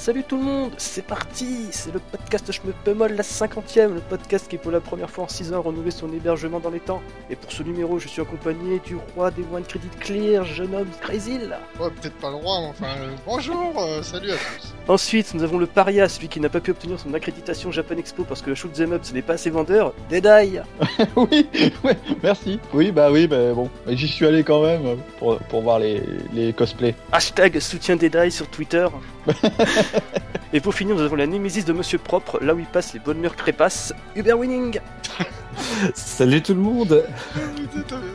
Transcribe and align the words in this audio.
Salut 0.00 0.24
tout 0.24 0.38
le 0.38 0.44
monde, 0.44 0.72
c'est 0.78 1.04
parti 1.04 1.66
C'est 1.72 1.92
le 1.92 1.98
podcast 2.00 2.50
Je 2.50 2.66
me 2.66 2.72
pémole, 2.72 3.12
la 3.12 3.22
cinquantième, 3.22 3.96
le 3.96 4.00
podcast 4.00 4.48
qui 4.48 4.56
pour 4.56 4.70
la 4.70 4.80
première 4.80 5.10
fois 5.10 5.24
en 5.24 5.28
6 5.28 5.52
ans 5.52 5.60
renouvelé 5.60 5.90
son 5.90 6.10
hébergement 6.10 6.58
dans 6.58 6.70
les 6.70 6.80
temps. 6.80 7.02
Et 7.28 7.36
pour 7.36 7.52
ce 7.52 7.62
numéro, 7.62 7.98
je 7.98 8.08
suis 8.08 8.22
accompagné 8.22 8.78
du 8.78 8.96
roi 8.96 9.30
des 9.30 9.44
One 9.52 9.62
Credit 9.62 9.90
Clear, 10.00 10.42
jeune 10.46 10.74
homme 10.74 10.88
Crazy. 11.02 11.32
Ouais, 11.78 11.90
peut-être 11.90 12.16
pas 12.16 12.30
le 12.30 12.36
roi, 12.36 12.60
mais 12.62 12.68
enfin, 12.68 12.96
euh, 12.98 13.14
bonjour, 13.26 13.74
euh, 13.76 14.02
salut 14.02 14.30
à 14.30 14.36
tous. 14.36 14.74
Ensuite, 14.90 15.34
nous 15.34 15.44
avons 15.44 15.58
le 15.58 15.66
paria, 15.66 16.08
celui 16.08 16.26
qui 16.26 16.40
n'a 16.40 16.48
pas 16.48 16.58
pu 16.58 16.72
obtenir 16.72 16.98
son 16.98 17.14
accréditation 17.14 17.70
Japan 17.70 17.94
Expo 17.96 18.24
parce 18.24 18.42
que 18.42 18.56
Shoot 18.56 18.72
Them 18.72 18.94
Up 18.94 19.02
ce 19.04 19.14
n'est 19.14 19.22
pas 19.22 19.34
assez 19.34 19.48
vendeur, 19.48 19.94
Deadeye 20.08 20.62
oui, 21.16 21.46
ouais, 21.84 21.96
merci. 22.24 22.58
Oui, 22.74 22.90
bah 22.90 23.08
oui, 23.12 23.28
bah 23.28 23.52
bon, 23.54 23.70
j'y 23.86 24.08
suis 24.08 24.26
allé 24.26 24.42
quand 24.42 24.62
même 24.62 24.96
pour, 25.20 25.38
pour 25.38 25.62
voir 25.62 25.78
les, 25.78 26.02
les 26.32 26.52
cosplays. 26.52 26.96
Hashtag 27.12 27.60
soutien 27.60 27.94
Deadeye 27.94 28.32
sur 28.32 28.48
Twitter. 28.48 28.88
Et 30.52 30.58
pour 30.58 30.74
finir, 30.74 30.96
nous 30.96 31.02
avons 31.02 31.14
la 31.14 31.28
némésis 31.28 31.64
de 31.64 31.72
Monsieur 31.72 31.98
Propre, 31.98 32.40
là 32.42 32.52
où 32.52 32.58
il 32.58 32.66
passe 32.66 32.92
les 32.92 32.98
bonnes 32.98 33.18
murs 33.18 33.36
crépasses, 33.36 33.94
Uber 34.16 34.32
Winning 34.32 34.80
Salut 35.94 36.42
tout 36.42 36.54
le 36.54 36.60
monde 36.60 37.04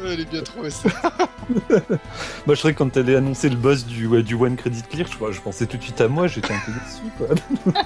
Elle 0.05 0.21
est 0.21 0.29
bien 0.29 0.41
trouvée 0.41 0.69
ça. 0.69 0.89
Moi 2.45 2.55
je 2.55 2.59
croyais 2.59 2.73
que 2.73 2.79
quand 2.79 2.89
t'allais 2.89 3.15
annoncer 3.15 3.49
le 3.49 3.55
boss 3.55 3.85
du, 3.85 4.07
ouais, 4.07 4.23
du 4.23 4.35
One 4.35 4.55
Credit 4.55 4.83
Clear, 4.83 5.07
je, 5.31 5.41
pensais 5.41 5.65
tout 5.65 5.77
de 5.77 5.83
suite 5.83 6.01
à 6.01 6.07
moi, 6.07 6.27
j'étais 6.27 6.53
un 6.53 6.59
peu 6.65 6.71
déçu 6.71 7.11
quoi. 7.17 7.73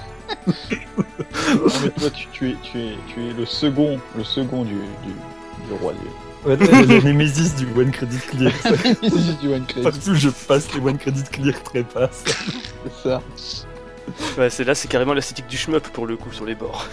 Non, 1.54 1.66
mais 1.82 1.90
toi, 1.90 2.10
tu, 2.10 2.28
tu 2.32 2.50
es, 2.50 2.56
tu, 2.62 2.78
es, 2.78 2.92
tu 3.12 3.28
es 3.28 3.32
le 3.32 3.44
second, 3.44 3.98
le 4.16 4.24
second 4.24 4.62
du, 4.62 4.74
du, 4.74 5.12
du 5.66 5.72
roi 5.80 5.92
des... 5.92 6.48
Ouais, 6.48 6.56
la 6.56 7.00
némésis 7.02 7.54
du 7.56 7.66
One 7.76 7.90
Credit 7.90 8.18
Clear. 8.18 8.52
du 9.42 9.48
One 9.48 9.66
Credit, 9.66 9.82
Partout 9.82 10.14
je 10.14 10.30
passe 10.30 10.72
les 10.74 10.80
One 10.80 10.96
Credit 10.96 11.24
Clear 11.24 11.62
trépassent. 11.62 12.24
c'est 12.24 13.08
ça. 13.08 13.22
Ouais, 14.38 14.50
c'est 14.50 14.64
là, 14.64 14.74
c'est 14.74 14.88
carrément 14.88 15.12
l'esthétique 15.12 15.46
du 15.46 15.56
shmup 15.56 15.88
pour 15.88 16.06
le 16.06 16.16
coup 16.16 16.32
sur 16.32 16.46
les 16.46 16.54
bords. 16.54 16.86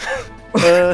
Euh, 0.63 0.93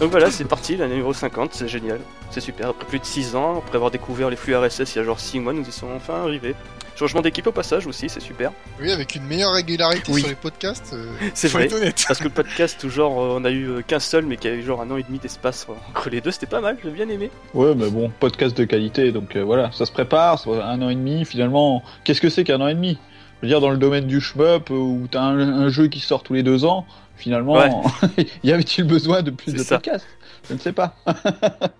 Donc 0.00 0.10
voilà, 0.10 0.30
c'est 0.30 0.44
parti, 0.44 0.76
la 0.76 0.88
numéro 0.88 1.12
50, 1.12 1.50
c'est 1.54 1.68
génial, 1.68 2.00
c'est 2.30 2.40
super. 2.40 2.70
Après 2.70 2.84
plus 2.86 2.98
de 2.98 3.04
6 3.04 3.36
ans, 3.36 3.58
après 3.58 3.76
avoir 3.76 3.90
découvert 3.90 4.28
les 4.30 4.36
flux 4.36 4.56
RSS 4.56 4.94
il 4.94 4.98
y 4.98 5.00
a 5.00 5.04
genre 5.04 5.20
6 5.20 5.38
mois, 5.40 5.52
nous 5.52 5.62
y 5.66 5.72
sommes 5.72 5.92
enfin 5.94 6.22
arrivés. 6.22 6.54
Changement 6.96 7.22
d'équipe 7.22 7.46
au 7.48 7.52
passage 7.52 7.88
aussi, 7.88 8.08
c'est 8.08 8.20
super. 8.20 8.52
Oui, 8.80 8.92
avec 8.92 9.16
une 9.16 9.24
meilleure 9.24 9.52
régularité 9.52 10.12
Oui. 10.12 10.20
sur 10.20 10.28
les 10.28 10.36
podcasts. 10.36 10.92
euh, 10.94 11.06
C'est 11.34 11.48
vrai. 11.48 11.64
être 11.64 11.74
honnête. 11.74 12.04
Parce 12.06 12.20
que 12.20 12.24
le 12.24 12.30
podcast, 12.34 12.78
tout 12.80 12.88
genre, 12.88 13.20
euh, 13.20 13.36
on 13.40 13.44
a 13.44 13.50
eu 13.50 13.68
euh, 13.68 13.82
qu'un 13.82 13.98
seul, 13.98 14.24
mais 14.26 14.36
qui 14.36 14.46
a 14.46 14.52
eu 14.54 14.62
genre 14.62 14.80
un 14.80 14.88
an 14.92 14.96
et 14.96 15.02
demi 15.02 15.18
d'espace 15.18 15.66
euh, 15.68 15.72
entre 15.90 16.08
les 16.08 16.20
deux, 16.20 16.30
c'était 16.30 16.46
pas 16.46 16.60
mal, 16.60 16.76
j'ai 16.84 16.90
bien 16.90 17.08
aimé. 17.08 17.30
Ouais, 17.52 17.74
mais 17.74 17.90
bon, 17.90 18.12
podcast 18.20 18.56
de 18.56 18.64
qualité, 18.64 19.10
donc 19.10 19.34
euh, 19.34 19.42
voilà, 19.42 19.72
ça 19.72 19.86
se 19.86 19.92
prépare, 19.92 20.38
ça 20.38 20.50
un 20.50 20.80
an 20.82 20.88
et 20.88 20.94
demi, 20.94 21.24
finalement, 21.24 21.82
qu'est-ce 22.04 22.20
que 22.20 22.28
c'est 22.30 22.44
qu'un 22.44 22.60
an 22.60 22.68
et 22.68 22.74
demi? 22.74 22.96
Je 23.42 23.46
veux 23.46 23.48
dire, 23.48 23.60
dans 23.60 23.70
le 23.70 23.76
domaine 23.76 24.06
du 24.06 24.20
shmup, 24.20 24.70
où 24.70 25.08
t'as 25.10 25.20
un, 25.22 25.38
un 25.40 25.68
jeu 25.70 25.88
qui 25.88 25.98
sort 25.98 26.22
tous 26.22 26.34
les 26.34 26.44
deux 26.44 26.64
ans, 26.64 26.86
finalement, 27.16 27.82
y 28.44 28.52
avait-il 28.52 28.84
besoin 28.84 29.22
de 29.22 29.30
plus 29.30 29.52
de 29.52 29.58
ça. 29.58 29.76
podcasts? 29.76 30.06
Je 30.48 30.54
ne 30.54 30.58
sais 30.58 30.72
pas. 30.72 30.94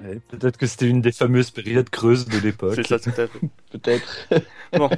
Ouais, 0.00 0.20
Peut-être 0.28 0.58
que 0.58 0.66
c'était 0.66 0.86
une 0.86 1.00
des 1.00 1.10
fameuses 1.10 1.50
périodes 1.50 1.90
creuses 1.90 2.26
de 2.26 2.38
l'époque. 2.38 2.74
C'est 2.76 2.86
ça, 2.86 3.00
tout 3.00 3.10
à 3.10 3.26
fait. 3.26 3.40
Peut-être. 3.72 4.28
Bon, 4.72 4.88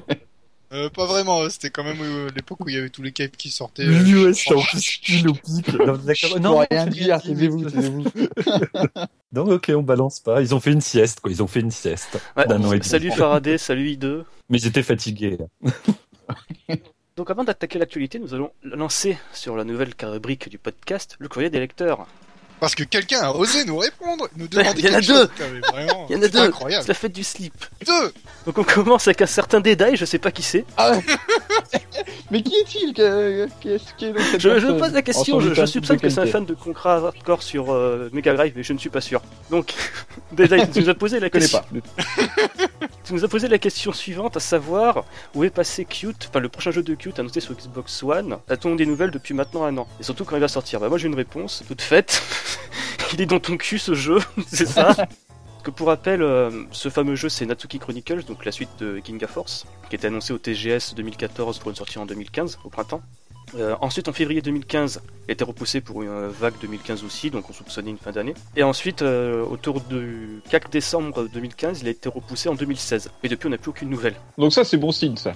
Euh, 0.75 0.91
pas 0.91 1.07
vraiment, 1.07 1.41
euh, 1.41 1.49
c'était 1.49 1.71
quand 1.71 1.85
même 1.85 1.97
euh, 2.03 2.29
l'époque 2.37 2.61
où 2.61 2.69
il 2.69 2.75
y 2.75 2.79
avait 2.79 2.91
tous 2.91 3.01
les 3.03 3.13
capes 3.13 3.35
qui 3.37 3.49
sortaient. 3.51 3.87
Oui, 3.89 4.13
euh, 4.13 4.27
ouais, 4.27 4.35
c'était 4.35 4.55
en 4.55 4.61
plus 4.61 5.27
au 5.27 5.33
pic. 5.33 5.73
Non. 5.75 5.95
Faut 6.29 6.39
Non, 6.39 6.65
rien 6.71 6.87
dire, 6.87 7.23
taisez-vous, 7.23 7.65
taisez-vous. 7.71 8.05
Non, 9.33 9.45
ok, 9.45 9.73
on 9.75 9.83
balance 9.83 10.21
pas. 10.21 10.43
Ils 10.43 10.55
ont 10.55 10.61
fait 10.61 10.73
une 10.73 10.83
sieste, 10.83 11.21
quoi. 11.21 11.31
Ils 11.31 11.43
ont 11.43 11.47
fait 11.47 11.61
une 11.61 11.71
sieste. 11.71 12.19
ouais, 12.37 12.83
salut 12.83 13.11
Faraday, 13.11 13.57
salut 13.57 13.89
I2. 13.89 14.25
Mais 14.51 14.59
ils 14.59 14.67
étaient 14.67 14.83
fatigués. 14.83 15.39
Donc 17.17 17.31
avant 17.31 17.45
d'attaquer 17.45 17.79
l'actualité, 17.79 18.19
nous 18.19 18.35
allons 18.35 18.51
lancer 18.65 19.17
sur 19.33 19.55
la 19.55 19.63
nouvelle 19.63 19.95
rubrique 20.03 20.49
du 20.49 20.59
podcast 20.59 21.15
le 21.21 21.29
courrier 21.29 21.49
des 21.49 21.61
lecteurs. 21.61 22.09
Parce 22.65 22.75
que 22.75 22.85
quelqu'un 22.85 23.21
a 23.21 23.31
osé 23.31 23.67
nous 23.67 23.77
répondre, 23.77 24.27
nous 24.39 24.49
demander 24.49 24.81
Il 24.81 24.85
y 24.91 24.91
en 24.91 24.95
a 24.95 25.01
deux. 25.03 25.29
Il 26.09 26.17
y 26.17 26.19
en 26.19 26.23
a 26.23 26.29
deux, 26.29 26.51
c'est 26.81 26.89
la 26.89 26.95
fête 26.95 27.13
du 27.13 27.23
slip. 27.23 27.53
Deux 27.87 28.11
Donc 28.47 28.57
on 28.57 28.65
commence 28.65 29.07
avec 29.07 29.21
un 29.21 29.27
certain 29.27 29.61
Deadeye, 29.61 29.97
je 29.97 30.07
sais 30.07 30.19
pas 30.19 30.31
qui 30.31 30.43
c'est. 30.43 30.65
Ah 30.79 30.93
ouais. 30.93 31.05
Mais 32.31 32.41
qui 32.43 32.55
est-il 32.55 32.95
Qu'est-ce 32.95 33.93
qui 33.99 34.07
est 34.07 34.19
cette 34.19 34.41
Je, 34.41 34.59
je 34.61 34.67
pose 34.79 34.93
la 34.95 35.03
question, 35.03 35.41
je, 35.41 35.53
je 35.53 35.67
soupçonne 35.67 36.01
que 36.01 36.09
c'est 36.09 36.21
un 36.21 36.27
fan 36.27 36.47
de 36.47 36.55
Concra 36.55 36.97
Hardcore 36.97 37.43
sur 37.43 37.71
euh, 37.71 38.09
Mega 38.15 38.33
Drive, 38.33 38.55
mais 38.57 38.63
je 38.63 38.73
ne 38.73 38.79
suis 38.79 38.89
pas 38.89 39.03
sûr. 39.03 39.21
Donc, 39.51 39.75
Deadeye, 40.33 40.67
tu 40.73 40.81
nous 40.81 40.89
as 40.89 40.95
posé 40.95 41.21
la 41.21 41.27
Je 41.27 41.33
connais 41.33 41.45
question. 41.45 41.61
pas. 41.61 42.87
Tu 43.05 43.13
nous 43.13 43.25
as 43.27 43.29
posé 43.29 43.49
la 43.49 43.59
question 43.59 43.93
suivante, 43.93 44.39
à 44.39 44.41
savoir 44.41 45.05
où 45.35 45.45
est 45.45 45.51
passé 45.51 45.85
Cute, 45.85 46.29
enfin 46.31 46.41
le 46.41 46.49
prochain 46.49 46.71
jeu 46.71 46.83
de 46.83 46.95
Cute 46.95 47.19
annoncé 47.19 47.41
sur 47.41 47.53
Xbox 47.55 48.03
One? 48.03 48.39
A-t-on 48.49 48.75
des 48.75 48.87
nouvelles 48.87 49.11
depuis 49.11 49.35
maintenant 49.35 49.65
un 49.65 49.77
an? 49.77 49.87
Et 50.01 50.03
surtout 50.03 50.25
quand 50.25 50.37
il 50.37 50.41
va 50.41 50.49
sortir? 50.49 50.81
Bah 50.81 50.89
moi 50.89 50.97
j'ai 50.97 51.09
une 51.09 51.15
réponse 51.15 51.63
toute 51.69 51.83
faite. 51.83 52.23
il 53.13 53.21
est 53.21 53.27
dans 53.27 53.41
ton 53.41 53.57
cul 53.57 53.79
ce 53.79 53.95
jeu, 53.95 54.19
c'est 54.47 54.67
ça 54.67 54.95
que 55.63 55.71
pour 55.71 55.87
rappel, 55.87 56.23
euh, 56.23 56.65
ce 56.73 56.91
fameux 56.91 57.15
jeu 57.15 57.29
c'est 57.29 57.47
Natsuki 57.47 57.79
Chronicles, 57.79 58.25
donc 58.25 58.45
la 58.45 58.53
suite 58.53 58.71
de 58.79 59.01
Ginga 59.05 59.27
Force, 59.27 59.67
qui 59.89 59.97
était 59.97 60.09
annoncé 60.09 60.33
au 60.33 60.39
TGS 60.39 60.95
2014 60.95 61.59
pour 61.59 61.71
une 61.71 61.77
sortie 61.77 61.99
en 61.99 62.07
2015, 62.07 62.59
au 62.65 62.69
printemps. 62.69 63.03
Euh, 63.57 63.77
ensuite, 63.81 64.09
en 64.09 64.13
février 64.13 64.41
2015, 64.41 65.03
il 65.27 65.31
a 65.31 65.33
été 65.33 65.45
repoussé 65.45 65.81
pour 65.81 66.03
une 66.03 66.09
euh, 66.09 66.29
vague 66.29 66.55
2015 66.61 67.05
aussi, 67.05 67.31
donc 67.31 67.49
on 67.49 67.53
soupçonnait 67.53 67.91
une 67.91 67.99
fin 67.99 68.11
d'année. 68.11 68.35
Et 68.57 68.63
ensuite, 68.63 69.03
euh, 69.03 69.45
autour 69.45 69.81
du 69.81 70.41
4 70.51 70.71
décembre 70.71 71.29
2015, 71.33 71.83
il 71.83 71.89
a 71.89 71.91
été 71.91 72.09
repoussé 72.09 72.49
en 72.49 72.55
2016. 72.55 73.11
Et 73.23 73.29
depuis, 73.29 73.47
on 73.47 73.51
n'a 73.51 73.59
plus 73.59 73.71
aucune 73.71 73.91
nouvelle. 73.91 74.15
Donc 74.39 74.53
ça, 74.53 74.65
c'est 74.65 74.77
bon 74.77 74.93
signe, 74.93 75.17
ça. 75.17 75.35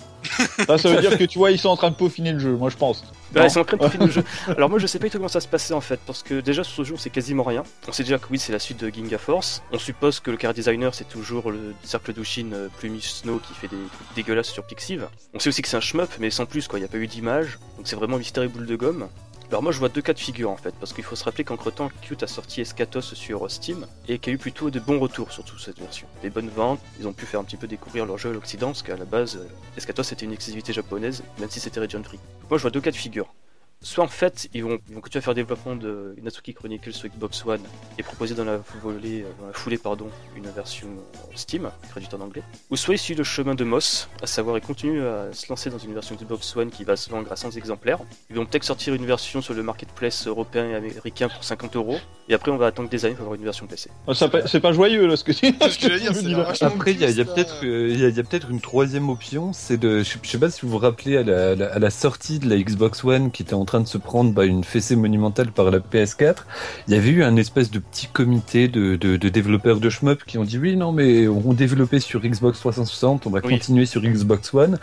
Ça, 0.66 0.78
ça 0.78 0.88
veut 0.88 1.00
dire 1.00 1.16
que 1.18 1.24
tu 1.24 1.38
vois, 1.38 1.50
ils 1.50 1.58
sont 1.58 1.68
en 1.68 1.76
train 1.76 1.90
de 1.90 1.94
peaufiner 1.94 2.32
le 2.32 2.38
jeu, 2.38 2.52
moi 2.52 2.70
je 2.70 2.76
pense. 2.76 3.04
Bah, 3.32 3.44
ils 3.44 3.50
sont 3.50 3.60
en 3.60 3.64
train 3.64 3.76
de 3.76 3.82
peaufiner 3.82 4.06
le 4.06 4.10
jeu. 4.10 4.24
Alors 4.48 4.70
moi, 4.70 4.78
je 4.78 4.86
sais 4.86 4.98
pas 4.98 5.06
du 5.06 5.10
tout 5.10 5.18
comment 5.18 5.28
ça 5.28 5.40
se 5.40 5.48
passait 5.48 5.74
en 5.74 5.80
fait, 5.80 6.00
parce 6.06 6.22
que 6.22 6.40
déjà 6.40 6.64
sur 6.64 6.76
ce 6.76 6.88
jeu, 6.88 6.94
on 6.94 6.98
sait 6.98 7.10
quasiment 7.10 7.42
rien. 7.42 7.62
On 7.86 7.92
sait 7.92 8.02
déjà 8.02 8.18
que 8.18 8.26
oui, 8.30 8.38
c'est 8.38 8.52
la 8.52 8.58
suite 8.58 8.80
de 8.80 8.88
Ginga 8.88 9.18
Force. 9.18 9.62
On 9.72 9.78
suppose 9.78 10.20
que 10.20 10.30
le 10.30 10.36
car 10.36 10.54
designer, 10.54 10.94
c'est 10.94 11.08
toujours 11.08 11.50
le 11.50 11.74
cercle 11.82 12.12
d'Ushin 12.12 12.50
euh, 12.52 12.68
Snow 13.00 13.38
qui 13.38 13.54
fait 13.54 13.68
des 13.68 13.76
trucs 13.76 14.14
dégueulasses 14.14 14.50
sur 14.50 14.64
Pixiv. 14.64 15.06
On 15.34 15.38
sait 15.38 15.48
aussi 15.48 15.62
que 15.62 15.68
c'est 15.68 15.76
un 15.76 15.80
shmup, 15.80 16.10
mais 16.18 16.30
sans 16.30 16.46
plus 16.46 16.68
quoi. 16.68 16.78
Il 16.78 16.82
n'y 16.82 16.88
a 16.88 16.90
pas 16.90 16.98
eu 16.98 17.06
d'image, 17.06 17.58
donc 17.76 17.86
c'est 17.86 17.96
vraiment 17.96 18.18
mystère 18.18 18.42
et 18.42 18.48
boule 18.48 18.66
de 18.66 18.76
gomme. 18.76 19.08
Alors 19.50 19.62
moi 19.62 19.72
je 19.72 19.78
vois 19.78 19.88
deux 19.88 20.02
cas 20.02 20.12
de 20.12 20.18
figure 20.18 20.50
en 20.50 20.58
fait, 20.58 20.74
parce 20.78 20.92
qu'il 20.92 21.04
faut 21.04 21.16
se 21.16 21.24
rappeler 21.24 21.42
qu'entre 21.42 21.70
temps 21.70 21.90
Qt 22.02 22.22
a 22.22 22.26
sorti 22.26 22.60
Escatos 22.60 23.14
sur 23.14 23.50
Steam 23.50 23.86
et 24.06 24.18
qu'il 24.18 24.32
y 24.32 24.34
a 24.34 24.36
eu 24.36 24.38
plutôt 24.38 24.68
de 24.70 24.78
bons 24.78 24.98
retours 24.98 25.32
sur 25.32 25.42
toute 25.42 25.58
cette 25.60 25.78
version. 25.78 26.06
Des 26.20 26.28
bonnes 26.28 26.50
ventes, 26.50 26.80
ils 27.00 27.08
ont 27.08 27.14
pu 27.14 27.24
faire 27.24 27.40
un 27.40 27.44
petit 27.44 27.56
peu 27.56 27.66
découvrir 27.66 28.04
leur 28.04 28.18
jeu 28.18 28.28
à 28.28 28.32
l'Occident, 28.34 28.68
parce 28.68 28.82
qu'à 28.82 28.98
la 28.98 29.06
base 29.06 29.36
euh, 29.36 29.48
Escatos 29.78 30.12
était 30.12 30.26
une 30.26 30.32
exclusivité 30.32 30.74
japonaise, 30.74 31.22
même 31.38 31.48
si 31.48 31.60
c'était 31.60 31.80
region 31.80 32.02
free. 32.04 32.18
Moi 32.50 32.58
je 32.58 32.62
vois 32.62 32.70
deux 32.70 32.82
cas 32.82 32.90
de 32.90 32.96
figure. 32.96 33.32
Soit 33.80 34.02
en 34.02 34.08
fait 34.08 34.48
ils 34.54 34.64
vont, 34.64 34.78
ils 34.88 34.94
vont 34.96 35.00
continuer 35.00 35.20
à 35.20 35.22
faire 35.22 35.34
le 35.34 35.36
développement 35.42 35.76
de 35.76 36.16
Natsuki 36.20 36.52
Chronicles 36.52 36.92
sur 36.92 37.08
Xbox 37.08 37.46
One 37.46 37.60
et 37.96 38.02
proposer 38.02 38.34
dans 38.34 38.44
la, 38.44 38.58
volée, 38.82 39.22
euh, 39.22 39.26
dans 39.40 39.46
la 39.46 39.52
foulée 39.52 39.78
pardon, 39.78 40.08
une 40.36 40.48
version 40.50 40.88
euh, 40.88 41.20
Steam, 41.36 41.70
traduite 41.88 42.12
en 42.12 42.20
anglais. 42.20 42.42
Ou 42.70 42.76
soit 42.76 42.94
ils 42.94 42.98
suivent 42.98 43.18
le 43.18 43.24
chemin 43.24 43.54
de 43.54 43.62
Moss, 43.62 44.08
à 44.20 44.26
savoir 44.26 44.58
ils 44.58 44.62
continuent 44.66 45.04
à 45.06 45.32
se 45.32 45.48
lancer 45.48 45.70
dans 45.70 45.78
une 45.78 45.94
version 45.94 46.16
Xbox 46.16 46.56
One 46.56 46.70
qui 46.70 46.82
va 46.82 46.96
se 46.96 47.08
vendre 47.08 47.30
à 47.30 47.36
100 47.36 47.56
exemplaires. 47.56 48.00
Ils 48.30 48.36
vont 48.36 48.46
peut-être 48.46 48.64
sortir 48.64 48.94
une 48.94 49.06
version 49.06 49.40
sur 49.42 49.54
le 49.54 49.62
marketplace 49.62 50.26
européen 50.26 50.68
et 50.70 50.74
américain 50.74 51.28
pour 51.28 51.44
50 51.44 51.76
euros. 51.76 51.98
Et 52.28 52.34
après 52.34 52.50
on 52.50 52.56
va 52.56 52.66
attendre 52.66 52.88
des 52.88 53.04
années 53.04 53.14
pour 53.14 53.22
avoir 53.26 53.36
une 53.38 53.44
version 53.44 53.68
PC. 53.68 53.90
Ah, 54.08 54.12
C'est 54.46 54.60
pas 54.60 54.72
joyeux, 54.72 55.06
là, 55.06 55.16
ce 55.16 55.22
que 55.22 55.30
tu 55.32 55.52
dis, 55.52 55.56
Après, 56.60 56.92
il 56.94 57.00
y 57.00 57.04
a, 57.04 57.22
a 57.22 57.24
peut-être 57.24 57.64
euh, 57.64 57.88
y 57.90 58.04
a, 58.04 58.08
y 58.08 58.20
a 58.20 58.50
une 58.50 58.60
troisième 58.60 59.08
option, 59.08 59.52
c'est 59.52 59.76
de, 59.76 60.02
je, 60.02 60.18
je 60.20 60.28
sais 60.28 60.38
pas 60.38 60.50
si 60.50 60.62
vous 60.62 60.68
vous 60.68 60.78
rappelez 60.78 61.16
à 61.16 61.22
la, 61.22 61.54
la- 61.54 61.72
à 61.72 61.78
la 61.78 61.90
sortie 61.90 62.38
de 62.40 62.48
la 62.50 62.56
Xbox 62.58 63.04
One 63.04 63.30
qui 63.30 63.42
était 63.44 63.54
en 63.54 63.64
train 63.68 63.80
de 63.80 63.86
se 63.86 63.98
prendre 63.98 64.32
bah, 64.32 64.44
une 64.46 64.64
fessée 64.64 64.96
monumentale 64.96 65.52
par 65.52 65.70
la 65.70 65.80
PS4, 65.80 66.46
il 66.86 66.94
y 66.94 66.96
avait 66.96 67.10
eu 67.10 67.22
un 67.22 67.36
espèce 67.36 67.70
de 67.70 67.78
petit 67.78 68.08
comité 68.08 68.68
de, 68.68 68.96
de, 68.96 69.16
de 69.16 69.28
développeurs 69.28 69.80
de 69.80 69.90
shmup 69.90 70.24
qui 70.24 70.38
ont 70.38 70.44
dit 70.44 70.58
oui 70.58 70.76
non 70.76 70.92
mais 70.92 71.28
on 71.28 71.52
développait 71.52 72.00
sur 72.00 72.20
Xbox 72.20 72.58
360, 72.60 73.26
on 73.26 73.30
va 73.30 73.40
Oui. 73.42 73.52
continuer 73.54 73.86
sur 73.86 74.02
Xbox 74.02 74.52
One 74.54 74.78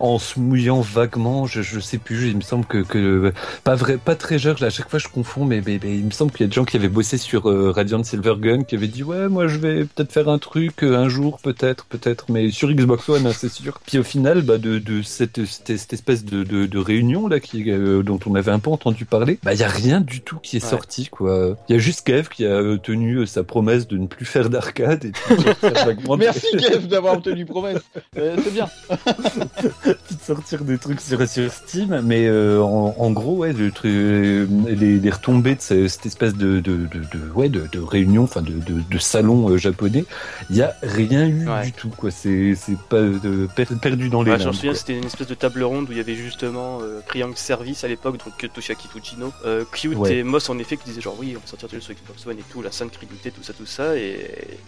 en 0.00 0.18
se 0.18 0.38
mouillant 0.40 0.80
vaguement, 0.80 1.46
je, 1.46 1.62
je 1.62 1.80
sais 1.80 1.98
plus, 1.98 2.28
il 2.28 2.36
me 2.36 2.40
semble 2.42 2.64
que, 2.66 2.78
que 2.82 3.32
pas 3.64 3.74
vrai, 3.74 3.98
pas 3.98 4.16
Treasure, 4.16 4.56
là, 4.60 4.68
à 4.68 4.70
chaque 4.70 4.88
fois 4.90 4.98
je 4.98 5.08
confonds, 5.08 5.44
mais, 5.44 5.62
mais, 5.64 5.78
mais 5.82 5.98
il 5.98 6.04
me 6.06 6.10
semble 6.10 6.32
qu'il 6.32 6.42
y 6.42 6.44
a 6.44 6.48
des 6.48 6.54
gens 6.54 6.64
qui 6.64 6.76
avaient 6.76 6.88
bossé 6.88 7.18
sur 7.18 7.48
euh, 7.50 7.70
Radiant 7.70 8.02
Silvergun 8.02 8.64
qui 8.64 8.74
avaient 8.76 8.88
dit 8.88 9.02
ouais 9.02 9.28
moi 9.28 9.46
je 9.48 9.58
vais 9.58 9.84
peut-être 9.84 10.12
faire 10.12 10.28
un 10.28 10.38
truc 10.38 10.82
euh, 10.82 10.96
un 10.96 11.08
jour 11.08 11.38
peut-être 11.42 11.86
peut-être 11.86 12.30
mais 12.30 12.50
sur 12.50 12.70
Xbox 12.72 13.08
One 13.08 13.26
hein, 13.26 13.32
c'est 13.34 13.48
sûr. 13.50 13.80
Puis 13.86 13.98
au 13.98 14.02
final 14.02 14.42
bah 14.42 14.58
de, 14.58 14.78
de 14.78 15.02
cette, 15.02 15.44
cette, 15.46 15.76
cette 15.76 15.92
espèce 15.92 16.24
de, 16.24 16.44
de, 16.44 16.66
de 16.66 16.78
réunion 16.78 17.28
là 17.28 17.40
qui 17.40 17.70
euh, 17.70 18.02
dont 18.02 18.18
on 18.26 18.29
avait 18.34 18.50
un 18.52 18.58
peu 18.58 18.70
entendu 18.70 19.04
parler, 19.04 19.38
bah 19.42 19.54
il 19.54 19.60
y 19.60 19.64
a 19.64 19.68
rien 19.68 20.00
du 20.00 20.20
tout 20.20 20.38
qui 20.42 20.56
est 20.56 20.64
Ouais. 20.64 20.70
sorti 20.70 21.06
quoi. 21.08 21.56
Il 21.68 21.74
y 21.74 21.76
a 21.76 21.78
juste 21.80 22.06
Kev 22.06 22.28
qui 22.28 22.44
a 22.46 22.76
tenu 22.78 23.16
euh, 23.16 23.26
sa 23.26 23.42
promesse 23.44 23.86
de 23.88 23.96
ne 23.98 24.06
plus 24.06 24.24
faire 24.26 24.50
d'arcade 24.50 25.04
et 25.06 25.12
puis 25.12 25.36
de 25.36 26.16
Merci 26.16 26.46
Kev 26.58 26.86
d'avoir 26.86 27.14
obtenu 27.14 27.44
promesse. 27.46 27.80
Euh, 28.18 28.36
c'est 28.42 28.52
bien. 28.52 28.68
de 29.62 29.98
sortir 30.22 30.64
des 30.64 30.78
trucs 30.78 31.00
sur, 31.00 31.26
sur 31.28 31.52
Steam, 31.52 32.00
mais 32.04 32.26
euh, 32.26 32.60
en, 32.62 32.94
en 32.98 33.10
gros, 33.10 33.36
ouais, 33.38 33.52
le 33.52 33.70
truc, 33.70 33.90
euh, 33.90 34.46
les, 34.68 34.98
les 34.98 35.10
retombées 35.10 35.54
de 35.54 35.60
ce- 35.60 35.88
cette 35.88 36.06
espèce 36.06 36.34
de, 36.34 36.60
de, 36.60 36.76
de, 36.86 36.86
de- 36.86 37.30
ouais, 37.34 37.48
de, 37.48 37.66
de 37.72 37.78
réunion, 37.80 38.24
enfin 38.24 38.42
de, 38.42 38.52
de, 38.52 38.80
de 38.90 38.98
salon 38.98 39.48
euh, 39.50 39.56
japonais, 39.56 40.04
il 40.50 40.56
y 40.56 40.62
a 40.62 40.74
rien 40.82 41.26
eu 41.26 41.48
Ouais. 41.48 41.64
du 41.66 41.72
tout, 41.72 41.88
quoi. 41.88 42.10
C'est 42.10 42.54
c'est 42.54 42.76
pas 42.78 43.00
de, 43.00 43.48
per- 43.56 43.66
perdu 43.80 44.08
dans 44.08 44.22
les 44.22 44.32
Ouais, 44.32 44.38
je 44.38 44.42
me 44.44 44.46
limbes, 44.48 44.54
souviens, 44.54 44.70
quoi. 44.72 44.78
c'était 44.78 44.96
une 44.98 45.04
espèce 45.06 45.26
de 45.26 45.34
table 45.34 45.62
ronde 45.62 45.88
où 45.88 45.92
il 45.92 45.98
y 45.98 46.00
avait 46.00 46.14
justement 46.14 46.78
euh, 46.82 47.00
Triangle 47.06 47.36
Service 47.36 47.82
à 47.84 47.88
l'époque, 47.88 48.18
que 48.38 48.46
Toshiaki 48.46 48.88
Fujino, 48.88 49.32
euh, 49.44 49.64
Cute 49.72 49.96
Ouais. 49.96 50.16
et 50.16 50.22
Moss 50.22 50.48
en 50.50 50.58
effet 50.58 50.76
qui 50.76 50.84
disaient 50.84 51.00
genre 51.00 51.16
oui, 51.18 51.34
on 51.36 51.40
va 51.40 51.46
sortir 51.46 51.68
des 51.68 51.76
jeux 51.76 51.80
sur 51.82 51.94
Xbox 51.94 52.26
One 52.26 52.38
et 52.38 52.44
tout, 52.50 52.62
la 52.62 52.70
sainte 52.70 52.92
crédité, 52.92 53.30
tout 53.30 53.42
ça, 53.42 53.52
tout 53.52 53.66
ça, 53.66 53.96
et, 53.96 54.00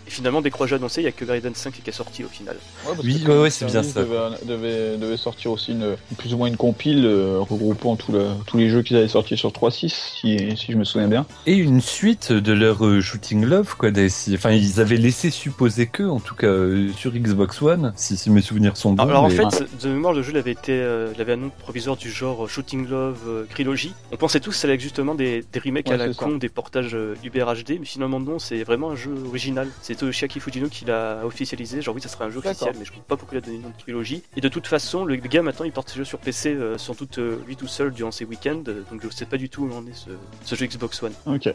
et 0.06 0.10
finalement, 0.10 0.40
dès 0.40 0.50
que 0.50 0.56
Roger 0.56 0.75
a 0.75 0.78
annoncé, 0.78 1.00
il 1.00 1.04
y 1.04 1.08
a 1.08 1.12
que 1.12 1.25
Gaiden 1.25 1.54
5 1.54 1.72
qui 1.82 1.88
est 1.88 1.93
sorti 1.93 2.25
au 2.25 2.28
final. 2.28 2.56
Ouais, 2.87 2.93
parce 2.94 3.04
Oui, 3.06 3.22
ouais, 3.26 3.50
c'est 3.50 3.66
bien 3.66 3.82
ça. 3.82 4.00
Devait, 4.02 4.16
devait, 4.46 4.96
devait 4.99 5.16
sortir 5.16 5.50
aussi 5.52 5.72
une, 5.72 5.96
plus 6.19 6.34
ou 6.34 6.38
moins 6.38 6.49
une 6.49 6.56
compile 6.56 7.04
euh, 7.04 7.38
regroupant 7.40 7.96
tout 7.96 8.12
le- 8.12 8.28
tous 8.46 8.56
les 8.58 8.69
jeux 8.69 8.82
qu'ils 8.82 8.96
avaient 8.96 9.08
sortis 9.08 9.37
sur 9.37 9.50
3.6, 9.50 9.88
si, 10.20 10.56
si 10.56 10.72
je 10.72 10.76
me 10.76 10.84
souviens 10.84 11.08
bien. 11.08 11.26
Et 11.46 11.55
une 11.56 11.81
suite 11.81 12.32
de 12.32 12.52
leur 12.52 12.84
euh, 12.87 13.00
Shooting 13.00 13.44
Love, 13.44 13.76
quoi. 13.76 13.90
Des, 13.90 14.08
si- 14.08 14.34
enfin, 14.34 14.50
ils 14.52 14.81
avaient 14.81 14.96
laissé 14.96 15.31
supposer 15.31 15.87
que, 15.87 16.02
en 16.05 16.20
tout 16.20 16.34
cas, 16.34 16.46
euh, 16.46 16.90
sur 16.96 17.12
Xbox 17.12 17.60
One, 17.62 17.93
si, 17.96 18.16
si 18.16 18.31
mes 18.31 18.43
souvenirs 18.43 18.76
sont 18.76 18.93
bons. 18.93 19.02
Alors, 19.05 19.25
en 19.25 19.28
mais- 19.28 19.34
fait, 19.37 19.66
de 19.82 19.88
mémoire, 19.88 20.12
le 20.12 20.22
jeu 20.22 20.32
il 20.32 20.38
avait, 20.38 20.52
été, 20.52 20.72
euh, 20.72 21.12
il 21.14 21.20
avait 21.20 21.32
un 21.34 21.37
nom 21.37 21.50
provisoire 21.58 21.96
du 21.96 22.10
genre 22.10 22.48
Shooting 22.48 22.88
Love 22.88 23.19
euh, 23.28 23.41
Trilogy. 23.50 23.94
On 24.12 24.16
pensait 24.16 24.40
tous 24.40 24.50
que 24.50 24.56
ça 24.56 24.66
allait 24.66 24.74
être 24.74 24.80
justement 24.80 25.14
des, 25.14 25.44
des 25.52 25.58
remakes 25.58 25.86
Ouais, 25.88 25.94
à 25.94 25.96
la 25.96 26.14
con, 26.14 26.36
des 26.36 26.48
portages 26.48 26.94
euh, 26.94 27.14
Uber 27.24 27.44
HD, 27.44 27.78
mais 27.80 27.84
finalement 27.86 28.20
non, 28.20 28.38
c'est 28.38 28.62
vraiment 28.62 28.90
un 28.90 28.96
jeu 28.96 29.12
original. 29.26 29.68
C'est 29.82 29.96
Toshiaki 29.96 30.40
Fujino 30.40 30.68
qui 30.68 30.84
l'a 30.84 31.20
officialisé, 31.24 31.82
genre 31.82 31.94
oui, 31.94 32.00
ça 32.00 32.08
serait 32.08 32.24
un 32.24 32.30
jeu 32.30 32.38
officiel, 32.38 32.74
mais 32.78 32.84
je 32.84 32.90
comprends 32.90 33.04
pas 33.08 33.16
pourquoi 33.16 33.38
il 33.38 33.42
a 33.42 33.44
donné 33.44 33.56
le 33.58 33.62
nom 33.64 33.70
de 33.70 33.76
trilogie. 33.78 34.22
Et 34.36 34.40
de 34.40 34.48
toute 34.48 34.66
façon, 34.66 35.04
le 35.04 35.16
gars 35.16 35.42
maintenant 35.42 35.64
il 35.64 35.72
porte 35.72 35.88
ses 35.90 35.96
jeux 35.98 36.04
sur 36.04 36.18
PC, 36.18 36.54
euh, 36.54 36.78
sans 36.78 36.94
doute 36.94 37.18
euh, 37.18 37.38
lui 37.46 37.56
tout 37.56 37.66
seul 37.66 37.92
durant 37.92 38.10
ses 38.10 38.24
week-ends, 38.24 38.62
euh, 38.68 38.82
donc 38.90 39.00
je 39.02 39.08
sais 39.08 39.26
pas 39.26 39.36
du 39.36 39.48
tout 39.48 39.64
où 39.64 39.72
en 39.74 39.86
est 39.86 39.94
ce, 39.94 40.10
ce 40.44 40.54
jeu 40.54 40.66
Xbox 40.66 41.02
One. 41.02 41.12
Ok. 41.26 41.48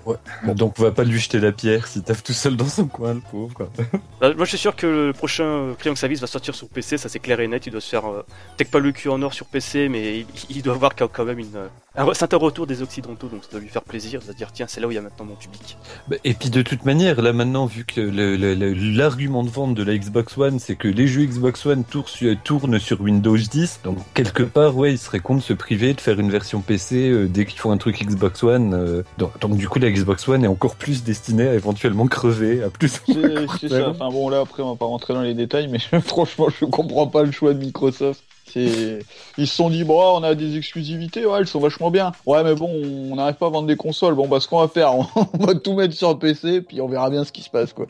Bon, 0.44 0.54
donc 0.54 0.75
on 0.80 0.83
va 0.83 0.92
pas 0.92 1.04
lui 1.04 1.19
jeter 1.19 1.40
la 1.40 1.51
pierre 1.51 1.88
s'il 1.88 2.04
taffe 2.04 2.24
tout 2.24 2.33
seul 2.33 2.56
dans 2.57 2.68
son 2.68 2.88
coin, 2.88 3.13
le 3.16 3.22
pauvre. 3.22 3.54
quoi. 3.54 3.69
Bah, 4.19 4.33
moi 4.33 4.45
je 4.45 4.50
suis 4.50 4.57
sûr 4.57 4.75
que 4.75 4.88
le 4.88 5.13
prochain 5.13 5.44
euh, 5.44 5.74
Triangle 5.75 5.98
Service 5.98 6.19
va 6.22 6.28
sortir 6.28 6.56
sur 6.56 6.68
PC, 6.69 6.98
ça 6.98 7.07
c'est 7.07 7.19
clair 7.19 7.40
et 7.40 7.48
net, 7.48 7.68
il 7.68 7.72
doit 7.72 7.81
se 7.81 7.90
faire 7.90 8.06
euh, 8.10 8.24
peut-être 8.57 8.72
pas 8.72 8.80
le 8.80 8.92
cul 8.92 9.10
en 9.10 9.22
or 9.22 9.33
sur 9.33 9.45
PC, 9.45 9.90
mais 9.90 10.19
il, 10.22 10.25
il 10.50 10.62
doit 10.63 10.74
avoir 10.74 10.95
quand 10.95 11.24
même 11.25 11.38
une, 11.40 11.56
euh, 11.56 11.68
un 11.96 12.06
re- 12.06 12.14
certain 12.14 12.38
retour 12.38 12.68
des 12.68 12.82
occidentaux, 12.82 13.28
donc 13.28 13.44
ça 13.44 13.52
doit 13.52 13.60
lui 13.60 13.70
faire 13.70 13.82
plaisir, 13.84 14.20
de 14.20 14.26
se 14.26 14.32
dire 14.32 14.52
tiens 14.52 14.66
c'est 14.68 14.80
là 14.82 14.88
où 14.88 14.92
il 14.92 14.96
y 14.96 14.98
a 14.98 15.02
maintenant 15.02 15.26
mon 15.26 15.36
public. 15.36 15.78
Bah, 16.08 16.18
Et 16.24 16.34
puis 16.34 16.50
de 16.50 16.62
toute 16.62 16.86
manière, 16.86 17.22
là 17.22 17.34
maintenant, 17.34 17.66
vu 17.66 17.86
que 17.86 18.02
l'argument 18.98 19.44
de 19.44 19.50
vente 19.50 19.74
de 19.76 19.84
la 19.84 19.98
Xbox 19.98 20.38
One, 20.38 20.60
c'est 20.60 20.76
que 20.76 20.88
les 20.88 21.08
jeux 21.08 21.26
Xbox 21.26 21.66
One 21.66 21.84
tournent 22.44 22.80
sur, 22.80 23.02
Windows 23.02 23.38
10, 23.38 23.82
donc 23.84 23.98
quelque 24.14 24.44
part, 24.44 24.76
ouais, 24.78 24.94
il 24.94 24.98
serait 24.98 25.20
con 25.20 25.36
de 25.36 25.42
se 25.42 25.54
priver 25.54 25.94
de 25.94 26.02
faire 26.02 26.20
une 26.20 26.30
version 26.30 26.62
PC 26.62 27.10
euh, 27.10 27.28
dès 27.28 27.46
qu'ils 27.46 27.60
font 27.60 27.72
un 27.72 27.78
truc 27.78 28.04
Xbox 28.04 28.44
One. 28.44 28.74
euh, 28.74 29.04
donc, 29.18 29.40
donc 29.40 29.58
du 29.58 29.68
coup, 29.68 29.80
la 29.80 29.92
Xbox 29.92 30.28
One 30.28 30.44
est 30.44 30.48
encore 30.48 30.76
plus 30.76 31.04
destinée 31.04 31.48
à 31.48 31.54
éventuellement 31.54 32.08
crever, 32.08 32.64
à 32.64 32.70
plus. 32.70 33.02
C'est 33.06 33.14
c'est 33.60 33.70
ça. 33.70 33.90
Enfin 33.90 34.10
bon, 34.10 34.30
là 34.30 34.42
après, 34.42 34.64
on 34.64 34.72
va 34.72 34.76
pas 34.78 34.86
rentrer 34.86 35.14
dans 35.14 35.22
les 35.22 35.34
détails, 35.34 35.68
mais 35.68 35.80
franchement, 36.02 36.48
je 36.50 36.66
comprends 36.66 37.08
pas 37.08 37.24
le 37.24 37.32
choix 37.32 37.54
de 37.54 37.60
Microsoft. 37.60 38.24
Ils 39.38 39.48
se 39.48 39.56
sont 39.56 39.69
dit, 39.69 39.83
bon, 39.83 40.01
on 40.19 40.24
a 40.24 40.36
des 40.36 40.57
exclusivités, 40.57 41.25
ouais, 41.25 41.39
elles 41.39 41.48
sont 41.48 41.59
vachement 41.59 41.92
bien. 41.92 42.12
Ouais, 42.25 42.44
mais 42.44 42.56
bon, 42.56 42.69
on 43.12 43.15
n'arrive 43.15 43.36
pas 43.36 43.48
à 43.48 43.50
vendre 43.50 43.68
des 43.68 43.75
consoles. 43.75 44.15
Bon, 44.15 44.27
bah, 44.27 44.39
ce 44.39 44.48
qu'on 44.48 44.59
va 44.59 44.68
faire, 44.68 44.94
on 45.15 45.45
va 45.45 45.56
tout 45.56 45.74
mettre 45.74 45.94
sur 45.94 46.18
PC, 46.18 46.62
puis 46.62 46.81
on 46.81 46.88
verra 46.88 47.09
bien 47.09 47.24
ce 47.24 47.31
qui 47.31 47.42
se 47.42 47.50
passe, 47.50 47.74
quoi. 47.74 47.86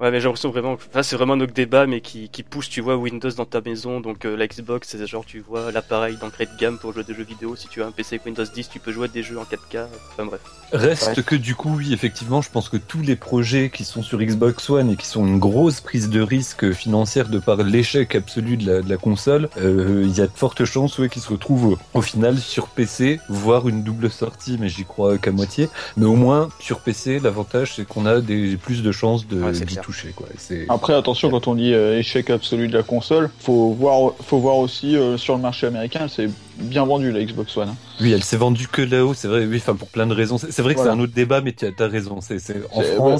Ouais 0.00 0.10
mais 0.10 0.18
j'ai 0.18 0.24
l'impression 0.24 0.50
vraiment, 0.50 0.72
enfin 0.72 1.04
c'est 1.04 1.14
vraiment 1.14 1.36
notre 1.36 1.52
débat 1.54 1.86
mais 1.86 2.00
qui, 2.00 2.28
qui 2.28 2.42
pousse 2.42 2.68
tu 2.68 2.80
vois 2.80 2.96
Windows 2.96 3.30
dans 3.30 3.44
ta 3.44 3.60
maison, 3.60 4.00
donc 4.00 4.24
euh, 4.24 4.36
la 4.36 4.48
Xbox 4.48 4.88
c'est 4.88 5.06
genre 5.06 5.24
tu 5.24 5.38
vois 5.38 5.70
l'appareil 5.70 6.16
d'entrée 6.16 6.46
de 6.46 6.50
gamme 6.58 6.78
pour 6.78 6.92
jouer 6.92 7.04
des 7.04 7.14
jeux 7.14 7.22
vidéo, 7.22 7.54
si 7.54 7.68
tu 7.68 7.80
as 7.80 7.86
un 7.86 7.92
PC 7.92 8.16
avec 8.16 8.26
Windows 8.26 8.44
10 8.44 8.68
tu 8.70 8.80
peux 8.80 8.90
jouer 8.90 9.04
à 9.04 9.08
des 9.08 9.22
jeux 9.22 9.38
en 9.38 9.44
4K, 9.44 9.86
enfin 10.12 10.24
bref. 10.26 10.40
Reste 10.72 11.18
Ouais. 11.18 11.22
que 11.22 11.36
du 11.36 11.54
coup, 11.54 11.76
oui, 11.76 11.92
effectivement, 11.92 12.42
je 12.42 12.50
pense 12.50 12.68
que 12.68 12.76
tous 12.76 13.00
les 13.02 13.14
projets 13.14 13.70
qui 13.70 13.84
sont 13.84 14.02
sur 14.02 14.18
Xbox 14.20 14.68
One 14.70 14.90
et 14.90 14.96
qui 14.96 15.06
sont 15.06 15.24
une 15.24 15.38
grosse 15.38 15.80
prise 15.80 16.08
de 16.08 16.20
risque 16.20 16.72
financière 16.72 17.28
de 17.28 17.38
par 17.38 17.58
l'échec 17.58 18.16
absolu 18.16 18.56
de 18.56 18.66
la, 18.66 18.82
de 18.82 18.88
la 18.88 18.96
console, 18.96 19.48
euh, 19.58 20.02
il 20.04 20.16
y 20.16 20.20
a 20.20 20.26
de 20.26 20.32
fortes 20.34 20.64
chances 20.64 20.98
ouais, 20.98 21.08
qu'ils 21.08 21.22
se 21.22 21.28
retrouvent 21.30 21.78
au 21.92 22.02
final 22.02 22.36
sur 22.38 22.66
PC, 22.66 23.20
voire 23.28 23.68
une 23.68 23.84
double 23.84 24.10
sortie, 24.10 24.56
mais 24.58 24.68
j'y 24.68 24.84
crois 24.84 25.16
qu'à 25.18 25.30
moitié. 25.30 25.68
Mais 25.96 26.06
au 26.06 26.16
moins, 26.16 26.48
sur 26.58 26.80
PC, 26.80 27.20
l'avantage, 27.20 27.74
c'est 27.76 27.86
qu'on 27.86 28.06
a 28.06 28.20
des, 28.20 28.56
plus 28.56 28.82
de 28.82 28.90
chances 28.90 29.28
de- 29.28 29.40
Ouais, 29.44 29.52
toucher. 29.84 30.14
Quoi. 30.16 30.26
Après, 30.68 30.94
attention, 30.94 31.30
quand 31.30 31.46
on 31.46 31.54
dit 31.54 31.74
euh, 31.74 31.98
échec 31.98 32.30
absolu 32.30 32.68
de 32.68 32.76
la 32.76 32.82
console, 32.82 33.30
faut 33.38 33.70
voir, 33.72 34.12
faut 34.22 34.38
voir 34.38 34.56
aussi 34.56 34.96
euh, 34.96 35.18
sur 35.18 35.34
le 35.36 35.42
marché 35.42 35.66
américain, 35.66 36.06
c'est 36.08 36.28
bien 36.58 36.84
vendu 36.86 37.12
la 37.12 37.22
Xbox 37.22 37.56
One. 37.56 37.68
hein. 37.68 37.76
Oui, 38.00 38.12
elle 38.12 38.24
s'est 38.24 38.36
vendue 38.36 38.66
que 38.68 38.80
là-haut, 38.80 39.12
c'est 39.12 39.28
vrai, 39.28 39.44
oui, 39.44 39.58
enfin, 39.58 39.74
pour 39.74 39.88
plein 39.88 40.06
de 40.06 40.14
raisons. 40.14 40.38
C'est 40.38 40.62
vrai 40.62 40.74
que 40.74 40.78
Voilà. 40.80 40.92
c'est 40.92 40.98
un 40.98 41.00
autre 41.02 41.12
débat, 41.12 41.40
mais 41.42 41.52
tu 41.52 41.66
as, 41.66 41.72
t'as 41.72 41.88
raison. 41.88 42.20
C'est 42.20 42.38
c'est- 42.38 42.62
en 42.72 42.80
France, 42.80 42.98
ouais, 42.98 43.12
elle 43.12 43.18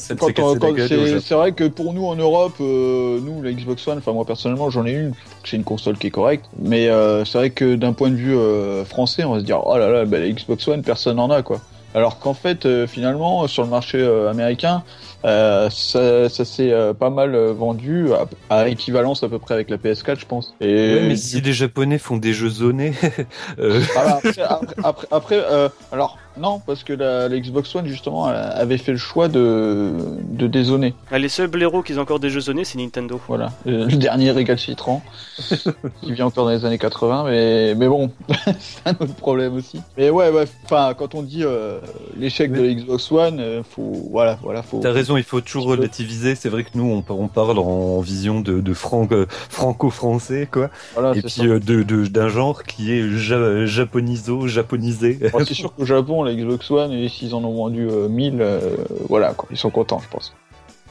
s'est 0.89 1.21
c'est 1.21 1.35
vrai 1.35 1.53
que 1.53 1.65
pour 1.65 1.93
nous 1.93 2.07
en 2.07 2.17
Europe, 2.17 2.55
euh, 2.61 3.21
nous 3.21 3.43
la 3.43 3.53
Xbox 3.53 3.87
One, 3.87 3.99
enfin 3.99 4.13
moi 4.13 4.25
personnellement 4.25 4.71
j'en 4.71 4.87
ai 4.87 4.93
une, 4.93 5.13
c'est 5.45 5.57
une 5.57 5.65
console 5.65 5.99
qui 5.99 6.07
est 6.07 6.11
correcte, 6.11 6.47
mais 6.59 6.89
euh, 6.89 7.25
c'est 7.25 7.39
vrai 7.39 7.51
que 7.51 7.75
d'un 7.75 7.93
point 7.93 8.11
de 8.11 8.17
vue 8.17 8.37
euh, 8.37 8.85
français, 8.85 9.25
on 9.25 9.35
va 9.35 9.41
se 9.41 9.45
dire 9.45 9.61
oh 9.67 9.77
là 9.77 9.89
là, 9.91 10.05
bah, 10.07 10.19
la 10.19 10.29
Xbox 10.31 10.67
One 10.69 10.83
personne 10.83 11.17
n'en 11.17 11.31
a 11.31 11.43
quoi. 11.43 11.61
Alors 11.97 12.19
qu'en 12.19 12.35
fait 12.35 12.67
euh, 12.67 12.87
finalement 12.89 13.47
sur 13.47 13.63
le 13.63 13.69
marché 13.71 13.99
euh, 14.01 14.29
américain, 14.31 14.83
euh, 15.25 15.71
ça, 15.71 16.29
ça 16.29 16.45
s'est 16.45 16.73
euh, 16.73 16.93
pas 16.93 17.11
mal 17.11 17.35
euh, 17.35 17.53
vendu 17.53 18.09
à, 18.13 18.27
à 18.55 18.69
équivalence 18.69 19.23
à 19.23 19.29
peu 19.29 19.39
près 19.39 19.55
avec 19.55 19.71
la 19.71 19.77
PS4 19.79 20.21
je 20.21 20.27
pense. 20.27 20.55
Et 20.61 20.95
Ouais, 20.95 21.09
mais 21.09 21.17
si 21.17 21.41
les 21.41 21.53
Japonais 21.53 21.99
font 21.99 22.17
des 22.17 22.33
jeux 22.33 22.51
zonés, 22.51 22.93
euh, 23.59 23.81
voilà, 23.95 24.17
après, 24.17 24.43
après, 24.43 24.75
après, 24.83 25.07
après, 25.11 25.45
euh, 25.51 25.69
alors 25.93 26.19
non, 26.37 26.61
parce 26.67 26.83
que 26.85 26.93
la, 26.93 27.29
la 27.29 27.39
Xbox 27.39 27.75
One 27.77 27.87
justement 27.87 28.29
elle 28.31 28.37
avait 28.37 28.79
fait 28.79 28.93
le 28.93 28.99
choix 28.99 29.29
de, 29.29 29.93
de 30.31 30.47
dézoner. 30.47 30.95
Ah, 31.11 31.19
les 31.19 31.29
seuls 31.29 31.49
blaireaux 31.49 31.83
qui 31.83 31.95
ont 31.95 31.99
encore 32.01 32.19
des 32.21 32.31
jeux 32.31 32.41
zonés 32.41 32.65
c'est 32.65 32.79
Nintendo. 32.79 33.21
Voilà, 33.29 33.53
Euh, 33.67 33.87
le 33.87 33.97
dernier 33.97 34.31
récalcitrant 34.33 35.03
qui 36.03 36.13
vient 36.13 36.27
encore 36.27 36.45
dans 36.47 36.51
les 36.51 36.65
années 36.65 36.79
80, 36.79 37.25
mais, 37.31 37.75
mais 37.75 37.89
bon, 37.89 38.11
c'est 38.59 38.87
un 38.87 38.93
autre 38.93 39.15
problème 39.15 39.55
aussi. 39.55 39.81
Mais 39.97 40.11
ouais, 40.11 40.31
ouais, 40.31 40.45
enfin, 40.65 40.95
quand 40.97 41.15
on 41.15 41.23
dit 41.23 41.43
euh, 41.45 41.79
l'échec 42.19 42.53
de 42.53 42.63
la 42.63 42.73
Xbox 42.75 43.11
One, 43.13 43.39
euh, 43.41 43.63
faut, 43.63 44.09
voilà, 44.11 44.39
voilà, 44.43 44.63
faut. 44.63 44.81
T'as 44.81 44.93
raison, 44.93 45.17
il 45.17 45.23
faut 45.25 45.41
toujours 45.41 45.67
relativiser. 45.67 46.35
C'est 46.35 46.49
vrai 46.49 46.65
que 46.65 46.71
nous, 46.75 46.85
on, 46.91 47.03
par- 47.03 47.19
on 47.19 47.29
parle 47.29 47.59
en 47.59 48.01
vision 48.01 48.41
de, 48.41 48.61
de 48.61 48.75
franc- 48.75 49.09
franco-français, 49.51 50.49
quoi. 50.51 50.71
Voilà, 50.95 51.13
Et 51.13 51.17
c'est 51.17 51.23
puis 51.23 51.31
ça. 51.31 51.43
euh, 51.45 51.61
de 51.61 51.83
de- 51.83 52.07
d'un 52.07 52.29
genre 52.29 52.63
qui 52.65 52.93
est 52.93 53.09
ja- 53.11 53.65
japoniso, 53.67 54.47
japonisé. 54.47 55.19
Bon, 55.33 55.45
c'est 55.45 55.55
sûr 55.55 55.73
qu'au 55.75 55.85
Japon, 55.85 56.24
la 56.25 56.35
Xbox 56.35 56.71
One, 56.71 56.93
et 56.93 57.09
s'ils 57.09 57.35
en 57.35 57.45
ont 57.45 57.55
vendu 57.55 57.89
euh, 57.89 58.09
1000, 58.09 58.41
euh, 58.41 58.77
voilà, 59.09 59.35
quoi, 59.35 59.49
ils 59.51 59.57
sont 59.57 59.71
contents, 59.71 60.01
je 60.01 60.09
pense. 60.09 60.35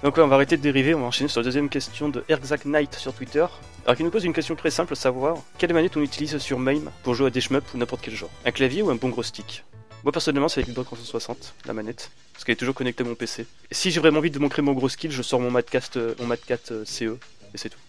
Donc 0.03 0.17
ouais, 0.17 0.23
on 0.23 0.27
va 0.27 0.35
arrêter 0.35 0.57
de 0.57 0.61
dériver, 0.61 0.93
on 0.93 0.99
va 0.99 1.05
enchaîner 1.05 1.29
sur 1.29 1.39
la 1.39 1.45
deuxième 1.45 1.69
question 1.69 2.09
de 2.09 2.25
Erzak 2.27 2.65
Knight 2.65 2.93
sur 2.95 3.13
Twitter. 3.13 3.45
Alors 3.85 3.95
qui 3.95 4.03
nous 4.03 4.09
pose 4.09 4.25
une 4.25 4.33
question 4.33 4.55
très 4.55 4.69
simple, 4.69 4.93
à 4.93 4.95
savoir 4.97 5.37
quelle 5.57 5.73
manette 5.73 5.95
on 5.95 6.01
utilise 6.01 6.37
sur 6.39 6.59
MAME 6.59 6.91
pour 7.03 7.15
jouer 7.15 7.27
à 7.27 7.29
des 7.29 7.41
ou 7.49 7.77
n'importe 7.77 8.01
quel 8.01 8.13
genre? 8.13 8.29
Un 8.45 8.51
clavier 8.51 8.81
ou 8.81 8.89
un 8.89 8.95
bon 8.95 9.07
gros 9.07 9.23
stick? 9.23 9.63
Moi 10.03 10.11
personnellement 10.11 10.49
c'est 10.49 10.59
avec 10.59 10.71
Xbox 10.71 10.87
360, 10.87 11.53
la 11.65 11.73
manette, 11.73 12.11
parce 12.33 12.43
qu'elle 12.43 12.53
est 12.53 12.57
toujours 12.57 12.75
connectée 12.75 13.05
à 13.05 13.07
mon 13.07 13.15
PC. 13.15 13.45
Et 13.71 13.73
si 13.73 13.91
j'ai 13.91 14.01
vraiment 14.01 14.19
envie 14.19 14.29
de 14.29 14.39
montrer 14.39 14.61
mon 14.61 14.73
gros 14.73 14.89
skill, 14.89 15.11
je 15.11 15.21
sors 15.21 15.39
mon 15.39 15.51
Madcast, 15.51 15.95
euh, 15.95 16.15
mon 16.19 16.27
Madcat 16.27 16.57
euh, 16.71 16.83
CE, 16.83 17.17
et 17.53 17.57
c'est 17.57 17.69
tout. 17.69 17.79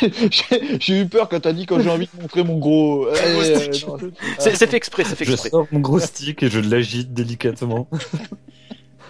J'ai 0.80 1.00
eu 1.00 1.06
peur 1.06 1.28
quand 1.28 1.40
t'as 1.40 1.52
dit 1.52 1.66
quand 1.66 1.80
j'ai 1.80 1.90
envie 1.90 2.08
de 2.12 2.20
montrer 2.22 2.42
mon 2.42 2.58
gros. 2.58 3.06
Euh, 3.06 3.68
stick. 3.68 3.86
non, 3.86 3.96
C'est 4.38 4.56
fait 4.56 4.74
exprès, 4.74 5.04
c'est 5.04 5.14
fait 5.16 5.24
Je 5.24 5.32
exprès. 5.32 5.50
sors 5.50 5.66
mon 5.70 5.80
gros 5.80 6.00
stick 6.00 6.42
et 6.42 6.50
je 6.50 6.58
l'agite 6.60 7.12
délicatement. 7.14 7.88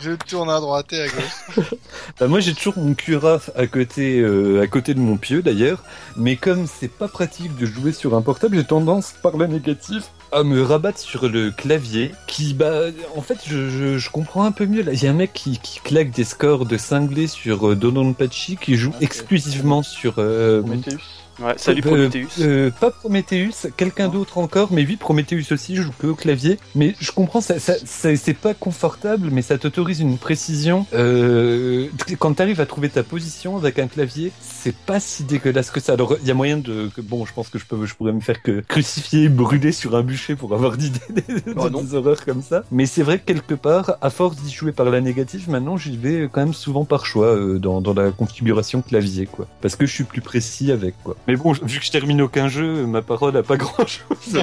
Je 0.00 0.12
tourne 0.12 0.50
à 0.50 0.58
droite 0.60 0.92
et 0.92 1.02
à 1.02 1.06
gauche. 1.06 1.64
Bah, 2.20 2.26
moi 2.28 2.40
j'ai 2.40 2.54
toujours 2.54 2.76
mon 2.76 2.94
curaf 2.94 3.50
à 3.56 3.66
côté, 3.66 4.18
euh, 4.20 4.60
à 4.60 4.66
côté 4.66 4.94
de 4.94 4.98
mon 5.00 5.16
pieu 5.16 5.42
d'ailleurs, 5.42 5.82
mais 6.16 6.36
comme 6.36 6.66
c'est 6.66 6.88
pas 6.88 7.08
pratique 7.08 7.56
de 7.56 7.66
jouer 7.66 7.92
sur 7.92 8.14
un 8.14 8.22
portable, 8.22 8.56
j'ai 8.56 8.64
tendance 8.64 9.14
par 9.22 9.36
la 9.36 9.46
négative 9.46 10.04
à 10.32 10.42
me 10.42 10.62
rabattre 10.62 10.98
sur 10.98 11.28
le 11.28 11.50
clavier, 11.50 12.12
qui 12.26 12.54
bah 12.54 12.86
en 13.16 13.22
fait 13.22 13.38
je, 13.46 13.68
je, 13.68 13.98
je 13.98 14.10
comprends 14.10 14.44
un 14.44 14.52
peu 14.52 14.66
mieux. 14.66 14.82
Là, 14.82 14.92
il 14.92 15.02
y 15.02 15.06
a 15.06 15.10
un 15.10 15.14
mec 15.14 15.32
qui, 15.32 15.58
qui 15.58 15.80
claque 15.80 16.10
des 16.10 16.24
scores 16.24 16.66
de 16.66 16.76
cinglés 16.76 17.26
sur 17.26 17.70
euh, 17.70 17.76
Dononpachi 17.76 18.56
qui 18.56 18.76
joue 18.76 18.92
exclusivement 19.00 19.82
sur 19.82 20.14
euh, 20.18 20.62
Prometheus. 20.62 21.21
Ouais, 21.42 21.54
salut 21.56 21.82
Euh, 21.84 21.88
Prometheus. 22.08 22.28
euh, 22.40 22.70
pas 22.70 22.90
Prometheus, 22.90 23.68
quelqu'un 23.76 24.08
d'autre 24.08 24.38
encore, 24.38 24.68
mais 24.72 24.84
oui, 24.86 24.96
Prometheus 24.96 25.52
aussi, 25.52 25.74
je 25.76 25.82
joue 25.82 25.90
que 25.98 26.06
au 26.06 26.14
clavier. 26.14 26.58
Mais 26.74 26.94
je 27.00 27.10
comprends, 27.10 27.40
ça, 27.40 27.58
ça, 27.58 27.74
ça- 27.84 28.14
c'est 28.16 28.34
pas 28.34 28.54
confortable, 28.54 29.28
mais 29.32 29.42
ça 29.42 29.58
t'autorise 29.58 30.00
une 30.00 30.18
précision. 30.18 30.86
Euh, 30.94 31.88
quand 32.18 32.34
t'arrives 32.34 32.60
à 32.60 32.66
trouver 32.66 32.88
ta 32.90 33.02
position 33.02 33.56
avec 33.56 33.78
un 33.78 33.88
clavier, 33.88 34.30
c'est 34.40 34.74
pas 34.76 35.00
si 35.00 35.24
dégueulasse 35.24 35.70
que 35.70 35.80
ça. 35.80 35.94
Alors, 35.94 36.16
il 36.22 36.28
y 36.28 36.30
a 36.30 36.34
moyen 36.34 36.58
de, 36.58 36.88
que, 36.94 37.00
bon, 37.00 37.24
je 37.26 37.32
pense 37.32 37.48
que 37.48 37.58
je 37.58 37.64
peux, 37.66 37.86
je 37.86 37.94
pourrais 37.94 38.12
me 38.12 38.20
faire 38.20 38.40
que 38.42 38.60
crucifier, 38.60 39.28
brûler 39.28 39.72
sur 39.72 39.96
un 39.96 40.02
bûcher 40.02 40.36
pour 40.36 40.54
avoir 40.54 40.76
d'idées 40.76 41.00
des, 41.10 41.22
Oh, 41.56 41.68
des 41.68 41.94
horreurs 41.94 42.24
comme 42.24 42.42
ça. 42.42 42.62
Mais 42.70 42.86
c'est 42.86 43.02
vrai 43.02 43.18
que 43.18 43.24
quelque 43.24 43.54
part, 43.54 43.96
à 44.00 44.10
force 44.10 44.36
d'y 44.36 44.52
jouer 44.52 44.72
par 44.72 44.86
la 44.90 45.00
négative, 45.00 45.50
maintenant 45.50 45.76
j'y 45.76 45.96
vais 45.96 46.28
quand 46.30 46.40
même 46.44 46.54
souvent 46.54 46.84
par 46.84 47.04
choix 47.06 47.26
euh, 47.34 47.58
dans, 47.58 47.80
dans 47.80 47.94
la 47.94 48.10
configuration 48.12 48.80
clavier, 48.82 49.26
quoi. 49.26 49.48
Parce 49.60 49.74
que 49.74 49.86
je 49.86 49.92
suis 49.92 50.04
plus 50.04 50.20
précis 50.20 50.70
avec, 50.70 50.94
quoi. 51.02 51.16
Mais 51.26 51.31
bon, 51.36 51.52
vu 51.52 51.78
que 51.78 51.84
je 51.84 51.90
termine 51.90 52.20
aucun 52.22 52.48
jeu, 52.48 52.86
ma 52.86 53.02
parole 53.02 53.36
a 53.36 53.42
pas 53.42 53.56
grand 53.56 53.86
chose. 53.86 54.42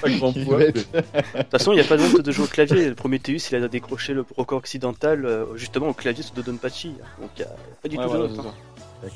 pas 0.00 0.08
grand 0.10 0.32
poids. 0.32 0.58
De 0.58 0.70
toute 0.72 1.50
façon, 1.50 1.72
il 1.72 1.76
n'y 1.76 1.80
a 1.80 1.84
pas 1.84 1.96
de 1.96 2.02
honte 2.02 2.20
de 2.20 2.32
jouer 2.32 2.44
au 2.44 2.48
clavier. 2.48 2.88
Le 2.88 2.94
Prometheus, 2.94 3.48
il 3.50 3.56
a 3.56 3.68
décroché 3.68 4.12
le 4.14 4.24
record 4.36 4.58
occidental 4.58 5.24
euh, 5.24 5.44
justement 5.56 5.88
au 5.88 5.92
clavier 5.94 6.22
sur 6.22 6.34
Dodonpachi. 6.34 6.94
Donc, 7.20 7.30
il 7.36 7.40
n'y 7.40 7.44
a 7.44 7.50
pas 7.82 7.88
du 7.88 7.96
Ouais, 7.96 8.04
tout 8.04 8.10
voilà, 8.10 8.26
de 8.28 8.32
honte. 8.38 8.46
hein. 9.04 9.08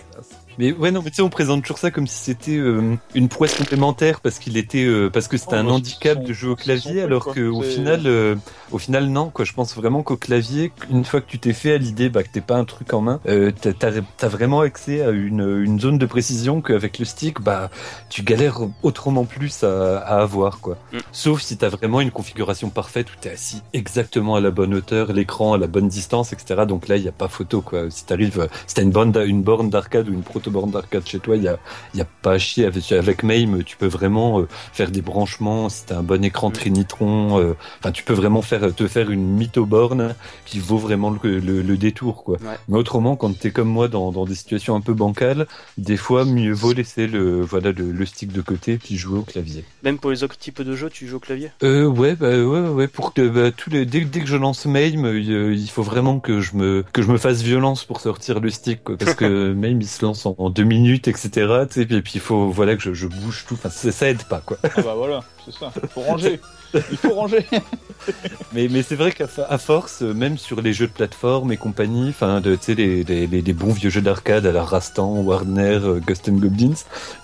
Mais 0.59 0.73
ouais, 0.73 0.91
non, 0.91 1.03
mais 1.03 1.11
tu 1.11 1.17
sais, 1.17 1.23
on 1.23 1.29
présente 1.29 1.63
toujours 1.63 1.79
ça 1.79 1.91
comme 1.91 2.07
si 2.07 2.17
c'était 2.19 2.57
euh, 2.57 2.95
une 3.15 3.29
prouesse 3.29 3.55
complémentaire 3.55 4.21
parce 4.21 4.39
qu'il 4.39 4.57
était, 4.57 4.85
euh, 4.85 5.11
parce 5.11 5.29
que 5.29 5.37
c'était 5.37 5.55
Oh, 5.57 5.61
un 5.61 5.65
bah, 5.65 5.73
handicap 5.73 6.23
de 6.23 6.33
jouer 6.33 6.51
au 6.51 6.57
clavier, 6.57 7.03
alors 7.03 7.25
quoi. 7.25 7.35
que 7.35 7.49
au 7.49 7.63
C'est- 7.63 7.71
final, 7.73 8.03
euh, 8.07 8.35
au 8.73 8.79
final, 8.79 9.07
non, 9.09 9.31
quoi. 9.31 9.45
Je 9.45 9.53
pense 9.53 9.75
vraiment 9.77 10.03
qu'au 10.03 10.17
clavier, 10.17 10.73
une 10.91 11.05
fois 11.05 11.21
que 11.21 11.27
tu 11.29 11.39
t'es 11.39 11.53
fait 11.53 11.73
à 11.73 11.79
l'idée, 11.79 12.09
bah, 12.09 12.23
que 12.23 12.29
t'es 12.31 12.41
pas 12.41 12.57
un 12.57 12.65
truc 12.65 12.93
en 12.95 13.01
main, 13.01 13.21
euh, 13.29 13.53
t'as, 13.61 13.73
t'as, 13.73 13.91
t'as 14.17 14.29
vraiment 14.29 14.61
accès 14.61 15.03
à 15.03 15.11
une, 15.11 15.63
une 15.65 15.79
zone 15.81 15.99
de 15.99 16.07
précision 16.07 16.61
qu'avec 16.61 16.99
le 16.99 17.05
stick, 17.05 17.41
bah, 17.41 17.71
tu 18.09 18.23
galères 18.23 18.61
autrement 18.83 19.25
plus 19.25 19.63
à, 19.65 19.99
à 19.99 20.21
avoir, 20.23 20.61
quoi. 20.61 20.77
Mm. 20.93 20.99
Sauf 21.13 21.43
si 21.43 21.57
t'as 21.57 21.69
vraiment 21.69 22.01
une 22.01 22.11
configuration 22.11 22.71
parfaite 22.71 23.11
où 23.13 23.15
t'es 23.21 23.31
assis 23.31 23.63
exactement 23.73 24.37
à 24.37 24.41
la 24.41 24.51
bonne 24.51 24.75
hauteur, 24.75 25.13
l'écran 25.13 25.53
à 25.55 25.59
la 25.59 25.67
bonne 25.67 25.89
distance, 25.89 26.33
etc. 26.33 26.63
Donc 26.67 26.89
là, 26.89 26.97
il 26.97 27.03
y 27.05 27.09
a 27.09 27.13
pas 27.13 27.29
photo, 27.29 27.61
quoi. 27.61 27.91
Si 27.91 28.05
t'arrives, 28.07 28.49
si 28.67 28.75
t'as 28.75 28.83
une 28.83 28.91
borne, 28.91 29.13
une 29.27 29.43
borne 29.43 29.71
d'arcade 29.71 30.09
ou 30.09 30.13
une 30.13 30.23
proto-borne 30.47 30.71
d'arcade 30.71 31.07
chez 31.07 31.19
toi, 31.19 31.37
il 31.37 31.43
y 31.43 31.49
a, 31.49 31.59
y 31.95 32.01
a 32.01 32.05
pas 32.23 32.33
à 32.33 32.39
chier. 32.39 32.67
Avec, 32.67 32.91
avec 32.93 33.23
MAME, 33.23 33.65
tu 33.65 33.77
peux 33.77 33.87
vraiment 33.87 34.41
euh, 34.41 34.49
faire 34.73 34.91
des 34.91 35.03
branchements. 35.03 35.69
Si 35.69 35.87
t'as 35.87 35.99
un 35.99 36.03
bon 36.03 36.25
écran 36.25 36.51
Trinitron, 36.51 37.41
euh, 37.41 37.55
enfin, 37.81 37.93
tu 37.93 38.05
peux 38.05 38.15
vraiment 38.15 38.43
faire, 38.43 38.75
te 38.75 38.87
faire 38.87 39.11
une 39.11 39.27
mytho-borne 39.37 40.15
qui 40.45 40.59
vaut 40.59 40.79
vraiment 40.79 41.11
le, 41.11 41.41
le, 41.41 41.63
le 41.63 41.77
détour, 41.77 42.23
quoi. 42.23 42.39
Ouais. 42.39 42.57
Mais 42.69 42.79
autrement, 42.79 43.17
quand 43.17 43.37
t'es 43.37 43.51
comme 43.51 43.69
moi 43.69 43.89
dans, 43.89 44.13
dans 44.13 44.25
des 44.25 44.35
situations 44.35 44.77
un 44.77 44.81
peu 44.81 44.95
bancales, 44.95 45.47
des 45.79 45.97
fois, 45.97 46.25
mieux 46.25 46.53
vaut 46.53 46.73
laisser 46.73 47.07
le, 47.07 47.41
voilà, 47.41 47.73
le, 47.73 47.91
le 47.91 48.07
stick 48.07 48.33
de 48.33 48.41
côté 48.41 48.79
puis 48.79 48.97
jouer 48.97 49.19
au 49.19 49.23
clavier. 49.23 49.65
Même 49.83 49.99
pour 49.99 50.11
les 50.11 50.23
autres 50.23 50.39
types 50.39 50.63
de 50.63 50.77
jeux, 50.77 50.91
tu 50.91 51.07
joues 51.07 51.17
au 51.17 51.21
clavier? 51.21 51.51
Euh, 51.63 51.87
ouais, 51.87 52.15
bah, 52.15 52.31
ouais, 52.31 52.69
ouais, 52.69 52.89
pour 52.89 53.13
que 53.13 53.29
bah, 53.29 53.51
tous 53.51 53.71
les 53.71 53.87
dès, 53.87 54.01
dès 54.01 54.21
que 54.21 54.27
je 54.27 54.37
lance 54.37 54.67
MAME, 54.67 55.05
euh, 55.07 55.55
il 55.55 55.71
faut 55.71 55.83
vraiment 55.83 56.21
que 56.21 56.41
je 56.41 56.57
me 56.57 56.85
que 56.93 57.03
je 57.03 57.11
me 57.11 57.19
fasse 57.19 57.43
violence 57.43 57.85
pour 57.85 58.01
sortir 58.01 58.41
le 58.41 58.51
stick, 58.51 58.85
quoi, 58.85 58.97
parce 58.97 59.15
que 59.15 59.53
MAME 59.55 59.81
il 59.81 59.89
se 59.89 60.05
lance 60.05 60.27
en, 60.27 60.36
en 60.39 60.51
deux 60.51 60.65
minutes, 60.65 61.09
etc. 61.09 61.31
tu 61.69 61.81
sais, 61.81 61.87
puis, 61.87 62.03
puis 62.03 62.13
il 62.17 62.21
faut 62.21 62.49
voilà 62.51 62.77
que 62.77 62.83
je, 62.83 62.93
je 62.95 63.07
bouge 63.07 63.45
tout, 63.49 63.55
enfin 63.55 63.71
ça, 63.71 63.91
ça 63.93 64.09
aide 64.09 64.23
pas, 64.25 64.41
quoi. 64.45 64.59
Ah 64.65 64.83
bah 64.83 64.95
voilà, 64.97 65.21
c'est 65.45 65.55
ça. 65.55 65.73
Faut 65.95 66.03
ranger. 66.03 66.41
Il 66.75 66.97
faut 66.99 67.15
ranger. 67.15 67.47
Mais 68.53 68.69
mais 68.71 68.83
c'est 68.83 68.97
vrai 68.97 69.11
qu'à 69.13 69.27
à 69.49 69.59
force, 69.59 70.03
euh, 70.03 70.13
même 70.13 70.37
sur 70.39 70.61
les 70.61 70.73
jeux 70.73 70.87
de 70.87 70.93
plateforme 70.93 71.51
et 71.53 71.57
compagnie, 71.57 72.11
enfin 72.11 72.41
de 72.41 72.55
tu 72.55 72.63
sais 72.65 72.75
les, 72.75 73.03
les, 73.05 73.27
les, 73.27 73.41
les 73.41 73.53
bons 73.53 73.73
vieux 73.73 73.89
jeux 73.91 74.01
d'arcade 74.03 74.47
à 74.47 74.53
la 74.53 74.63
Rastan, 74.63 75.09
Warner, 75.23 75.79
euh, 75.83 76.01
Ghost 76.07 76.29
and 76.29 76.33
Goblins, 76.35 76.75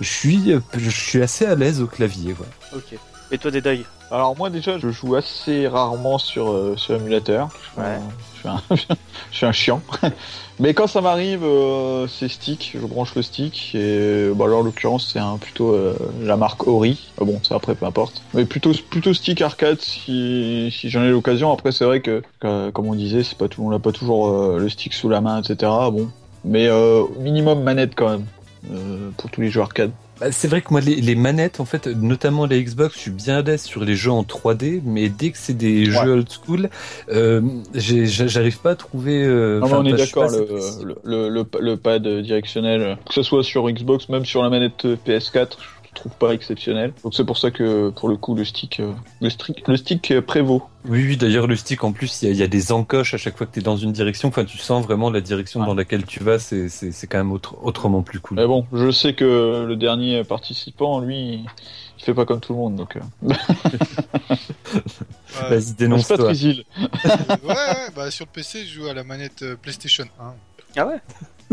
je 0.01 0.09
suis 0.09 0.53
euh, 0.53 0.61
je 0.77 0.91
suis 0.91 1.23
assez 1.23 1.45
à 1.45 1.55
l'aise 1.55 1.81
au 1.83 1.87
clavier, 1.87 2.33
ouais. 2.33 2.77
Ok. 2.79 2.99
Et 3.31 3.39
toi, 3.39 3.51
Dédaille 3.51 3.85
Alors 4.11 4.37
moi 4.37 4.49
déjà, 4.51 4.79
je 4.79 4.91
joue 4.91 5.15
assez 5.15 5.69
rarement 5.69 6.19
sur 6.19 6.51
euh, 6.51 6.75
sur 6.77 6.97
émulateur. 6.97 7.49
Un- 7.79 7.99
Je 8.32 8.32
un, 8.49 8.61
je 8.71 9.37
suis 9.37 9.47
un 9.47 9.53
chiant. 9.53 9.83
Mais 10.61 10.75
quand 10.75 10.87
ça 10.87 11.01
m'arrive, 11.01 11.43
euh, 11.43 12.07
c'est 12.07 12.29
stick. 12.29 12.77
Je 12.81 12.87
branche 12.87 13.15
le 13.15 13.23
stick 13.23 13.75
et 13.75 14.31
bah 14.35 14.45
alors 14.45 14.61
en 14.61 14.63
l'occurrence 14.63 15.11
c'est 15.13 15.19
un 15.19 15.39
plutôt 15.39 15.73
euh, 15.73 15.97
la 16.21 16.37
marque 16.37 16.67
Ori. 16.67 17.11
Ah 17.21 17.25
bon, 17.25 17.41
ça 17.43 17.57
après 17.57 17.75
peu 17.75 17.87
importe. 17.87 18.23
Mais 18.35 18.45
plutôt 18.45 18.73
plutôt 18.91 19.15
stick 19.15 19.41
arcade 19.43 19.81
si 19.81 20.71
j'en 20.85 21.03
ai 21.03 21.11
l'occasion. 21.11 21.53
Après 21.53 21.73
c'est 21.73 21.85
vrai 21.85 22.01
que, 22.01 22.23
comme 22.41 22.87
on 22.87 22.95
disait, 22.95 23.23
c'est 23.23 23.39
pas 23.39 23.49
tout, 23.49 23.63
on 23.63 23.71
n'a 23.71 23.79
pas 23.79 23.93
toujours 23.93 24.29
euh, 24.29 24.59
le 24.59 24.69
stick 24.69 24.95
sous 24.95 25.09
la 25.09 25.21
main, 25.21 25.43
etc. 25.43 25.71
Bon, 25.91 26.09
mais 26.45 26.69
minimum 27.19 27.63
manette 27.63 27.95
quand 27.95 28.09
même 28.09 28.27
pour 29.17 29.31
tous 29.31 29.41
les 29.41 29.51
jeux 29.51 29.61
arcade. 29.61 29.93
Bah, 30.23 30.31
c'est 30.31 30.47
vrai 30.47 30.63
que 30.63 30.69
moi, 30.71 30.81
les, 30.81 30.97
les 31.01 31.17
manettes, 31.17 31.59
en 31.59 31.65
fait, 31.65 31.89
notamment 31.89 32.47
la 32.47 32.57
Xbox, 32.59 32.95
je 32.95 33.01
suis 33.01 33.11
bien 33.11 33.39
à 33.39 33.43
l'aise 33.43 33.63
sur 33.63 33.85
les 33.85 33.97
jeux 33.97 34.13
en 34.13 34.23
3D, 34.23 34.81
mais 34.85 35.09
dès 35.09 35.31
que 35.31 35.39
c'est 35.39 35.53
des 35.57 35.81
Ouais. 35.89 36.05
jeux 36.05 36.13
old 36.13 36.29
school, 36.31 36.71
euh, 37.11 37.41
j'arrive 37.75 38.61
pas 38.61 38.71
à 38.73 38.75
trouver. 38.77 39.25
euh, 39.25 39.59
Non, 39.59 39.79
on 39.79 39.85
est 39.85 39.91
bah, 39.91 39.97
d'accord, 39.97 40.31
le, 40.31 40.47
le, 41.03 41.29
le, 41.29 41.45
le, 41.61 41.77
pad 41.77 42.07
directionnel, 42.07 42.99
que 43.05 43.15
ce 43.15 43.23
soit 43.25 43.43
sur 43.43 43.69
Xbox, 43.69 44.09
même 44.09 44.25
sur 44.25 44.43
la 44.45 44.49
manette 44.51 44.85
PS4, 44.85 45.57
je 45.59 45.82
trouve 45.95 46.13
pas 46.13 46.33
exceptionnel. 46.33 46.93
Donc 47.05 47.15
c'est 47.15 47.25
pour 47.25 47.39
ça 47.39 47.51
que, 47.51 47.91
pour 47.91 48.09
le 48.09 48.17
coup, 48.17 48.35
le 48.35 48.45
stick, 48.45 48.81
euh, 48.81 48.93
le 49.21 49.31
stick, 49.31 49.67
le 49.69 49.77
stick 49.77 50.11
euh, 50.11 50.23
prévaut. 50.23 50.63
Oui, 50.87 51.05
oui, 51.07 51.17
d'ailleurs, 51.17 51.47
le 51.47 51.55
stick, 51.57 51.85
en 51.85 51.93
plus, 51.93 52.23
il 52.23 52.27
y, 52.27 52.29
a- 52.31 52.33
il 52.35 52.39
y 52.39 52.43
a 52.43 52.47
des 52.49 52.73
encoches 52.73 53.15
à 53.15 53.19
chaque 53.19 53.37
fois 53.37 53.47
que 53.47 53.53
tu 53.53 53.61
es 53.61 53.63
dans 53.63 53.77
une 53.77 53.93
direction. 53.93 54.29
Enfin, 54.29 54.45
tu 54.45 54.59
sens 54.59 54.85
vraiment 54.85 55.11
la 55.11 55.21
direction 55.21 55.61
Ouais. 55.61 55.67
dans 55.67 55.75
laquelle 55.75 56.05
tu 56.05 56.23
vas, 56.25 56.39
c'est 56.39 56.69
c'est- 56.69 56.93
c'est 56.93 57.07
quand 57.07 57.19
même 57.19 57.31
autre, 57.33 57.57
autrement 57.63 58.03
plus 58.03 58.21
cool. 58.21 58.37
Mais 58.39 58.47
bon, 58.47 58.67
je 58.73 58.91
sais 58.91 59.15
que 59.15 59.65
le 59.69 59.77
dernier 59.77 60.25
participant, 60.25 61.01
lui, 61.01 61.45
il 61.99 62.05
fait 62.05 62.15
pas 62.15 62.25
comme 62.25 62.41
tout 62.41 62.53
le 62.55 62.59
monde, 62.59 62.77
donc. 62.77 62.97
euh, 62.97 63.01
Ouais, 64.75 65.49
Vas-y, 65.51 65.63
c'est 65.63 65.77
dénonce-toi. 65.77 66.17
pas 66.19 66.25
ouais, 66.33 67.49
ouais, 67.49 67.91
bah 67.97 68.11
sur 68.11 68.27
le 68.27 68.31
PC, 68.33 68.65
je 68.67 68.81
joue 68.81 68.87
à 68.87 68.93
la 68.95 69.03
manette 69.05 69.45
PlayStation 69.63 70.05
1. 70.21 70.35
Ah 70.77 70.87
ouais? 70.87 71.01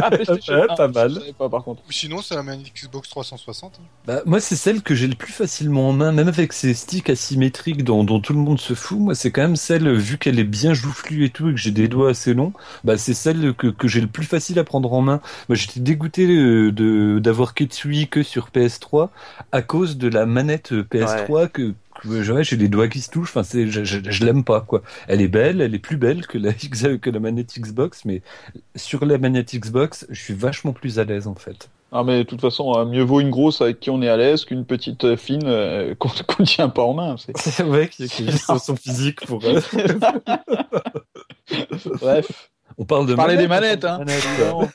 Ah, 0.01 0.11
PlayStation 0.11 0.53
Ouais, 0.55 0.67
1, 0.69 0.75
pas 0.75 0.87
mal. 0.87 1.19
pas 1.37 1.49
par 1.49 1.63
contre. 1.63 1.81
Sinon, 1.89 2.21
c'est 2.21 2.35
la 2.35 2.43
manette 2.43 2.67
Xbox 2.73 3.09
360. 3.09 3.79
hein. 3.79 3.83
Bah, 4.05 4.21
moi, 4.25 4.39
c'est 4.39 4.55
celle 4.55 4.81
que 4.81 4.95
j'ai 4.95 5.07
le 5.07 5.15
plus 5.15 5.31
facilement 5.33 5.89
en 5.89 5.93
main, 5.93 6.11
même 6.11 6.27
avec 6.27 6.53
ces 6.53 6.73
sticks 6.73 7.09
asymétriques 7.09 7.83
dont, 7.83 8.03
dont 8.03 8.19
tout 8.19 8.33
le 8.33 8.39
monde 8.39 8.59
se 8.59 8.73
fout. 8.73 8.99
Moi, 8.99 9.15
c'est 9.15 9.31
quand 9.31 9.41
même 9.41 9.55
celle, 9.55 9.91
vu 9.93 10.17
qu'elle 10.17 10.39
est 10.39 10.43
bien 10.43 10.73
joufflue 10.73 11.25
et 11.25 11.29
tout, 11.29 11.49
et 11.49 11.51
que 11.53 11.57
j'ai 11.59 11.71
des 11.71 11.87
doigts 11.87 12.11
assez 12.11 12.33
longs, 12.33 12.53
bah, 12.83 12.97
c'est 12.97 13.13
celle 13.13 13.53
que, 13.53 13.67
que 13.67 13.87
j'ai 13.87 14.01
le 14.01 14.07
plus 14.07 14.25
facile 14.25 14.57
à 14.59 14.63
prendre 14.63 14.91
en 14.93 15.01
main. 15.01 15.21
Moi, 15.49 15.55
j'étais 15.55 15.79
dégoûté 15.79 16.27
euh, 16.27 16.71
de, 16.71 17.19
d'avoir 17.19 17.53
Ketsui 17.53 18.07
que 18.07 18.23
sur 18.23 18.49
PS3 18.49 19.09
à 19.51 19.61
cause 19.61 19.97
de 19.97 20.07
la 20.07 20.25
manette 20.25 20.71
euh, 20.73 20.83
PS3 20.83 21.49
que, 21.49 21.71
que 21.71 21.73
ouais, 22.05 22.43
j'ai 22.43 22.55
les 22.57 22.67
doigts 22.67 22.87
qui 22.87 23.01
se 23.01 23.09
touchent. 23.09 23.29
Enfin, 23.29 23.43
c'est, 23.43 23.67
je, 23.67 23.83
je, 23.83 23.99
je 24.03 24.25
l'aime 24.25 24.43
pas, 24.43 24.61
quoi. 24.61 24.81
Elle 25.07 25.21
est 25.21 25.27
belle, 25.27 25.61
elle 25.61 25.73
est 25.75 25.79
plus 25.79 25.97
belle 25.97 26.25
que 26.27 26.37
la, 26.37 26.53
que 26.97 27.09
la 27.09 27.19
manette 27.19 27.57
Xbox, 27.59 28.05
mais 28.05 28.21
sur 28.75 29.05
la 29.05 29.17
manette 29.17 29.55
Xbox, 29.55 30.05
je 30.09 30.19
suis 30.21 30.33
vachement 30.33 30.73
plus 30.73 30.99
à 30.99 31.03
l'aise, 31.03 31.27
en 31.27 31.35
fait. 31.35 31.69
Ah, 31.91 32.03
mais 32.03 32.19
de 32.19 32.23
toute 32.23 32.39
façon, 32.41 32.71
euh, 32.77 32.85
mieux 32.85 33.01
vaut 33.01 33.19
une 33.19 33.31
grosse 33.31 33.61
avec 33.61 33.79
qui 33.79 33.89
on 33.89 34.01
est 34.03 34.09
à 34.09 34.15
l'aise 34.17 34.45
qu'une 34.45 34.63
petite 34.63 35.03
euh, 35.05 35.17
fine 35.17 35.41
euh, 35.45 35.95
qu'on 35.99 36.09
qu'on 36.27 36.43
tient 36.43 36.69
pas 36.69 36.83
en 36.83 36.93
main. 36.93 37.15
c'est- 37.17 37.63
vrai 37.63 37.87
qu'il 37.87 38.05
y 38.05 38.27
a 38.27 38.31
juste 38.31 38.57
son 38.59 38.75
physique 38.75 39.25
pour. 39.25 39.39
Bref. 41.99 42.51
On 42.77 42.85
parle 42.85 43.07
de 43.07 43.15
Parler 43.15 43.35
des 43.37 43.47
manettes, 43.47 43.83
manettes, 43.83 44.25
hein. 44.29 44.45
parle 44.51 44.67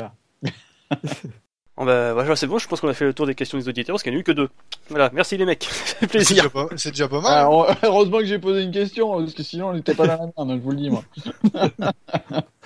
de 0.00 1.32
Bon, 1.78 1.86
bah, 1.86 2.12
voilà, 2.12 2.36
c'est 2.36 2.46
bon, 2.46 2.58
je 2.58 2.68
pense 2.68 2.80
qu'on 2.82 2.88
a 2.88 2.94
fait 2.94 3.06
le 3.06 3.14
tour 3.14 3.26
des 3.26 3.34
questions 3.34 3.56
des 3.56 3.66
auditeurs 3.66 3.94
parce 3.94 4.02
qu'il 4.02 4.12
n'y 4.12 4.16
en 4.16 4.18
a 4.18 4.20
eu 4.20 4.24
que 4.24 4.32
deux. 4.32 4.48
Voilà, 4.90 5.10
merci 5.14 5.38
les 5.38 5.46
mecs, 5.46 5.66
C'est 6.00 6.06
plaisir. 6.06 6.36
déjà 6.36 6.50
pas, 6.50 6.68
c'est 6.76 6.90
déjà 6.90 7.08
pas 7.08 7.20
mal. 7.22 7.32
Ah, 7.34 7.44
heure- 7.46 7.76
heureusement 7.82 8.18
que 8.18 8.26
j'ai 8.26 8.38
posé 8.38 8.62
une 8.62 8.72
question, 8.72 9.18
parce 9.20 9.32
que 9.32 9.42
sinon 9.42 9.68
on 9.70 9.72
n'était 9.72 9.94
pas 9.94 10.06
dans 10.06 10.18
la 10.36 10.44
merde, 10.46 10.58
je 10.60 10.64
vous 10.64 10.70
le 10.72 10.76
dis 10.76 10.90
moi. 10.90 11.02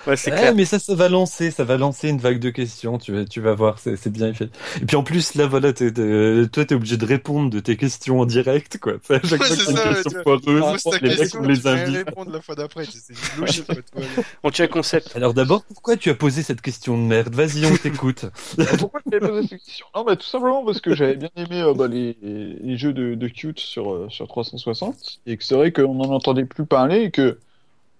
Ouais, 0.05 0.15
c'est 0.15 0.31
Eh, 0.31 0.35
clair. 0.35 0.55
mais 0.55 0.65
ça, 0.65 0.77
ça 0.79 0.93
va 0.93 1.09
lancer, 1.09 1.51
ça 1.51 1.63
va 1.63 1.75
lancer 1.77 2.09
une 2.09 2.19
vague 2.19 2.39
de 2.39 2.49
questions. 2.49 2.97
Tu 2.97 3.11
vas, 3.13 3.25
tu 3.25 3.41
vas 3.41 3.53
voir, 3.55 3.79
c'est 3.79 3.95
c'est 3.97 4.09
bien 4.11 4.33
fait. 4.33 4.49
Et 4.81 4.85
puis 4.85 4.95
en 4.95 5.03
plus, 5.03 5.33
là, 5.35 5.47
voilà, 5.47 5.73
t'es- 5.73 5.91
t'es- 5.91 6.47
toi, 6.51 6.65
t'es 6.65 6.75
obligé 6.75 6.97
de 6.97 7.05
répondre 7.05 7.49
de 7.49 7.59
tes 7.59 7.75
questions 7.77 8.19
en 8.19 8.25
direct, 8.25 8.77
quoi. 8.77 8.93
À 9.09 9.19
chaque 9.23 9.41
Ouais, 9.41 9.47
fois 9.47 9.75
Ah, 9.77 9.87
une 9.87 9.93
question 9.95 10.11
tu- 10.11 10.23
foireuse, 10.23 10.83
les 11.01 11.17
mecs, 11.17 11.35
on 11.35 11.41
les 11.47 11.67
invite. 11.67 12.05
répondre 12.05 12.31
la 12.31 12.41
fois 12.41 12.55
d'après. 12.55 12.85
C'est 12.85 13.13
tout 13.13 13.41
va 13.67 13.73
bien. 14.01 14.07
On 14.43 14.51
tient 14.51 14.65
un 14.65 14.69
concept. 14.69 15.13
Alors 15.15 15.33
d'abord, 15.33 15.63
pourquoi 15.63 15.97
tu 15.97 16.09
as 16.09 16.15
posé 16.15 16.43
cette 16.43 16.61
question 16.61 16.95
de 16.97 17.03
merde? 17.03 17.33
Vas-y, 17.33 17.65
on 17.65 17.75
t'écoute. 17.75 18.25
Non, 19.95 20.03
bah, 20.03 20.15
tout 20.15 20.25
simplement 20.25 20.65
parce 20.65 20.81
que 20.81 20.93
j'avais 20.93 21.15
bien 21.15 21.29
aimé 21.35 21.61
euh, 21.61 21.73
bah, 21.73 21.87
les, 21.87 22.13
les 22.21 22.77
jeux 22.77 22.93
de, 22.93 23.15
de 23.15 23.27
cute 23.27 23.59
sur, 23.59 23.91
euh, 23.93 24.09
sur 24.09 24.27
360, 24.27 25.19
et 25.25 25.37
que 25.37 25.43
c'est 25.43 25.55
vrai 25.55 25.71
qu'on 25.71 25.95
n'en 25.95 26.11
entendait 26.11 26.45
plus 26.45 26.65
parler, 26.65 27.03
et 27.03 27.11
que, 27.11 27.39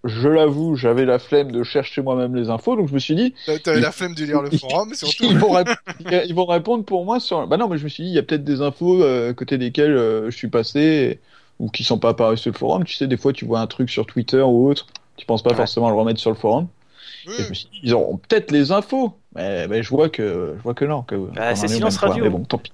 je 0.06 0.30
l'avoue, 0.30 0.76
j'avais 0.76 1.06
la 1.06 1.20
flemme 1.20 1.52
de 1.52 1.64
chercher 1.64 2.02
moi-même 2.02 2.36
les 2.36 2.50
infos, 2.50 2.76
donc 2.78 2.90
je 2.90 2.94
me 2.96 3.00
suis 3.00 3.16
dit, 3.16 3.36
T'avais 3.46 3.80
la 3.82 3.92
flemme 3.92 4.14
de 4.14 4.24
lire 4.26 4.42
le 4.42 4.52
forum, 4.52 4.94
surtout. 4.94 5.32
ils 5.32 5.38
vont, 5.38 5.56
ils 6.00 6.34
vont 6.36 6.46
répondre 6.46 6.86
pour 6.86 7.06
moi 7.06 7.20
sur. 7.20 7.48
Bah 7.48 7.58
non, 7.58 7.68
mais 7.70 7.78
je 7.78 7.84
me 7.84 7.90
suis 7.90 8.04
dit, 8.04 8.10
il 8.10 8.16
y 8.16 8.20
a 8.20 8.24
peut-être 8.24 8.44
des 8.44 8.62
infos 8.62 9.02
euh, 9.04 9.34
côté 9.34 9.58
desquelles 9.58 9.92
euh, 9.96 10.30
je 10.32 10.38
suis 10.38 10.50
passé 10.50 10.80
et- 10.82 11.22
ou 11.60 11.70
qui 11.70 11.84
sont 11.84 11.98
pas 12.00 12.10
apparues 12.10 12.38
sur 12.38 12.52
le 12.52 12.58
forum. 12.58 12.84
Tu 12.84 12.94
sais, 12.96 13.08
des 13.08 13.18
fois, 13.18 13.34
tu 13.34 13.46
vois 13.46 13.60
un 13.62 13.68
truc 13.68 13.90
sur 13.90 14.06
Twitter 14.06 14.42
ou 14.42 14.70
autre, 14.70 14.86
tu 15.18 15.26
penses 15.26 15.42
pas 15.44 15.56
Ouais. 15.56 15.56
forcément 15.56 15.90
le 15.90 15.96
remettre 15.96 16.20
sur 16.20 16.30
le 16.32 16.36
forum. 16.38 16.68
Ouais. 17.26 17.34
Et 17.40 17.44
je 17.44 17.50
me 17.50 17.54
suis 17.54 17.70
dit, 17.70 17.80
ils 17.84 17.94
auront 17.94 18.18
peut-être 18.18 18.52
les 18.52 18.72
infos. 18.72 19.14
Mais, 19.36 19.68
mais 19.68 19.84
je 19.84 19.90
vois 19.90 20.10
que 20.10 20.54
je 20.58 20.62
vois 20.62 20.74
que 20.74 20.86
non. 20.86 21.02
Que, 21.04 21.16
Ah, 21.38 21.50
qu'on 21.52 21.56
c'est 21.56 21.68
silence 21.68 21.98
radio. 21.98 22.24
Mais 22.24 22.30
bon, 22.30 22.44
tant 22.44 22.58
pis. 22.58 22.72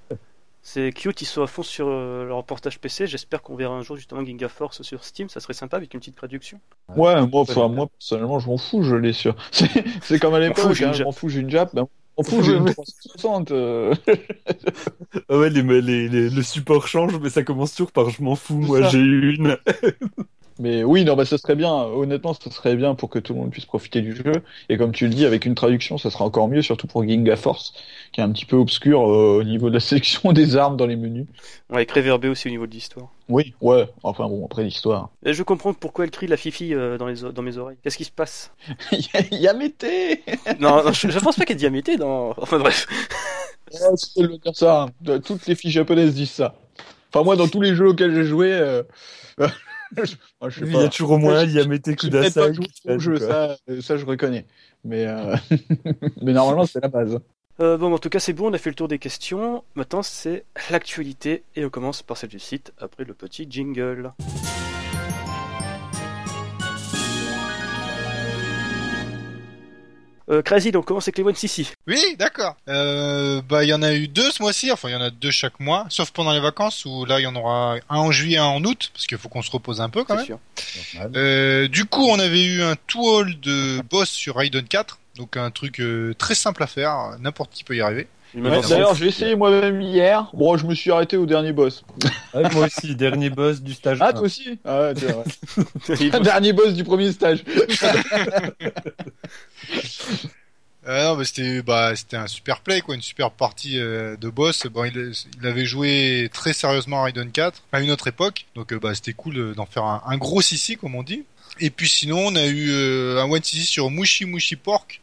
C'est 0.66 0.94
cute, 0.94 1.22
ils 1.22 1.26
sont 1.26 1.42
à 1.44 1.48
fond 1.48 1.62
sur 1.62 1.88
euh, 1.90 2.26
le 2.26 2.34
reportage 2.34 2.80
PC. 2.80 3.06
J'espère 3.06 3.42
qu'on 3.42 3.56
verra 3.56 3.76
un 3.76 3.82
jour 3.82 3.98
justement 3.98 4.24
Ginga 4.26 4.48
Force 4.48 4.82
sur 4.82 5.04
Steam. 5.04 5.28
Ça 5.28 5.42
serait 5.42 5.54
sympa 5.54 5.76
avec 5.76 5.94
une 5.94 6.00
petite 6.00 6.16
traduction. 6.16 6.58
Ouais, 6.96 7.16
moi, 7.28 7.42
enfin, 7.42 7.70
personnellement, 8.00 8.40
je 8.40 8.48
m'en 8.48 8.58
fous, 8.58 8.82
je 8.84 8.96
l'ai 8.96 9.12
sur. 9.12 9.36
C'est 10.02 10.20
comme 10.20 10.34
à 10.36 10.40
l'époque, 10.40 10.72
j'ai 10.74 10.86
une 10.86 10.90
hein, 10.92 10.94
je 10.94 10.98
Jap. 11.00 11.06
m'en 11.08 11.12
fous, 11.12 11.28
j'ai 11.28 11.42
une 11.42 11.50
Jap. 11.50 11.76
Ben, 11.76 11.86
je 12.18 12.24
m'en 12.24 12.30
fous, 12.30 12.44
j'ai 12.44 12.54
une 12.54 12.66
360. 12.72 13.52
euh. 13.52 13.94
Ah 15.30 15.38
ouais, 15.38 15.50
les, 15.50 15.64
les- 15.64 16.08
les- 16.08 16.30
le 16.30 16.42
support 16.44 16.88
change, 16.88 17.20
mais 17.20 17.30
ça 17.30 17.44
commence 17.44 17.74
toujours 17.76 17.92
par 17.92 18.10
je 18.10 18.22
m'en 18.24 18.36
fous, 18.36 18.56
moi 18.58 18.84
j'ai 18.84 19.00
une. 19.00 19.58
Mais 20.60 20.84
oui, 20.84 21.04
non, 21.04 21.16
bah, 21.16 21.26
ça 21.26 21.38
serait 21.38 21.56
bien. 21.56 21.72
Honnêtement, 21.74 22.34
ça 22.34 22.52
serait 22.52 22.76
bien 22.76 22.96
pour 22.96 23.10
que 23.10 23.20
tout 23.20 23.34
le 23.34 23.40
monde 23.40 23.52
puisse 23.52 23.66
profiter 23.66 24.02
du 24.02 24.16
jeu. 24.16 24.32
Et 24.70 24.78
comme 24.78 24.92
tu 24.92 25.08
le 25.08 25.14
dis, 25.14 25.26
avec 25.26 25.46
une 25.46 25.56
traduction, 25.56 25.98
ça 25.98 26.10
sera 26.12 26.26
encore 26.26 26.48
mieux, 26.48 26.62
surtout 26.62 26.88
pour 26.88 27.04
Ginga 27.04 27.36
Force, 27.36 27.74
qui 28.12 28.22
est 28.22 28.24
un 28.24 28.32
petit 28.32 28.46
peu 28.46 28.56
obscur 28.56 29.02
euh, 29.02 29.40
au 29.40 29.44
niveau 29.44 29.70
de 29.70 29.74
la 29.76 29.80
sélection 29.82 30.32
des 30.32 30.56
armes 30.56 30.78
dans 30.78 30.86
les 30.86 30.96
menus. 30.96 31.26
Ouais, 31.70 31.78
avec 31.78 31.92
réverbé 31.92 32.28
aussi 32.28 32.48
au 32.48 32.52
niveau 32.52 32.68
de 32.68 32.72
l'histoire. 32.74 33.08
Oui, 33.30 33.54
ouais. 33.62 33.88
Enfin 34.04 34.28
bon, 34.28 34.46
après 34.46 34.64
l'histoire. 34.64 35.10
Je 35.26 35.42
comprends 35.44 35.74
pourquoi 35.74 36.06
elle 36.06 36.12
crie 36.12 36.28
la 36.28 36.38
fifi 36.38 36.74
euh, 36.74 36.98
dans, 36.98 37.08
les 37.08 37.16
dans 37.34 37.42
mes 37.42 37.58
oreilles. 37.58 37.78
Qu'est-ce 37.84 37.98
qui 37.98 38.04
se 38.06 38.12
passe? 38.12 38.52
Il 38.92 39.00
y 39.00 39.18
a- 39.18 39.22
il 39.32 39.40
y 39.42 39.48
a 39.48 39.54
Mété 39.54 40.22
Non, 40.60 40.84
non, 40.84 40.92
je, 40.92 41.10
je 41.10 41.20
pense 41.20 41.36
pas 41.36 41.46
qu'elle 41.46 41.58
dit 41.58 41.66
Amété 41.66 41.98
dans. 41.98 42.34
Enfin 42.38 42.60
bref. 42.60 42.86
Ouais, 43.72 43.80
c'est 43.96 44.22
le 44.22 44.38
dire 44.38 44.56
ça. 44.56 44.88
hein. 45.08 45.20
Toutes 45.26 45.48
les 45.48 45.56
filles 45.56 45.72
japonaises 45.72 46.14
disent 46.14 46.32
ça. 46.32 46.54
Enfin, 47.14 47.24
moi, 47.24 47.36
dans 47.36 47.48
tous 47.48 47.62
les 47.62 47.76
jeux 47.76 47.90
auxquels 47.90 48.14
j'ai 48.14 48.24
joué, 48.26 48.52
euh, 48.52 48.84
moi, 49.96 50.06
je 50.50 50.60
sais 50.60 50.66
Il 50.66 50.74
y 50.74 50.84
a 50.84 50.90
toujours 50.90 51.12
au 51.12 51.18
moins, 51.18 51.44
il 51.44 51.52
y 51.52 51.60
a 51.60 51.66
Mete 51.66 51.86
J'ai 52.02 52.10
peut-être 52.10 52.34
pas 52.34 52.52
Kudasai. 52.52 53.00
jeu, 53.00 53.18
ça, 53.18 53.58
euh, 53.70 53.82
ça 53.82 53.98
je 53.98 54.06
reconnais. 54.06 54.46
Mais, 54.84 55.06
euh, 55.08 55.36
mais 56.22 56.34
normalement, 56.34 56.66
c'est 56.66 56.82
la 56.82 56.90
base. 56.90 57.20
Euh, 57.60 57.78
bon, 57.78 57.94
en 57.94 58.00
tout 58.00 58.10
cas, 58.10 58.20
c'est 58.20 58.34
bon, 58.34 58.50
on 58.50 58.54
a 58.54 58.58
fait 58.58 58.70
le 58.70 58.76
tour 58.76 58.88
des 58.88 59.00
questions. 59.00 59.64
Maintenant, 59.76 60.02
c'est 60.02 60.46
l'actualité. 60.72 61.44
Et 61.56 61.66
on 61.66 61.70
commence 61.70 62.02
par 62.02 62.18
celle 62.18 62.30
du 62.30 62.40
site, 62.40 62.74
après 62.80 63.04
le 63.04 63.14
petit 63.14 63.48
jingle. 63.50 64.14
Euh, 70.34 70.42
Crazy, 70.42 70.72
donc 70.72 70.86
comment 70.86 71.00
c'est 71.00 71.12
que 71.12 71.18
les 71.18 71.24
One 71.24 71.36
CC 71.36 71.68
Oui, 71.88 72.02
d'accord. 72.18 72.56
Euh, 72.68 73.42
bah, 73.48 73.64
il 73.64 73.70
y 73.70 73.74
en 73.74 73.82
a 73.82 73.94
eu 73.94 74.08
deux 74.08 74.32
ce 74.32 74.42
mois-ci. 74.42 74.72
Enfin, 74.72 74.90
il 74.90 74.94
y 74.94 74.96
en 74.96 75.02
a 75.02 75.10
deux 75.10 75.32
chaque 75.32 75.60
mois, 75.60 75.86
sauf 75.90 76.12
pendant 76.12 76.32
les 76.34 76.40
vacances 76.40 76.86
où 76.86 77.06
là, 77.06 77.20
il 77.20 77.24
y 77.24 77.28
en 77.28 77.36
aura 77.36 77.76
un 77.90 77.98
en 77.98 78.12
juillet, 78.12 78.38
un 78.38 78.46
en 78.46 78.64
août, 78.64 78.90
parce 78.94 79.06
qu'il 79.06 79.18
faut 79.18 79.30
qu'on 79.30 79.42
se 79.42 79.52
repose 79.52 79.82
un 79.82 79.90
peu 79.90 80.04
quand 80.04 80.16
même. 80.16 80.26
sûr. 80.26 80.40
Euh, 81.16 81.68
du 81.68 81.86
coup, 81.86 82.08
on 82.10 82.20
avait 82.20 82.44
eu 82.44 82.62
un 82.62 82.76
two-all 82.88 83.40
de 83.40 83.82
boss 83.90 84.10
sur 84.10 84.36
Raiden 84.36 84.68
4. 84.68 85.00
Donc 85.16 85.38
un 85.38 85.52
truc 85.52 85.80
euh, 85.80 86.16
très 86.18 86.34
simple 86.36 86.64
à 86.64 86.68
faire, 86.68 87.18
n'importe 87.20 87.52
qui 87.54 87.64
peut 87.64 87.76
y 87.76 87.82
arriver. 87.82 88.08
Ouais. 88.36 88.62
D'ailleurs, 88.68 88.96
j'ai 88.96 89.08
essayé 89.08 89.36
moi-même 89.36 89.82
hier. 89.82 90.30
Bon, 90.34 90.58
je 90.58 90.66
me 90.66 90.74
suis 90.74 90.92
arrêté 90.92 91.18
au 91.18 91.26
dernier 91.26 91.52
boss. 91.52 91.84
Ouais, 92.34 92.50
moi 92.54 92.66
aussi, 92.66 92.96
dernier 92.96 93.30
boss 93.30 93.62
du 93.62 93.74
stage. 93.74 94.00
Ah, 94.02 94.08
1. 94.10 94.14
toi 94.14 94.22
aussi 94.22 94.60
Ah, 94.66 94.82
ouais, 94.82 94.94
c'est 94.98 95.12
vrai. 96.06 96.20
Dernier 96.24 96.54
boss 96.54 96.74
du 96.74 96.84
premier 96.84 97.12
stage. 97.12 97.44
Euh, 100.86 101.06
non, 101.06 101.16
mais 101.16 101.24
c'était 101.24 101.62
bah 101.62 101.96
c'était 101.96 102.18
un 102.18 102.28
super 102.28 102.60
play 102.60 102.82
quoi, 102.82 102.94
une 102.94 103.02
super 103.02 103.32
partie 103.32 103.80
euh, 103.80 104.18
de 104.18 104.28
boss. 104.28 104.68
Bon, 104.68 104.84
il, 104.84 105.14
il 105.40 105.48
avait 105.48 105.64
joué 105.64 106.30
très 106.34 106.52
sérieusement 106.52 107.00
à 107.00 107.04
Raiden 107.06 107.32
4 107.32 107.64
à 107.72 107.80
une 107.80 107.90
autre 107.90 108.08
époque, 108.08 108.48
donc 108.54 108.74
euh, 108.74 108.80
bah 108.80 108.94
c'était 108.94 109.14
cool 109.14 109.54
d'en 109.56 109.66
faire 109.66 109.86
un, 109.86 110.04
un 110.06 110.18
gros 110.18 110.42
sissi 110.42 110.76
comme 110.76 110.96
on 110.96 111.04
dit. 111.04 111.24
Et 111.62 111.70
puis 111.70 111.88
sinon, 111.88 112.28
on 112.28 112.36
a 112.36 112.46
eu 112.48 112.70
euh, 112.72 113.22
un 113.22 113.32
one 113.32 113.42
sissi 113.44 113.66
sur 113.66 113.90
Mushi 113.90 114.26
Mushi 114.26 114.58
Pork. 114.58 115.00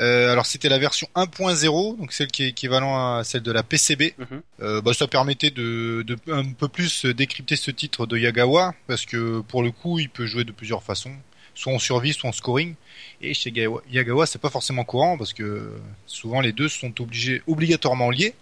Euh, 0.00 0.32
alors 0.32 0.46
c'était 0.46 0.68
la 0.68 0.78
version 0.78 1.06
1.0, 1.14 1.98
donc 1.98 2.12
celle 2.12 2.28
qui 2.28 2.44
est 2.44 2.48
équivalent 2.48 3.16
à 3.18 3.24
celle 3.24 3.42
de 3.42 3.52
la 3.52 3.62
PCB. 3.62 4.14
Mhm. 4.18 4.42
Euh, 4.62 4.80
bah, 4.80 4.94
ça 4.94 5.06
permettait 5.06 5.50
de, 5.50 6.02
de 6.06 6.16
un 6.32 6.44
peu 6.52 6.68
plus 6.68 7.04
décrypter 7.06 7.56
ce 7.56 7.70
titre 7.70 8.06
de 8.06 8.16
Yagawa 8.18 8.74
parce 8.86 9.04
que 9.06 9.40
pour 9.40 9.62
le 9.62 9.70
coup, 9.70 9.98
il 9.98 10.08
peut 10.08 10.26
jouer 10.26 10.44
de 10.44 10.52
plusieurs 10.52 10.82
façons, 10.82 11.12
soit 11.54 11.72
en 11.72 11.78
survie, 11.78 12.12
soit 12.14 12.30
en 12.30 12.32
scoring. 12.32 12.74
Et 13.20 13.34
chez 13.34 13.50
Gawa- 13.50 13.82
Yagawa, 13.90 14.24
c'est 14.26 14.40
pas 14.40 14.50
forcément 14.50 14.84
courant 14.84 15.18
parce 15.18 15.32
que 15.34 15.70
souvent 16.06 16.40
les 16.40 16.52
deux 16.52 16.68
sont 16.68 16.98
obligés, 17.00 17.42
obligatoirement 17.46 18.10
liés. 18.10 18.34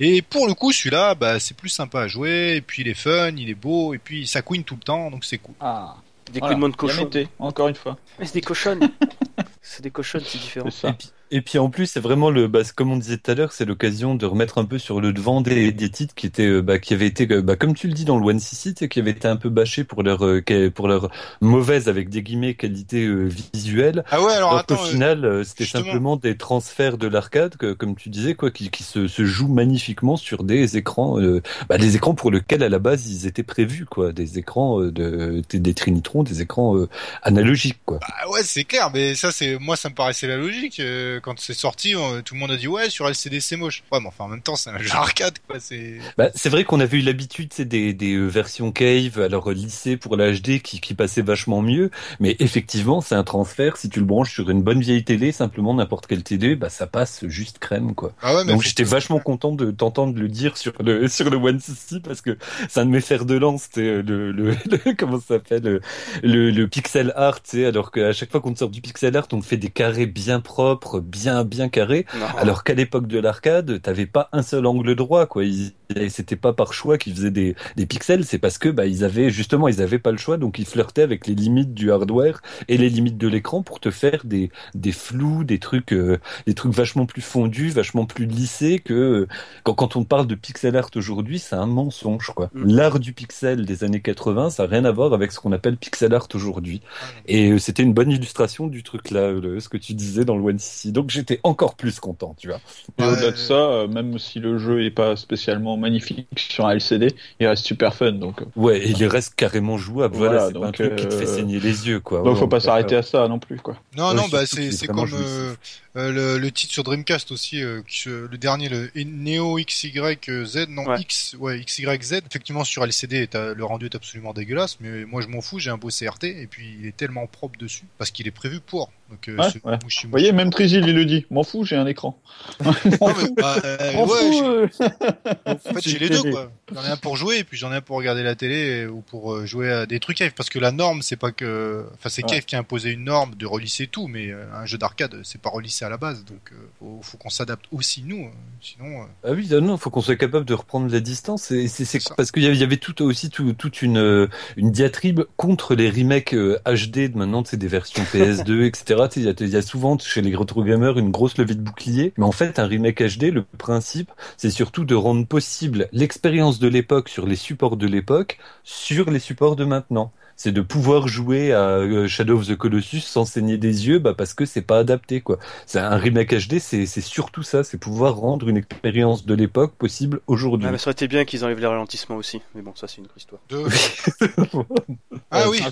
Et 0.00 0.22
pour 0.22 0.46
le 0.46 0.54
coup, 0.54 0.72
celui-là, 0.72 1.14
bah, 1.14 1.40
c'est 1.40 1.56
plus 1.56 1.68
sympa 1.68 2.02
à 2.02 2.08
jouer. 2.08 2.56
Et 2.56 2.60
puis 2.60 2.82
il 2.82 2.88
est 2.88 2.94
fun, 2.94 3.30
il 3.36 3.48
est 3.50 3.54
beau, 3.54 3.92
et 3.94 3.98
puis 3.98 4.26
ça 4.26 4.40
couine 4.42 4.62
tout 4.64 4.74
le 4.76 4.80
temps, 4.82 5.10
donc 5.10 5.24
c'est 5.24 5.38
cool. 5.38 5.54
Ah, 5.60 5.96
Des 6.32 6.40
voilà. 6.40 6.54
coups 6.56 6.70
de 6.70 6.76
cochon. 6.76 7.08
Yamete, 7.12 7.28
encore 7.38 7.68
une 7.68 7.74
fois. 7.74 7.96
Mais 8.18 8.26
c'est 8.26 8.34
des 8.34 8.40
cochonnes. 8.40 8.90
c'est 9.62 9.82
des 9.82 9.90
cochonnes, 9.90 10.22
c'est 10.24 10.38
différent. 10.38 10.70
C'est 10.70 10.88
Et 10.88 10.90
ça. 10.90 10.96
puis, 10.98 11.10
et 11.30 11.40
puis 11.40 11.58
en 11.58 11.70
plus, 11.70 11.86
c'est 11.86 12.00
vraiment 12.00 12.30
le, 12.30 12.46
bah, 12.48 12.60
comme 12.74 12.92
on 12.92 12.96
disait 12.96 13.16
tout 13.18 13.30
à 13.30 13.34
l'heure, 13.34 13.52
c'est 13.52 13.64
l'occasion 13.64 14.14
de 14.14 14.26
remettre 14.26 14.58
un 14.58 14.64
peu 14.64 14.78
sur 14.78 15.00
le 15.00 15.12
devant 15.12 15.40
des, 15.40 15.72
des 15.72 15.90
titres 15.90 16.14
qui 16.14 16.26
étaient, 16.26 16.46
euh, 16.46 16.62
bah, 16.62 16.78
qui 16.78 16.94
avaient 16.94 17.06
été, 17.06 17.26
bah, 17.26 17.56
comme 17.56 17.74
tu 17.74 17.88
le 17.88 17.92
dis 17.94 18.04
dans 18.04 18.18
le 18.18 18.24
One 18.24 18.40
sais, 18.40 18.74
qui 18.88 18.98
avaient 19.00 19.10
été 19.10 19.28
un 19.28 19.36
peu 19.36 19.48
bâchés 19.48 19.84
pour 19.84 20.02
leur, 20.02 20.24
euh, 20.24 20.42
pour 20.74 20.88
leur 20.88 21.10
mauvaise 21.40 21.88
avec 21.88 22.08
des 22.08 22.22
guillemets 22.22 22.54
qualité 22.54 23.04
euh, 23.04 23.28
visuelle. 23.52 24.04
Ah 24.10 24.22
ouais, 24.22 24.32
alors 24.32 24.50
Alors 24.50 24.58
attends. 24.60 24.74
euh, 24.74 24.86
final, 24.86 25.24
euh, 25.24 25.44
c'était 25.44 25.64
simplement 25.64 26.16
des 26.16 26.36
transferts 26.36 26.98
de 26.98 27.08
l'arcade, 27.08 27.56
comme 27.56 27.96
tu 27.96 28.08
disais, 28.08 28.34
quoi, 28.34 28.50
qui, 28.50 28.70
qui 28.70 28.82
se, 28.82 29.08
se 29.08 29.24
jouent 29.24 29.52
magnifiquement 29.52 30.16
sur 30.16 30.44
des 30.44 30.76
écrans, 30.76 31.20
euh, 31.20 31.42
bah, 31.68 31.78
des 31.78 31.96
écrans 31.96 32.14
pour 32.14 32.30
lesquels 32.30 32.62
à 32.62 32.68
la 32.68 32.78
base 32.78 33.06
ils 33.10 33.26
étaient 33.26 33.42
prévus, 33.42 33.86
quoi, 33.86 34.12
des 34.12 34.38
écrans 34.38 34.80
de, 34.80 35.42
des, 35.48 35.58
des 35.58 35.74
Trinitrons, 35.74 36.22
des 36.22 36.42
écrans 36.42 36.76
analogiques, 37.22 37.80
quoi. 37.84 37.98
Ah 38.02 38.28
ouais, 38.30 38.42
c'est 38.42 38.64
clair, 38.64 38.90
mais 38.92 39.14
ça, 39.14 39.30
c'est 39.32 39.58
moi, 39.58 39.76
ça 39.76 39.88
me 39.88 39.94
paraissait 39.94 40.26
la 40.26 40.36
logique. 40.36 40.80
euh, 40.80 41.13
quand 41.20 41.38
c'est 41.38 41.54
sorti, 41.54 41.94
on- 41.96 42.22
tout 42.22 42.34
le 42.34 42.40
monde 42.40 42.50
a 42.50 42.56
dit 42.56 42.68
ouais, 42.68 42.90
sur 42.90 43.08
LCD 43.08 43.40
c'est 43.40 43.56
moche. 43.56 43.82
Ouais, 43.92 44.00
mais 44.00 44.08
enfin, 44.08 44.24
en 44.24 44.28
même 44.28 44.42
temps, 44.42 44.56
c'est 44.56 44.70
un 44.70 44.78
jeu 44.78 44.90
arcade, 44.94 45.34
quoi. 45.48 45.58
C'est 45.60 45.98
Bah, 46.18 46.30
c'est 46.34 46.48
vrai 46.48 46.64
qu'on 46.64 46.80
avait 46.80 46.98
eu 46.98 47.02
l'habitude, 47.02 47.52
c'est 47.54 47.64
des, 47.64 47.92
des 47.92 48.14
euh, 48.14 48.26
versions 48.26 48.72
cave, 48.72 49.20
alors 49.20 49.50
euh, 49.50 49.54
lissées 49.54 49.96
pour 49.96 50.16
la 50.16 50.32
HD 50.32 50.60
qui, 50.60 50.80
qui 50.80 50.94
passaient 50.94 51.22
vachement 51.22 51.62
mieux, 51.62 51.90
mais 52.20 52.36
effectivement, 52.38 53.00
c'est 53.00 53.14
un 53.14 53.24
transfert. 53.24 53.76
Si 53.76 53.88
tu 53.88 54.00
le 54.00 54.06
branches 54.06 54.32
sur 54.32 54.50
une 54.50 54.62
bonne 54.62 54.80
vieille 54.80 55.04
télé, 55.04 55.32
simplement 55.32 55.74
n'importe 55.74 56.06
quelle 56.06 56.22
télé, 56.22 56.56
bah 56.56 56.68
ça 56.70 56.86
passe 56.86 57.26
juste 57.26 57.58
crème, 57.58 57.94
quoi. 57.94 58.12
ah 58.22 58.34
ouais, 58.34 58.44
mais 58.44 58.52
Donc 58.52 58.62
j'étais 58.62 58.84
vachement 58.84 59.18
content 59.20 59.52
de 59.52 59.70
t'entendre 59.70 60.18
le 60.18 60.28
dire 60.28 60.56
sur 60.56 60.72
le 60.80 61.08
sur 61.08 61.30
le 61.30 61.36
One 61.36 61.60
CC 61.60 62.00
parce 62.00 62.20
que 62.20 62.36
c'est 62.68 62.80
un 62.80 62.86
de 62.86 62.90
mes 62.90 63.00
fers 63.00 63.24
de 63.24 63.34
lance, 63.34 63.62
c'était 63.64 63.80
euh, 63.82 64.02
le, 64.02 64.32
le, 64.32 64.50
le- 64.70 64.94
comment 64.96 65.18
ça 65.20 65.26
s'appelle 65.34 65.62
le, 65.62 65.80
le 66.22 66.50
le 66.50 66.68
pixel 66.68 67.12
art, 67.16 67.40
alors 67.54 67.90
qu'à 67.90 68.12
chaque 68.12 68.30
fois 68.30 68.40
qu'on 68.40 68.54
sort 68.54 68.70
du 68.70 68.80
pixel 68.80 69.16
art, 69.16 69.26
on 69.32 69.40
te 69.40 69.46
fait 69.46 69.56
des 69.56 69.70
carrés 69.70 70.06
bien 70.06 70.40
propres, 70.40 71.00
bien 71.04 71.44
bien 71.44 71.68
carrés. 71.68 72.06
Non. 72.18 72.26
Alors 72.38 72.64
qu'à 72.64 72.74
l'époque 72.74 73.06
de 73.06 73.18
l'arcade, 73.18 73.80
t'avais 73.82 74.06
pas 74.06 74.28
un 74.32 74.42
seul 74.42 74.66
angle 74.66 74.94
droit, 74.94 75.26
quoi. 75.26 75.44
Ils- 75.44 75.72
C'était 76.08 76.36
pas 76.36 76.52
par 76.52 76.72
choix 76.72 76.98
qu'ils 76.98 77.14
faisaient 77.14 77.30
des, 77.30 77.54
des 77.76 77.86
pixels, 77.86 78.24
c'est 78.24 78.38
parce 78.38 78.58
que 78.58 78.68
bah 78.68 78.86
ils 78.86 79.04
avaient 79.04 79.30
justement 79.30 79.68
ils 79.68 79.82
avaient 79.82 79.98
pas 79.98 80.12
le 80.12 80.18
choix, 80.18 80.36
donc 80.36 80.58
ils 80.58 80.66
flirtaient 80.66 81.02
avec 81.02 81.26
les 81.26 81.34
limites 81.34 81.74
du 81.74 81.90
hardware 81.92 82.40
et 82.68 82.76
les 82.78 82.88
limites 82.88 83.18
de 83.18 83.28
l'écran 83.28 83.62
pour 83.62 83.80
te 83.80 83.90
faire 83.90 84.22
des 84.24 84.50
des 84.74 84.92
flous, 84.92 85.44
des 85.44 85.58
trucs 85.58 85.92
euh, 85.92 86.18
des 86.46 86.54
trucs 86.54 86.72
vachement 86.72 87.06
plus 87.06 87.22
fondus, 87.22 87.70
vachement 87.70 88.06
plus 88.06 88.26
lissés 88.26 88.78
que 88.80 88.94
euh, 88.94 89.28
quand 89.62 89.74
quand 89.74 89.96
on 89.96 90.04
parle 90.04 90.26
de 90.26 90.34
pixel 90.34 90.76
art 90.76 90.90
aujourd'hui, 90.96 91.38
c'est 91.38 91.56
un 91.56 91.66
mensonge, 91.66 92.32
quoi. 92.34 92.50
Mm. 92.54 92.74
L'art 92.74 93.00
du 93.00 93.12
pixel 93.12 93.64
des 93.66 93.84
années 93.84 94.00
80, 94.00 94.50
ça 94.50 94.64
a 94.64 94.66
rien 94.66 94.84
à 94.84 94.92
voir 94.92 95.12
avec 95.12 95.32
ce 95.32 95.40
qu'on 95.40 95.52
appelle 95.52 95.76
pixel 95.76 96.14
art 96.14 96.28
aujourd'hui. 96.34 96.80
Et 97.26 97.50
euh, 97.52 97.58
c'était 97.58 97.82
une 97.82 97.94
bonne 97.94 98.10
illustration 98.10 98.66
du 98.66 98.82
truc 98.82 99.10
là, 99.10 99.32
le- 99.32 99.60
ce 99.60 99.68
que 99.68 99.76
tu 99.76 99.94
disais 99.94 100.24
dans 100.24 100.36
le 100.36 100.42
One 100.44 100.58
CC. 100.58 100.92
Donc 100.92 101.10
j'étais 101.10 101.40
encore 101.42 101.74
plus 101.76 102.00
content, 102.00 102.34
tu 102.38 102.48
vois. 102.48 102.60
Et 102.98 103.04
au-delà 103.04 103.30
de 103.30 103.36
ça, 103.36 103.54
euh, 103.54 103.88
même 103.88 104.18
si 104.18 104.38
le 104.40 104.58
jeu 104.58 104.84
est 104.84 104.90
pas 104.90 105.16
spécialement 105.16 105.73
magnifique 105.76 106.26
sur 106.36 106.66
un 106.66 106.72
LCD, 106.72 107.14
il 107.40 107.46
reste 107.46 107.64
super 107.64 107.94
fun. 107.94 108.12
Donc, 108.12 108.42
euh, 108.42 108.46
Ouais, 108.56 108.82
il 108.86 109.04
reste 109.06 109.34
carrément 109.34 109.78
jouable. 109.78 110.16
Voilà, 110.16 110.32
Voilà, 110.32 110.46
c'est 110.48 110.52
pas 110.54 110.58
un 110.58 110.62
donc, 110.62 110.74
truc 110.74 110.96
qui 110.96 111.06
te 111.06 111.14
fait 111.14 111.24
euh, 111.28 111.36
saigner 111.36 111.60
les 111.60 111.88
yeux, 111.88 112.00
quoi. 112.00 112.18
donc 112.22 112.34
Ouais, 112.34 112.40
faut 112.40 112.48
pas 112.48 112.60
s'arrêter 112.60 112.96
à 112.96 113.02
ça 113.02 113.26
non 113.28 113.38
plus, 113.38 113.56
quoi. 113.58 113.76
Non, 113.96 114.08
Ouais, 114.10 114.14
non, 114.14 114.28
bah 114.30 114.46
c'est 114.46 114.64
est 114.66 114.70
c'est 114.72 114.86
comme 114.86 115.08
euh, 115.12 115.54
euh, 115.96 116.12
le, 116.12 116.38
le 116.38 116.50
titre 116.50 116.72
sur 116.72 116.82
Dreamcast 116.84 117.30
aussi, 117.32 117.62
euh, 117.62 117.82
le 118.06 118.36
dernier, 118.36 118.68
le 118.68 118.90
Neo 119.04 119.56
XYZ, 119.56 120.66
non 120.68 120.84
Ouais. 120.86 121.00
X, 121.00 121.36
ouais 121.38 121.60
XYZ. 121.64 122.20
Effectivement, 122.28 122.64
sur 122.64 122.84
LCD, 122.84 123.28
euh, 123.34 123.54
le 123.54 123.64
rendu 123.64 123.86
est 123.86 123.94
absolument 123.94 124.32
dégueulasse, 124.32 124.78
mais 124.80 125.04
moi 125.04 125.20
je 125.22 125.28
m'en 125.28 125.40
fous, 125.40 125.58
j'ai 125.58 125.70
un 125.70 125.76
beau 125.78 125.88
CRT 125.88 126.24
et 126.24 126.46
puis 126.50 126.76
il 126.80 126.86
est 126.86 126.96
tellement 126.96 127.26
propre 127.26 127.58
dessus 127.58 127.84
parce 127.98 128.10
qu'il 128.10 128.26
est 128.26 128.32
prévu 128.32 128.60
pour. 128.60 128.90
Donc, 129.10 129.28
euh, 129.28 129.36
Ouais, 129.36 129.50
ce 129.50 129.58
ouais. 129.68 129.78
Mushi 129.84 130.06
Vous 130.06 130.10
voyez, 130.10 130.32
même 130.32 130.50
Trizil, 130.50 130.84
il 130.88 130.94
le 130.94 131.04
dit. 131.04 131.26
M'en 131.30 131.44
fous, 131.44 131.64
j'ai 131.64 131.76
un 131.76 131.86
écran. 131.86 132.18
Mushi. 132.64 132.88
Non, 133.00 133.08
mais, 133.16 133.28
bah, 133.36 133.56
euh, 133.64 133.92
M'en 133.94 134.06
ouais, 134.06 134.18
fous, 134.18 134.32
je- 134.32 134.82
euh. 134.82 135.54
En 135.68 135.72
fait, 135.74 135.82
j'ai 135.88 135.98
les 135.98 136.08
deux, 136.10 136.22
quoi. 136.30 136.50
J'en 136.74 136.82
ai 136.84 136.88
un 136.88 136.96
pour 136.96 137.16
jouer, 137.16 137.38
et 137.38 137.44
puis 137.44 137.56
j'en 137.56 137.72
ai 137.72 137.76
un 137.76 137.80
pour 137.80 137.96
regarder 137.96 138.22
la 138.22 138.34
télé, 138.34 138.86
ou 138.86 139.00
pour 139.00 139.34
euh, 139.34 139.46
jouer 139.46 139.70
à 139.72 139.86
des 139.86 140.00
trucs 140.00 140.18
Cave. 140.18 140.32
Parce 140.36 140.50
que 140.50 140.58
la 140.58 140.72
norme, 140.72 141.02
c'est 141.02 141.16
pas 141.16 141.32
que, 141.32 141.84
enfin, 141.94 142.08
c'est 142.08 142.22
Ouais. 142.24 142.30
Cave 142.30 142.44
qui 142.44 142.56
a 142.56 142.58
imposé 142.60 142.90
une 142.92 143.04
norme 143.04 143.34
de 143.34 143.46
relisser 143.46 143.86
tout, 143.86 144.06
mais 144.06 144.28
euh, 144.30 144.44
un 144.54 144.66
jeu 144.66 144.78
d'arcade, 144.78 145.20
c'est 145.24 145.40
pas 145.40 145.50
relissé 145.50 145.84
à 145.84 145.88
la 145.88 145.96
base. 145.96 146.24
Donc, 146.24 146.52
euh, 146.52 146.56
faut, 146.78 147.00
faut 147.02 147.16
qu'on 147.18 147.30
s'adapte 147.30 147.64
aussi, 147.72 148.02
nous. 148.06 148.24
euh, 148.26 148.30
Sinon, 148.60 149.02
euh, 149.02 149.06
Ah 149.24 149.32
oui, 149.32 149.48
non, 149.50 149.76
faut 149.76 149.90
qu'on 149.90 150.00
soit 150.02 150.16
capable 150.16 150.44
de 150.44 150.54
reprendre 150.54 150.90
la 150.90 151.00
distance. 151.00 151.50
Et 151.50 151.68
c'est 151.68 151.84
c'est 151.84 152.00
C'est 152.00 152.08
ça. 152.08 152.14
parce 152.16 152.30
qu'il 152.30 152.42
y 152.42 152.46
avait, 152.46 152.54
il 152.56 152.60
y 152.60 152.64
avait 152.64 152.76
tout 152.76 153.02
aussi 153.02 153.30
tout, 153.30 153.52
toute 153.54 153.82
une 153.82 153.98
euh, 153.98 154.26
une 154.56 154.70
diatribe 154.70 155.22
contre 155.36 155.74
les 155.74 155.90
remakes 155.90 156.34
euh, 156.34 156.58
HD 156.66 157.10
de 157.12 157.16
maintenant, 157.18 157.42
c'est 157.44 157.56
des 157.56 157.68
versions 157.68 158.02
PS2, 158.04 158.62
etc. 158.66 159.02
Il 159.16 159.22
y, 159.48 159.50
y 159.50 159.56
a 159.56 159.62
souvent 159.62 159.98
chez 159.98 160.22
les 160.22 160.34
retro 160.36 160.62
gamers 160.64 160.98
une 160.98 161.10
grosse 161.10 161.36
levée 161.38 161.54
de 161.54 161.60
bouclier. 161.60 162.12
Mais 162.18 162.24
en 162.24 162.32
fait, 162.32 162.58
un 162.58 162.66
remake 162.66 163.02
HD, 163.02 163.24
le 163.32 163.44
principe, 163.58 164.10
c'est 164.36 164.50
surtout 164.50 164.84
de 164.84 164.94
rendre 164.94 165.26
possible 165.26 165.53
l'expérience 165.92 166.58
de 166.58 166.68
l'époque 166.68 167.08
sur 167.08 167.26
les 167.26 167.36
supports 167.36 167.76
de 167.76 167.86
l'époque 167.86 168.38
sur 168.62 169.10
les 169.10 169.18
supports 169.18 169.56
de 169.56 169.64
maintenant. 169.64 170.12
C'est 170.36 170.50
de 170.50 170.60
pouvoir 170.60 171.06
jouer 171.06 171.52
à 171.52 171.60
euh, 171.60 172.08
Shadow 172.08 172.38
of 172.38 172.48
the 172.48 172.56
Colossus 172.56 173.02
sans 173.02 173.24
saigner 173.24 173.56
des 173.56 173.86
yeux, 173.86 174.00
bah 174.00 174.14
parce 174.14 174.34
que 174.34 174.44
c'est 174.44 174.62
pas 174.62 174.78
adapté 174.78 175.20
quoi. 175.20 175.38
C'est 175.64 175.78
un 175.78 175.96
remake 175.96 176.34
HD, 176.34 176.58
c'est 176.58 176.86
c'est 176.86 177.00
surtout 177.00 177.44
ça, 177.44 177.62
c'est 177.62 177.78
pouvoir 177.78 178.16
rendre 178.16 178.48
une 178.48 178.56
expérience 178.56 179.26
de 179.26 179.34
l'époque 179.34 179.74
possible 179.76 180.20
aujourd'hui. 180.26 180.66
Ah, 180.68 180.72
mais 180.72 180.78
ça 180.78 180.88
aurait 180.88 180.92
été 180.94 181.06
bien 181.06 181.24
qu'ils 181.24 181.44
enlèvent 181.44 181.60
les 181.60 181.66
ralentissements 181.66 182.16
aussi. 182.16 182.42
Mais 182.56 182.62
bon, 182.62 182.72
ça, 182.74 182.88
c'est 182.88 182.98
une 182.98 183.04
autre 183.04 183.16
histoire. 183.16 183.40
de... 183.48 183.64
ah 185.30 185.48
oui. 185.48 185.62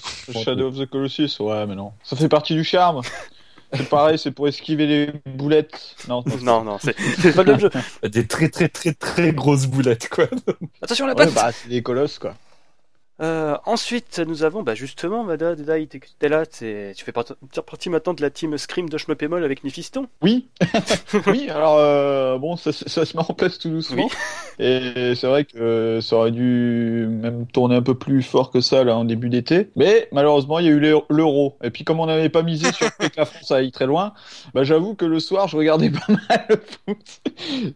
Shadow 0.44 0.68
of 0.68 0.78
the 0.78 0.86
Colossus, 0.86 1.40
ouais, 1.40 1.66
mais 1.66 1.74
non. 1.74 1.92
Ça 2.04 2.16
fait 2.16 2.28
partie 2.28 2.54
du 2.54 2.62
charme. 2.62 3.02
C'est 3.74 3.88
pareil, 3.88 4.18
c'est 4.18 4.30
pour 4.32 4.48
esquiver 4.48 4.86
les 4.86 5.12
boulettes. 5.26 5.96
Non, 6.08 6.22
Non, 6.42 6.62
non, 6.64 6.78
c'est 6.82 7.34
pas 7.34 7.42
le 7.42 7.52
même 7.52 7.60
jeu. 7.60 7.70
Des 8.02 8.26
très 8.26 8.48
très 8.48 8.68
très 8.68 8.92
très 8.92 9.32
grosses 9.32 9.66
boulettes 9.66 10.08
quoi. 10.08 10.26
Attention 10.82 11.06
à 11.06 11.08
la 11.08 11.14
Ouais, 11.14 11.24
patte 11.26 11.34
bah, 11.34 11.50
c'est 11.52 11.68
des 11.68 11.82
colosses, 11.82 12.18
quoi. 12.18 12.34
Euh, 13.22 13.56
ensuite, 13.66 14.18
nous 14.18 14.42
avons 14.42 14.64
bah, 14.64 14.74
justement, 14.74 15.22
Mada, 15.22 15.54
Deda, 15.54 15.74
t'es 16.18 16.28
là, 16.28 16.44
tu 16.44 16.92
fais 16.96 17.12
partie 17.12 17.88
maintenant 17.88 18.14
de 18.14 18.20
la 18.20 18.30
team 18.30 18.58
Scream 18.58 18.88
de 18.88 18.98
Schmuppemol 18.98 19.44
avec 19.44 19.62
Nifiston. 19.62 20.08
Oui, 20.22 20.48
oui. 21.28 21.48
Alors 21.48 21.76
euh, 21.78 22.36
bon, 22.38 22.56
ça, 22.56 22.72
se- 22.72 22.88
ça 22.88 23.04
se 23.04 23.16
met 23.16 23.22
en 23.22 23.32
place 23.34 23.58
tout 23.60 23.70
doucement. 23.70 24.08
Et 24.58 25.14
c'est 25.14 25.28
vrai 25.28 25.44
que 25.44 26.00
ça 26.02 26.16
aurait 26.16 26.32
dû 26.32 27.06
même 27.08 27.46
tourner 27.46 27.76
un 27.76 27.82
peu 27.82 27.94
plus 27.94 28.22
fort 28.22 28.50
que 28.50 28.60
ça 28.60 28.82
là 28.82 28.96
en 28.96 29.04
début 29.04 29.28
d'été. 29.28 29.70
Mais 29.76 30.08
malheureusement, 30.10 30.58
il 30.58 30.66
y 30.66 30.68
a 30.68 30.72
eu 30.72 30.80
l'euro-. 30.80 31.56
Et 31.62 31.70
puis 31.70 31.84
comme 31.84 32.00
on 32.00 32.06
n'avait 32.06 32.28
pas 32.28 32.42
misé 32.42 32.72
sur 32.72 32.88
que 32.96 33.06
la 33.16 33.24
France 33.24 33.52
aille 33.52 33.70
très 33.70 33.86
loin, 33.86 34.14
bah 34.52 34.64
j'avoue 34.64 34.96
que 34.96 35.04
le 35.04 35.20
soir, 35.20 35.46
je 35.46 35.56
regardais 35.56 35.90
pas 35.90 36.06
mal 36.08 36.46
le 36.48 36.56
foot. 36.56 37.20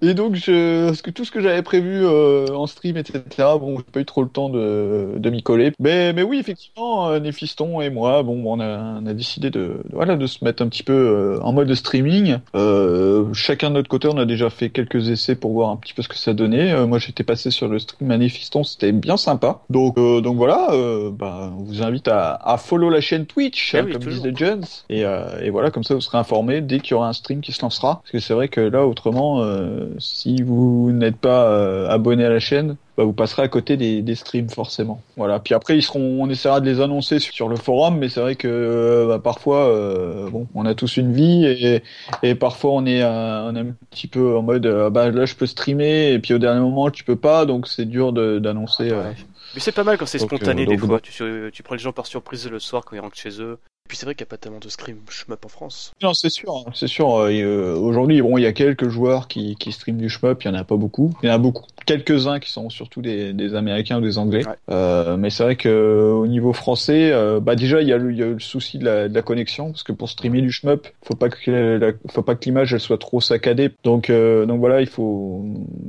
Et 0.03 0.15
donc, 0.15 0.35
je, 0.35 0.87
parce 0.89 1.03
que 1.03 1.11
tout 1.11 1.25
ce 1.25 1.31
que 1.31 1.41
j'avais 1.41 1.63
prévu 1.63 2.05
euh, 2.05 2.49
en 2.49 2.67
stream, 2.67 2.97
etc. 2.97 3.21
Bon, 3.61 3.77
j'ai 3.79 3.85
pas 3.85 4.01
eu 4.01 4.05
trop 4.05 4.23
le 4.23 4.29
temps 4.29 4.49
de, 4.49 5.13
de 5.17 5.31
coller. 5.43 5.73
Mais, 5.81 6.13
mais 6.13 6.23
oui, 6.23 6.39
effectivement, 6.39 7.09
euh, 7.09 7.19
Néphiston 7.19 7.81
et 7.81 7.91
moi, 7.91 8.23
bon, 8.23 8.43
on 8.47 8.61
a, 8.61 9.01
on 9.03 9.07
a 9.07 9.15
décidé 9.15 9.51
de, 9.51 9.59
de- 9.59 9.81
voilà, 9.93 10.17
de 10.17 10.27
se 10.27 10.45
mettre 10.45 10.63
un 10.63 10.69
petit 10.69 10.83
peu 10.83 10.93
euh, 10.93 11.39
en 11.43 11.53
mode 11.53 11.73
streaming. 11.75 12.39
Euh, 12.55 13.33
chacun 13.33 13.71
de 13.71 13.75
notre 13.75 13.89
côté, 13.89 14.09
on 14.09 14.19
a 14.19 14.25
déjà 14.25 14.51
fait 14.51 14.71
quelques 14.71 15.09
essais 15.09 15.35
pour 15.37 15.53
voir 15.53 15.71
un 15.71 15.77
petit 15.77 15.95
peu 15.95 16.03
ce 16.03 16.09
que 16.09 16.17
ça 16.17 16.33
donnait. 16.35 16.73
Euh, 16.73 16.87
moi, 16.87 16.99
j'étais 16.99 17.25
passé 17.25 17.51
sur 17.51 17.69
le 17.69 17.79
stream 17.79 18.11
à 18.11 18.19
Néphiston, 18.19 18.65
c'était 18.65 18.93
bien 18.93 19.17
sympa. 19.17 19.61
Donc, 19.71 19.99
euh, 19.99 20.21
donc 20.21 20.37
voilà, 20.37 20.69
euh, 20.73 21.11
bah, 21.11 21.53
on 21.59 21.63
vous 21.63 21.83
invite 21.83 22.09
à, 22.09 22.35
à 22.35 22.57
follow 22.57 22.91
la 22.91 23.01
chaîne 23.01 23.27
Twitch, 23.27 23.75
Ah 23.75 23.79
hein, 23.79 23.83
oui, 23.87 23.93
comme 23.93 24.03
disait 24.05 24.33
Jones. 24.35 24.65
Et, 24.89 25.05
euh, 25.05 25.41
et 25.43 25.51
voilà, 25.51 25.71
comme 25.71 25.85
ça, 25.85 25.95
vous 25.95 26.01
serez 26.01 26.19
informé 26.19 26.61
dès 26.61 26.81
qu'il 26.81 26.93
y 26.93 26.95
aura 26.95 27.09
un 27.09 27.13
stream 27.13 27.41
qui 27.41 27.53
se 27.53 27.63
lancera. 27.63 28.01
Parce 28.03 28.13
que 28.13 28.19
c'est 28.19 28.35
vrai 28.35 28.49
que 28.49 28.61
là, 28.61 28.87
autrement, 28.87 29.41
euh, 29.43 29.89
si 29.99 30.43
vous 30.43 30.91
n'êtes 30.93 31.17
pas 31.17 31.45
euh, 31.51 31.89
abonné 31.89 32.25
à 32.25 32.31
la 32.31 32.39
chaîne, 32.39 32.77
bah, 32.97 33.05
vous 33.05 33.13
passerez 33.13 33.43
à 33.43 33.49
côté 33.49 33.77
des, 33.77 34.01
des 34.01 34.15
streams 34.15 34.49
forcément. 34.49 35.03
Voilà. 35.17 35.39
Puis 35.39 35.53
après, 35.55 35.77
ils 35.77 35.83
seront, 35.83 36.23
on 36.23 36.31
essaiera 36.31 36.61
de 36.61 36.67
les 36.67 36.81
annoncer 36.81 37.19
sur, 37.19 37.49
le 37.49 37.57
forum, 37.57 37.99
mais 37.99 38.09
c'est 38.09 38.21
vrai 38.21 38.37
que 38.37 38.49
euh, 38.49 39.07
bah, 39.07 39.19
parfois, 39.19 39.69
euh, 39.69 40.31
bon, 40.31 40.47
on 40.55 40.65
a 40.65 40.75
tous 40.75 40.97
une 40.97 41.13
vie 41.13 41.45
et, 41.45 41.83
et 42.23 42.35
parfois 42.35 42.73
on 42.73 42.87
est, 42.87 43.03
euh, 43.03 43.51
on 43.51 43.55
est 43.55 43.61
un 43.61 43.75
petit 43.91 44.07
peu 44.07 44.37
en 44.37 44.43
mode, 44.43 44.67
euh, 44.67 44.89
bah 44.89 45.11
là, 45.11 45.27
je 45.27 45.35
peux 45.35 45.47
streamer 45.47 46.13
et 46.13 46.19
puis 46.19 46.33
au 46.33 46.39
dernier 46.39 46.61
moment, 46.61 46.91
tu 46.91 47.05
peux 47.05 47.17
pas, 47.17 47.45
donc 47.45 47.69
c'est 47.69 47.85
dur 47.85 48.13
de- 48.13 48.39
d'annoncer. 48.39 48.91
Ouais. 48.91 49.15
Mais 49.55 49.61
c'est 49.61 49.73
pas 49.73 49.85
mal 49.85 49.99
quand 49.99 50.07
c'est 50.07 50.19
spontané 50.19 50.67
des 50.67 50.77
donc, 50.77 50.87
fois. 50.87 51.01
Tu, 51.01 51.13
tu 51.53 51.63
prends 51.63 51.75
les 51.75 51.81
gens 51.81 51.93
par 51.93 52.07
surprise 52.07 52.49
le 52.49 52.59
soir 52.59 52.85
quand 52.85 52.97
ils 52.97 53.01
rentrent 53.01 53.17
chez 53.17 53.41
eux. 53.41 53.59
Et 53.87 53.89
puis 53.89 53.97
c'est 53.99 54.05
vrai 54.07 54.17
qu'il 54.17 54.25
n'y 54.25 54.29
a 54.31 54.31
pas 54.31 54.37
tellement 54.37 54.59
de 54.59 54.69
Scream 54.69 54.97
Shmup 55.09 55.45
en 55.45 55.49
France. 55.49 55.93
Non, 56.03 56.13
c'est 56.13 56.29
sûr, 56.29 56.53
hein, 56.67 56.73
c'est 56.75 56.89
sûr. 56.89 57.21
euh, 57.21 57.31
euh, 57.31 57.77
Aujourd'hui, 57.77 58.21
bon, 58.21 58.37
il 58.37 58.43
y 58.43 58.47
a 58.47 58.53
quelques 58.53 58.89
joueurs 58.89 59.29
qui, 59.29 59.55
qui 59.55 59.71
streament 59.71 59.99
du 59.99 60.09
shmup, 60.09 60.43
il 60.43 60.49
y 60.49 60.51
en 60.51 60.55
a 60.55 60.65
pas 60.65 60.75
beaucoup. 60.75 61.15
Il 61.23 61.29
y 61.29 61.31
en 61.31 61.35
a 61.35 61.39
beaucoup, 61.39 61.63
quelques-uns 61.87 62.41
qui 62.41 62.51
sont 62.51 62.69
surtout 62.69 63.01
des, 63.01 63.33
des 63.33 63.55
Américains 63.55 63.99
ou 63.99 64.01
des 64.01 64.19
Anglais. 64.19 64.45
Ouais. 64.45 64.55
Euh, 64.71 65.17
mais 65.17 65.31
c'est 65.31 65.45
vrai 65.45 65.55
que 65.55 65.69
euh, 65.69 66.11
au 66.15 66.27
niveau 66.27 66.53
français, 66.53 67.13
euh, 67.13 67.39
bah 67.39 67.55
déjà 67.55 67.81
il 67.81 67.87
y, 67.87 67.93
a 67.93 67.97
le, 67.99 68.11
il 68.11 68.19
y 68.19 68.25
a 68.25 68.27
le 68.27 68.41
souci 68.41 68.79
de 68.79 68.85
la, 68.85 69.09
de 69.09 69.15
la 69.15 69.23
connexion, 69.23 69.71
parce 69.71 69.85
que 69.85 69.93
pour 69.93 70.09
streamer 70.09 70.41
du 70.41 70.51
shmup, 70.51 70.89
faut 71.05 71.15
pas 71.15 71.29
que 71.29 71.49
la- 71.79 71.93
faut 72.11 72.23
pas 72.23 72.35
que 72.35 72.45
l'image 72.45 72.75
elle 72.75 72.81
soit 72.81 72.99
trop 72.99 73.21
saccadée. 73.21 73.71
Donc 73.85 74.11
euh, 74.11 74.47
donc 74.47 74.59
voilà, 74.59 74.81
il 74.81 74.89
faut. 74.89 75.45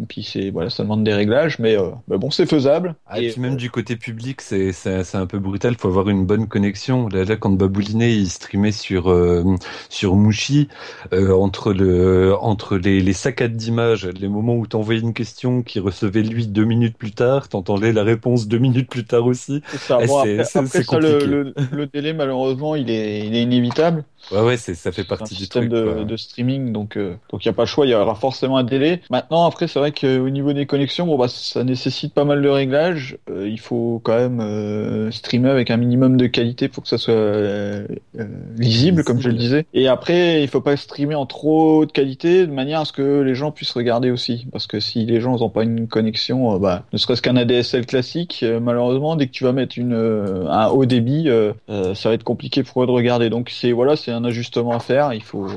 Puis 0.08 0.22
c'est 0.22 0.52
voilà, 0.52 0.70
ça 0.70 0.84
demande 0.84 1.04
des 1.04 1.14
réglages, 1.16 1.58
mais, 1.58 1.76
euh, 1.76 1.90
mais 2.08 2.20
bon, 2.20 2.30
c'est 2.30 2.46
faisable. 2.46 2.94
Ah, 3.08 3.20
et 3.20 3.26
Et, 3.26 3.32
puis 3.32 3.42
même 3.42 3.56
du 3.56 3.72
côté 3.72 3.96
public, 3.96 4.42
c'est 4.42 4.72
c'est 4.72 5.04
c'est 5.04 5.18
un 5.18 5.26
peu 5.26 5.40
brutal. 5.40 5.76
Faut 5.80 5.88
avoir 5.88 6.08
une 6.10 6.28
bonne 6.28 6.48
connexion. 6.48 7.08
Là, 7.08 7.24
là 7.24 7.36
quand 7.38 7.50
Il 7.90 8.30
streamait 8.30 8.72
sur 8.72 9.10
euh, 9.10 9.44
sur 9.90 10.16
Mushi, 10.16 10.68
euh, 11.14 11.34
entre 11.34 11.74
le 11.74 12.36
entre 12.40 12.78
les 12.78 13.02
les 13.02 13.14
saccades 13.14 13.56
d'images, 13.56 14.06
les 14.06 14.28
moments 14.28 14.56
où 14.56 14.68
t'envoyais 14.68 15.02
une 15.02 15.14
question 15.14 15.64
qui 15.64 15.80
recevait 15.80 16.24
lui 16.24 16.48
deux 16.48 16.66
minutes 16.66 16.98
plus 16.98 17.14
tard, 17.14 17.50
t'entendais 17.50 17.94
la 17.94 18.04
réponse 18.04 18.48
deux 18.48 18.58
minutes 18.60 18.90
plus 18.90 19.06
tard 19.06 19.26
aussi. 19.26 19.62
c'est 19.72 19.78
ça. 19.80 20.02
Eh, 20.02 20.08
Bon, 20.08 20.18
après, 20.20 20.44
ça, 20.46 21.00
le, 21.00 21.26
le, 21.26 21.54
le 21.70 21.88
délai 21.88 22.14
malheureusement, 22.14 22.76
il 22.76 22.90
est, 22.90 23.26
il 23.28 23.36
est 23.36 23.44
inévitable. 23.44 24.06
Ouais 24.32 24.42
ouais, 24.42 24.58
c'est 24.58 24.76
ça 24.76 24.92
fait 24.92 25.02
un 25.02 25.06
partie 25.06 25.34
du 25.36 25.42
système 25.42 25.70
truc. 25.70 25.74
de, 25.74 25.92
quoi. 25.92 26.04
de 26.04 26.18
streaming, 26.18 26.72
donc 26.72 26.98
euh, 26.98 27.16
donc 27.32 27.46
il 27.46 27.48
y 27.48 27.50
a 27.50 27.54
pas 27.54 27.64
le 27.64 27.68
choix, 27.68 27.86
il 27.86 27.90
y 27.90 27.96
aura 27.96 28.16
forcément 28.16 28.58
un 28.58 28.64
délai. 28.64 29.02
Maintenant, 29.10 29.46
après, 29.46 29.68
c'est 29.68 29.80
vrai 29.80 29.92
qu'au 29.92 30.30
niveau 30.30 30.54
des 30.54 30.66
connexions, 30.66 31.06
bon 31.06 31.18
bah 31.18 31.28
ça 31.28 31.64
nécessite 31.64 32.14
pas 32.14 32.26
mal 32.26 32.42
de 32.42 32.50
réglages. 32.50 33.18
Euh, 33.30 33.48
il 33.48 33.60
faut 33.60 34.02
quand 34.04 34.18
même 34.18 34.40
euh, 34.40 35.12
streamer 35.12 35.50
avec 35.50 35.72
un 35.72 35.78
minimum 35.78 36.18
de 36.18 36.28
qualité 36.28 36.68
pour 36.68 36.84
que 36.84 36.90
ça 36.90 36.98
soit 36.98 37.14
euh, 37.14 37.88
euh, 38.20 38.26
lisible, 38.58 39.04
comme 39.04 39.22
je 39.22 39.30
le 39.30 39.36
disais. 39.36 39.66
Et 39.74 39.88
après, 39.88 40.42
il 40.44 40.48
faut 40.48 40.62
pas 40.62 40.76
streamer 40.78 41.16
en 41.16 41.26
trop 41.26 41.80
haute 41.80 41.92
qualité, 41.92 42.46
de 42.46 42.52
manière 42.52 42.82
à 42.82 42.86
ce 42.86 42.94
que 42.94 43.22
les 43.22 43.36
gens 43.36 43.52
puissent 43.52 43.72
regarder 43.72 44.12
aussi, 44.12 44.48
parce 44.52 44.68
que 44.68 44.80
si 44.80 45.06
les 45.06 45.22
gens 45.22 45.38
n'ont 45.38 45.50
pas 45.50 45.64
une 45.64 45.88
connexion, 45.88 46.56
euh, 46.56 46.60
bah 46.60 46.84
ne 46.94 46.98
serait-ce 46.98 47.22
qu'un 47.22 47.36
ADSL 47.36 47.86
classique, 47.86 48.42
euh, 48.44 48.60
malheureusement, 48.60 49.16
dès 49.16 49.28
que 49.28 49.32
tu 49.32 49.44
vas 49.44 49.54
mettre 49.54 49.78
une 49.78 49.94
euh, 49.94 50.48
un 50.50 50.68
haut 50.68 50.86
débit, 50.86 51.26
euh, 51.28 51.54
euh, 51.70 51.94
ça 51.96 52.10
va 52.10 52.16
être 52.16 52.24
compliqué 52.24 52.64
pour 52.64 52.84
eux 52.84 52.88
de 52.88 52.92
regarder. 52.92 53.30
Donc 53.30 53.50
c'est 53.50 53.72
voilà, 53.72 53.96
c'est 53.96 54.12
un 54.18 54.26
ajustement 54.26 54.74
à 54.74 54.80
faire. 54.80 55.14
Il 55.14 55.24
faut 55.24 55.48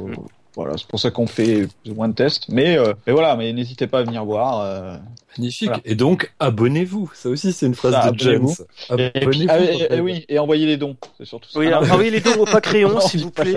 voilà, 0.56 0.76
c'est 0.76 0.86
pour 0.86 0.98
ça 0.98 1.10
qu'on 1.10 1.26
fait 1.26 1.68
plus 1.82 1.92
ou 1.92 1.94
moins 1.94 2.08
de 2.08 2.14
tests. 2.14 2.48
Mais 2.48 2.76
euh, 2.76 2.92
mais 3.06 3.12
voilà, 3.12 3.36
mais 3.36 3.52
n'hésitez 3.52 3.86
pas 3.86 4.00
à 4.00 4.02
venir 4.02 4.24
voir. 4.24 4.60
euh. 4.60 4.96
Magnifique. 5.38 5.68
Voilà. 5.68 5.82
Et 5.84 5.94
donc 5.94 6.32
abonnez-vous. 6.40 7.10
Ça 7.14 7.28
aussi 7.28 7.52
c'est 7.52 7.66
une 7.66 7.74
phrase 7.74 7.92
Ça, 7.94 8.10
de 8.10 8.18
James. 8.18 8.48
abonnez-vous. 8.88 9.46
Ah, 9.48 9.58
et- 9.60 9.64
et- 9.64 9.82
rappelle. 9.82 10.00
oui, 10.02 10.24
et 10.28 10.38
envoyez 10.38 10.66
les 10.66 10.76
dons. 10.76 10.96
C'est 11.18 11.24
surtout 11.24 11.48
ça. 11.50 11.58
Oui, 11.58 11.66
Ah, 11.72 11.78
alors, 11.78 11.92
envoyez 11.92 12.10
les 12.10 12.20
dons 12.20 12.34
au 12.38 12.44
pas 12.46 12.60
crayon, 12.60 12.90
non, 12.90 13.00
s'il 13.00 13.22
vous 13.22 13.30
plaît. 13.30 13.54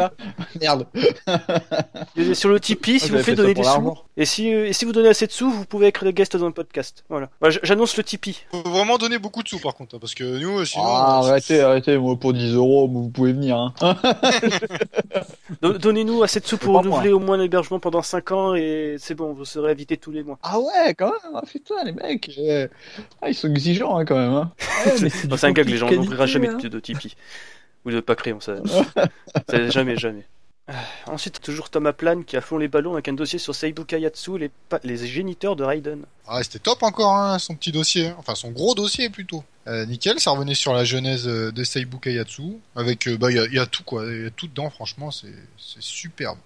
Merde. 0.62 0.86
Sur 2.34 2.50
le 2.50 2.60
Tipeee, 2.60 3.00
si 3.00 3.10
Ah, 3.12 3.18
vous 3.18 3.24
faites 3.24 3.36
donner 3.36 3.54
des 3.54 3.64
sous. 3.64 3.68
l'argent. 3.70 3.98
Et 4.16 4.26
si, 4.26 4.54
euh, 4.54 4.68
et 4.68 4.74
si 4.74 4.86
vous 4.86 4.92
donnez 4.92 5.10
assez 5.10 5.26
de 5.26 5.32
sous, 5.32 5.50
vous 5.50 5.66
pouvez 5.66 5.88
être 5.88 6.08
guest 6.12 6.38
dans 6.38 6.46
un 6.46 6.52
podcast. 6.52 7.04
Voilà. 7.10 7.30
Voilà, 7.40 7.54
j- 7.54 7.60
J'annonce 7.64 7.98
le 7.98 8.04
Tipeee. 8.04 8.38
Faut 8.52 8.62
vraiment 8.70 8.98
donner 8.98 9.18
beaucoup 9.18 9.42
de 9.42 9.48
sous 9.48 9.58
par 9.60 9.74
contre, 9.74 9.96
hein, 9.96 10.00
parce 10.00 10.14
que 10.14 10.24
nous, 10.24 10.64
sinon. 10.66 10.84
Ah, 10.86 11.22
euh, 11.24 11.30
arrêtez, 11.30 11.60
arrêtez. 11.62 11.98
Moi, 11.98 12.16
pour 12.18 12.34
10 12.34 12.54
euros, 12.54 12.88
vous 12.88 13.10
pouvez 13.10 13.34
venir. 13.34 13.58
Hein. 13.58 13.74
Don- 15.62 15.78
Donnez-nous 15.80 16.24
assez 16.24 16.40
de 16.40 16.46
sous 16.46 16.58
pour 16.58 16.76
renouveler 16.78 17.12
au 17.12 17.20
moins 17.20 17.38
l'hébergement 17.38 17.80
pendant 17.80 18.02
5 18.02 18.32
ans 18.32 18.56
et 18.56 18.96
c'est 19.00 19.16
bon, 19.16 19.34
vous 19.34 19.46
serez 19.46 19.72
invité 19.72 19.98
tous 19.98 20.12
les 20.12 20.24
mois. 20.24 20.38
Ah 20.44 20.60
ouais, 20.60 20.94
quand 20.98 21.12
même. 21.12 21.42
Putain, 21.66 21.84
les 21.86 21.92
mecs. 21.94 22.32
euh, 22.38 22.68
Ah, 23.22 23.30
ils 23.30 23.36
sont 23.36 23.50
exigeants 23.50 23.98
hein, 23.98 24.06
quand 24.06 24.18
même. 24.18 24.34
Hein. 24.34 24.52
Ouais, 24.86 25.10
c'est 25.10 25.32
un 25.46 25.52
gag, 25.52 25.68
les 25.70 25.78
contenu 25.78 25.78
gens 25.78 25.92
n'ouvrira 25.92 26.26
jamais 26.26 26.50
hein. 26.50 26.58
de, 26.58 26.80
Tipeee. 26.80 27.16
Ou 27.86 27.92
de 27.92 28.00
pas 28.00 28.16
crayon, 28.16 28.40
ça. 28.40 28.56
ça 29.50 29.70
jamais, 29.70 29.98
jamais. 29.98 30.26
Ah, 30.68 30.74
Ensuite, 31.08 31.42
toujours 31.42 31.70
Thomas 31.70 31.92
Plan 31.92 32.22
qui 32.24 32.38
a 32.38 32.42
fond 32.42 32.58
les 32.58 32.70
ballons 32.70 32.94
avec 32.94 33.10
un 33.10 33.14
dossier 33.14 33.38
sur 33.38 33.54
Seibu 33.54 33.84
Kayatsu, 33.84 34.38
les, 34.38 34.50
pa- 34.70 34.80
les 34.86 34.96
géniteurs 35.06 35.58
de 35.58 35.64
Raiden. 35.66 36.04
Ah, 36.26 36.42
c'était 36.42 36.60
top 36.60 36.84
encore, 36.84 37.14
hein, 37.16 37.38
son 37.40 37.56
petit 37.56 37.74
dossier. 37.74 38.08
hein. 38.08 38.16
Enfin, 38.18 38.34
son 38.36 38.52
gros 38.52 38.74
dossier 38.74 39.10
plutôt. 39.10 39.44
Euh, 39.68 39.86
nickel, 39.86 40.20
ça 40.22 40.32
revenait 40.32 40.56
sur 40.56 40.74
la 40.74 40.86
genèse 40.86 41.28
euh, 41.28 41.52
de 41.52 41.64
Seibu 41.66 41.98
Kayatsu. 42.00 42.44
Avec, 42.78 43.08
euh, 43.08 43.18
bah, 43.18 43.30
il 43.32 43.36
y 43.36 43.40
a, 43.40 43.46
il 43.46 43.54
y 43.54 43.60
a 43.60 43.66
tout 43.66 43.84
quoi. 43.84 44.06
Il 44.06 44.24
y 44.24 44.28
a 44.28 44.30
tout 44.30 44.48
dedans, 44.48 44.70
franchement, 44.70 45.12
c'est 45.12 45.34
c'est 45.58 45.82
superbe. 45.82 46.38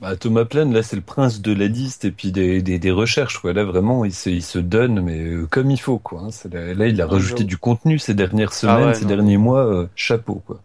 Bah, 0.00 0.16
Thomas 0.16 0.44
Plan, 0.44 0.68
là, 0.70 0.82
c'est 0.82 0.96
le 0.96 1.02
prince 1.02 1.40
de 1.40 1.52
la 1.52 1.68
liste 1.68 2.04
et 2.04 2.10
puis 2.10 2.32
des, 2.32 2.60
des, 2.60 2.78
des 2.80 2.90
recherches. 2.90 3.38
Quoi. 3.38 3.52
Là, 3.52 3.62
vraiment, 3.64 4.04
il 4.04 4.12
se, 4.12 4.30
il 4.30 4.42
se 4.42 4.58
donne, 4.58 5.00
mais 5.00 5.20
euh, 5.20 5.46
comme 5.48 5.70
il 5.70 5.78
faut. 5.78 5.98
Quoi. 5.98 6.22
hein. 6.22 6.48
Là, 6.52 6.74
là, 6.74 6.86
il 6.88 7.00
a 7.00 7.04
Ah, 7.04 7.12
rajouté 7.12 7.44
du 7.44 7.56
contenu 7.56 7.98
ces 8.00 8.14
dernières 8.14 8.52
semaines, 8.52 8.86
ouais, 8.88 8.94
ces 8.94 9.02
non. 9.02 9.08
derniers 9.10 9.36
mois. 9.36 9.64
euh, 9.64 9.86
chapeau. 9.94 10.42
Quoi. 10.46 10.60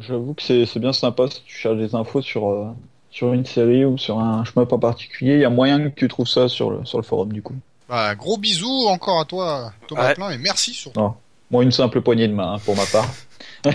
J'avoue 0.00 0.32
que 0.34 0.42
c'est 0.42 0.64
c'est 0.66 0.80
bien 0.80 0.92
sympa 0.94 1.26
si 1.28 1.42
tu 1.44 1.54
cherches 1.56 1.76
des 1.78 1.94
infos 1.94 2.22
sur, 2.22 2.48
euh, 2.48 2.68
sur 3.10 3.32
une 3.34 3.44
série 3.44 3.84
ou 3.84 3.98
sur 3.98 4.18
un 4.18 4.44
shmup 4.44 4.72
en 4.72 4.78
particulier. 4.78 5.34
Il 5.34 5.40
y 5.40 5.44
a 5.44 5.50
moyen 5.50 5.90
que 5.90 5.94
tu 5.94 6.08
trouves 6.08 6.28
ça 6.28 6.48
sur 6.48 6.70
le, 6.70 6.84
sur 6.86 6.96
le 6.98 7.04
forum 7.04 7.32
du 7.32 7.42
coup. 7.42 7.56
Bah, 7.88 8.14
gros 8.14 8.38
bisous 8.38 8.86
encore 8.88 9.20
à 9.20 9.24
toi, 9.26 9.72
Thomas 9.88 10.08
Ouais. 10.08 10.14
Plein, 10.14 10.30
et 10.30 10.38
merci 10.38 10.72
surtout. 10.72 10.98
Non. 11.00 11.14
Moi, 11.50 11.64
une 11.64 11.72
simple 11.72 12.00
poignée 12.00 12.28
de 12.28 12.32
main, 12.34 12.54
hein, 12.54 12.58
pour 12.64 12.76
ma 12.76 12.84
part. 12.86 13.08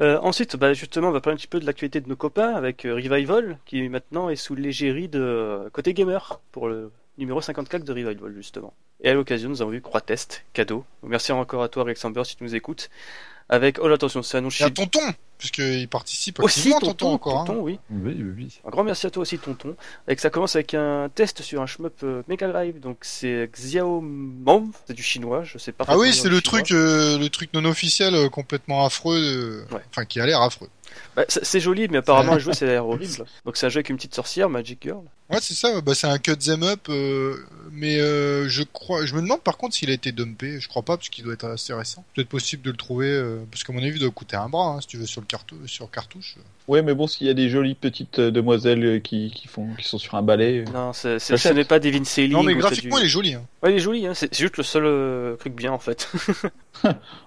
Euh, 0.00 0.18
ensuite, 0.20 0.56
bah, 0.56 0.74
justement, 0.74 1.08
on 1.08 1.12
va 1.12 1.20
parler 1.20 1.34
un 1.34 1.38
petit 1.38 1.46
peu 1.46 1.60
de 1.60 1.66
l'actualité 1.66 2.00
de 2.00 2.08
nos 2.08 2.16
copains 2.16 2.54
avec 2.54 2.84
euh, 2.84 2.94
Revival, 2.94 3.58
qui 3.64 3.88
maintenant 3.88 4.28
est 4.28 4.36
sous 4.36 4.54
l'égérie 4.54 5.08
de 5.08 5.20
euh, 5.20 5.70
Côté 5.70 5.94
Gamer 5.94 6.40
pour 6.52 6.68
le 6.68 6.90
numéro 7.16 7.40
54 7.40 7.82
de 7.82 7.92
Revival, 7.92 8.34
justement. 8.34 8.74
Et 9.00 9.08
à 9.08 9.14
l'occasion, 9.14 9.48
nous 9.48 9.62
avons 9.62 9.70
vu 9.70 9.80
Croix 9.80 10.02
Test, 10.02 10.44
cadeau. 10.52 10.84
Merci 11.02 11.32
encore 11.32 11.62
à 11.62 11.68
toi, 11.68 11.84
Alexander, 11.84 12.24
si 12.24 12.36
tu 12.36 12.44
nous 12.44 12.54
écoutes. 12.54 12.90
Avec, 13.48 13.78
oh 13.80 13.86
là, 13.86 13.94
attention, 13.94 14.22
c'est 14.24 14.38
annoncé 14.38 14.64
Et 14.64 14.66
à 14.66 14.70
Tonton, 14.70 14.98
puisqu'il 15.38 15.86
participe 15.88 16.40
aussi, 16.40 16.70
tonton, 16.70 16.86
Tonton, 16.88 17.12
encore. 17.12 17.40
hein. 17.40 17.44
tonton, 17.44 17.60
oui. 17.60 17.78
Oui, 17.90 18.12
oui, 18.18 18.32
oui. 18.36 18.60
Un 18.66 18.70
grand 18.70 18.82
merci 18.82 19.06
à 19.06 19.10
toi 19.10 19.22
aussi, 19.22 19.38
tonton. 19.38 19.76
Avec 20.08 20.18
ça 20.18 20.30
commence 20.30 20.56
avec 20.56 20.74
un 20.74 21.08
test 21.14 21.42
sur 21.42 21.62
un 21.62 21.66
shmup 21.66 21.92
euh, 22.02 22.22
Mega 22.26 22.48
Drive. 22.48 22.80
Donc 22.80 22.98
c'est 23.02 23.48
Xiao 23.52 24.00
Mom, 24.00 24.72
c'est 24.88 24.94
du 24.94 25.02
chinois, 25.04 25.44
je 25.44 25.58
sais 25.58 25.70
pas. 25.70 25.84
Ah 25.86 25.96
oui, 25.96 26.12
c'est 26.12 26.28
le 26.28 26.40
chinois. 26.40 26.60
truc, 26.62 26.72
euh, 26.72 27.18
le 27.18 27.28
truc 27.28 27.50
non 27.54 27.64
officiel 27.66 28.16
euh, 28.16 28.28
complètement 28.28 28.84
affreux, 28.84 29.16
euh, 29.70 29.74
Ouais. 29.74 29.82
enfin 29.90 30.04
qui 30.04 30.18
a 30.20 30.26
l'air 30.26 30.42
affreux. 30.42 30.68
Bah, 31.14 31.24
c'est 31.28 31.60
joli, 31.60 31.86
mais 31.88 31.98
apparemment 31.98 32.32
à 32.32 32.38
jouer 32.40 32.52
c'est 32.54 32.66
l'air 32.66 32.84
horrible. 32.88 33.24
Donc 33.44 33.56
c'est 33.56 33.66
un 33.66 33.68
jeu 33.68 33.78
avec 33.78 33.90
une 33.90 33.96
petite 33.96 34.14
sorcière, 34.16 34.48
Magic 34.50 34.80
Girl. 34.82 35.04
Ouais, 35.28 35.38
c'est 35.40 35.54
ça. 35.54 35.80
Bah, 35.80 35.92
c'est 35.94 36.06
un 36.06 36.18
cut 36.18 36.36
them 36.36 36.62
up, 36.62 36.88
euh, 36.88 37.34
mais 37.72 37.98
euh, 38.00 38.48
je 38.48 38.62
crois, 38.62 39.04
je 39.06 39.14
me 39.14 39.20
demande 39.22 39.40
par 39.42 39.56
contre 39.56 39.74
s'il 39.74 39.90
a 39.90 39.92
été 39.92 40.12
dumpé. 40.12 40.60
Je 40.60 40.68
crois 40.68 40.82
pas 40.82 40.96
parce 40.96 41.08
qu'il 41.08 41.24
doit 41.24 41.34
être 41.34 41.46
assez 41.46 41.72
récent. 41.74 42.04
Peut-être 42.14 42.28
possible 42.28 42.62
de 42.62 42.70
le 42.70 42.76
trouver, 42.76 43.08
euh, 43.10 43.40
parce 43.50 43.64
qu'à 43.64 43.72
mon 43.72 43.80
avis, 43.80 43.96
il 43.96 43.98
doit 43.98 44.10
coûter 44.12 44.36
un 44.36 44.48
bras 44.48 44.74
hein, 44.76 44.80
si 44.80 44.86
tu 44.86 44.98
veux 44.98 45.06
sur 45.06 45.20
le 45.20 45.26
cartou 45.26 45.56
sur 45.66 45.90
cartouche. 45.90 46.36
Ouais, 46.68 46.80
mais 46.82 46.94
bon, 46.94 47.08
s'il 47.08 47.26
y 47.26 47.30
a 47.30 47.34
des 47.34 47.48
jolies 47.48 47.74
petites 47.74 48.20
demoiselles 48.20 49.02
qui, 49.02 49.32
qui 49.34 49.48
font, 49.48 49.68
qui 49.76 49.86
sont 49.88 49.98
sur 49.98 50.14
un 50.14 50.22
balai. 50.22 50.60
euh, 50.60 50.72
Non, 50.72 50.92
c'est- 50.92 51.18
c'est- 51.18 51.36
ce 51.36 51.48
n'est 51.48 51.64
pas 51.64 51.80
Devin 51.80 52.04
Sailing. 52.04 52.32
Non, 52.32 52.44
mais 52.44 52.54
graphiquement, 52.54 52.96
du- 52.96 53.02
il 53.02 53.06
est 53.06 53.10
joli. 53.10 53.34
Hein. 53.34 53.42
Ouais, 53.64 53.72
il 53.72 53.76
est 53.76 53.80
joli, 53.80 54.06
hein. 54.06 54.14
c'est 54.14 54.32
juste 54.32 54.56
le 54.58 54.62
seul 54.62 54.84
euh, 54.86 55.34
truc 55.36 55.54
bien 55.54 55.72
en 55.72 55.78
fait. 55.80 56.08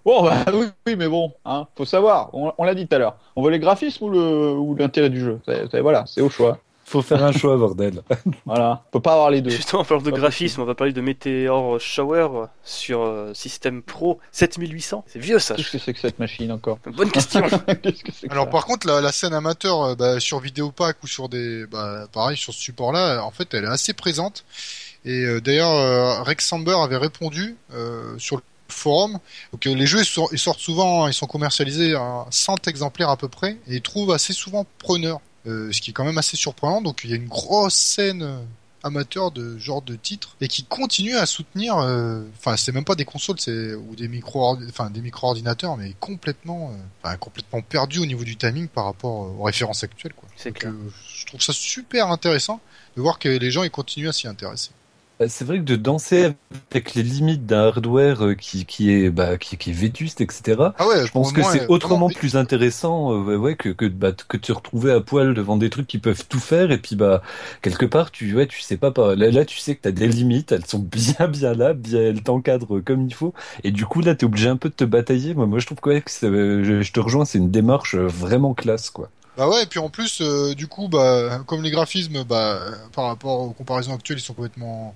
Bon, 0.06 0.24
bah 0.24 0.46
oui, 0.54 0.68
oui, 0.88 0.96
mais 0.96 1.08
bon, 1.08 1.34
hein, 1.44 1.68
faut 1.76 1.84
savoir. 1.86 2.30
On, 2.34 2.54
on 2.58 2.64
l'a 2.64 2.76
dit 2.76 2.88
tout 2.88 2.96
à 2.96 3.00
l'heure. 3.00 3.18
On 3.36 3.44
veut 3.44 3.50
les 3.52 3.60
graphismes 3.60 4.06
ou 4.06 4.10
le 4.10 4.52
ou 4.52 4.76
l'intérêt 4.76 5.10
du 5.10 5.20
jeu? 5.20 5.40
C'est- 5.46 5.80
voilà, 5.82 6.06
c'est 6.08 6.22
au 6.22 6.30
choix. 6.30 6.60
Faut 6.90 7.04
faire 7.04 7.24
un 7.24 7.32
choix, 7.32 7.56
bordel. 7.56 8.02
Voilà, 8.48 8.84
on 8.88 8.92
peut 8.94 9.00
pas 9.00 9.14
avoir 9.14 9.30
les 9.30 9.42
deux. 9.42 9.52
Justement, 9.52 9.84
en 9.84 9.86
parlant 9.86 10.02
de 10.04 10.10
graphisme, 10.10 10.62
on 10.62 10.66
va 10.66 10.74
parler 10.74 10.92
de 10.92 11.02
Meteor 11.02 11.80
Shower 11.80 12.48
sur 12.64 13.02
euh, 13.02 13.32
système 13.36 13.84
Pro 13.84 14.20
7800. 14.32 15.06
C'est 15.08 15.20
vieux 15.20 15.38
ça. 15.38 15.54
Qu'est-ce 15.54 15.72
que 15.72 15.78
c'est 15.78 15.94
que 15.94 16.00
cette 16.00 16.18
machine 16.18 16.52
encore 16.52 16.80
Bonne 16.88 17.12
question. 17.12 17.42
Qu'est-ce 17.84 18.04
que 18.04 18.12
c'est 18.12 18.28
que 18.28 18.32
Alors 18.34 18.46
ça 18.46 18.52
par 18.52 18.66
contre, 18.66 18.88
la, 18.88 19.02
la 19.02 19.12
scène 19.12 19.34
amateur 19.36 19.84
euh, 19.84 19.96
bah, 19.96 20.20
sur 20.20 20.40
Vidéopack 20.40 20.98
ou 21.04 21.08
sur 21.08 21.30
des, 21.30 21.68
bah, 21.68 22.08
pareil 22.12 22.38
sur 22.38 22.54
ce 22.54 22.60
support-là, 22.60 23.24
en 23.24 23.30
fait, 23.32 23.54
elle 23.54 23.66
est 23.66 23.68
assez 23.68 23.94
présente. 23.94 24.44
Et 25.06 25.26
euh, 25.26 25.40
d'ailleurs, 25.42 25.72
euh, 25.76 26.24
Rex 26.24 26.44
Samber 26.48 26.76
avait 26.84 26.98
répondu 26.98 27.56
euh, 27.74 28.18
sur 28.18 28.38
le 28.38 28.42
forum 28.68 29.20
que 29.62 29.70
les 29.70 29.86
jeux 29.86 30.00
ils, 30.00 30.06
sont- 30.06 30.28
ils 30.32 30.40
sortent 30.40 30.60
souvent, 30.60 31.08
ils 31.08 31.14
sont 31.14 31.26
commercialisés 31.28 31.94
à 31.96 32.26
100 32.32 32.68
exemplaires 32.68 33.10
à 33.10 33.18
peu 33.18 33.28
près, 33.28 33.52
et 33.68 33.76
ils 33.76 33.82
trouvent 33.82 34.12
assez 34.12 34.34
souvent 34.34 34.66
preneurs, 34.80 35.22
euh, 35.50 35.72
ce 35.72 35.82
qui 35.82 35.90
est 35.92 35.94
quand 35.94 36.06
même 36.06 36.18
assez 36.18 36.38
surprenant. 36.38 36.82
Donc 36.82 37.02
il 37.04 37.10
y 37.10 37.14
a 37.14 37.16
une 37.16 37.28
grosse 37.28 37.76
scène 37.76 38.22
euh, 38.24 38.40
amateur 38.84 39.32
de 39.32 39.58
genre 39.58 39.82
de 39.82 39.96
titre 39.96 40.38
et 40.40 40.48
qui 40.48 40.64
continue 40.64 41.18
à 41.18 41.26
soutenir. 41.26 41.78
euh, 41.78 42.24
Enfin, 42.38 42.56
c'est 42.56 42.72
même 42.72 42.86
pas 42.86 42.96
des 42.96 43.04
consoles, 43.06 43.40
c'est 43.40 43.74
ou 43.74 43.96
des 43.96 44.08
micro, 44.08 44.58
enfin 44.70 44.90
des 44.90 45.02
micro 45.02 45.28
ordinateurs, 45.28 45.76
mais 45.76 45.94
complètement, 46.00 46.72
euh, 47.04 47.62
perdu 47.70 48.00
au 48.00 48.06
niveau 48.06 48.24
du 48.24 48.38
timing 48.38 48.68
par 48.70 48.86
rapport 48.86 49.26
euh, 49.26 49.32
aux 49.40 49.44
références 49.44 49.84
actuelles. 49.84 50.14
Quoi. 50.14 50.30
C'est 50.38 50.52
Donc, 50.52 50.60
clair. 50.60 50.74
je 51.14 51.26
trouve 51.26 51.42
ça 51.42 51.52
super 51.54 52.08
intéressant 52.10 52.62
de 52.96 53.02
voir 53.02 53.20
que 53.20 53.28
les 53.28 53.52
gens 53.52 53.64
ils 53.64 53.72
continuent 53.72 54.08
à 54.10 54.14
s'y 54.14 54.28
intéresser. 54.28 54.70
Bah, 55.20 55.26
C'est 55.28 55.44
vrai 55.44 55.58
que 55.58 55.64
de 55.64 55.76
danser 55.76 56.34
avec 56.72 56.96
les 56.96 57.04
limites 57.04 57.46
d'un 57.46 57.68
hardware 57.68 58.26
euh, 58.26 58.34
qui, 58.36 58.66
qui 58.66 58.92
est 58.92 59.10
bah, 59.10 59.38
qui, 59.38 59.58
qui 59.58 59.72
est 59.72 59.74
vétuste, 59.74 60.22
etc. 60.22 60.72
Ah 60.78 60.88
ouais, 60.88 61.06
Je 61.06 61.12
pense 61.12 61.34
que 61.34 61.44
c'est 61.44 61.68
autrement 61.68 62.08
plus 62.10 62.38
intéressant, 62.38 63.12
euh, 63.12 63.36
ouais, 63.36 63.56
que 63.56 63.68
que 63.70 63.86
bah, 63.86 64.14
que 64.14 64.38
de 64.38 64.46
se 64.46 64.54
retrouver 64.54 64.94
à 64.94 65.02
poil 65.02 65.34
devant 65.34 65.58
des 65.58 65.70
trucs 65.70 65.88
qui 65.88 65.98
peuvent 66.00 66.26
tout 66.28 66.40
faire 66.40 66.72
et 66.72 66.78
puis 66.78 66.96
bah 66.96 67.22
quelque 67.62 67.86
part 67.86 68.12
tu 68.12 68.34
ouais 68.34 68.48
tu 68.48 68.62
sais 68.62 68.78
pas 68.78 68.92
pas 68.92 69.14
là, 69.16 69.30
là 69.30 69.44
tu 69.44 69.58
sais 69.58 69.76
que 69.76 69.82
t'as 69.82 69.92
des 69.92 70.08
limites, 70.08 70.54
elles 70.54 70.66
sont 70.66 70.80
bien 70.80 71.28
bien 71.30 71.54
là, 71.54 71.74
bien 71.74 72.00
elles 72.02 72.24
t'encadrent 72.24 72.80
comme 72.84 73.06
il 73.06 73.14
faut 73.14 73.34
et 73.66 73.72
du 73.72 73.86
coup 73.86 74.00
là 74.02 74.16
t'es 74.16 74.26
obligé 74.26 74.48
un 74.48 74.58
peu 74.58 74.70
de 74.70 74.76
te 74.76 74.86
batailler. 74.86 75.34
Moi 75.34 75.48
moi 75.48 75.60
je 75.60 75.66
trouve 75.66 75.80
que, 75.82 75.90
ouais, 75.90 76.02
que 76.02 76.26
euh, 76.26 76.64
je, 76.64 76.82
je 76.82 76.94
te 76.94 77.00
rejoins, 77.02 77.26
c'est 77.26 77.40
une 77.40 77.52
démarche 77.52 77.96
euh, 77.96 78.08
vraiment 78.08 78.54
classe 78.54 78.90
quoi. 78.90 79.10
Bah 79.40 79.48
ouais, 79.48 79.64
et 79.64 79.68
puis 79.68 79.80
en 79.80 79.90
plus, 79.90 80.20
euh, 80.20 80.54
du 80.54 80.68
coup, 80.68 80.90
bah, 80.90 81.42
comme 81.48 81.64
les 81.64 81.72
graphismes, 81.72 82.26
bah, 82.26 82.60
euh, 82.62 82.76
par 82.92 83.06
rapport 83.06 83.40
aux 83.40 83.52
comparaisons 83.52 83.96
actuelles, 83.96 84.18
ils 84.18 84.22
sont 84.22 84.34
complètement 84.34 84.94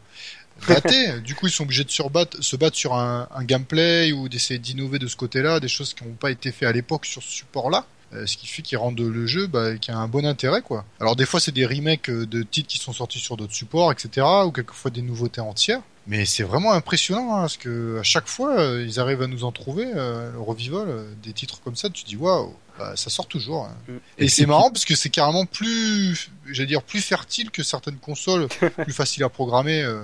datés. 0.67 1.21
du 1.23 1.33
coup, 1.33 1.47
ils 1.47 1.49
sont 1.49 1.63
obligés 1.63 1.85
de 1.85 1.89
se 1.89 2.03
battre, 2.09 2.43
se 2.43 2.57
battre 2.57 2.75
sur 2.75 2.93
un, 2.93 3.29
un 3.33 3.45
gameplay 3.45 4.11
ou 4.11 4.27
d'essayer 4.27 4.59
d'innover 4.59 4.99
de 4.99 5.07
ce 5.07 5.15
côté-là, 5.15 5.61
des 5.61 5.69
choses 5.69 5.93
qui 5.93 6.03
n'ont 6.03 6.15
pas 6.15 6.29
été 6.29 6.51
faites 6.51 6.67
à 6.67 6.73
l'époque 6.73 7.05
sur 7.05 7.23
ce 7.23 7.29
support-là. 7.29 7.85
Euh, 8.13 8.25
ce 8.25 8.35
qui 8.35 8.47
fait 8.47 8.61
qu'ils 8.63 8.77
rendent 8.77 8.99
le 8.99 9.25
jeu 9.25 9.47
bah, 9.47 9.77
qui 9.77 9.91
a 9.91 9.97
un 9.97 10.09
bon 10.09 10.25
intérêt 10.25 10.61
quoi. 10.61 10.85
Alors 10.99 11.15
des 11.15 11.25
fois 11.25 11.39
c'est 11.39 11.53
des 11.53 11.65
remakes 11.65 12.11
de 12.11 12.43
titres 12.43 12.67
qui 12.67 12.77
sont 12.77 12.93
sortis 12.93 13.17
sur 13.17 13.37
d'autres 13.37 13.55
supports 13.55 13.91
etc 13.91 14.27
ou 14.45 14.51
quelquefois 14.51 14.91
des 14.91 15.01
nouveautés 15.01 15.41
entières. 15.41 15.81
Mais 16.05 16.25
c'est 16.25 16.43
vraiment 16.43 16.73
impressionnant 16.73 17.35
hein, 17.35 17.41
parce 17.41 17.55
que 17.57 17.97
à 17.99 18.03
chaque 18.03 18.27
fois 18.27 18.59
euh, 18.59 18.85
ils 18.85 18.99
arrivent 18.99 19.21
à 19.21 19.27
nous 19.27 19.43
en 19.45 19.51
trouver 19.53 19.85
euh, 19.95 20.31
le 20.33 20.39
revival 20.41 20.87
euh, 20.89 21.05
des 21.23 21.31
titres 21.31 21.61
comme 21.63 21.75
ça 21.77 21.89
tu 21.89 22.03
te 22.03 22.09
dis 22.09 22.17
waouh 22.17 22.53
bah, 22.77 22.93
ça 22.95 23.09
sort 23.09 23.27
toujours. 23.27 23.65
hein. 23.65 23.75
Mm. 23.87 23.93
Et 24.17 24.27
c'est 24.27 24.45
marrant 24.45 24.69
parce 24.71 24.83
que 24.83 24.95
c'est 24.95 25.09
carrément 25.09 25.45
plus 25.45 26.29
j'allais 26.47 26.67
dire 26.67 26.81
plus 26.81 26.99
fertile 27.01 27.51
que 27.51 27.63
certaines 27.63 27.97
consoles 27.97 28.47
plus 28.83 28.93
faciles 28.93 29.23
à 29.23 29.29
programmer. 29.29 29.81
euh, 29.81 30.03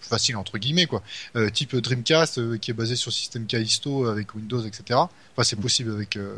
plus 0.00 0.08
facile 0.10 0.36
entre 0.36 0.58
guillemets 0.58 0.84
quoi 0.84 1.02
euh, 1.34 1.48
type 1.48 1.74
Dreamcast 1.74 2.36
euh, 2.38 2.58
qui 2.58 2.70
est 2.70 2.74
basé 2.74 2.94
sur 2.94 3.10
système 3.10 3.46
Callisto 3.46 4.04
avec 4.06 4.34
Windows 4.34 4.60
etc 4.62 4.82
enfin 4.90 5.42
c'est 5.44 5.58
possible 5.58 5.92
avec 5.94 6.16
euh, 6.18 6.34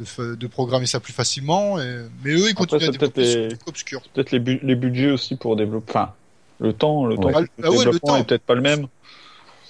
de, 0.00 0.34
de 0.34 0.46
programmer 0.46 0.86
ça 0.86 0.98
plus 0.98 1.12
facilement 1.12 1.78
et- 1.78 2.06
mais 2.24 2.30
eux 2.30 2.38
ils 2.38 2.42
Après, 2.52 2.54
continuent 2.54 2.88
à 2.88 2.90
développer 2.90 3.20
les- 3.50 3.56
Peut-être 4.14 4.30
les, 4.30 4.38
bu- 4.40 4.60
les 4.62 4.74
budgets 4.74 5.10
aussi 5.10 5.36
pour 5.36 5.56
développer. 5.56 5.90
Enfin, 5.90 6.14
le 6.58 6.72
temps, 6.72 7.06
le 7.06 7.16
Ouais. 7.16 7.32
temps 7.32 7.38
Ah, 7.38 7.42
de 7.42 7.48
ah 7.62 7.70
ouais, 7.70 7.76
le 7.76 7.84
développement 7.84 8.16
temps. 8.16 8.16
est 8.16 8.26
peut-être 8.26 8.44
pas 8.44 8.54
le 8.54 8.60
même. 8.62 8.86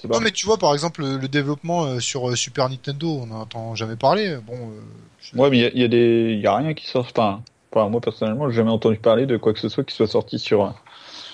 Non 0.09 0.19
mais 0.19 0.31
tu 0.31 0.45
vois 0.45 0.57
par 0.57 0.73
exemple 0.73 1.01
le, 1.01 1.27
développement 1.29 1.85
euh, 1.85 1.99
sur 2.01 2.29
euh, 2.29 2.35
Super 2.35 2.69
Nintendo 2.69 3.19
on 3.21 3.27
n'en 3.27 3.41
entend 3.41 3.73
jamais 3.73 3.95
parler 3.95 4.37
bon 4.45 4.53
euh, 4.71 4.81
je- 5.21 5.37
Ouais, 5.37 5.49
mais 5.49 5.57
il 5.59 5.61
y 5.61 5.65
a- 5.65 5.71
il 5.73 5.81
y, 5.81 5.83
a 5.83 5.87
des, 5.87 6.39
y 6.43 6.45
a 6.47 6.55
rien 6.57 6.73
qui 6.73 6.85
sort. 6.87 7.07
Enfin, 7.09 7.41
enfin, 7.71 7.87
moi 7.89 8.01
personnellement, 8.01 8.49
j'ai 8.49 8.57
jamais 8.57 8.69
entendu 8.71 8.97
parler 8.97 9.25
de 9.25 9.37
quoi 9.37 9.53
que 9.53 9.59
ce 9.59 9.69
soit 9.69 9.83
qui 9.85 9.95
soit 9.95 10.07
sorti 10.07 10.39
sur 10.39 10.73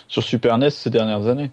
sur 0.07 0.23
Super 0.23 0.55
NES 0.55 0.69
ces 0.71 0.89
dernières 0.91 1.27
années. 1.27 1.51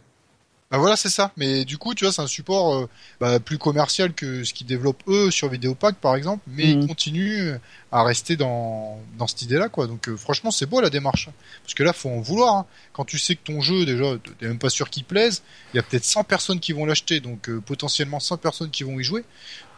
Bah 0.70 0.78
voilà, 0.78 0.96
c'est 0.96 1.10
ça. 1.10 1.30
Mais 1.36 1.64
du 1.64 1.78
coup, 1.78 1.94
tu 1.94 2.04
vois, 2.04 2.12
c'est 2.12 2.22
un 2.22 2.26
support 2.26 2.74
euh, 2.74 2.88
bah, 3.20 3.38
plus 3.38 3.56
commercial 3.56 4.12
que 4.12 4.42
ce 4.42 4.52
qu'ils 4.52 4.66
développent 4.66 5.02
eux 5.06 5.30
sur 5.30 5.48
Vidéopack, 5.48 5.96
par 5.96 6.16
exemple, 6.16 6.42
mais 6.48 6.74
Mhm. 6.74 6.82
ils 6.82 6.86
continuent 6.88 7.54
à 7.92 8.02
rester 8.02 8.34
dans, 8.36 8.98
dans 9.16 9.28
cette 9.28 9.42
idée-là, 9.42 9.68
quoi. 9.68 9.86
Donc, 9.86 10.08
euh, 10.08 10.16
franchement, 10.16 10.50
c'est 10.50 10.66
beau 10.66 10.80
la 10.80 10.90
démarche. 10.90 11.28
Parce 11.62 11.74
que 11.74 11.84
là, 11.84 11.92
faut 11.92 12.10
en 12.10 12.20
vouloir. 12.20 12.54
hein. 12.56 12.66
Quand 12.92 13.04
tu 13.04 13.16
sais 13.18 13.36
que 13.36 13.44
ton 13.44 13.60
jeu, 13.60 13.86
déjà, 13.86 14.16
t'es 14.40 14.48
même 14.48 14.58
pas 14.58 14.68
sûr 14.70 14.90
qu'il 14.90 15.04
plaise, 15.04 15.42
il 15.72 15.76
y 15.76 15.80
a 15.80 15.84
peut-être 15.84 16.04
100 16.04 16.24
personnes 16.24 16.58
qui 16.58 16.72
vont 16.72 16.84
l'acheter, 16.84 17.20
donc 17.20 17.48
euh, 17.48 17.60
potentiellement 17.60 18.18
100 18.18 18.36
personnes 18.38 18.70
qui 18.70 18.82
vont 18.82 18.98
y 18.98 19.04
jouer. 19.04 19.24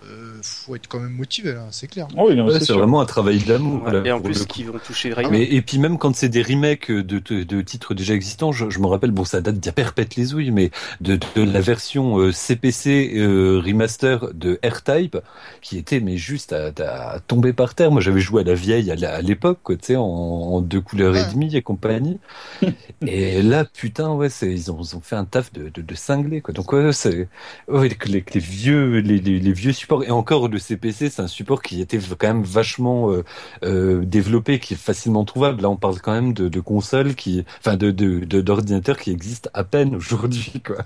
Euh, 0.04 0.38
faut 0.42 0.76
être 0.76 0.86
quand 0.86 1.00
même 1.00 1.12
motivé, 1.12 1.52
là, 1.52 1.66
c'est 1.70 1.88
clair. 1.88 2.06
Oh, 2.16 2.26
oui, 2.28 2.36
non, 2.36 2.46
Ouais, 2.46 2.60
c'est 2.60 2.72
vraiment 2.72 3.00
un 3.00 3.04
travail 3.06 3.38
d'amour. 3.38 3.82
Ouais, 3.84 3.92
là, 3.92 4.02
et 4.04 4.12
en 4.12 4.20
plus, 4.20 4.46
qui 4.46 4.64
vont 4.64 4.78
toucher 4.78 5.12
Ah 5.16 5.20
rien. 5.20 5.30
Mais, 5.30 5.42
et 5.42 5.60
puis 5.60 5.78
même 5.78 5.98
quand 5.98 6.14
c'est 6.14 6.28
des 6.28 6.42
remakes 6.42 6.90
de, 6.90 7.02
de, 7.18 7.42
de 7.42 7.62
titres 7.62 7.94
déjà 7.94 8.14
existants, 8.14 8.52
je, 8.52 8.70
je 8.70 8.78
me 8.78 8.86
rappelle, 8.86 9.10
bon 9.10 9.24
ça 9.24 9.40
date 9.40 9.56
d'il 9.56 9.66
y 9.66 9.68
a 9.70 9.72
perpète 9.72 10.14
les 10.16 10.34
ouilles, 10.34 10.50
mais 10.52 10.70
de, 11.00 11.18
de 11.34 11.42
la 11.42 11.60
version 11.60 12.18
euh, 12.18 12.32
CPC 12.32 13.12
euh, 13.16 13.60
remaster 13.64 14.32
de 14.34 14.60
R-Type, 14.64 15.18
qui 15.62 15.78
était 15.78 16.00
mais 16.00 16.16
juste 16.16 16.52
à, 16.52 16.70
à 17.14 17.20
tomber 17.20 17.52
par 17.52 17.74
terre. 17.74 17.90
Moi 17.90 18.00
j'avais 18.00 18.20
joué 18.20 18.42
à 18.42 18.44
la 18.44 18.54
vieille 18.54 18.90
à 18.90 18.96
la- 18.96 19.14
à 19.16 19.20
l'époque, 19.22 19.58
tu 19.68 19.76
sais, 19.82 19.96
en, 19.96 20.04
en 20.04 20.60
deux 20.60 20.80
couleurs 20.80 21.16
et 21.16 21.24
demie 21.32 21.54
et 21.56 21.62
compagnie. 21.62 22.18
et 23.06 23.42
là, 23.42 23.64
putain, 23.64 24.10
ouais, 24.14 24.28
c'est 24.28 24.50
ils 24.50 24.70
ont, 24.70 24.80
ils 24.82 24.96
ont 24.96 25.00
fait 25.00 25.16
un 25.16 25.24
taf 25.24 25.52
de, 25.52 25.68
de, 25.68 25.82
de 25.82 25.94
cinglé, 25.94 26.40
quoi. 26.40 26.54
Donc 26.54 26.72
ouais, 26.72 26.92
c'est 26.92 27.28
ouais, 27.68 27.88
que 27.90 28.08
les, 28.08 28.22
que 28.22 28.34
les 28.34 28.40
vieux 28.40 28.98
les, 28.98 29.18
les, 29.18 29.38
les 29.40 29.52
vieux 29.52 29.72
et 30.06 30.10
encore 30.10 30.48
le 30.48 30.58
CPC, 30.58 31.10
c'est 31.10 31.22
un 31.22 31.28
support 31.28 31.62
qui 31.62 31.80
était 31.80 31.98
quand 31.98 32.26
même 32.28 32.42
vachement 32.44 33.10
euh, 33.10 33.24
euh, 33.64 34.04
développé, 34.04 34.58
qui 34.60 34.74
est 34.74 34.76
facilement 34.76 35.24
trouvable. 35.24 35.62
Là, 35.62 35.70
on 35.70 35.76
parle 35.76 36.00
quand 36.00 36.12
même 36.12 36.32
de, 36.32 36.48
de 36.48 36.60
consoles 36.60 37.14
qui, 37.14 37.44
enfin, 37.58 37.76
de 37.76 37.90
de- 37.90 38.20
de- 38.24 38.40
d'ordinateurs 38.40 38.98
qui 38.98 39.10
existent 39.10 39.50
à 39.54 39.64
peine 39.64 39.94
aujourd'hui, 39.96 40.62
quoi. 40.64 40.84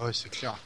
Ah 0.00 0.06
ouais, 0.06 0.12
c'est 0.12 0.30
clair. 0.30 0.56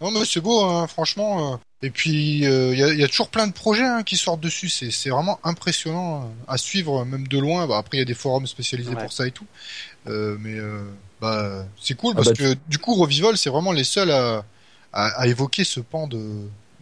Non, 0.00 0.10
mais 0.10 0.24
c'est 0.26 0.40
beau, 0.40 0.62
hein, 0.62 0.86
franchement. 0.86 1.54
euh. 1.54 1.56
Et 1.82 1.90
puis, 1.90 2.38
il 2.38 2.78
y, 2.78 2.82
a, 2.82 2.92
y 2.94 3.04
a 3.04 3.08
toujours 3.08 3.28
plein 3.28 3.46
de 3.46 3.52
projets 3.52 3.84
hein, 3.84 4.02
qui 4.02 4.16
sortent 4.16 4.40
dessus. 4.40 4.68
C'est 4.68 4.90
c'est 4.90 5.10
vraiment 5.10 5.38
impressionnant 5.44 6.30
à 6.48 6.56
suivre, 6.58 7.04
même 7.04 7.26
de 7.28 7.38
loin. 7.38 7.66
Bah, 7.66 7.78
après, 7.78 7.98
il 7.98 8.00
y 8.00 8.02
a 8.02 8.06
des 8.06 8.14
forums 8.14 8.46
spécialisés 8.46 8.94
Ouais. 8.94 9.02
pour 9.02 9.12
ça 9.12 9.26
et 9.26 9.30
tout. 9.30 9.46
Euh, 10.08 10.36
mais 10.40 10.54
euh, 10.58 10.82
bah, 11.20 11.64
c'est 11.80 11.94
cool 11.96 12.12
Ah 12.14 12.16
parce 12.16 12.28
bah, 12.28 12.34
que 12.34 12.54
du 12.68 12.78
coup, 12.78 12.94
Revival, 12.94 13.36
c'est 13.38 13.50
vraiment 13.50 13.72
les 13.72 13.84
seuls 13.84 14.10
à, 14.10 14.44
à, 14.92 15.06
à 15.20 15.26
évoquer 15.26 15.64
ce 15.64 15.80
pan 15.80 16.06
de, 16.06 16.18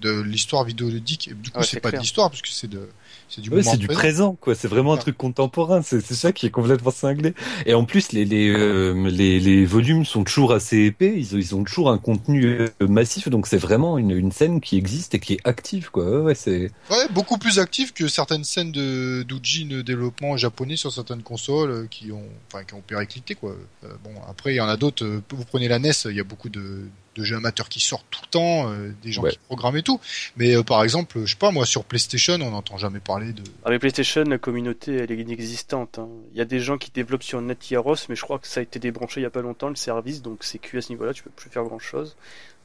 de 0.00 0.20
l'histoire 0.20 0.64
vidéoludique. 0.64 1.28
Et 1.28 1.34
du 1.34 1.50
coup, 1.50 1.58
Ouais, 1.58 1.64
c'est 1.64 1.72
c'est 1.76 1.80
pas 1.80 1.90
clair. 1.90 2.00
de 2.00 2.04
l'histoire 2.04 2.30
puisque 2.30 2.48
c'est 2.48 2.68
de 2.68 2.88
c'est 3.28 3.40
du 3.40 3.48
Ouais, 3.50 3.62
c'est 3.62 3.76
du 3.78 3.88
présent. 3.88 4.36
quoi. 4.40 4.54
C'est 4.54 4.68
vraiment 4.68 4.92
un 4.92 4.96
truc 4.98 5.16
contemporain. 5.16 5.82
C'est 5.82 6.00
c'est 6.00 6.14
ça 6.14 6.32
qui 6.32 6.46
est 6.46 6.50
complètement 6.50 6.90
cinglé. 6.90 7.34
Et 7.66 7.74
en 7.74 7.84
plus, 7.84 8.12
les 8.12 8.24
les, 8.24 8.48
euh, 8.50 9.08
les 9.08 9.40
les 9.40 9.64
volumes 9.64 10.04
sont 10.04 10.24
toujours 10.24 10.52
assez 10.52 10.78
épais. 10.78 11.14
Ils, 11.16 11.32
ils 11.34 11.54
ont 11.54 11.64
toujours 11.64 11.90
un 11.90 11.98
contenu 11.98 12.44
euh, 12.46 12.68
massif. 12.80 13.28
Donc 13.28 13.46
c'est 13.46 13.56
vraiment 13.58 13.96
une, 13.98 14.10
une 14.10 14.30
scène 14.32 14.60
qui 14.60 14.76
existe 14.76 15.14
et 15.14 15.20
qui 15.20 15.34
est 15.34 15.40
active, 15.44 15.90
quoi. 15.90 16.20
Ouais, 16.22 16.34
c'est. 16.34 16.70
Ouais, 16.90 17.08
beaucoup 17.10 17.38
plus 17.38 17.58
actif 17.58 17.92
que 17.94 18.08
certaines 18.08 18.44
scènes 18.44 18.72
de 18.72 19.22
d'Ujin 19.22 19.82
développement 19.84 20.36
japonais 20.36 20.76
sur 20.76 20.92
certaines 20.92 21.22
consoles 21.22 21.70
euh, 21.70 21.86
qui 21.90 22.12
ont, 22.12 22.24
enfin, 22.52 22.64
qui 22.64 22.74
ont 22.74 22.82
périclité 22.86 23.34
quoi. 23.34 23.54
Euh, 23.84 23.88
bon, 24.04 24.10
après 24.28 24.52
il 24.52 24.56
y 24.56 24.60
en 24.60 24.68
a 24.68 24.76
d'autres. 24.76 25.04
Vous 25.30 25.44
prenez 25.44 25.68
la 25.68 25.78
NES, 25.78 25.92
il 26.06 26.16
y 26.16 26.20
a 26.20 26.24
beaucoup 26.24 26.48
de, 26.50 26.82
de 27.14 27.24
jeux 27.24 27.36
amateurs 27.36 27.68
qui 27.68 27.80
sortent 27.80 28.06
tout 28.10 28.20
le 28.22 28.28
temps, 28.28 28.70
euh, 28.70 28.92
des 29.02 29.12
gens 29.12 29.22
Ouais. 29.22 29.30
qui 29.30 29.38
programment 29.46 29.76
et 29.78 29.82
tout. 29.82 30.00
Mais 30.36 30.56
euh, 30.56 30.62
par 30.62 30.82
exemple, 30.82 31.20
je 31.24 31.30
sais 31.30 31.36
pas 31.36 31.50
moi 31.50 31.64
sur 31.66 31.84
PlayStation, 31.84 32.34
on 32.34 32.50
n'entend 32.50 32.76
jamais 32.78 33.00
parler 33.00 33.32
de. 33.32 33.42
Avec 33.64 33.80
PlayStation, 33.80 34.24
la 34.24 34.38
communauté 34.38 34.94
elle 34.96 35.10
est 35.12 35.16
inexistante. 35.16 35.98
hein. 35.98 36.08
Il 36.32 36.38
y 36.38 36.40
a 36.40 36.44
des 36.44 36.60
gens 36.60 36.78
qui 36.78 36.90
développent 36.90 37.22
sur 37.22 37.40
NetYaros, 37.40 37.96
mais 38.08 38.16
je 38.16 38.22
crois 38.22 38.38
que 38.38 38.46
ça 38.48 38.60
a 38.60 38.62
été 38.62 38.78
débranché 38.78 39.20
il 39.20 39.24
y 39.24 39.26
a 39.26 39.30
pas 39.30 39.42
longtemps 39.42 39.68
le 39.68 39.76
service, 39.76 40.22
donc 40.22 40.38
c'est 40.42 40.58
cuit 40.58 40.78
à 40.78 40.82
ce 40.82 40.88
niveau-là, 40.90 41.12
tu 41.14 41.22
peux 41.22 41.30
plus 41.30 41.50
faire 41.50 41.64
grand 41.64 41.78
chose. 41.78 42.16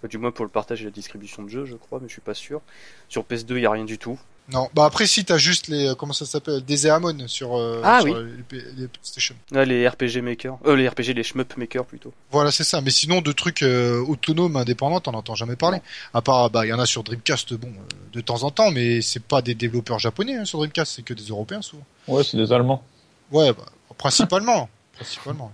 Du 0.07 0.17
moins 0.17 0.31
pour 0.31 0.45
le 0.45 0.51
partage 0.51 0.81
et 0.81 0.85
la 0.85 0.91
distribution 0.91 1.43
de 1.43 1.49
jeux, 1.49 1.65
je 1.65 1.75
crois, 1.75 1.99
mais 2.01 2.07
je 2.07 2.13
suis 2.13 2.21
pas 2.21 2.33
sûr. 2.33 2.61
Sur 3.09 3.23
PS2, 3.23 3.55
il 3.55 3.61
y 3.61 3.65
a 3.65 3.71
rien 3.71 3.85
du 3.85 3.97
tout. 3.97 4.19
Non, 4.51 4.67
bah 4.73 4.85
après 4.85 5.05
si 5.05 5.23
t'as 5.23 5.37
juste 5.37 5.67
les 5.67 5.89
euh, 5.89 5.95
comment 5.95 6.13
ça 6.13 6.25
s'appelle 6.25 6.65
des 6.65 6.87
Eamon 6.87 7.27
sur, 7.27 7.55
euh, 7.55 7.81
Ah 7.83 8.01
sur 8.01 8.15
oui. 8.15 8.31
les, 8.51 8.87
PlayStation. 8.87 9.35
Là, 9.51 9.63
les 9.63 9.87
RPG 9.87 10.23
Maker, 10.23 10.57
euh, 10.65 10.75
les 10.75 10.89
RPG, 10.89 11.13
les 11.15 11.21
shmup 11.23 11.55
Maker 11.55 11.85
plutôt. 11.85 12.11
Voilà, 12.31 12.51
c'est 12.51 12.63
ça. 12.63 12.81
Mais 12.81 12.89
sinon, 12.89 13.21
de 13.21 13.31
trucs 13.31 13.61
euh, 13.61 14.03
autonomes, 14.07 14.55
indépendants, 14.55 15.01
t'en 15.01 15.13
entends 15.13 15.35
jamais 15.35 15.55
parler. 15.55 15.79
À 16.15 16.23
part, 16.23 16.49
bah, 16.49 16.65
il 16.65 16.69
y 16.69 16.73
en 16.73 16.79
a 16.79 16.87
sur 16.87 17.03
Dreamcast, 17.03 17.53
bon, 17.53 17.67
euh, 17.67 17.93
de 18.13 18.21
temps 18.21 18.41
en 18.41 18.49
temps, 18.49 18.71
mais 18.71 19.01
c'est 19.03 19.21
pas 19.21 19.43
des 19.43 19.53
développeurs 19.53 19.99
japonais 19.99 20.35
hein, 20.35 20.45
sur 20.45 20.57
Dreamcast, 20.57 20.93
c'est 20.95 21.03
que 21.03 21.13
des 21.13 21.25
Européens 21.25 21.61
souvent. 21.61 21.85
Ouais, 22.07 22.23
c'est 22.23 22.37
des 22.37 22.51
Allemands. 22.51 22.83
Ouais, 23.31 23.53
bah, 23.53 23.65
principalement, 23.99 24.67
principalement. 24.95 25.51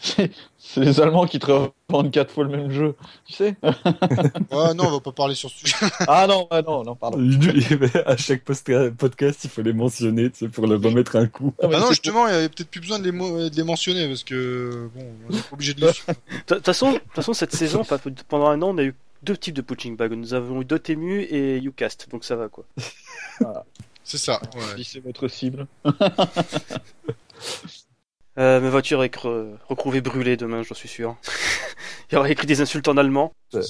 C'est 0.00 0.80
les 0.80 1.00
Allemands 1.00 1.26
qui 1.26 1.38
te 1.38 1.46
revendent 1.50 2.10
quatre 2.12 2.30
fois 2.32 2.44
le 2.44 2.50
même 2.50 2.70
jeu. 2.70 2.94
Tu 3.26 3.32
sais 3.32 3.56
Ouais, 3.62 4.74
non, 4.74 4.84
on 4.86 4.90
va 4.92 5.00
pas 5.00 5.12
parler 5.12 5.34
sur 5.34 5.50
ce 5.50 5.58
sujet. 5.60 5.74
Ah 6.06 6.26
non, 6.28 6.46
ah 6.50 6.62
non, 6.62 6.84
non, 6.84 6.94
pardon. 6.94 7.18
à 8.06 8.16
chaque 8.16 8.42
podcast, 8.44 9.40
il 9.44 9.50
faut 9.50 9.62
les 9.62 9.72
mentionner, 9.72 10.30
tu 10.30 10.38
sais, 10.38 10.48
pour 10.48 10.66
leur 10.66 10.80
remettre 10.80 11.16
un 11.16 11.26
coup. 11.26 11.52
Ah, 11.62 11.66
mais 11.68 11.76
Ah 11.76 11.80
non, 11.80 11.88
justement, 11.90 12.26
il 12.28 12.32
y 12.32 12.36
avait 12.36 12.48
peut-être 12.48 12.70
plus 12.70 12.80
besoin 12.80 12.98
de 12.98 13.04
les, 13.04 13.12
mo- 13.12 13.48
de 13.48 13.56
les 13.56 13.64
mentionner 13.64 14.06
parce 14.08 14.24
que 14.24 14.88
bon, 14.94 15.04
on 15.28 15.34
est 15.36 15.40
pas 15.40 15.48
obligé 15.54 15.74
de 15.74 15.80
les 15.86 15.92
suivre. 15.92 16.12
De 16.48 16.54
toute 16.54 16.64
façon, 16.64 16.92
de 16.92 16.98
toute 16.98 17.12
façon, 17.14 17.32
cette 17.32 17.54
saison, 17.54 17.82
pendant 18.28 18.48
un 18.48 18.60
an, 18.62 18.68
on 18.74 18.78
a 18.78 18.84
eu 18.84 18.94
deux 19.22 19.36
types 19.36 19.54
de 19.54 19.62
punching 19.62 19.96
bag. 19.96 20.12
Nous 20.12 20.34
avons 20.34 20.60
eu 20.62 20.64
Dotemu 20.64 21.22
et 21.22 21.56
Ucast, 21.62 22.08
donc 22.10 22.24
ça 22.24 22.36
va 22.36 22.48
quoi. 22.48 22.64
C'est 24.04 24.18
ça. 24.18 24.40
Ouais. 24.54 24.60
Si 24.76 24.84
c'est 24.84 25.00
votre 25.00 25.26
cible. 25.28 25.66
Euh, 28.38 28.60
ma 28.60 28.70
voiture 28.70 29.02
est 29.02 29.12
cre- 29.12 29.48
retrouvée 29.68 30.00
brûlée 30.00 30.36
demain, 30.36 30.62
j'en 30.62 30.74
suis 30.74 30.88
sûr. 30.88 31.16
Il 32.10 32.14
y 32.14 32.18
aura 32.18 32.30
écrit 32.30 32.46
des 32.46 32.60
insultes 32.60 32.86
en 32.88 32.96
allemand. 32.96 33.32
Euh, 33.54 33.62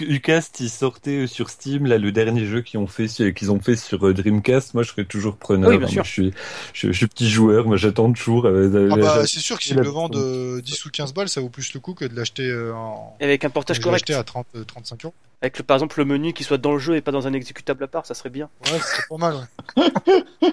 Ucast, 0.00 0.60
ils 0.60 0.68
sortaient 0.70 1.26
sur 1.26 1.50
Steam, 1.50 1.86
là, 1.86 1.98
le 1.98 2.12
dernier 2.12 2.44
jeu 2.46 2.60
qu'ils 2.60 2.78
ont 2.78 2.86
fait, 2.86 3.08
sur- 3.08 3.32
qu'ils 3.32 3.50
ont 3.50 3.60
fait 3.60 3.76
sur 3.76 4.06
euh, 4.06 4.12
Dreamcast. 4.14 4.74
Moi, 4.74 4.82
je 4.82 4.90
serais 4.90 5.04
toujours 5.04 5.36
preneur. 5.36 5.70
Oui, 5.70 5.78
bien 5.78 5.86
sûr. 5.88 5.96
Moi, 5.96 6.04
je 6.04 6.10
suis, 6.10 6.32
je, 6.74 6.88
je 6.92 6.96
suis 6.96 7.06
petit 7.06 7.28
joueur. 7.30 7.66
Moi, 7.66 7.76
j'attends 7.76 8.12
toujours. 8.12 8.46
euh, 8.46 8.68
Ah 8.92 8.94
euh, 8.94 8.96
bah, 8.96 9.16
euh, 9.18 9.26
c'est 9.26 9.40
sûr 9.40 9.58
que 9.58 9.64
s'ils 9.64 9.76
le 9.76 9.88
vendent 9.88 10.16
euh, 10.16 10.60
10 10.60 10.84
ou 10.84 10.90
15 10.90 11.14
balles, 11.14 11.28
ça 11.28 11.40
vaut 11.40 11.48
plus 11.48 11.72
le 11.74 11.80
coup 11.80 11.94
que 11.94 12.04
de 12.04 12.14
l'acheter 12.14 12.48
euh, 12.48 12.74
en. 12.74 13.16
Avec 13.20 13.44
un 13.44 13.50
portage 13.50 13.80
correct. 13.80 14.08
l'acheter 14.08 14.20
à 14.20 14.24
30, 14.24 14.46
euh, 14.54 14.64
35 14.64 15.04
euros. 15.06 15.14
Avec 15.42 15.56
le, 15.58 15.64
par 15.64 15.76
exemple 15.78 15.98
le 15.98 16.04
menu 16.04 16.34
qui 16.34 16.44
soit 16.44 16.58
dans 16.58 16.72
le 16.72 16.78
jeu 16.78 16.96
et 16.96 17.00
pas 17.00 17.12
dans 17.12 17.26
un 17.26 17.32
exécutable 17.32 17.82
à 17.84 17.88
part, 17.88 18.04
ça 18.04 18.12
serait 18.14 18.28
bien. 18.30 18.50
Ouais, 18.66 18.78
c'est 18.84 19.08
pas 19.08 19.16
mal. 19.16 19.48
Ouais. 19.76 20.52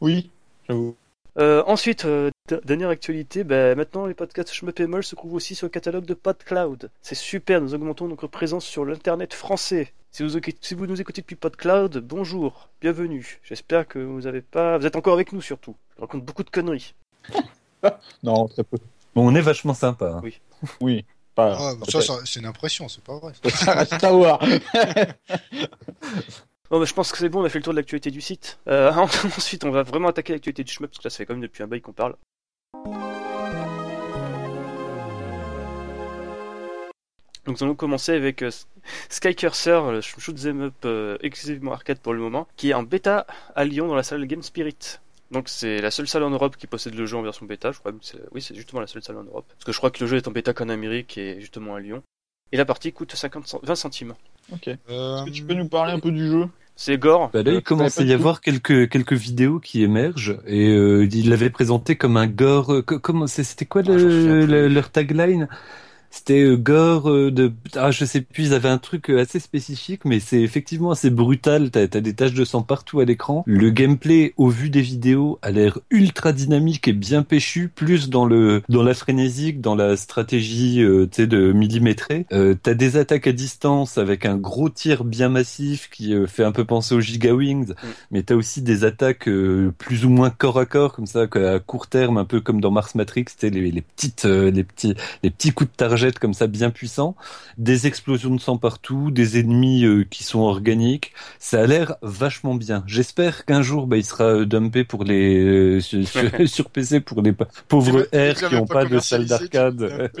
Oui, 0.00 0.30
j'avoue. 0.68 0.96
Euh, 1.38 1.62
ensuite, 1.66 2.04
euh, 2.04 2.30
dernière 2.64 2.88
actualité, 2.88 3.44
bah, 3.44 3.74
maintenant 3.74 4.06
les 4.06 4.14
podcasts 4.14 4.52
Moll 4.62 5.04
se 5.04 5.14
trouvent 5.14 5.34
aussi 5.34 5.54
sur 5.54 5.66
le 5.66 5.70
catalogue 5.70 6.04
de 6.04 6.14
PodCloud. 6.14 6.90
C'est 7.02 7.14
super, 7.14 7.60
nous 7.60 7.74
augmentons 7.74 8.08
notre 8.08 8.26
présence 8.26 8.64
sur 8.64 8.84
l'internet 8.84 9.32
français. 9.34 9.92
Si 10.10 10.22
vous, 10.24 10.36
écoutez- 10.36 10.58
si 10.60 10.74
vous 10.74 10.86
nous 10.86 11.00
écoutez 11.00 11.20
depuis 11.20 11.36
PodCloud, 11.36 11.98
bonjour, 11.98 12.68
bienvenue. 12.80 13.38
J'espère 13.44 13.86
que 13.86 13.98
vous 14.00 14.26
avez 14.26 14.40
pas, 14.40 14.76
vous 14.78 14.86
êtes 14.86 14.96
encore 14.96 15.14
avec 15.14 15.32
nous 15.32 15.40
surtout. 15.40 15.76
Je 15.96 16.00
raconte 16.00 16.24
beaucoup 16.24 16.42
de 16.42 16.50
conneries. 16.50 16.94
Non, 18.22 18.48
très 18.48 18.64
peu. 18.64 18.76
Bon, 19.14 19.28
on 19.30 19.34
est 19.34 19.40
vachement 19.40 19.74
sympa. 19.74 20.20
hein. 20.22 20.22
Oui. 20.80 21.04
Pas, 21.36 21.56
Ah, 21.58 21.72
pas 21.78 21.86
ça, 21.90 22.00
ça, 22.02 22.14
c'est 22.24 22.40
une 22.40 22.46
impression, 22.46 22.88
c'est 22.88 23.04
pas 23.04 23.16
vrai. 23.18 23.32
Ça 23.48 23.72
reste 23.74 24.02
à 24.04 24.10
voir. 24.12 24.40
Bon, 26.70 26.78
bah, 26.78 26.84
je 26.84 26.94
pense 26.94 27.10
que 27.10 27.18
c'est 27.18 27.28
bon, 27.28 27.40
on 27.40 27.44
a 27.44 27.48
fait 27.48 27.58
le 27.58 27.64
tour 27.64 27.72
de 27.72 27.78
l'actualité 27.78 28.12
du 28.12 28.20
site. 28.20 28.60
Euh, 28.68 28.92
ensuite, 29.36 29.64
on 29.64 29.72
va 29.72 29.82
vraiment 29.82 30.08
attaquer 30.08 30.32
l'actualité 30.32 30.62
du 30.62 30.72
Shmup 30.72 30.90
parce 30.90 30.98
que 30.98 31.04
là, 31.04 31.10
ça 31.10 31.18
fait 31.18 31.26
quand 31.26 31.34
même 31.34 31.42
depuis 31.42 31.64
un 31.64 31.66
bail 31.66 31.80
qu'on 31.80 31.92
parle. 31.92 32.14
Donc 37.46 37.58
nous 37.58 37.64
allons 37.64 37.74
commencer 37.74 38.12
avec 38.12 38.42
euh, 38.42 38.50
Sky 39.08 39.34
Cursor, 39.34 39.90
le 39.90 40.00
shoot 40.00 40.36
'em 40.44 40.60
up 40.60 40.74
euh, 40.84 41.16
exclusivement 41.22 41.72
arcade 41.72 41.98
pour 41.98 42.12
le 42.12 42.20
moment, 42.20 42.46
qui 42.56 42.70
est 42.70 42.74
en 42.74 42.84
bêta 42.84 43.26
à 43.56 43.64
Lyon 43.64 43.88
dans 43.88 43.96
la 43.96 44.04
salle 44.04 44.24
Game 44.26 44.42
Spirit. 44.42 45.00
Donc 45.32 45.48
c'est 45.48 45.80
la 45.80 45.90
seule 45.90 46.06
salle 46.06 46.22
en 46.22 46.30
Europe 46.30 46.56
qui 46.56 46.68
possède 46.68 46.94
le 46.94 47.06
jeu 47.06 47.16
en 47.16 47.22
version 47.22 47.46
bêta, 47.46 47.72
je 47.72 47.80
crois. 47.80 47.92
que 47.92 47.98
Oui, 48.30 48.42
c'est 48.42 48.54
justement 48.54 48.80
la 48.80 48.86
seule 48.86 49.02
salle 49.02 49.16
en 49.16 49.24
Europe. 49.24 49.46
Parce 49.48 49.64
que 49.64 49.72
je 49.72 49.78
crois 49.78 49.90
que 49.90 50.04
le 50.04 50.08
jeu 50.08 50.18
est 50.18 50.28
en 50.28 50.32
bêta 50.32 50.52
qu'en 50.52 50.68
Amérique 50.68 51.18
et 51.18 51.40
justement 51.40 51.74
à 51.74 51.80
Lyon. 51.80 52.04
Et 52.52 52.56
la 52.56 52.64
partie 52.64 52.92
coûte 52.92 53.14
50 53.14 53.46
cent- 53.46 53.60
20 53.62 53.74
centimes. 53.74 54.14
Ok. 54.52 54.68
Euh, 54.68 55.16
Est-ce 55.16 55.24
que 55.24 55.30
tu 55.30 55.42
peux 55.44 55.54
nous 55.54 55.68
parler 55.68 55.92
un 55.92 56.00
peu 56.00 56.10
du 56.10 56.26
jeu? 56.26 56.46
C'est 56.74 56.96
gore. 56.98 57.30
Bah 57.32 57.42
là, 57.42 57.52
Euh, 57.52 57.54
il 57.56 57.62
commence 57.62 57.94
t'avais 57.96 58.08
à 58.08 58.10
y 58.10 58.14
avoir 58.14 58.40
quelques 58.40 58.88
quelques 58.88 59.12
vidéos 59.12 59.60
qui 59.60 59.82
émergent 59.82 60.38
et 60.46 60.68
euh, 60.70 61.06
il 61.12 61.28
l'avait 61.28 61.50
présenté 61.50 61.94
comme 61.96 62.16
un 62.16 62.26
gore. 62.26 62.72
euh, 62.72 62.82
co- 62.82 62.98
comment 62.98 63.26
c'était 63.26 63.66
quoi 63.66 63.82
Ah, 63.86 63.90
le, 63.90 64.46
le- 64.46 64.68
leur 64.68 64.90
tagline? 64.90 65.46
C'était 66.10 66.42
euh, 66.42 66.56
gore 66.56 67.08
euh, 67.08 67.30
de 67.30 67.52
ah 67.76 67.90
je 67.90 68.04
sais 68.04 68.20
plus. 68.20 68.48
Ils 68.48 68.54
avaient 68.54 68.68
un 68.68 68.78
truc 68.78 69.10
euh, 69.10 69.20
assez 69.20 69.38
spécifique, 69.38 70.04
mais 70.04 70.18
c'est 70.20 70.40
effectivement 70.40 70.90
assez 70.90 71.10
brutal. 71.10 71.70
T'as 71.70 71.82
as 71.82 72.00
des 72.00 72.14
taches 72.14 72.34
de 72.34 72.44
sang 72.44 72.62
partout 72.62 73.00
à 73.00 73.04
l'écran. 73.04 73.44
Le 73.46 73.70
gameplay, 73.70 74.34
au 74.36 74.48
vu 74.48 74.70
des 74.70 74.80
vidéos, 74.80 75.38
a 75.42 75.50
l'air 75.50 75.78
ultra 75.90 76.32
dynamique 76.32 76.88
et 76.88 76.92
bien 76.92 77.22
péchu, 77.22 77.70
plus 77.72 78.10
dans 78.10 78.24
le 78.24 78.62
dans 78.68 78.82
la 78.82 78.94
frénésique, 78.94 79.60
dans 79.60 79.74
la 79.74 79.96
stratégie 79.96 80.82
euh, 80.82 81.06
tu 81.06 81.22
sais 81.22 81.26
de 81.26 81.52
millimétrer. 81.52 82.26
Euh, 82.32 82.54
T'as 82.60 82.74
des 82.74 82.96
attaques 82.96 83.26
à 83.26 83.32
distance 83.32 83.96
avec 83.96 84.26
un 84.26 84.36
gros 84.36 84.68
tir 84.68 85.04
bien 85.04 85.28
massif 85.28 85.88
qui 85.90 86.14
euh, 86.14 86.26
fait 86.26 86.44
un 86.44 86.52
peu 86.52 86.64
penser 86.64 86.94
aux 86.94 87.00
Giga 87.00 87.32
Wings, 87.32 87.72
mais 88.10 88.22
t'as 88.22 88.34
aussi 88.34 88.62
des 88.62 88.84
attaques 88.84 89.28
euh, 89.28 89.72
plus 89.78 90.04
ou 90.04 90.10
moins 90.10 90.30
corps 90.30 90.58
à 90.58 90.66
corps 90.66 90.92
comme 90.92 91.06
ça 91.06 91.26
à 91.32 91.58
court 91.60 91.86
terme, 91.86 92.18
un 92.18 92.24
peu 92.24 92.40
comme 92.40 92.60
dans 92.60 92.72
Mars 92.72 92.94
Matrix, 92.96 93.26
c'était 93.28 93.50
les, 93.50 93.70
les 93.70 93.82
petites 93.82 94.24
euh, 94.24 94.50
les 94.50 94.64
petits 94.64 94.94
les 95.22 95.30
petits 95.30 95.52
coups 95.52 95.70
de 95.70 95.76
target 95.76 95.99
comme 96.18 96.34
ça 96.34 96.46
bien 96.46 96.70
puissants, 96.70 97.16
des 97.58 97.86
explosions 97.86 98.34
de 98.34 98.40
sang 98.40 98.56
partout, 98.56 99.10
des 99.10 99.38
ennemis 99.38 99.84
euh, 99.84 100.04
qui 100.08 100.24
sont 100.24 100.40
organiques. 100.40 101.12
Ça 101.38 101.60
a 101.62 101.66
l'air 101.66 101.96
vachement 102.02 102.54
bien. 102.54 102.82
J'espère 102.86 103.44
qu'un 103.44 103.62
jour 103.62 103.86
bah, 103.86 103.96
il 103.96 104.04
sera 104.04 104.24
euh, 104.24 104.46
dumpé 104.46 104.84
pour 104.84 105.04
les 105.04 105.38
euh, 105.44 105.80
sur, 105.80 106.70
PC 106.72 107.00
pour 107.00 107.22
les 107.22 107.32
pa- 107.32 107.48
pauvres 107.68 108.00
R 108.12 108.34
qui 108.34 108.42
l'avais 108.42 108.56
ont 108.56 108.66
pas 108.66 108.84
de 108.84 108.98
salle 108.98 109.26
d'arcade. 109.26 110.10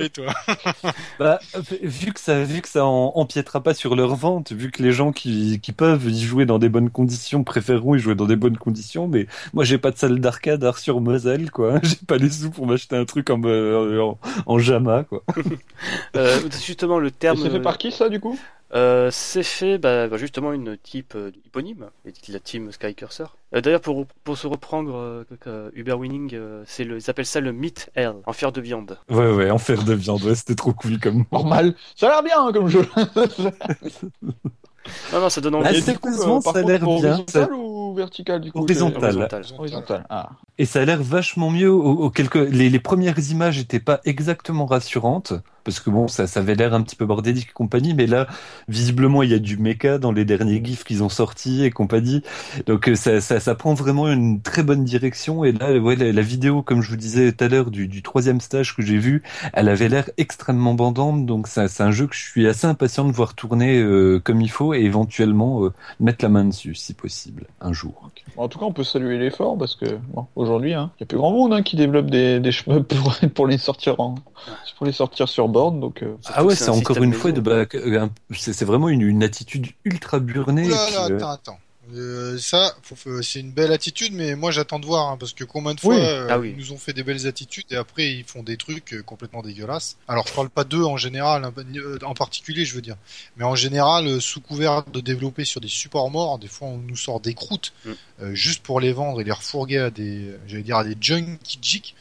Bah, 1.18 1.38
vu 1.82 2.12
que 2.12 2.20
ça, 2.20 2.42
vu 2.42 2.60
que 2.62 2.68
ça 2.68 2.84
en- 2.86 3.12
empiétera 3.14 3.62
pas 3.62 3.74
sur 3.74 3.94
leur 3.96 4.14
vente, 4.16 4.52
vu 4.52 4.70
que 4.70 4.82
les 4.82 4.92
gens 4.92 5.12
qui, 5.12 5.60
qui 5.60 5.72
peuvent 5.72 6.08
y 6.10 6.20
jouer 6.22 6.46
dans 6.46 6.58
des 6.58 6.68
bonnes 6.68 6.90
conditions 6.90 7.44
préféreront 7.44 7.94
y 7.94 7.98
jouer 7.98 8.14
dans 8.14 8.26
des 8.26 8.36
bonnes 8.36 8.56
conditions, 8.56 9.08
mais 9.08 9.26
moi 9.52 9.64
j'ai 9.64 9.78
pas 9.78 9.90
de 9.90 9.96
salle 9.98 10.20
d'arcade 10.20 10.64
sur 10.76 11.00
Moselle, 11.00 11.50
quoi. 11.50 11.80
J'ai 11.82 11.96
pas 12.06 12.16
les 12.16 12.30
sous 12.30 12.50
pour 12.50 12.66
m'acheter 12.66 12.96
un 12.96 13.04
truc 13.04 13.30
en, 13.30 13.40
euh, 13.44 14.00
en, 14.00 14.18
en 14.46 14.58
Jama, 14.58 15.04
quoi. 15.04 15.22
Euh, 16.16 16.38
justement, 16.64 16.98
le 16.98 17.08
Et 17.08 17.12
terme. 17.12 17.38
c'est 17.40 17.50
fait 17.50 17.60
par 17.60 17.78
qui 17.78 17.90
ça 17.92 18.08
du 18.08 18.20
coup? 18.20 18.38
Euh, 18.72 19.10
c'est 19.10 19.42
fait 19.42 19.78
bah, 19.78 20.06
bah, 20.06 20.16
justement 20.16 20.52
une 20.52 20.76
type 20.78 21.14
euh, 21.16 21.32
éponyme, 21.44 21.86
et 22.06 22.12
la 22.28 22.38
team 22.38 22.70
Sky 22.70 22.94
Cursor. 22.94 23.36
Euh, 23.52 23.60
D'ailleurs, 23.60 23.80
pour, 23.80 24.06
pour 24.22 24.38
se 24.38 24.46
reprendre, 24.46 24.94
euh, 24.94 25.24
euh, 25.48 25.70
Uber 25.74 25.94
Winning, 25.94 26.30
euh, 26.34 26.62
c'est 26.66 26.84
le, 26.84 26.98
ils 26.98 27.10
appellent 27.10 27.26
ça 27.26 27.40
le 27.40 27.50
Meat 27.52 27.90
Hell, 27.96 28.12
en 28.26 28.32
fer 28.32 28.52
de 28.52 28.60
viande. 28.60 28.96
Ouais, 29.08 29.32
ouais, 29.32 29.50
en 29.50 29.58
fer 29.58 29.82
de 29.82 29.92
viande, 29.94 30.22
ouais, 30.22 30.36
c'était 30.36 30.54
trop 30.54 30.72
cool 30.72 31.00
comme. 31.00 31.24
Normal. 31.32 31.74
Ça 31.96 32.06
a 32.06 32.10
l'air 32.10 32.22
bien 32.22 32.46
hein, 32.46 32.52
comme 32.52 32.68
jeu. 32.68 32.86
Non, 35.12 35.20
non, 35.20 35.28
ça 35.28 35.40
donne 35.40 35.54
Ah, 35.56 35.58
envie. 35.58 35.82
c'est- 35.82 35.92
Sérieusement, 36.00 36.40
par 36.40 36.54
ça 36.54 36.60
a 36.60 36.62
contre, 36.62 36.72
l'air 36.72 36.80
bien, 36.80 36.88
Horizontal 36.88 37.26
ça- 37.44 37.52
ou 37.54 37.94
vertical 37.94 38.40
du 38.40 38.50
coup? 38.50 38.60
Horizontal. 38.60 39.04
Horizontal. 39.04 39.44
Horizontal. 39.58 40.06
Ah. 40.08 40.30
Et 40.58 40.66
ça 40.66 40.82
a 40.82 40.84
l'air 40.84 41.02
vachement 41.02 41.50
mieux. 41.50 41.72
Les, 42.50 42.78
premières 42.78 43.18
images 43.30 43.58
n'étaient 43.58 43.80
pas 43.80 44.00
exactement 44.04 44.66
rassurantes 44.66 45.34
parce 45.64 45.80
que 45.80 45.90
bon, 45.90 46.08
ça, 46.08 46.24
avait 46.36 46.54
l'air 46.54 46.74
un 46.74 46.82
petit 46.82 46.96
peu 46.96 47.06
bordélique 47.06 47.48
et 47.50 47.52
compagnie, 47.52 47.94
mais 47.94 48.06
là, 48.06 48.26
visiblement, 48.68 49.22
il 49.22 49.30
y 49.30 49.34
a 49.34 49.38
du 49.38 49.56
méca 49.56 49.98
dans 49.98 50.12
les 50.12 50.24
derniers 50.24 50.62
gifs 50.64 50.84
qu'ils 50.84 51.02
ont 51.02 51.08
sortis 51.08 51.64
et 51.64 51.70
compagnie. 51.70 52.22
Donc 52.66 52.88
euh, 52.88 52.94
ça, 52.94 53.54
prend 53.54 53.74
vraiment 53.74 54.08
une 54.08 54.40
très 54.40 54.62
bonne 54.62 54.84
direction. 54.84 55.44
Et 55.44 55.52
là, 55.52 55.70
la, 55.70 56.22
vidéo, 56.22 56.62
comme 56.62 56.82
je 56.82 56.90
vous 56.90 56.96
disais 56.96 57.32
tout 57.32 57.44
à 57.44 57.48
l'heure, 57.48 57.70
du, 57.70 58.02
troisième 58.02 58.40
stage 58.40 58.74
que 58.74 58.82
j'ai 58.82 58.96
vu, 58.96 59.22
elle 59.52 59.68
avait 59.68 59.88
l'air 59.88 60.10
extrêmement 60.16 60.74
bandante. 60.74 61.26
Donc 61.26 61.46
c'est 61.46 61.80
un 61.80 61.90
jeu 61.90 62.06
que 62.06 62.14
je 62.14 62.26
suis 62.28 62.46
assez 62.46 62.66
impatient 62.66 63.04
de 63.04 63.12
voir 63.12 63.34
tourner 63.34 63.78
euh, 63.78 64.20
comme 64.20 64.40
il 64.40 64.50
faut 64.50 64.74
et 64.74 64.80
éventuellement 64.80 65.64
euh, 65.64 65.72
mettre 66.00 66.24
la 66.24 66.30
main 66.30 66.44
dessus, 66.44 66.74
si 66.74 66.94
possible, 66.94 67.46
un 67.60 67.72
jour. 67.72 68.10
En 68.36 68.48
tout 68.48 68.58
cas, 68.58 68.64
on 68.64 68.72
peut 68.72 68.84
saluer 68.84 69.18
l'effort 69.18 69.58
parce 69.58 69.74
que 69.74 69.98
bon, 70.14 70.26
hein, 70.56 70.90
il 70.96 71.00
y 71.00 71.02
a 71.02 71.06
plus 71.06 71.18
grand 71.18 71.32
monde 71.32 71.52
hein, 71.52 71.62
qui 71.62 71.76
développe 71.76 72.10
des, 72.10 72.40
des 72.40 72.52
chemins 72.52 72.82
pour, 72.88 73.14
pour 73.34 73.46
les 73.46 73.58
sortir 73.58 73.98
en, 74.00 74.14
pour 74.76 74.86
les 74.86 74.92
sortir 74.92 75.28
sur 75.28 75.48
board. 75.48 75.80
Donc, 75.80 76.02
euh, 76.02 76.16
ah 76.26 76.44
ouais, 76.44 76.54
c'est 76.54 76.70
encore 76.70 77.02
une 77.02 77.12
fois 77.12 77.32
de 77.32 77.40
bah, 77.40 77.64
c'est 78.32 78.64
vraiment 78.64 78.88
une, 78.88 79.02
une, 79.02 79.22
attitude 79.22 79.66
ultra 79.84 80.18
burnée. 80.18 80.68
Là, 80.68 80.76
puis, 80.86 81.14
attends, 81.14 81.30
attends. 81.30 81.58
Euh, 81.94 82.38
ça, 82.38 82.74
c'est 83.22 83.40
une 83.40 83.52
belle 83.52 83.72
attitude, 83.72 84.12
mais 84.12 84.34
moi 84.36 84.50
j'attends 84.50 84.78
de 84.78 84.86
voir, 84.86 85.08
hein, 85.08 85.16
parce 85.18 85.32
que 85.32 85.44
combien 85.44 85.74
de 85.74 85.80
fois 85.80 85.94
oui. 85.94 86.00
euh, 86.02 86.26
ah 86.30 86.38
oui. 86.38 86.54
ils 86.56 86.58
nous 86.58 86.72
ont 86.72 86.78
fait 86.78 86.92
des 86.92 87.02
belles 87.02 87.26
attitudes 87.26 87.66
et 87.70 87.76
après 87.76 88.12
ils 88.12 88.24
font 88.24 88.42
des 88.42 88.56
trucs 88.56 88.94
euh, 88.94 89.02
complètement 89.02 89.42
dégueulasses. 89.42 89.96
Alors 90.08 90.26
je 90.26 90.32
parle 90.32 90.50
pas 90.50 90.64
d'eux 90.64 90.84
en 90.84 90.96
général, 90.96 91.44
hein, 91.44 91.52
en 92.02 92.14
particulier 92.14 92.64
je 92.64 92.74
veux 92.74 92.82
dire, 92.82 92.96
mais 93.36 93.44
en 93.44 93.54
général 93.54 94.06
euh, 94.06 94.20
sous 94.20 94.40
couvert 94.40 94.84
de 94.84 95.00
développer 95.00 95.44
sur 95.44 95.60
des 95.60 95.68
supports 95.68 96.10
morts, 96.10 96.38
des 96.38 96.48
fois 96.48 96.68
on 96.68 96.78
nous 96.78 96.96
sort 96.96 97.20
des 97.20 97.34
croûtes 97.34 97.72
Mm. 97.84 97.90
euh, 98.22 98.34
juste 98.34 98.62
pour 98.62 98.80
les 98.80 98.92
vendre 98.92 99.20
et 99.20 99.24
les 99.24 99.32
refourguer 99.32 99.78
à 99.78 99.90
des, 99.90 100.30
j'allais 100.46 100.62
dire 100.62 100.76
à 100.76 100.84
des 100.84 100.96
junkie. 101.00 101.94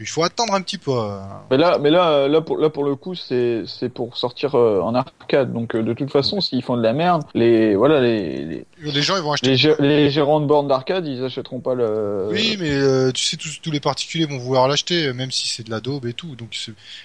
Il 0.00 0.06
faut 0.06 0.22
attendre 0.22 0.52
un 0.54 0.60
petit 0.60 0.78
peu. 0.78 0.90
euh. 0.92 1.20
Mais 1.50 1.56
là, 1.56 1.78
mais 1.78 1.90
là, 1.90 2.28
là 2.28 2.40
pour 2.40 2.58
là 2.58 2.68
pour 2.70 2.84
le 2.84 2.96
coup, 2.96 3.14
c'est 3.14 3.62
c'est 3.66 3.88
pour 3.88 4.16
sortir 4.16 4.54
euh, 4.54 4.80
en 4.80 4.94
arcade. 4.94 5.52
Donc 5.52 5.74
euh, 5.74 5.82
de 5.82 5.92
toute 5.94 6.10
façon, 6.10 6.40
s'ils 6.40 6.62
font 6.62 6.76
de 6.76 6.82
la 6.82 6.92
merde, 6.92 7.22
les 7.34 7.74
voilà 7.76 8.00
les 8.00 8.44
les, 8.44 8.66
Les 8.78 9.02
gens 9.02 9.16
ils 9.16 9.22
vont 9.22 9.32
acheter. 9.32 9.48
les, 9.50 9.56
gé- 9.56 9.80
les 9.80 10.10
gérants 10.10 10.40
de 10.40 10.46
bornes 10.46 10.68
d'arcade, 10.68 11.06
ils 11.06 11.24
achèteront 11.24 11.60
pas 11.60 11.74
le. 11.74 12.28
Oui, 12.30 12.56
mais 12.60 12.70
euh, 12.72 13.10
tu 13.12 13.24
sais, 13.24 13.36
tous, 13.36 13.60
tous 13.62 13.70
les 13.70 13.80
particuliers 13.80 14.26
vont 14.26 14.38
vouloir 14.38 14.68
l'acheter, 14.68 15.06
euh, 15.06 15.12
même 15.14 15.30
si 15.30 15.48
c'est 15.48 15.62
de 15.64 15.70
la 15.70 15.80
daube 15.80 16.06
et 16.06 16.12
tout. 16.12 16.36
Donc, 16.36 16.54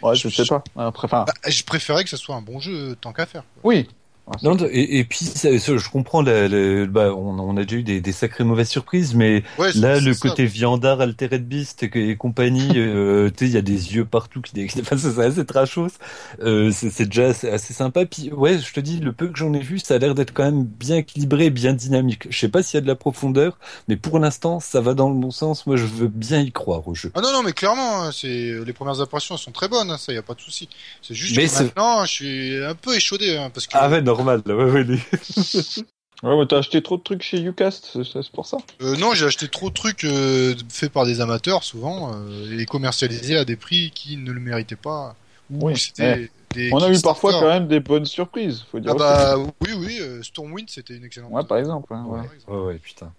Ouais, 0.01 0.15
je 0.15 0.27
sais 0.29 0.45
pas. 0.45 0.63
Après, 0.77 1.07
bah, 1.07 1.25
je 1.47 1.63
préférais 1.63 2.03
que 2.03 2.09
ce 2.09 2.17
soit 2.17 2.35
un 2.35 2.41
bon 2.41 2.59
jeu 2.59 2.95
tant 2.99 3.13
qu'à 3.13 3.25
faire. 3.25 3.43
quoi. 3.61 3.71
oui. 3.71 3.87
Non, 4.43 4.55
et, 4.71 4.99
et 4.99 5.03
puis 5.03 5.25
ça, 5.25 5.57
ça, 5.59 5.77
je 5.77 5.89
comprends, 5.89 6.21
la, 6.21 6.47
la- 6.47 6.85
bah, 6.85 7.13
on, 7.13 7.37
on 7.39 7.57
a 7.57 7.63
déjà 7.63 7.75
eu 7.77 7.83
des, 7.83 7.99
des 8.01 8.11
sacrées 8.13 8.43
mauvaises 8.45 8.69
surprises, 8.69 9.13
mais 9.13 9.43
Ouais, 9.57 9.71
là, 9.73 9.99
le 9.99 10.13
ça. 10.13 10.19
côté 10.21 10.45
viandard, 10.45 11.01
Altered 11.01 11.45
Beast 11.47 11.83
et, 11.83 12.09
et 12.11 12.15
compagnie, 12.15 12.69
euh, 12.77 13.29
tu 13.29 13.45
sais, 13.45 13.51
il 13.51 13.53
y 13.53 13.57
a 13.57 13.61
des 13.61 13.95
yeux 13.95 14.05
partout 14.05 14.39
qui 14.41 14.53
enfin, 14.79 14.97
c'est 14.97 15.19
assez 15.19 15.45
trashos. 15.45 15.87
Euh, 16.41 16.71
c'est 16.71 17.05
déjà 17.05 17.27
assez, 17.27 17.49
assez 17.49 17.73
sympa. 17.73 18.05
Puis 18.05 18.31
ouais, 18.31 18.57
je 18.59 18.71
te 18.73 18.79
dis, 18.79 18.99
le 18.99 19.11
peu 19.11 19.27
que 19.27 19.37
j'en 19.37 19.53
ai 19.53 19.59
vu, 19.59 19.79
ça 19.79 19.95
a 19.95 19.97
l'air 19.97 20.15
d'être 20.15 20.33
quand 20.33 20.43
même 20.45 20.63
bien 20.63 20.97
équilibré, 20.97 21.49
bien 21.49 21.73
dynamique. 21.73 22.27
Je 22.31 22.37
sais 22.39 22.49
pas 22.49 22.63
s'il 22.63 22.75
y 22.75 22.77
a 22.77 22.81
de 22.81 22.87
la 22.87 22.95
profondeur, 22.95 23.57
mais 23.89 23.97
pour 23.97 24.17
l'instant, 24.19 24.59
ça 24.59 24.81
va 24.81 24.93
dans 24.93 25.09
le 25.09 25.15
bon 25.15 25.31
sens. 25.31 25.65
Moi, 25.67 25.75
je 25.75 25.85
veux 25.85 26.07
bien 26.07 26.39
y 26.39 26.51
croire 26.51 26.87
au 26.87 26.95
jeu. 26.95 27.11
Ah 27.13 27.21
non, 27.21 27.33
non, 27.33 27.43
mais 27.43 27.51
clairement, 27.53 28.03
hein, 28.03 28.11
c'est 28.13 28.27
les 28.65 28.73
premières 28.73 29.01
impressions 29.01 29.35
elles 29.35 29.41
sont 29.41 29.51
très 29.51 29.67
bonnes, 29.67 29.91
hein, 29.91 29.97
ça 29.97 30.13
y 30.13 30.17
a 30.17 30.21
pas 30.23 30.33
de 30.33 30.39
souci. 30.39 30.69
C'est 31.01 31.13
juste 31.13 31.35
Mais 31.35 31.47
que 31.47 31.51
maintenant, 31.51 32.05
je 32.05 32.11
suis 32.11 32.63
un 32.63 32.73
peu 32.75 32.95
échaudé 32.95 33.35
hein, 33.35 33.49
parce 33.49 33.67
que 33.67 33.73
Ah 33.77 33.89
ouais, 33.89 34.01
normal. 34.15 34.41
là, 34.45 34.55
Ouais, 34.55 34.71
ouais, 34.71 34.83
les- 34.83 34.99
Ouais, 36.23 36.37
mais 36.37 36.45
t'as 36.45 36.59
acheté 36.59 36.83
trop 36.83 36.97
de 36.97 37.01
trucs 37.01 37.23
chez 37.23 37.41
Ucast, 37.41 37.97
c'est 38.03 38.31
pour 38.31 38.45
ça. 38.45 38.57
euh, 38.83 38.95
non, 38.97 39.15
j'ai 39.15 39.25
acheté 39.25 39.47
trop 39.47 39.69
de 39.69 39.73
trucs 39.73 40.03
euh, 40.03 40.53
faits 40.69 40.91
par 40.91 41.03
des 41.05 41.19
amateurs 41.19 41.63
souvent 41.63 42.11
euh, 42.13 42.59
et 42.59 42.65
commercialisés 42.67 43.37
à 43.37 43.43
des 43.45 43.55
prix 43.55 43.89
qui 43.89 44.17
ne 44.17 44.31
le 44.31 44.39
méritaient 44.39 44.75
pas. 44.75 45.15
Ou 45.49 45.65
Oui, 45.67 45.77
c'était 45.79 46.29
des 46.53 46.69
On 46.71 46.77
a 46.77 46.91
eu 46.93 47.01
parfois 47.01 47.31
quand 47.33 47.47
même 47.47 47.67
des 47.67 47.79
bonnes 47.79 48.05
surprises, 48.05 48.63
faut 48.71 48.79
dire. 48.79 48.91
Ah 48.91 48.95
bah 48.99 49.37
oui, 49.61 49.69
oui, 49.75 49.97
euh, 49.99 50.21
Stormwind 50.21 50.69
c'était 50.69 50.95
une 50.95 51.05
excellente. 51.05 51.31
Ouais, 51.31 51.43
par 51.43 51.57
exemple. 51.57 51.91
hein, 51.91 52.05
ouais. 52.05 52.21
par 52.23 52.33
exemple. 52.33 52.51
ouais, 52.51 52.65
ouais, 52.65 52.77
putain. 52.77 53.11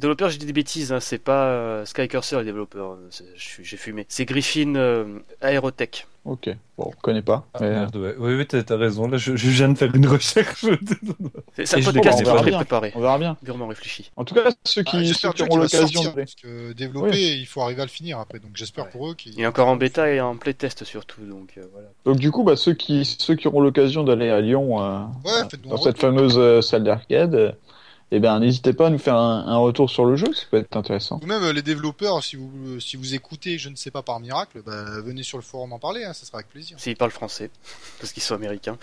Développeur, 0.00 0.30
j'ai 0.30 0.38
dit 0.38 0.46
des 0.46 0.52
bêtises, 0.52 0.92
hein, 0.92 1.00
c'est 1.00 1.18
pas 1.22 1.46
euh, 1.48 1.84
Sky 1.84 2.08
Cursor 2.08 2.40
le 2.40 2.44
développeur, 2.46 2.96
suis- 3.36 3.64
j'ai 3.64 3.76
fumé. 3.76 4.06
C'est 4.08 4.24
Griffin 4.24 4.74
euh, 4.76 5.18
Aerotech. 5.42 6.06
Ok. 6.26 6.50
Bon, 6.76 6.90
je 6.94 7.00
connais 7.00 7.22
pas. 7.22 7.46
Ah, 7.54 7.58
mais, 7.60 7.70
merde, 7.70 7.96
ouais, 7.96 8.14
ouais, 8.16 8.36
ouais, 8.36 8.44
t'as 8.44 8.76
raison. 8.76 9.08
Là, 9.08 9.16
je, 9.16 9.36
je 9.36 9.48
viens 9.50 9.70
de 9.70 9.78
faire 9.78 9.94
une 9.94 10.06
recherche. 10.06 10.64
C'est 11.64 11.78
un 11.78 11.82
podcast, 11.92 12.18
c'est 12.18 12.24
pas, 12.24 12.42
préparé, 12.42 12.92
On 12.94 13.00
verra 13.00 13.18
bien. 13.18 13.36
durement 13.42 13.66
réfléchi. 13.66 14.10
En 14.16 14.24
tout 14.24 14.34
cas, 14.34 14.50
ceux 14.64 14.82
qui, 14.82 14.96
Ah, 14.98 15.04
ceux 15.14 15.32
qui 15.32 15.42
auront 15.42 15.56
l'occasion 15.56 16.12
parce 16.14 16.34
que 16.34 16.72
développer, 16.72 17.36
il 17.38 17.46
faut 17.46 17.60
arriver 17.62 17.82
à 17.82 17.84
le 17.86 17.90
finir 17.90 18.18
après. 18.18 18.38
Donc 18.38 18.50
j'espère 18.54 18.84
Ouais. 18.84 18.90
pour 18.90 19.10
eux 19.10 19.14
qu'il 19.14 19.32
Il 19.34 19.40
est 19.40 19.46
encore 19.46 19.68
en 19.68 19.76
bêta 19.76 20.10
et 20.10 20.20
en 20.20 20.36
playtest 20.36 20.84
surtout, 20.84 21.22
donc 21.22 21.54
euh, 21.58 21.62
voilà. 21.72 21.88
Donc 22.04 22.16
du 22.18 22.30
coup, 22.30 22.44
bah, 22.44 22.56
ceux 22.56 22.74
qui 22.74 23.04
ceux 23.04 23.34
qui 23.34 23.48
auront 23.48 23.60
l'occasion 23.60 24.04
d'aller 24.04 24.28
à 24.30 24.40
Lyon 24.40 24.82
euh, 24.82 24.98
Ouais, 25.24 25.42
dans 25.64 25.76
cette 25.78 25.96
retour. 25.96 26.00
fameuse 26.00 26.38
euh, 26.38 26.60
salle 26.60 26.84
d'arcade, 26.84 27.34
euh, 27.34 27.52
eh 28.12 28.20
ben 28.20 28.40
n'hésitez 28.40 28.72
pas 28.72 28.86
à 28.88 28.90
nous 28.90 28.98
faire 28.98 29.16
un, 29.16 29.46
un 29.46 29.56
retour 29.58 29.88
sur 29.90 30.04
le 30.04 30.16
jeu, 30.16 30.32
ça 30.34 30.42
peut 30.50 30.56
être 30.58 30.76
intéressant. 30.76 31.20
Ou 31.22 31.26
même 31.26 31.42
euh, 31.42 31.52
les 31.52 31.62
développeurs, 31.62 32.22
si 32.24 32.36
vous 32.36 32.80
si 32.80 32.96
vous 32.96 33.14
écoutez, 33.14 33.58
je 33.58 33.68
ne 33.68 33.76
sais 33.76 33.90
pas 33.90 34.02
par 34.02 34.18
miracle, 34.20 34.62
bah, 34.64 35.00
venez 35.04 35.22
sur 35.22 35.38
le 35.38 35.42
forum 35.44 35.72
en 35.72 35.78
parler, 35.78 36.04
hein, 36.04 36.12
ça 36.12 36.26
sera 36.26 36.38
avec 36.38 36.48
plaisir. 36.48 36.76
S'ils 36.80 36.96
parlent 36.96 37.10
français, 37.12 37.50
parce 38.00 38.12
qu'ils 38.12 38.22
sont 38.22 38.34
américains. 38.34 38.76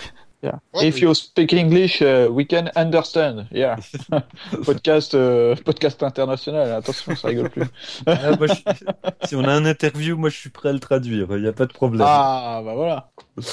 Yeah. 0.44 0.60
Ouais, 0.72 0.88
If 0.90 1.02
you 1.02 1.16
speak 1.16 1.52
English, 1.52 2.00
uh, 2.00 2.28
we 2.30 2.46
can 2.48 2.70
understand. 2.76 3.48
Yeah. 3.52 3.78
podcast 4.66 5.16
euh, 5.16 5.56
podcast 5.66 6.04
international. 6.04 6.72
Attention, 6.74 7.16
ça 7.16 7.30
rigole 7.30 7.50
plus. 7.50 7.66
Ah, 8.06 8.36
moi, 8.38 8.46
je- 8.48 9.28
si 9.28 9.36
on 9.36 9.44
a 9.46 9.52
un 9.52 9.66
interview, 9.66 10.16
moi 10.16 10.30
je 10.30 10.38
suis 10.38 10.52
prêt 10.52 10.70
à 10.70 10.74
le 10.74 10.80
traduire, 10.80 11.28
il 11.32 11.42
n'y 11.42 11.48
a 11.48 11.54
pas 11.54 11.66
de 11.66 11.74
problème. 11.74 12.06
Ah 12.08 12.62
bah 12.64 12.76
voilà. 12.76 13.10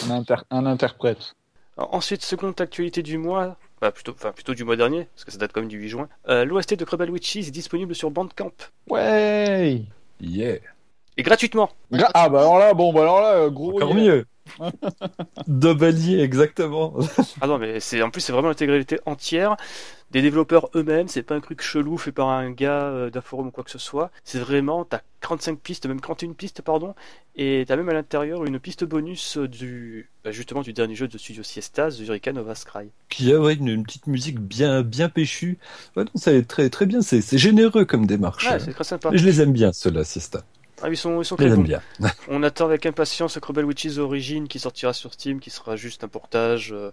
Un, 0.06 0.10
inter- 0.10 0.42
un 0.50 0.66
interprète. 0.66 1.34
Ensuite, 1.78 2.22
seconde 2.22 2.60
actualité 2.60 3.02
du 3.02 3.16
mois, 3.18 3.56
bah, 3.84 3.92
plutôt, 3.92 4.12
enfin, 4.12 4.32
plutôt 4.32 4.54
du 4.54 4.64
mois 4.64 4.76
dernier, 4.76 5.08
parce 5.14 5.26
que 5.26 5.30
ça 5.30 5.36
date 5.36 5.52
quand 5.52 5.60
même 5.60 5.68
du 5.68 5.76
8 5.78 5.88
juin. 5.90 6.08
Euh, 6.30 6.46
L'OST 6.46 6.72
de 6.74 6.86
Crubble 6.86 7.10
Witches 7.10 7.36
est 7.36 7.50
disponible 7.50 7.94
sur 7.94 8.10
Bandcamp. 8.10 8.50
Ouais. 8.88 9.82
Yeah. 10.22 10.56
Et 11.18 11.22
gratuitement 11.22 11.68
Gra- 11.92 12.10
Ah 12.14 12.30
bah 12.30 12.40
alors 12.40 12.58
là, 12.58 12.72
bon 12.72 12.94
bah 12.94 13.02
alors 13.02 13.20
là, 13.20 13.50
gros. 13.50 13.74
Encore 13.74 13.94
yeah. 13.94 14.02
mieux. 14.02 14.26
Double 15.46 16.20
exactement. 16.20 16.94
Ah 17.40 17.46
non, 17.46 17.58
mais 17.58 17.80
c'est 17.80 18.02
en 18.02 18.10
plus 18.10 18.20
c'est 18.20 18.32
vraiment 18.32 18.48
l'intégralité 18.48 18.98
entière 19.06 19.56
des 20.10 20.22
développeurs 20.22 20.70
eux-mêmes. 20.74 21.08
C'est 21.08 21.22
pas 21.22 21.34
un 21.34 21.40
truc 21.40 21.60
chelou 21.60 21.98
fait 21.98 22.12
par 22.12 22.28
un 22.28 22.50
gars 22.50 22.84
euh, 22.84 23.10
d'un 23.10 23.20
forum 23.20 23.48
ou 23.48 23.50
quoi 23.50 23.64
que 23.64 23.70
ce 23.70 23.78
soit. 23.78 24.10
C'est 24.22 24.38
vraiment 24.38 24.84
t'as 24.84 25.00
45 25.20 25.58
pistes, 25.58 25.86
même 25.86 26.00
41 26.00 26.32
pistes 26.32 26.62
pardon, 26.62 26.94
et 27.36 27.64
t'as 27.66 27.76
même 27.76 27.88
à 27.88 27.94
l'intérieur 27.94 28.44
une 28.44 28.58
piste 28.60 28.84
bonus 28.84 29.38
euh, 29.38 29.48
du 29.48 30.10
bah, 30.24 30.30
justement 30.30 30.62
du 30.62 30.72
dernier 30.72 30.94
jeu 30.94 31.08
de 31.08 31.18
Studio 31.18 31.42
Siestas, 31.42 31.96
The 31.98 32.06
Hurricane 32.06 32.38
of 32.38 32.48
Ascry. 32.48 32.90
Qui 33.08 33.32
a 33.32 33.40
ouais, 33.40 33.54
une, 33.54 33.68
une 33.68 33.84
petite 33.84 34.06
musique 34.06 34.38
bien 34.38 34.82
bien 34.82 35.08
péchue. 35.08 35.58
Ouais, 35.96 36.04
non, 36.04 36.10
ça 36.14 36.32
est 36.32 36.48
très 36.48 36.70
très 36.70 36.86
bien, 36.86 37.02
c'est 37.02 37.20
c'est 37.20 37.38
généreux 37.38 37.84
comme 37.84 38.06
démarche. 38.06 38.48
Ouais, 38.48 38.60
c'est 38.60 38.72
très 38.72 38.84
sympa. 38.84 39.10
je 39.12 39.24
les 39.24 39.40
aime 39.40 39.52
bien 39.52 39.72
ceux-là, 39.72 40.04
Siesta. 40.04 40.44
Ah, 40.82 40.88
ils 40.88 40.96
sont 40.96 41.20
ils 41.22 41.24
sont 41.24 41.36
très 41.36 41.48
bons. 41.50 41.62
bien. 41.62 41.80
On 42.28 42.42
attend 42.42 42.66
avec 42.66 42.84
impatience 42.86 43.38
Crubble 43.38 43.64
Witches 43.64 43.98
Origin 43.98 44.48
qui 44.48 44.58
sortira 44.58 44.92
sur 44.92 45.12
Steam, 45.12 45.40
qui 45.40 45.50
sera 45.50 45.76
juste 45.76 46.04
un 46.04 46.08
portage 46.08 46.72
euh, 46.72 46.90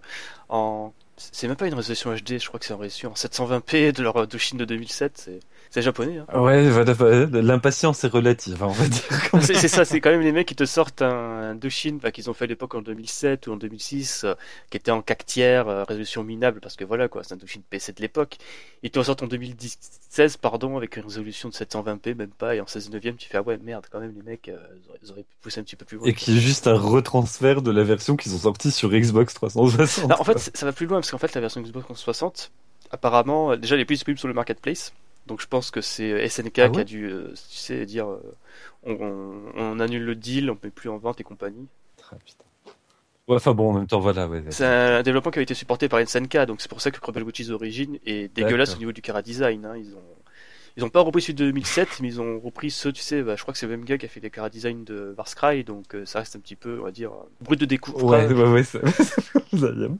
en. 0.48 0.92
C'est 1.16 1.46
même 1.46 1.56
pas 1.56 1.66
une 1.66 1.74
résolution 1.74 2.12
HD, 2.14 2.40
je 2.40 2.48
crois 2.48 2.58
que 2.58 2.66
c'est 2.66 2.72
en 2.72 2.78
résolution 2.78 3.10
en 3.10 3.14
720p 3.14 3.92
de 3.92 4.02
leur 4.02 4.26
Doshin 4.26 4.56
de 4.56 4.64
2007. 4.64 5.30
C'est 5.72 5.80
japonais. 5.80 6.18
Hein. 6.18 6.38
Ouais, 6.38 6.68
voilà, 6.68 6.92
l'impatience 7.32 8.04
est 8.04 8.08
relative, 8.08 8.62
hein, 8.62 8.66
on 8.68 8.72
va 8.72 8.86
dire. 8.86 9.02
c'est 9.40 9.68
ça, 9.68 9.86
c'est 9.86 10.02
quand 10.02 10.10
même 10.10 10.20
les 10.20 10.30
mecs 10.30 10.46
qui 10.46 10.54
te 10.54 10.66
sortent 10.66 11.00
un, 11.00 11.52
un 11.52 11.58
bah, 11.92 12.12
qu'ils 12.12 12.28
ont 12.28 12.34
fait 12.34 12.44
à 12.44 12.46
l'époque 12.46 12.74
en 12.74 12.82
2007 12.82 13.46
ou 13.46 13.52
en 13.52 13.56
2006, 13.56 14.24
euh, 14.24 14.34
qui 14.68 14.76
était 14.76 14.90
en 14.90 15.00
4 15.00 15.24
tiers, 15.24 15.68
euh, 15.68 15.84
résolution 15.84 16.24
minable, 16.24 16.60
parce 16.60 16.76
que 16.76 16.84
voilà 16.84 17.08
quoi, 17.08 17.24
c'est 17.24 17.32
un 17.32 17.38
Doshin 17.38 17.60
PC 17.70 17.94
de 17.94 18.02
l'époque. 18.02 18.36
Ils 18.82 18.90
te 18.90 19.02
sortent 19.02 19.22
en 19.22 19.26
2016, 19.26 20.36
pardon, 20.36 20.76
avec 20.76 20.98
une 20.98 21.04
résolution 21.04 21.48
de 21.48 21.54
720p, 21.54 22.16
même 22.16 22.28
pas, 22.28 22.54
et 22.54 22.60
en 22.60 22.66
16 22.66 22.90
neuvième, 22.90 23.16
tu 23.16 23.30
fais 23.30 23.38
ah 23.38 23.42
ouais 23.42 23.56
merde, 23.56 23.86
quand 23.90 24.00
même 24.00 24.12
les 24.14 24.22
mecs, 24.22 24.50
euh, 24.50 24.58
ils 25.02 25.10
auraient- 25.10 25.22
pu 25.22 25.36
pousser 25.40 25.60
un 25.60 25.62
petit 25.62 25.76
peu 25.76 25.86
plus 25.86 25.96
loin. 25.96 26.06
Et 26.06 26.12
qui 26.12 26.36
est 26.36 26.40
juste 26.40 26.66
un 26.66 26.76
retransfert 26.76 27.62
de 27.62 27.70
la 27.70 27.82
version 27.82 28.16
qu'ils 28.16 28.34
ont 28.34 28.38
sortie 28.38 28.72
sur 28.72 28.90
Xbox 28.90 29.32
360. 29.32 30.10
Non, 30.10 30.16
en 30.20 30.24
fait, 30.24 30.50
ça 30.52 30.66
va 30.66 30.72
plus 30.72 30.84
loin 30.84 30.98
parce 30.98 31.10
qu'en 31.10 31.16
fait, 31.16 31.34
la 31.34 31.40
version 31.40 31.62
Xbox 31.62 31.84
360, 31.86 32.50
apparemment, 32.90 33.52
euh, 33.52 33.56
déjà, 33.56 33.74
elle 33.74 33.80
est 33.80 33.86
plus 33.86 33.94
disponible 33.94 34.18
sur 34.18 34.28
le 34.28 34.34
marketplace. 34.34 34.92
Donc, 35.26 35.40
je 35.40 35.46
pense 35.46 35.70
que 35.70 35.80
c'est 35.80 36.10
euh, 36.12 36.28
SNK 36.28 36.58
Ah 36.58 36.68
qui 36.68 36.80
a 36.80 36.84
dû, 36.84 37.06
euh, 37.06 37.28
tu 37.32 37.56
sais, 37.56 37.86
dire 37.86 38.08
euh, 38.10 38.20
on, 38.84 38.92
on- 38.94 39.52
on 39.56 39.80
annule 39.80 40.04
le 40.04 40.14
deal, 40.14 40.50
on 40.50 40.54
ne 40.54 40.58
met 40.64 40.70
plus 40.70 40.88
en 40.90 40.98
vente 40.98 41.20
et 41.20 41.24
compagnie. 41.24 41.66
Ah, 42.10 42.16
putain. 42.24 42.44
Ouais, 43.28 43.36
enfin 43.36 43.54
bon, 43.54 43.70
en 43.70 43.72
même 43.74 43.86
temps, 43.86 44.00
voilà. 44.00 44.28
Ouais, 44.28 44.42
C'est 44.50 44.66
un 44.66 45.02
développement 45.02 45.30
qui 45.30 45.38
a 45.38 45.42
été 45.42 45.54
supporté 45.54 45.88
par 45.88 46.00
SNK, 46.00 46.38
donc 46.46 46.60
c'est 46.60 46.68
pour 46.68 46.80
ça 46.80 46.90
que 46.90 46.98
Crumble 47.00 47.22
Witches 47.22 47.50
Origin 47.50 47.98
est 48.04 48.28
dégueulasse 48.34 48.70
au 48.76 48.78
niveau 48.80 48.92
du 48.92 49.00
cara 49.02 49.22
design. 49.22 49.64
hein. 49.64 49.76
Ils 49.76 49.94
ont 49.94 50.02
Ils 50.76 50.84
ont 50.84 50.88
pas 50.88 51.00
repris 51.00 51.22
celui 51.22 51.34
de 51.34 51.44
2007, 51.46 51.98
mais 52.00 52.08
ils 52.08 52.20
ont 52.20 52.40
repris 52.40 52.70
ceux, 52.70 52.92
tu 52.92 53.02
sais, 53.02 53.22
bah, 53.22 53.36
je 53.36 53.42
crois 53.42 53.52
que 53.52 53.58
c'est 53.58 53.66
le 53.66 53.72
même 53.76 53.84
gars 53.84 53.98
qui 53.98 54.06
a 54.06 54.08
fait 54.08 54.20
les 54.20 54.30
cara 54.30 54.48
design 54.48 54.84
de 54.84 55.14
Varscry, 55.16 55.64
donc 55.64 55.94
euh, 55.94 56.04
ça 56.06 56.20
reste 56.20 56.36
un 56.36 56.40
petit 56.40 56.56
peu, 56.56 56.78
on 56.80 56.84
va 56.84 56.90
dire, 56.90 57.12
euh, 57.12 57.28
brut 57.42 57.60
de 57.60 57.66
découverte. 57.66 58.30
Ouais, 58.30 58.34
ouais, 58.34 58.50
ouais, 58.50 58.62
ça-. 58.62 58.80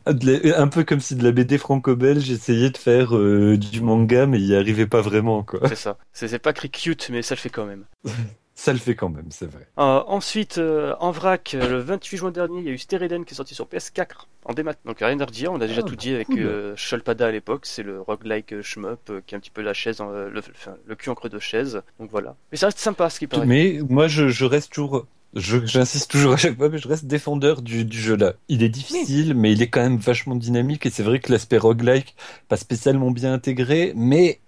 Ah, 0.06 0.12
Un 0.56 0.68
peu 0.68 0.82
comme 0.82 1.00
si 1.00 1.14
de 1.14 1.22
la 1.22 1.30
BD 1.30 1.58
franco-belge 1.58 2.30
essayait 2.30 2.70
de 2.70 2.78
faire 2.78 3.14
euh, 3.14 3.58
du 3.58 3.82
manga, 3.82 4.26
mais 4.26 4.38
il 4.38 4.46
y 4.46 4.56
arrivait 4.56 4.86
pas 4.86 5.02
vraiment, 5.02 5.42
quoi. 5.42 5.60
C'est 5.68 5.76
ça. 5.76 5.98
C'est 6.12 6.38
pas 6.38 6.50
écrit 6.50 6.70
cute, 6.70 7.10
mais 7.10 7.20
ça 7.20 7.34
le 7.34 7.40
fait 7.40 7.50
quand 7.50 7.66
même. 7.66 7.84
Ça 8.64 8.72
le 8.72 8.78
fait 8.78 8.94
quand 8.94 9.08
même, 9.08 9.26
c'est 9.30 9.50
vrai. 9.50 9.66
Euh, 9.78 10.04
ensuite, 10.06 10.58
euh, 10.58 10.94
en 11.00 11.10
vrac, 11.10 11.54
euh, 11.54 11.68
le 11.68 11.78
28 11.80 12.16
juin 12.16 12.30
dernier, 12.30 12.60
il 12.60 12.64
y 12.64 12.68
a 12.68 12.70
eu 12.70 12.78
Stereden 12.78 13.24
qui 13.24 13.34
est 13.34 13.36
sorti 13.36 13.56
sur 13.56 13.66
PS4 13.66 14.28
en 14.44 14.52
démat. 14.54 14.74
Donc 14.84 14.98
rien 15.00 15.18
à 15.18 15.24
redire, 15.24 15.50
on 15.50 15.60
a 15.60 15.66
déjà 15.66 15.80
Ah, 15.84 15.88
tout 15.88 15.96
dit 15.96 16.14
avec 16.14 16.28
cool. 16.28 16.38
euh, 16.38 16.76
Sholpada 16.76 17.26
à 17.26 17.32
l'époque, 17.32 17.66
c'est 17.66 17.82
le 17.82 18.00
roguelike 18.00 18.52
euh, 18.52 18.62
shmup 18.62 19.00
euh, 19.10 19.20
qui 19.26 19.34
est 19.34 19.36
un 19.36 19.40
petit 19.40 19.50
peu 19.50 19.62
la 19.62 19.74
chaise, 19.74 20.00
en- 20.00 20.12
euh, 20.12 20.28
le, 20.30 20.38
enfin, 20.54 20.76
le 20.86 20.94
cul 20.94 21.10
en 21.10 21.16
creux 21.16 21.28
de 21.28 21.40
chaise. 21.40 21.82
Donc 21.98 22.10
voilà. 22.12 22.36
Mais 22.52 22.56
ça 22.56 22.66
reste 22.66 22.78
sympa 22.78 23.10
ce 23.10 23.18
qui 23.18 23.26
paraît. 23.26 23.46
Mais 23.46 23.80
moi, 23.88 24.06
je, 24.06 24.28
je 24.28 24.44
reste 24.44 24.72
toujours. 24.72 25.08
je- 25.34 25.66
J'insiste 25.66 26.08
toujours 26.12 26.34
à 26.34 26.36
chaque 26.36 26.56
fois, 26.56 26.68
mais 26.68 26.78
je 26.78 26.86
reste 26.86 27.06
défendeur 27.06 27.62
du, 27.62 27.84
du 27.84 27.98
jeu 28.00 28.14
là. 28.16 28.34
Il 28.48 28.62
est 28.62 28.68
difficile, 28.68 29.34
mais 29.34 29.50
il 29.50 29.60
est 29.60 29.70
quand 29.70 29.80
même 29.82 29.96
vachement 29.96 30.36
dynamique 30.36 30.86
et 30.86 30.90
c'est 30.90 31.02
vrai 31.02 31.18
que 31.18 31.32
l'aspect 31.32 31.58
roguelike, 31.58 32.14
pas 32.48 32.56
spécialement 32.56 33.10
bien 33.10 33.32
intégré, 33.32 33.92
mais 33.96 34.38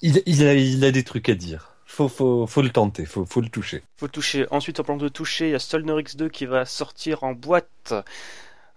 il, 0.00 0.22
il, 0.24 0.46
a, 0.46 0.54
il 0.54 0.82
a 0.82 0.90
des 0.92 1.04
trucs 1.04 1.28
à 1.28 1.34
dire. 1.34 1.73
Faut, 1.94 2.08
faut, 2.08 2.62
le 2.62 2.70
tenter, 2.70 3.06
faut, 3.06 3.40
le 3.40 3.48
toucher. 3.48 3.84
Faut 3.98 4.08
toucher. 4.08 4.48
Ensuite, 4.50 4.80
en 4.80 4.82
parlant 4.82 5.00
de 5.00 5.08
toucher, 5.08 5.46
il 5.46 5.50
y 5.52 5.54
a 5.54 5.60
Solner 5.60 5.92
X2 5.92 6.28
qui 6.28 6.44
va 6.44 6.64
sortir 6.64 7.22
en 7.22 7.34
boîte 7.34 7.94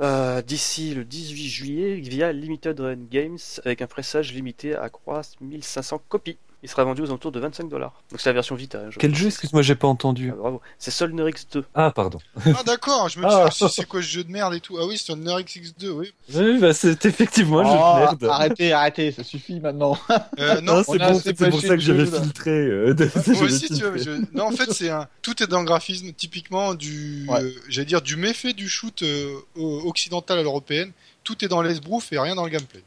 euh, 0.02 0.44
d'ici 0.44 0.94
le 0.94 1.04
18 1.04 1.50
juillet 1.50 1.96
via 1.96 2.32
Limited 2.32 2.80
Run 2.80 3.08
Games 3.10 3.40
avec 3.66 3.82
un 3.82 3.88
pressage 3.88 4.34
limité 4.34 4.76
à 4.76 4.90
croix 4.90 5.24
1500 5.42 6.00
copies. 6.08 6.38
Il 6.64 6.70
sera 6.70 6.84
vendu 6.84 7.04
aux 7.04 7.06
alentours 7.06 7.32
de 7.32 7.40
25 7.40 7.70
dollars. 7.70 7.94
Donc 8.10 8.20
c'est 8.20 8.30
la 8.30 8.34
version 8.34 8.56
Vita. 8.56 8.80
hein, 8.80 8.90
je- 8.90 8.98
Quel 8.98 9.14
jeu, 9.16 9.28
excuse-moi, 9.28 9.62
j'ai 9.62 9.76
pas 9.76 9.88
entendu. 9.88 10.32
Ah, 10.34 10.38
bravo. 10.40 10.62
C'est 10.80 10.90
Solner 10.90 11.24
X2. 11.30 11.64
Ah, 11.76 11.92
pardon. 11.92 12.18
Ah 12.48 12.64
d'accord, 12.66 13.10
je 13.10 13.20
me 13.20 13.26
dis 13.28 13.32
Ah. 13.32 13.46
ah, 13.48 13.52
c'est- 13.52 13.68
c'est 13.70 13.86
quoi 13.86 14.02
ce 14.02 14.08
jeu 14.08 14.24
de 14.24 14.32
merde 14.32 14.56
et 14.56 14.60
tout. 14.60 14.76
Ah 14.82 14.86
oui, 14.88 14.98
c'est 14.98 15.14
un 15.14 15.18
RXX2, 15.24 15.90
oui. 15.92 16.12
Oui, 16.34 16.58
bah, 16.58 16.74
c'est 16.74 17.06
effectivement 17.06 17.60
un 17.60 17.64
jeu 17.64 17.70
Oh, 17.80 17.94
de 17.96 18.00
merde. 18.00 18.26
Arrêtez, 18.34 18.74
arrêtez, 18.74 19.12
ça 19.12 19.24
suffit 19.24 19.60
maintenant. 19.60 20.00
Euh, 20.40 20.60
non, 20.62 20.74
Non, 20.78 20.84
on 20.88 20.92
c'est 20.94 20.98
bon, 21.00 21.20
c'est 21.24 21.34
pour 21.50 21.62
ça 21.62 21.76
que 21.76 21.80
j'avais 21.80 22.06
jeu, 22.06 22.20
filtré. 22.22 22.50
euh, 22.52 22.94
de- 22.96 23.10
moi 23.34 23.44
aussi, 23.44 23.68
tu 23.68 23.84
vois. 23.84 23.98
je- 23.98 24.24
Non, 24.34 24.46
en 24.46 24.52
fait, 24.52 24.72
c'est 24.74 24.90
un. 24.90 25.08
Tout 25.22 25.44
est 25.44 25.48
dans 25.48 25.60
le 25.60 25.66
graphisme, 25.66 26.12
typiquement 26.12 26.74
du. 26.74 27.28
Ouais. 27.30 27.44
euh, 27.44 27.52
J'allais 27.70 27.86
dire 27.86 28.02
du 28.02 28.16
méfait 28.16 28.54
du 28.54 28.68
shoot 28.68 29.04
euh, 29.04 29.36
occidental 29.56 30.40
à 30.40 30.42
l'européenne. 30.42 30.92
Tout 31.24 31.44
est 31.46 31.48
dans 31.48 31.62
l'esbrouf 31.62 32.12
et 32.14 32.20
rien 32.20 32.36
dans 32.36 32.46
le 32.46 32.50
gameplay. 32.50 32.82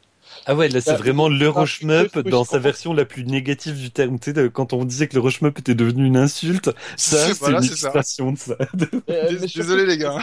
Ah 0.45 0.55
ouais, 0.55 0.69
là 0.69 0.81
c'est 0.81 0.91
Bah, 0.91 0.97
vraiment 0.97 1.27
un 1.27 2.05
peu 2.05 2.23
dans 2.23 2.43
sa 2.43 2.59
version 2.59 2.93
la 2.93 3.05
plus 3.05 3.25
négative 3.25 3.79
du 3.79 3.91
terme. 3.91 4.19
Tu 4.19 4.33
sais, 4.33 4.49
quand 4.51 4.73
on 4.73 4.85
disait 4.85 5.07
que 5.07 5.15
l'Euroshmup 5.15 5.59
était 5.59 5.75
devenu 5.75 6.05
une 6.05 6.17
insulte, 6.17 6.71
ça 6.97 7.17
c'est 7.27 7.39
Voilà, 7.39 7.59
une 7.59 7.65
illustration 7.65 8.31
de 8.31 8.37
ça. 8.37 8.55
Euh, 9.09 9.37
désolé, 9.55 9.85
les 9.85 9.97
gars. 9.97 10.17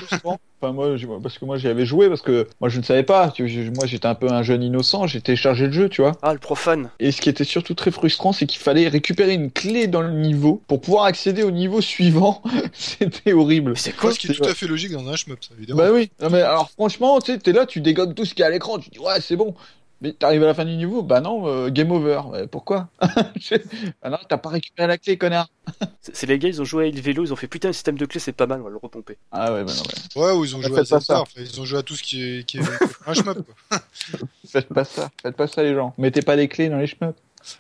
Enfin 0.61 0.73
moi, 0.73 0.97
parce 1.23 1.39
que 1.39 1.45
moi 1.45 1.57
j'y 1.57 1.69
avais 1.69 1.87
joué 1.87 2.09
parce 2.09 2.23
que 2.23 2.49
moi 2.61 2.69
je 2.69 2.79
ne 2.79 2.83
savais 2.83 3.05
pas. 3.05 3.33
Moi 3.39 3.87
j'étais 3.87 4.07
un 4.07 4.15
peu 4.15 4.29
un 4.29 4.43
jeune 4.43 4.63
innocent. 4.63 5.07
J'ai 5.07 5.21
téléchargé 5.21 5.67
le 5.67 5.73
jeu, 5.73 5.89
tu 5.89 6.03
vois. 6.03 6.13
Ah, 6.23 6.33
le 6.33 6.41
profane. 6.41 6.91
Et 6.99 7.13
ce 7.13 7.21
qui 7.21 7.29
était 7.29 7.45
surtout 7.45 7.75
très 7.75 7.91
frustrant, 7.91 8.33
c'est 8.33 8.47
qu'il 8.47 8.61
fallait 8.61 8.89
récupérer 8.89 9.35
une 9.35 9.51
clé 9.53 9.87
dans 9.87 10.01
le 10.01 10.13
niveau 10.13 10.61
pour 10.67 10.81
pouvoir 10.81 11.05
accéder 11.05 11.43
au 11.45 11.51
niveau 11.53 11.81
suivant. 11.81 12.43
C'était 12.73 13.33
horrible. 13.33 13.77
C'est 13.77 13.95
quoi 13.95 14.13
Ce 14.13 14.19
qui 14.19 14.27
est 14.27 14.35
c'est 14.35 14.41
tout 14.41 14.49
à 14.49 14.55
fait 14.55 14.67
logique 14.67 14.93
dans 14.93 15.07
un 15.09 15.17
shmup, 15.17 15.45
ça, 15.45 15.51
évidemment. 15.57 15.79
Bah 15.79 15.91
oui. 15.93 16.11
Non 16.21 16.31
mais 16.31 16.43
alors 16.43 16.71
franchement, 16.71 17.21
tu 17.21 17.33
sais, 17.33 17.39
t'es 17.39 17.53
là, 17.53 17.65
tu 17.67 17.81
dégodes 17.81 18.15
tout 18.15 18.25
ce 18.25 18.35
qui 18.35 18.43
est 18.43 18.47
à 18.47 18.51
l'écran. 18.51 18.79
Tu 18.79 18.91
dis 18.91 18.99
ouais, 18.99 19.21
c'est 19.21 19.37
bon. 19.37 19.55
Mais 20.01 20.13
t'arrives 20.13 20.45
à 20.45 20.47
la 20.47 20.55
fin 20.55 20.65
du 20.65 20.77
niveau, 20.77 21.03
bah 21.03 21.21
non, 21.21 21.49
euh, 21.49 21.71
game 21.71 21.91
over. 21.91 22.21
Ouais, 22.31 22.47
pourquoi? 22.47 22.89
Ah 24.03 24.11
non, 24.11 24.19
t'as 24.29 24.39
pas 24.39 24.49
récupéré 24.51 24.87
la 24.87 24.97
clé, 24.99 25.19
connard. 25.19 25.49
C'est 26.01 26.27
les 26.27 26.39
gars, 26.39 26.49
ils 26.49 26.63
ont 26.63 26.65
joué 26.65 26.85
à 26.85 26.87
Il 26.87 27.01
Vélo, 27.01 27.25
ils 27.25 27.33
ont 27.33 27.37
fait 27.37 27.49
putain, 27.49 27.69
le 27.69 27.73
système 27.75 27.99
de 27.99 28.07
clé 28.07 28.21
c'est 28.21 28.33
pas 28.33 28.47
mal, 28.47 28.61
on 28.61 28.65
va 28.65 28.71
le 28.71 28.77
repomper. 28.77 29.19
Ah 29.33 29.53
ouais, 29.53 29.65
bah 29.65 29.73
non, 29.77 29.83
mais 30.17 30.23
Ouais, 30.23 30.33
ou 30.33 30.45
ils 30.45 30.55
ont 30.57 30.63
joué 30.63 30.73
à 30.79 30.79
faites 30.83 30.91
pas 30.91 31.01
Zelda, 31.01 31.15
ça. 31.17 31.21
enfin, 31.23 31.41
ils 31.41 31.61
ont 31.61 31.65
joué 31.65 31.79
à 31.79 31.83
tout 31.83 31.97
ce 31.97 32.03
qui 32.03 32.23
est, 32.39 32.45
qui 32.45 32.59
est 32.59 32.63
un 33.07 33.15
shmup. 33.15 33.39
Quoi. 33.69 33.79
faites 34.49 34.69
pas 34.69 34.85
ça, 34.85 35.11
faites 35.21 35.37
pas 35.37 35.47
ça 35.49 35.63
les 35.65 35.75
gens. 35.75 35.95
Mettez 35.99 36.23
pas 36.23 36.37
les 36.37 36.47
clés 36.49 36.69
dans 36.69 36.79
les 36.79 36.87
chemins. 36.87 37.13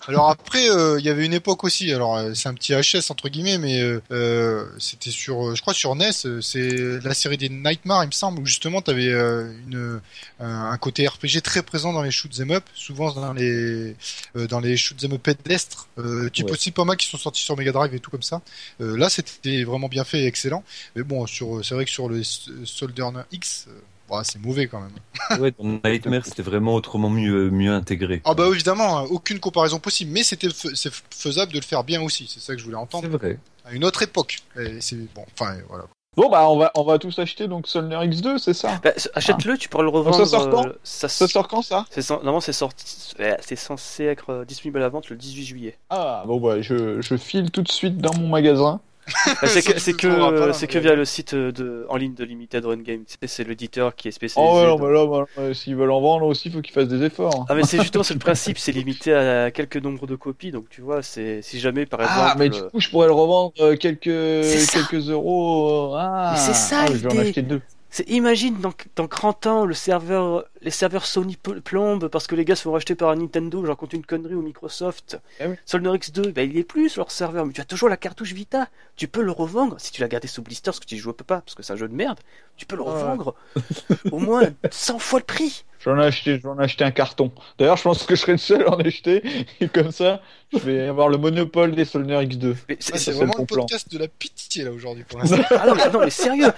Alors 0.07 0.31
après, 0.31 0.71
euh, 0.71 0.99
il 0.99 1.05
y 1.05 1.09
avait 1.09 1.27
une 1.27 1.35
époque 1.35 1.65
aussi. 1.65 1.93
Alors 1.93 2.17
euh, 2.17 2.35
c'est 2.35 2.49
un 2.49 2.55
petit 2.55 2.73
HS 2.73 3.11
entre 3.11 3.29
guillemets, 3.29 3.59
mais 3.59 3.81
euh, 4.11 4.65
c'était 4.79 5.11
sur, 5.11 5.55
je 5.55 5.61
crois 5.61 5.75
sur 5.75 5.95
NES. 5.95 6.13
C'est 6.41 7.01
la 7.03 7.15
série 7.15 7.37
des 7.37 7.49
Nightmares, 7.49 8.05
il 8.05 8.09
me 8.09 8.13
semble, 8.13 8.41
où 8.41 8.47
justement 8.47 8.81
t'avais 8.81 9.11
une 9.11 10.01
un, 10.41 10.77
côté 10.79 11.07
RPG 11.07 11.43
très 11.43 11.63
présent 11.63 11.93
dans 11.93 12.03
les 12.03 12.11
shoots 12.11 12.41
'em 12.41 12.51
up, 12.53 12.65
souvent 12.75 13.13
dans 13.13 13.33
les 13.33 13.97
dans 14.35 14.61
les 14.61 14.77
up 14.77 15.23
pédestres, 15.23 15.89
type 16.33 16.47
Ouais. 16.47 16.53
aussi 16.53 16.71
pas 16.71 16.85
mal 16.85 16.97
qui 16.97 17.09
sont 17.09 17.19
sortis 17.19 17.43
sur 17.43 17.57
Mega 17.57 17.73
Drive 17.73 17.95
et 17.95 18.01
tout 18.01 18.11
comme 18.11 18.23
ça. 18.23 18.41
Là, 18.79 19.09
c'était 19.11 19.65
vraiment 19.65 19.89
bien 19.89 20.05
fait 20.05 20.21
et 20.21 20.27
excellent. 20.27 20.65
Mais 20.97 21.03
bon, 21.03 21.27
sur 21.27 21.65
c'est 21.65 21.75
vrai 21.75 21.85
que 21.85 21.91
sur 21.91 22.09
le 22.09 22.23
Soldier 22.23 23.09
X, 23.33 23.67
bah, 24.09 24.23
c'est 24.25 24.41
mauvais 24.41 24.67
quand 24.67 24.81
même. 24.81 24.91
Ouais, 25.41 25.53
dans 25.59 25.65
Nightmare 25.89 26.25
c'était 26.25 26.43
vraiment 26.43 26.75
autrement 26.75 27.11
mieux, 27.11 27.51
mieux 27.51 27.73
intégré. 27.73 28.23
Ah 28.25 28.33
bah 28.35 28.47
évidemment, 28.53 28.99
hein, 29.01 29.07
aucune 29.11 29.39
comparaison 29.41 29.79
possible, 29.79 30.11
mais 30.13 30.23
c'était 30.23 30.49
c'est 30.75 30.93
faisable 31.11 31.53
de 31.53 31.59
le 31.59 31.65
faire 31.65 31.85
bien 31.85 32.01
aussi. 32.03 32.27
C'est 32.33 32.41
ça 32.41 32.55
que 32.55 32.59
je 32.61 32.65
voulais 32.65 32.77
entendre. 32.77 33.05
C'est 33.11 33.17
vrai. 33.17 33.39
à 33.67 33.73
une 33.73 33.85
autre 33.85 34.03
époque. 34.03 34.39
Et 34.59 34.81
c'est 34.81 34.97
bon, 35.15 35.25
enfin 35.35 35.57
voilà. 35.69 35.85
Bon 36.17 36.29
bah 36.31 36.49
on 36.51 36.57
va 36.59 36.71
on 36.75 36.83
va 36.83 36.99
tous 36.99 37.17
acheter 37.21 37.47
donc 37.47 37.69
Solner 37.69 37.95
X2, 37.97 38.39
c'est 38.39 38.55
ça? 38.55 38.81
Bah, 38.83 38.91
achète-le, 39.15 39.57
tu 39.59 39.69
pourras 39.69 39.85
le 39.85 39.91
revendre. 39.91 40.17
ça 40.17 40.25
sort 40.27 40.51
quand? 40.51 40.67
euh, 40.67 40.73
ça, 40.83 41.09
Ça 41.09 41.29
sort 41.29 41.47
quand 41.47 41.63
ça? 41.63 41.85
C'est 41.91 42.01
cen- 42.01 42.15
Normalement, 42.17 42.41
c'est 42.41 42.53
sorti. 42.55 43.13
C'est 43.41 43.57
censé 43.57 44.05
être 44.05 44.31
euh, 44.31 44.45
disponible 44.45 44.79
à 44.79 44.83
la 44.83 44.89
vente 44.89 45.11
le 45.11 45.17
18 45.17 45.45
juillet. 45.45 45.77
Ah 45.91 46.25
bon 46.27 46.41
bah 46.41 46.61
je, 46.63 47.01
je 47.03 47.17
file 47.17 47.51
tout 47.51 47.63
de 47.63 47.71
suite 47.71 47.99
dans 47.99 48.15
mon 48.15 48.27
magasin. 48.29 48.81
Bah, 49.27 49.47
c'est 49.47 49.63
que, 49.63 49.79
c'est 49.79 49.93
que, 49.95 50.53
c'est 50.53 50.77
via 50.77 50.95
le 50.95 51.05
site 51.05 51.35
euh, 51.35 51.53
de, 51.53 51.87
en 51.89 51.97
ligne 51.97 52.15
de 52.15 52.25
Limited 52.25 52.65
Run 52.65 52.79
Game. 52.79 53.05
Tu 53.05 53.15
sais, 53.21 53.27
C'est 53.27 53.45
l'éditeur 53.45 53.95
qui 53.95 54.09
est 54.09 54.13
spécialisé. 54.13 54.53
Oh 54.53 54.61
ouais, 54.61 54.67
non, 54.67 54.79
mais 54.79 54.93
là, 54.93 55.27
bah, 55.37 55.55
s'ils 55.55 55.77
veulent 55.77 55.91
en 55.91 56.01
vendre 56.01 56.27
aussi, 56.27 56.49
il 56.49 56.53
faut 56.53 56.61
qu'ils 56.61 56.75
fassent 56.75 56.89
des 56.89 57.03
efforts. 57.03 57.47
Ah 57.49 57.55
mais 57.55 57.65
c'est 57.65 57.81
justement 57.81 58.05
c'est 58.05 58.15
le 58.15 58.21
principe, 58.21 58.59
c'est 58.59 58.73
limité 58.73 59.15
à 59.15 59.51
quelques 59.51 59.77
nombres 59.77 60.07
de 60.07 60.17
copies, 60.17 60.51
donc 60.51 60.69
tu 60.69 60.81
vois, 60.81 61.03
c'est 61.03 61.43
si 61.43 61.59
jamais 61.59 61.87
par 61.87 62.01
exemple. 62.01 62.21
Ah 62.21 62.35
mais 62.39 62.49
du 62.49 62.59
euh, 62.59 62.69
coup 62.69 62.81
je 62.81 62.89
pourrais 62.91 63.07
le 63.07 63.13
revendre 63.13 63.53
euh, 63.61 63.77
quelques 63.77 64.03
quelques 64.05 65.11
euros. 65.11 65.95
Ah, 65.97 66.35
c'est 66.37 66.55
ça, 66.55 66.83
ah, 66.83 66.87
je 66.87 66.93
vais 66.95 67.13
en 67.13 67.19
acheter 67.19 67.43
deux. 67.43 67.61
C'est 67.91 68.09
imagine 68.11 68.59
dans, 68.61 68.73
dans 68.97 69.09
30 69.09 69.47
ans 69.47 69.65
le 69.65 69.73
serveur 69.73 70.45
les 70.63 70.71
serveurs 70.71 71.07
Sony 71.07 71.37
pl- 71.37 71.61
plombent 71.61 72.09
parce 72.09 72.27
que 72.27 72.35
les 72.35 72.45
gars 72.45 72.57
se 72.57 72.63
font 72.63 72.73
racheter 72.73 72.95
par 72.95 73.15
Nintendo, 73.17 73.65
j'en 73.65 73.75
compte 73.77 73.93
une 73.93 74.05
connerie 74.05 74.35
ou 74.35 74.43
Microsoft. 74.43 75.19
Oui. 75.41 75.55
Solner 75.67 75.91
X2, 75.91 76.33
bah, 76.33 76.43
il 76.43 76.57
est 76.59 76.65
plus 76.65 76.89
sur 76.91 77.01
leur 77.03 77.11
serveur, 77.11 77.47
mais 77.47 77.53
tu 77.53 77.61
as 77.61 77.65
toujours 77.65 77.89
la 77.89 77.97
cartouche 77.97 78.33
Vita. 78.33 78.69
Tu 78.97 79.07
peux 79.09 79.23
le 79.23 79.31
revendre 79.33 79.77
si 79.79 79.93
tu 79.93 80.01
l'as 80.01 80.09
gardé 80.09 80.27
sous 80.29 80.43
blister 80.43 80.65
parce 80.67 80.81
que 80.81 80.87
tu 80.87 80.97
y 80.97 80.99
joues 80.99 81.13
pas 81.13 81.41
parce 81.41 81.55
que 81.55 81.63
c'est 81.63 81.73
un 81.73 81.77
jeu 81.77 81.89
de 81.89 81.95
merde. 81.95 82.19
Tu 82.57 82.67
peux 82.67 82.75
le 82.77 82.83
revendre 82.83 83.35
au 84.13 84.19
moins 84.19 84.43
100 84.71 84.99
fois 84.99 85.21
le 85.21 85.25
prix. 85.25 85.65
J'en 85.85 85.97
ai 86.01 86.05
acheté, 86.05 86.41
j'en 86.43 86.59
ai 86.59 86.65
acheté 86.65 86.83
un 86.83 86.91
carton. 86.91 87.31
D'ailleurs, 87.57 87.77
je 87.77 87.85
pense 87.85 88.03
que 88.05 88.17
je 88.17 88.21
serai 88.21 88.33
le 88.33 88.39
seul 88.39 88.63
à 88.65 88.71
en 88.75 88.79
acheter. 88.81 89.23
Et 89.61 89.69
comme 89.69 89.93
ça, 89.93 90.21
je 90.53 90.59
vais 90.59 90.89
avoir 90.89 91.09
le 91.09 91.19
monopole 91.19 91.77
des 91.77 91.85
Solner 91.85 92.17
X2. 92.27 92.57
Mais 92.69 92.77
c'est- 92.81 93.13
vraiment 93.13 93.33
plan. 93.45 93.61
podcast 93.65 93.89
de 93.93 93.99
la 93.99 94.09
pitié 94.09 94.65
là 94.65 94.73
aujourd'hui 94.73 95.05
pour 95.05 95.19
l'instant. 95.21 95.37
Ah 95.51 95.67
non, 95.69 95.75
mais, 95.77 95.89
non, 95.91 96.01
mais 96.01 96.11
sérieux, 96.11 96.51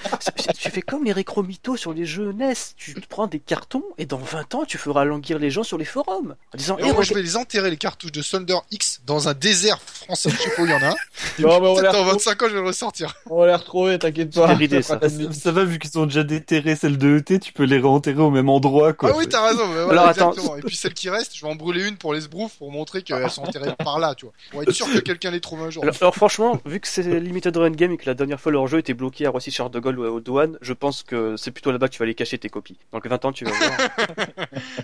tu 0.58 0.70
fais 0.70 0.80
comme 0.80 1.04
les 1.04 1.12
récromito 1.12 1.76
sur 1.76 1.92
les 1.92 2.06
jeux 2.06 2.32
NES. 2.32 2.54
Tu 2.78 2.94
te 2.94 3.06
prends 3.06 3.26
des 3.26 3.40
cartons 3.40 3.84
et 4.00 4.06
dans 4.06 4.18
20 4.18 4.54
ans, 4.54 4.64
tu 4.66 4.78
feras 4.78 5.04
languir 5.04 5.38
les 5.38 5.50
gens 5.50 5.62
sur 5.62 5.78
les 5.78 5.84
forums 5.84 6.34
en 6.54 6.56
disant 6.56 6.76
Et 6.78 6.80
Eh, 6.80 6.82
moi, 6.84 6.90
regarde- 6.92 7.04
je 7.08 7.14
vais 7.14 7.22
les 7.22 7.36
enterrer 7.36 7.70
les 7.70 7.76
cartouches 7.76 8.12
de 8.12 8.22
Thunder 8.22 8.56
X 8.70 9.02
dans 9.06 9.28
un 9.28 9.34
désert 9.34 9.78
français. 9.80 10.30
Je 10.30 10.36
sais 10.36 10.50
pas 10.56 10.62
où 10.62 10.66
il 10.66 10.70
y 10.72 10.74
en 10.74 10.82
a. 10.82 10.94
Et 11.38 11.42
Non, 11.42 11.60
mais 11.60 11.68
on 11.68 11.74
dans 11.74 11.88
retrouver, 11.90 12.10
25 12.12 12.42
ans, 12.42 12.46
je 12.48 12.54
vais 12.54 12.60
le 12.60 12.66
ressortir. 12.66 13.14
on 13.28 13.40
va 13.40 13.46
les 13.46 13.54
retrouver, 13.54 13.98
t'inquiète 13.98 14.34
pas. 14.34 14.54
Idée, 14.54 14.82
ça. 14.82 14.98
Ça, 15.32 15.52
va, 15.52 15.64
vu 15.64 15.78
qu'ils 15.78 15.98
ont 15.98 16.06
déjà 16.06 16.22
déterré 16.22 16.76
celle 16.76 16.98
de 16.98 17.18
ET, 17.18 17.38
tu 17.38 17.52
peux 17.52 17.64
les 17.64 17.76
réenterrer 17.78 18.20
au 18.20 18.30
même 18.30 18.48
endroit, 18.48 18.92
quoi. 18.92 19.10
Ah 19.12 19.16
oui, 19.16 19.26
t'as 19.28 19.46
raison. 19.46 19.66
mais 19.68 19.84
voilà, 19.84 20.02
Alors, 20.08 20.30
attends. 20.32 20.56
Et 20.56 20.60
puis 20.62 20.76
celles 20.76 20.94
qui 20.94 21.08
restent, 21.10 21.36
je 21.36 21.42
vais 21.44 21.50
en 21.50 21.54
brûler 21.54 21.86
une 21.86 21.96
pour 21.96 22.14
les 22.14 22.22
sbroufs 22.22 22.56
pour 22.58 22.70
montrer 22.72 23.02
qu'elles 23.02 23.30
sont 23.30 23.42
enterrées 23.42 23.74
par 23.78 23.98
là, 23.98 24.14
tu 24.14 24.24
vois. 24.26 24.34
Pour 24.50 24.62
être 24.62 24.72
sûr 24.72 24.86
que 24.92 24.98
quelqu'un 24.98 25.30
les 25.30 25.40
trouve 25.40 25.62
un 25.62 25.70
jour. 25.70 25.82
Alors, 25.82 25.94
alors 26.00 26.14
franchement, 26.14 26.60
vu 26.64 26.80
que 26.80 26.88
c'est 26.88 27.02
Limited 27.02 27.56
Run 27.56 27.70
Game 27.70 27.92
et 27.92 27.96
que 27.96 28.06
la 28.06 28.14
dernière 28.14 28.40
fois 28.40 28.52
leur 28.52 28.66
jeu 28.66 28.78
était 28.78 28.94
bloqué 28.94 29.26
à 29.26 29.30
Roissy 29.30 29.50
Charles 29.50 29.70
de 29.70 29.78
Gaulle 29.80 29.98
ou 29.98 30.04
aux 30.04 30.20
douanes, 30.20 30.56
je 30.62 30.72
pense 30.72 31.02
que 31.02 31.36
c'est 31.36 31.50
plutôt 31.50 31.70
là-bas 31.72 31.88
que 31.88 31.92
tu 31.94 31.98
vas 31.98 32.04
aller 32.04 32.14
cacher 32.14 32.38
tes 32.38 32.48
copies. 32.48 32.78
Donc 32.92 33.06
20 33.06 33.24
ans, 33.24 33.32
tu 33.32 33.44
vas 33.44 33.50
voir. 33.52 33.70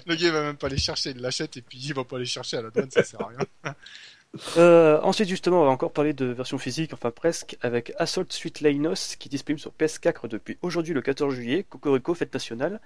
Le 0.07 0.15
gars 0.15 0.27
il 0.27 0.33
va 0.33 0.43
même 0.43 0.57
pas 0.57 0.69
les 0.69 0.79
chercher, 0.79 1.11
il 1.11 1.21
l'achète 1.21 1.57
et 1.57 1.63
puis 1.63 1.79
il 1.79 1.95
va 1.95 2.05
pas 2.05 2.19
les 2.19 2.27
chercher 2.27 2.59
à 2.59 2.63
la 2.63 2.71
douane, 2.71 2.91
ça 2.91 3.03
sert 3.05 3.21
à 3.21 3.29
rien. 3.29 3.75
Euh, 4.57 5.01
ensuite, 5.03 5.29
justement, 5.29 5.63
on 5.63 5.65
va 5.65 5.71
encore 5.71 5.93
parler 5.93 6.13
de 6.13 6.27
version 6.27 6.59
physique, 6.59 6.93
enfin 6.93 7.11
presque, 7.11 7.57
avec 7.63 7.93
Assault 7.99 8.27
Suite 8.31 8.61
Lainos 8.61 9.17
qui 9.17 9.29
est 9.29 9.31
disponible 9.31 9.61
sur 9.61 9.73
PS4 9.79 10.29
depuis 10.29 10.59
aujourd'hui 10.63 10.95
le 10.95 11.01
14 11.01 11.35
juillet, 11.35 11.65
Cocorico, 11.69 12.15
fête 12.15 12.33
nationale. 12.33 12.81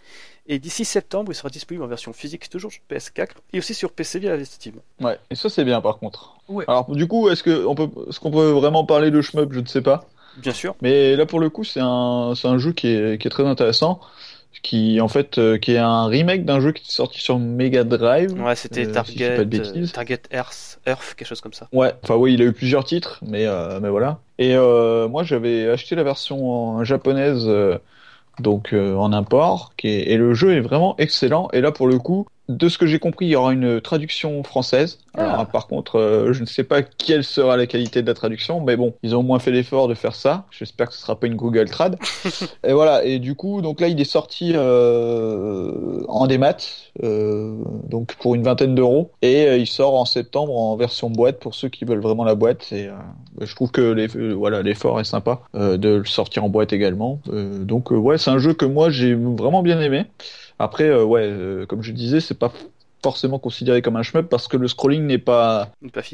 Et 0.47 0.59
d'ici 0.59 0.85
septembre, 0.85 1.33
il 1.33 1.35
sera 1.35 1.49
disponible 1.49 1.85
en 1.85 1.89
version 1.89 2.13
physique 2.13 2.49
toujours 2.49 2.73
sur 2.73 2.83
PS4 2.91 3.31
et 3.53 3.59
aussi 3.59 3.75
sur 3.75 3.93
PC 3.93 4.19
via 4.19 4.43
Steam. 4.45 4.77
Ouais, 5.01 5.19
et 5.31 5.35
ça 5.35 5.49
c'est 5.49 5.65
bien 5.65 5.81
par 5.81 5.99
contre. 5.99 6.37
Ouais. 6.49 6.65
Alors 6.69 6.91
du 6.91 7.07
coup, 7.07 7.29
est-ce 7.31 7.43
que 7.43 7.65
on 7.67 7.75
peut, 7.75 7.89
est-ce 8.09 8.21
qu'on 8.21 8.31
peut 8.31 8.51
vraiment 8.51 8.85
parler 8.85 9.11
de 9.11 9.21
shmup? 9.21 9.53
Je 9.53 9.61
ne 9.61 9.67
sais 9.67 9.83
pas. 9.83 10.05
Bien 10.37 10.53
sûr. 10.53 10.77
Mais 10.81 11.17
là 11.17 11.27
pour 11.27 11.41
le 11.41 11.51
coup, 11.51 11.65
c'est 11.65 11.81
un, 11.83 12.35
c'est 12.37 12.49
un 12.49 12.59
jeu 12.59 12.73
qui 12.73 12.89
est, 12.89 13.21
qui 13.21 13.27
est 13.27 13.31
très 13.31 13.47
intéressant. 13.47 14.01
Qui 14.63 15.01
en 15.01 15.09
fait 15.09 15.39
euh, 15.39 15.59
qui 15.59 15.73
est 15.73 15.79
un 15.79 16.07
remake 16.07 16.45
d'un 16.45 16.61
jeu 16.61 16.73
qui 16.73 16.83
est 16.87 16.93
sorti 16.93 17.21
sur 17.21 17.39
Mega 17.39 17.85
Drive. 17.85 18.33
Ouais, 18.41 18.57
c'était 18.57 18.87
Euh, 18.87 18.93
Target, 18.93 19.39
euh, 19.41 19.87
Target 19.87 20.23
Earth, 20.33 20.81
Earth, 20.87 21.15
quelque 21.17 21.29
chose 21.29 21.41
comme 21.41 21.53
ça. 21.53 21.69
Ouais, 21.73 21.93
enfin 22.03 22.17
oui, 22.17 22.35
il 22.35 22.43
a 22.43 22.45
eu 22.45 22.53
plusieurs 22.53 22.85
titres, 22.85 23.21
mais 23.27 23.47
euh, 23.47 23.81
mais 23.81 23.89
voilà. 23.89 24.21
Et 24.39 24.55
euh, 24.57 25.09
moi 25.09 25.23
j'avais 25.23 25.69
acheté 25.69 25.95
la 25.95 26.03
version 26.03 26.51
en 26.51 26.85
japonaise, 26.85 27.45
euh, 27.47 27.79
donc 28.39 28.73
euh, 28.73 28.95
en 28.97 29.13
import, 29.13 29.73
qui 29.77 29.89
est, 29.89 30.11
et 30.11 30.17
le 30.17 30.35
jeu 30.35 30.53
est 30.55 30.61
vraiment 30.61 30.95
excellent. 30.99 31.49
Et 31.53 31.61
là 31.61 31.73
pour 31.73 31.87
le 31.89 31.99
coup, 31.99 32.27
de 32.51 32.69
ce 32.69 32.79
que 32.79 32.87
j'ai 32.87 32.99
compris, 32.99 33.27
il 33.27 33.31
y 33.31 33.37
aura 33.37 33.53
une 33.53 33.81
traduction 33.81 34.43
française. 34.43 34.99
Alors 35.15 35.41
Ah. 35.41 35.45
par 35.47 35.67
contre, 35.67 35.97
euh, 35.99 36.33
je 36.33 36.41
ne 36.41 36.47
sais 36.47 36.63
pas 36.65 36.83
quelle 36.83 37.25
sera 37.25 37.57
la 37.57 37.67
qualité 37.67 38.03
de 38.03 38.07
la 38.07 38.15
traduction, 38.15 38.61
mais 38.61 38.77
bon, 38.77 38.95
ils 39.03 39.15
ont 39.17 39.21
au 39.21 39.23
moins 39.23 39.39
fait 39.39 39.51
l'effort 39.51 39.89
de 39.89 39.95
faire 39.95 40.15
ça. 40.15 40.45
J'espère 40.51 40.89
que 40.89 40.95
ce 40.95 41.01
sera 41.01 41.19
pas 41.19 41.27
une 41.27 41.35
Google 41.35 41.69
Trad. 41.69 41.97
et 42.65 42.73
voilà. 42.73 43.05
Et 43.05 43.19
du 43.19 43.35
coup, 43.35 43.61
donc 43.63 43.81
là, 43.81 43.89
il 43.89 44.01
est 44.01 44.05
sorti 44.05 44.53
euh, 44.55 46.03
en 46.09 46.27
démat, 46.27 46.57
euh, 47.03 47.57
donc 47.89 48.15
pour 48.17 48.35
une 48.35 48.43
vingtaine 48.43 48.75
d'euros, 48.75 49.11
et 49.23 49.47
euh, 49.47 49.57
il 49.57 49.67
sort 49.67 49.95
en 49.95 50.05
septembre 50.05 50.57
en 50.57 50.77
version 50.77 51.11
boîte 51.11 51.39
pour 51.39 51.55
ceux 51.55 51.69
qui 51.69 51.85
veulent 51.85 52.01
vraiment 52.01 52.25
la 52.25 52.35
boîte. 52.35 52.69
Et 52.73 52.87
euh, 52.87 52.93
je 53.41 53.55
trouve 53.55 53.71
que 53.71 53.81
les, 53.93 54.07
voilà, 54.07 54.63
l'effort 54.63 55.01
est 55.01 55.05
sympa 55.05 55.41
de 55.55 55.89
le 55.89 56.05
sortir 56.05 56.45
en 56.45 56.49
boîte 56.49 56.73
également. 56.73 57.21
Donc 57.27 57.91
ouais, 57.91 58.19
c'est 58.19 58.31
un 58.31 58.39
jeu 58.39 58.55
que 58.55 58.65
moi 58.65 58.91
j'ai 58.91 59.15
vraiment 59.15 59.63
bien 59.63 59.81
aimé. 59.81 60.07
Après, 60.61 60.85
euh, 60.85 61.03
ouais, 61.05 61.23
euh, 61.25 61.67
comme 61.67 61.83
je 61.83 61.91
disais, 61.93 62.21
c'est 62.21 62.39
pas 62.39 62.53
forcément 63.03 63.39
considéré 63.39 63.81
comme 63.81 63.97
un 63.97 64.03
shmup 64.03 64.29
parce 64.29 64.47
que 64.47 64.59
le 64.59 64.69
scrolling 64.69 65.07
n'est 65.07 65.17
pas 65.17 65.71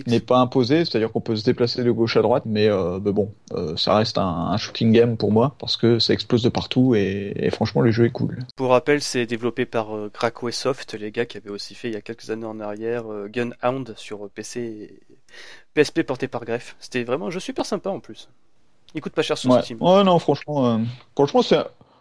n'est 0.07 0.21
pas 0.21 0.39
imposé, 0.39 0.85
c'est-à-dire 0.85 1.11
qu'on 1.11 1.21
peut 1.21 1.35
se 1.35 1.45
déplacer 1.45 1.83
de 1.83 1.91
gauche 1.91 2.17
à 2.17 2.23
droite, 2.23 2.45
mais, 2.47 2.69
euh, 2.69 3.01
mais 3.03 3.11
bon, 3.11 3.33
euh, 3.55 3.77
ça 3.77 3.97
reste 3.97 4.19
un, 4.19 4.23
un 4.23 4.57
shooting 4.57 4.93
game 4.93 5.17
pour 5.17 5.33
moi 5.33 5.57
parce 5.59 5.77
que 5.77 5.99
ça 5.99 6.13
explose 6.13 6.45
de 6.45 6.49
partout 6.49 6.95
et, 6.95 7.33
et 7.35 7.51
franchement 7.51 7.81
le 7.81 7.91
jeu 7.91 8.05
est 8.07 8.11
cool. 8.11 8.39
Pour 8.55 8.71
rappel, 8.71 9.03
c'est 9.03 9.27
développé 9.27 9.67
par 9.67 9.97
euh, 9.97 10.13
Graco 10.15 10.49
et 10.49 10.53
Soft, 10.53 10.95
les 10.95 11.11
gars 11.11 11.27
qui 11.27 11.39
avaient 11.39 11.51
aussi 11.51 11.75
fait 11.75 11.89
il 11.89 11.95
y 11.95 11.97
a 11.97 12.01
quelques 12.03 12.31
années 12.31 12.47
en 12.47 12.61
arrière 12.61 13.03
Gunhound 13.31 13.95
sur 13.97 14.31
PC 14.31 14.61
et 14.61 15.01
PSP 15.75 16.05
porté 16.05 16.29
par 16.29 16.45
Greff. 16.45 16.77
C'était 16.79 17.03
vraiment 17.03 17.27
un 17.27 17.31
jeu 17.31 17.41
super 17.41 17.67
sympa 17.67 17.91
en 17.91 17.99
plus. 17.99 18.29
Il 18.95 19.01
coûte 19.01 19.13
pas 19.13 19.23
cher 19.23 19.37
sur 19.37 19.51
Ouais. 19.51 19.61
Steam. 19.63 19.79
ouais, 19.83 20.05
non, 20.05 20.21
franchement, 20.21 20.81
franchement 21.17 21.43
c'est 21.43 21.59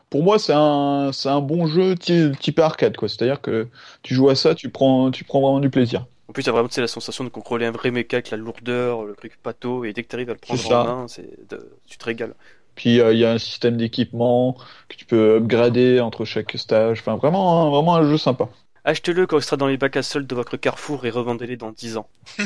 pour 0.09 0.23
moi 0.23 0.39
c'est 0.39 0.53
un 0.55 1.11
c'est 1.13 1.29
un 1.29 1.41
bon 1.41 1.67
jeu 1.67 1.95
type, 1.95 2.59
arcade 2.59 2.95
quoi, 2.97 3.09
c'est-à-dire 3.09 3.41
que 3.41 3.67
tu 4.03 4.13
joues 4.15 4.29
à 4.29 4.35
ça, 4.35 4.55
tu 4.55 4.69
prends 4.69 5.11
tu 5.11 5.23
prends 5.23 5.41
vraiment 5.41 5.59
du 5.59 5.69
plaisir. 5.69 6.05
En 6.27 6.33
plus, 6.33 6.43
t'as 6.43 6.51
vraiment 6.51 6.67
tu 6.67 6.75
sais, 6.75 6.81
la 6.81 6.87
sensation 6.87 7.23
de 7.23 7.29
contrôler 7.29 7.65
un 7.65 7.71
vrai 7.71 7.91
mecha 7.91 8.17
avec 8.17 8.29
la 8.31 8.37
lourdeur, 8.37 9.03
le 9.05 9.15
truc 9.15 9.37
pato, 9.41 9.85
et 9.85 9.93
dès 9.93 10.03
que 10.03 10.07
t'arrives 10.07 10.29
à 10.29 10.33
le 10.33 10.39
prendre 10.39 10.65
en 10.67 10.75
main, 10.75 11.07
c'est 11.07 11.47
de- 11.49 11.77
tu 11.87 11.97
te 11.97 12.05
régales. 12.05 12.35
Puis 12.75 12.99
euh, 12.99 13.13
il 13.13 13.19
y 13.19 13.25
a 13.25 13.31
un 13.31 13.37
système 13.37 13.77
d'équipement 13.77 14.57
que 14.89 14.95
tu 14.97 15.05
peux 15.05 15.37
upgrader 15.37 15.99
entre 16.01 16.25
chaque 16.25 16.51
stage, 16.57 16.99
enfin 16.99 17.15
vraiment 17.15 17.69
vraiment 17.71 17.95
un 17.95 18.03
jeu 18.03 18.17
sympa. 18.17 18.49
Achetez-le 18.87 19.25
quand 19.25 19.37
il 19.37 19.43
sera 19.43 19.57
dans 19.57 19.65
les 19.65 19.77
bacs 19.77 19.97
à 19.97 20.03
soldes 20.03 20.27
de 20.27 20.35
votre 20.35 20.57
Carrefour 20.57 21.07
et 21.07 21.09
revendez-les 21.09 21.57
dans 21.57 21.71
10 21.71 21.97
ans. 21.97 22.07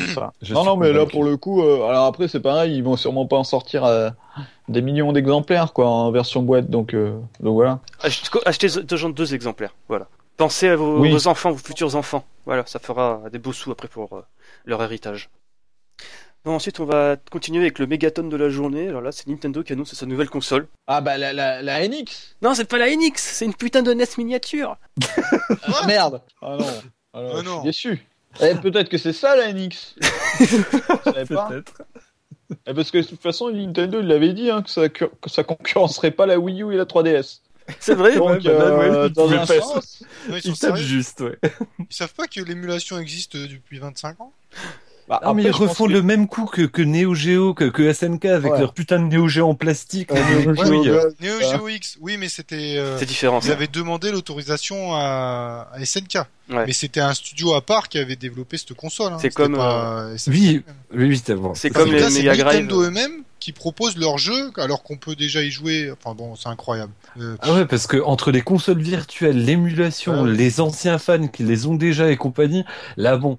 Non, 0.50 0.64
non, 0.64 0.78
mais 0.78 0.94
là, 0.94 1.06
pour 1.06 1.24
le 1.26 1.36
coup, 1.36 1.62
euh, 1.62 1.84
alors 1.88 2.06
après, 2.06 2.28
c'est 2.30 2.40
pareil, 2.40 2.76
ils 2.76 2.84
vont 2.84 2.96
sûrement 2.96 3.26
pas 3.26 3.36
en 3.36 3.44
sortir 3.44 3.84
euh, 3.84 4.10
des 4.70 4.82
millions 4.82 5.12
d'exemplaires, 5.12 5.74
quoi, 5.74 5.88
en 5.90 6.12
version 6.12 6.42
boîte, 6.42 6.70
donc, 6.70 6.94
euh, 6.94 7.20
donc 7.42 7.56
voilà. 7.56 7.80
Achetez, 8.46 8.68
deux, 8.84 9.34
exemplaires, 9.34 9.76
voilà. 9.90 10.08
Pensez 10.38 10.70
à 10.70 10.76
vos, 10.78 11.00
Oui. 11.00 11.12
vos 11.12 11.28
enfants, 11.28 11.52
vos 11.52 11.58
futurs 11.58 11.96
enfants. 11.96 12.24
Voilà, 12.46 12.66
ça 12.66 12.80
fera 12.80 13.22
des 13.32 13.40
beaux 13.40 13.52
sous 13.52 13.72
après 13.72 13.90
pour 13.90 14.14
euh, 14.14 14.22
leur 14.66 14.82
héritage. 14.82 15.30
Bon, 16.50 16.56
ensuite, 16.56 16.80
on 16.80 16.86
va 16.86 17.16
continuer 17.30 17.62
avec 17.62 17.78
le 17.78 17.86
mégaton 17.86 18.28
de 18.28 18.36
la 18.36 18.50
journée. 18.50 18.88
Alors 18.88 19.02
là, 19.02 19.12
c'est 19.12 19.28
Nintendo 19.28 19.62
qui 19.62 19.74
annonce 19.74 19.94
sa 19.94 20.08
nouvelle 20.08 20.32
console. 20.32 20.68
Ah, 20.88 21.00
bah, 21.00 21.16
la, 21.16 21.32
la, 21.32 21.62
la 21.62 21.88
NX 21.88 22.38
Non, 22.42 22.56
c'est 22.56 22.66
pas 22.66 22.80
la 22.80 22.90
NX, 22.90 23.18
c'est 23.18 23.46
une 23.46 23.54
putain 23.54 23.84
de 23.84 23.94
NES 23.94 24.06
miniature. 24.18 24.76
Ah, 25.62 25.86
Merde 25.86 26.24
Ah 26.42 26.58
non, 26.60 26.66
alors, 26.66 26.82
Ah 27.14 27.22
je 27.34 27.38
suis 27.38 27.46
non. 27.46 27.64
déçu. 27.64 28.08
Eh, 28.42 28.56
peut-être 28.56 28.90
que 28.90 28.98
c'est 28.98 29.14
ça, 29.14 29.36
la 29.36 29.54
NX. 29.54 29.94
Peut-être. 31.04 31.84
Eh, 32.66 32.74
parce 32.74 32.90
que 32.90 32.98
de 32.98 33.04
toute 33.04 33.22
façon, 33.22 33.52
Nintendo, 33.52 34.00
il 34.00 34.08
l'avait 34.08 34.34
dit, 34.34 34.50
hein, 34.50 34.64
que 34.64 34.72
ça, 34.72 34.90
que 34.90 35.06
ça 35.28 35.44
concurrencerait 35.44 36.10
pas 36.10 36.26
la 36.26 36.40
Wii 36.40 36.64
U 36.64 36.74
et 36.74 36.78
la 36.78 36.86
3DS. 36.86 37.42
C'est 37.80 37.94
vrai 37.94 38.16
Donc, 38.16 38.28
ouais, 38.28 38.40
bah 38.42 38.76
ouais, 38.76 38.90
euh, 38.90 39.10
dans 39.10 39.32
un 39.32 39.46
sens... 39.46 40.04
Non, 40.28 40.36
ils 40.38 40.42
sont 40.42 40.50
Il 40.50 40.58
tape 40.58 40.78
sérieux 40.78 40.84
juste, 40.84 41.22
ouais. 41.22 41.38
Ils 41.78 41.96
savent 41.96 42.16
pas 42.16 42.26
que 42.26 42.42
l'émulation 42.42 42.98
existe 42.98 43.38
depuis 43.38 43.78
25 43.78 44.20
ans? 44.22 44.34
Bah, 45.10 45.20
Ah, 45.24 45.34
mais 45.34 45.42
après, 45.48 45.58
ils 45.64 45.68
refont 45.68 45.88
que- 45.88 45.92
le 45.92 46.02
même 46.04 46.28
coup 46.28 46.46
que, 46.46 46.62
que 46.62 46.84
Neo 46.84 47.16
Geo, 47.16 47.54
que, 47.56 47.66
que 47.66 47.92
SNK 47.92 48.26
avec 48.26 48.52
Ouais. 48.54 48.60
leur 48.60 48.74
putain 48.74 49.00
de 49.00 49.06
Neo 49.16 49.28
Geo 49.28 49.48
en 49.50 49.56
plastique. 49.56 50.12
Neo. 50.12 50.54
Geo, 50.54 50.84
Neo. 51.20 51.42
Geo 51.42 51.68
X, 51.68 51.98
oui, 52.00 52.18
mais 52.18 52.30
c'était. 52.30 52.76
euh, 52.78 52.96
C'est 53.00 53.06
différent. 53.08 53.40
Ils 53.42 53.48
ça. 53.48 53.54
avaient 53.54 53.68
demandé 53.68 54.12
l'autorisation 54.12 54.94
à, 54.94 55.68
à 55.74 55.80
SNK. 55.84 56.20
Ouais. 56.52 56.66
Mais 56.66 56.74
c'était 56.74 57.00
un 57.00 57.14
studio 57.14 57.54
à 57.54 57.62
part 57.62 57.90
qui 57.90 57.98
avait 58.00 58.16
développé 58.16 58.58
cette 58.58 58.74
console. 58.74 59.14
hein. 59.14 59.18
C'est 59.22 59.34
comme, 59.34 59.56
pas 59.56 60.10
SNK. 60.18 60.34
Oui, 60.34 60.64
oui, 60.96 61.08
oui, 61.10 61.22
c'est 61.24 61.36
bon. 61.36 61.54
C'est 61.56 61.70
Parce 61.72 61.86
comme 61.86 61.94
les 61.96 62.10
Mega. 62.10 62.36
Nintendo 62.44 62.82
eux-mêmes 62.84 63.24
qui 63.40 63.52
proposent 63.52 63.98
leur 63.98 64.18
jeu 64.18 64.52
alors 64.58 64.82
qu'on 64.84 64.98
peut 64.98 65.16
déjà 65.16 65.42
y 65.44 65.50
jouer. 65.52 65.92
Enfin 65.92 66.16
bon, 66.16 66.36
c'est 66.36 66.50
incroyable. 66.50 66.92
Euh, 67.20 67.36
Ah 67.42 67.54
ouais, 67.54 67.66
parce 67.66 67.86
que 67.88 67.98
entre 67.98 68.32
les 68.32 68.42
consoles 68.42 68.82
virtuelles, 68.82 69.44
l'émulation, 69.46 70.24
Ouais. 70.24 70.32
les 70.32 70.60
anciens 70.60 70.98
fans 70.98 71.28
qui 71.28 71.44
les 71.44 71.66
ont 71.68 71.76
déjà 71.76 72.10
et 72.12 72.18
compagnie, 72.18 72.64
là 72.98 73.18
bon. 73.18 73.38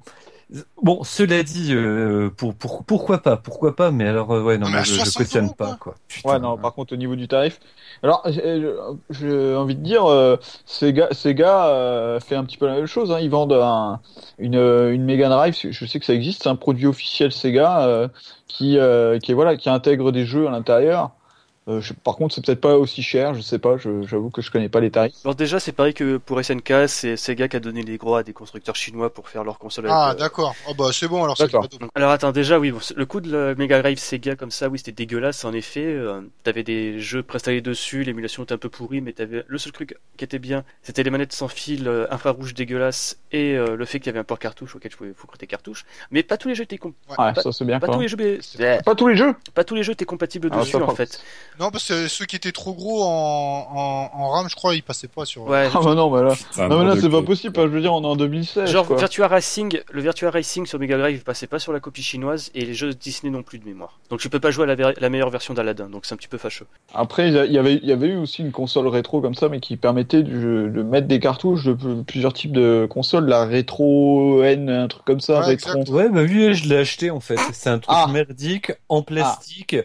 Bon, 0.82 1.04
cela 1.04 1.42
dit, 1.44 1.72
euh, 1.72 2.28
pour, 2.36 2.54
pour, 2.54 2.84
pourquoi 2.84 3.18
pas, 3.18 3.36
pourquoi 3.36 3.76
pas, 3.76 3.92
mais 3.92 4.08
alors, 4.08 4.32
euh, 4.32 4.42
ouais, 4.42 4.58
non, 4.58 4.68
mais 4.68 4.82
je, 4.82 4.94
je 4.94 5.04
60 5.04 5.14
cautionne 5.14 5.44
euros, 5.44 5.54
pas, 5.54 5.76
quoi. 5.78 5.94
Putain. 6.08 6.28
Ouais, 6.28 6.38
non, 6.40 6.56
par 6.56 6.74
contre, 6.74 6.92
au 6.92 6.96
niveau 6.96 7.14
du 7.14 7.28
tarif. 7.28 7.60
Alors, 8.02 8.24
euh, 8.26 8.94
j'ai 9.10 9.54
envie 9.54 9.76
de 9.76 9.82
dire, 9.82 10.06
euh, 10.06 10.36
Sega, 10.64 11.08
Sega 11.12 11.68
euh, 11.68 12.18
fait 12.18 12.34
un 12.34 12.44
petit 12.44 12.56
peu 12.56 12.66
la 12.66 12.74
même 12.74 12.86
chose. 12.86 13.12
Hein. 13.12 13.20
Ils 13.20 13.30
vendent 13.30 13.52
un, 13.52 14.00
une, 14.38 14.56
euh, 14.56 14.92
une 14.92 15.04
Mega 15.04 15.28
Drive. 15.28 15.56
Je 15.70 15.86
sais 15.86 16.00
que 16.00 16.06
ça 16.06 16.14
existe. 16.14 16.42
C'est 16.42 16.48
un 16.48 16.56
produit 16.56 16.86
officiel 16.86 17.30
Sega 17.30 17.86
euh, 17.86 18.08
qui, 18.48 18.76
euh, 18.78 19.18
qui, 19.18 19.30
est, 19.30 19.34
voilà, 19.34 19.56
qui 19.56 19.68
intègre 19.68 20.10
des 20.10 20.24
jeux 20.24 20.48
à 20.48 20.50
l'intérieur. 20.50 21.10
Euh, 21.68 21.80
je- 21.80 21.92
par 21.92 22.16
contre, 22.16 22.34
c'est 22.34 22.44
peut-être 22.44 22.60
pas 22.60 22.76
aussi 22.78 23.02
cher. 23.02 23.34
Je 23.34 23.42
sais 23.42 23.58
pas. 23.58 23.76
je- 23.76 24.02
J'avoue 24.02 24.30
que 24.30 24.40
je 24.40 24.50
connais 24.50 24.68
pas 24.70 24.80
les 24.80 24.90
tarifs. 24.90 25.14
Alors 25.24 25.34
déjà, 25.34 25.60
c'est 25.60 25.72
pareil 25.72 25.92
que 25.92 26.16
pour 26.16 26.40
SNK, 26.40 26.88
c'est 26.88 27.16
Sega 27.16 27.48
qui 27.48 27.56
a 27.56 27.60
donné 27.60 27.82
les 27.82 27.98
droits 27.98 28.20
à 28.20 28.22
des 28.22 28.32
constructeurs 28.32 28.76
chinois 28.76 29.12
pour 29.12 29.28
faire 29.28 29.44
leur 29.44 29.58
console. 29.58 29.84
avec, 29.86 29.94
Ah, 29.96 30.10
euh, 30.12 30.14
d'accord. 30.14 30.54
Oh 30.68 30.74
bah 30.74 30.86
c'est 30.92 31.06
bon 31.06 31.22
alors. 31.22 31.36
Alors 31.94 32.10
attends, 32.10 32.32
déjà 32.32 32.58
oui, 32.58 32.70
bon, 32.72 32.78
le 32.96 33.06
coup 33.06 33.20
de 33.20 33.30
la 33.30 33.54
Mega 33.56 33.80
Drive 33.82 33.98
Sega 33.98 34.36
comme 34.36 34.50
ça, 34.50 34.68
oui, 34.68 34.78
c'était 34.78 34.92
dégueulasse 34.92 35.44
en 35.44 35.52
effet. 35.52 35.84
Euh, 35.84 36.22
t'avais 36.44 36.62
des 36.62 36.98
jeux 36.98 37.22
préinstallés 37.22 37.60
dessus, 37.60 38.04
l'émulation 38.04 38.42
était 38.42 38.54
un 38.54 38.58
peu 38.58 38.70
pourrie, 38.70 39.00
mais 39.02 39.12
t'avais 39.12 39.44
le 39.46 39.58
seul 39.58 39.72
truc 39.72 39.96
qui 40.16 40.24
était 40.24 40.38
bien, 40.38 40.64
c'était 40.82 41.02
les 41.02 41.10
manettes 41.10 41.32
sans 41.34 41.48
fil 41.48 41.86
euh, 41.88 42.06
infrarouge 42.10 42.54
dégueulasses 42.54 43.18
et 43.32 43.54
euh, 43.56 43.76
le 43.76 43.84
fait 43.84 43.98
qu'il 44.00 44.06
y 44.06 44.10
avait 44.10 44.18
un 44.18 44.24
port 44.24 44.38
cartouche 44.38 44.74
auquel 44.76 44.90
tu 44.90 44.96
pouvais 44.96 45.12
foutre 45.14 45.36
tes 45.36 45.46
cartouches. 45.46 45.84
Mais 46.10 46.22
pas 46.22 46.38
tous 46.38 46.48
les 46.48 46.54
jeux 46.54 46.64
étaient 46.64 46.78
com- 46.78 46.94
Ouais. 47.10 47.16
Pas- 47.16 47.34
ça 47.34 47.52
c'est 47.52 47.64
bien. 47.66 47.78
pas 47.80 47.86
Quoi. 47.86 47.96
tous 47.96 48.00
les 48.00 48.08
jeux, 48.08 48.16
mais- 48.18 48.78
Pas 48.82 48.94
tous 48.94 49.08
les 49.08 49.16
jeux? 49.16 49.34
pas 49.54 49.64
tous 49.64 49.74
les 49.74 49.82
jeux 49.82 49.92
étaient 49.92 50.04
compatibles 50.06 50.48
Ah, 50.52 50.58
dessus 50.60 50.76
en 50.76 50.94
fait. 50.94 51.22
Non 51.60 51.70
parce 51.70 51.86
que 51.86 52.08
ceux 52.08 52.24
qui 52.24 52.36
étaient 52.36 52.52
trop 52.52 52.72
gros 52.72 53.02
en, 53.04 53.68
en, 53.70 54.10
en 54.18 54.28
RAM, 54.30 54.48
je 54.48 54.54
crois, 54.56 54.74
ils 54.74 54.82
passaient 54.82 55.08
pas 55.08 55.24
sur. 55.26 55.42
Ouais. 55.42 55.68
Ah 55.74 55.78
bah 55.84 55.94
non, 55.94 56.10
bah 56.10 56.22
là. 56.22 56.66
Non 56.68 56.78
mais 56.80 56.86
là 56.86 56.96
c'est 57.00 57.10
pas 57.10 57.22
possible. 57.22 57.54
Je 57.54 57.60
veux 57.66 57.80
dire, 57.82 57.92
on 57.92 58.02
est 58.02 58.06
en 58.06 58.16
2016. 58.16 58.70
Genre 58.70 58.86
quoi. 58.86 58.96
Virtua 58.96 59.28
Racing, 59.28 59.78
le 59.92 60.00
Virtua 60.02 60.30
Racing 60.30 60.64
sur 60.66 60.78
Mega 60.78 60.96
Drive 60.96 61.22
passait 61.22 61.46
pas 61.46 61.58
sur 61.58 61.72
la 61.74 61.80
copie 61.80 62.02
chinoise 62.02 62.50
et 62.54 62.64
les 62.64 62.72
jeux 62.74 62.94
Disney 62.94 63.30
non 63.30 63.42
plus 63.42 63.58
de 63.58 63.66
mémoire. 63.66 64.00
Donc 64.08 64.20
tu 64.20 64.30
peux 64.30 64.40
pas 64.40 64.50
jouer 64.50 64.64
à 64.64 64.66
la, 64.68 64.74
ver- 64.74 64.94
la 64.98 65.10
meilleure 65.10 65.28
version 65.30 65.52
d'Aladdin, 65.52 65.90
donc 65.90 66.06
c'est 66.06 66.14
un 66.14 66.16
petit 66.16 66.28
peu 66.28 66.38
fâcheux. 66.38 66.66
Après, 66.94 67.28
il 67.28 67.34
y 67.52 67.58
avait, 67.58 67.74
il 67.74 67.84
y 67.86 67.92
avait 67.92 68.08
eu 68.08 68.16
aussi 68.16 68.40
une 68.42 68.52
console 68.52 68.88
rétro 68.88 69.20
comme 69.20 69.34
ça, 69.34 69.50
mais 69.50 69.60
qui 69.60 69.76
permettait 69.76 70.22
de, 70.22 70.70
de 70.74 70.82
mettre 70.82 71.08
des 71.08 71.20
cartouches 71.20 71.66
de 71.66 72.02
plusieurs 72.02 72.32
types 72.32 72.52
de 72.52 72.86
consoles, 72.88 73.26
la 73.26 73.44
rétro 73.44 74.42
N, 74.42 74.70
un 74.70 74.88
truc 74.88 75.04
comme 75.04 75.20
ça, 75.20 75.40
Ouais, 75.40 75.46
rétro. 75.46 75.82
Ouais, 75.90 76.08
bah 76.08 76.22
oui, 76.22 76.54
je 76.54 76.68
l'ai 76.70 76.78
acheté 76.78 77.10
en 77.10 77.20
fait. 77.20 77.36
C'est 77.52 77.68
un 77.68 77.78
truc 77.78 77.94
Ah. 77.94 78.06
merdique 78.10 78.72
en 78.88 79.02
plastique 79.02 79.76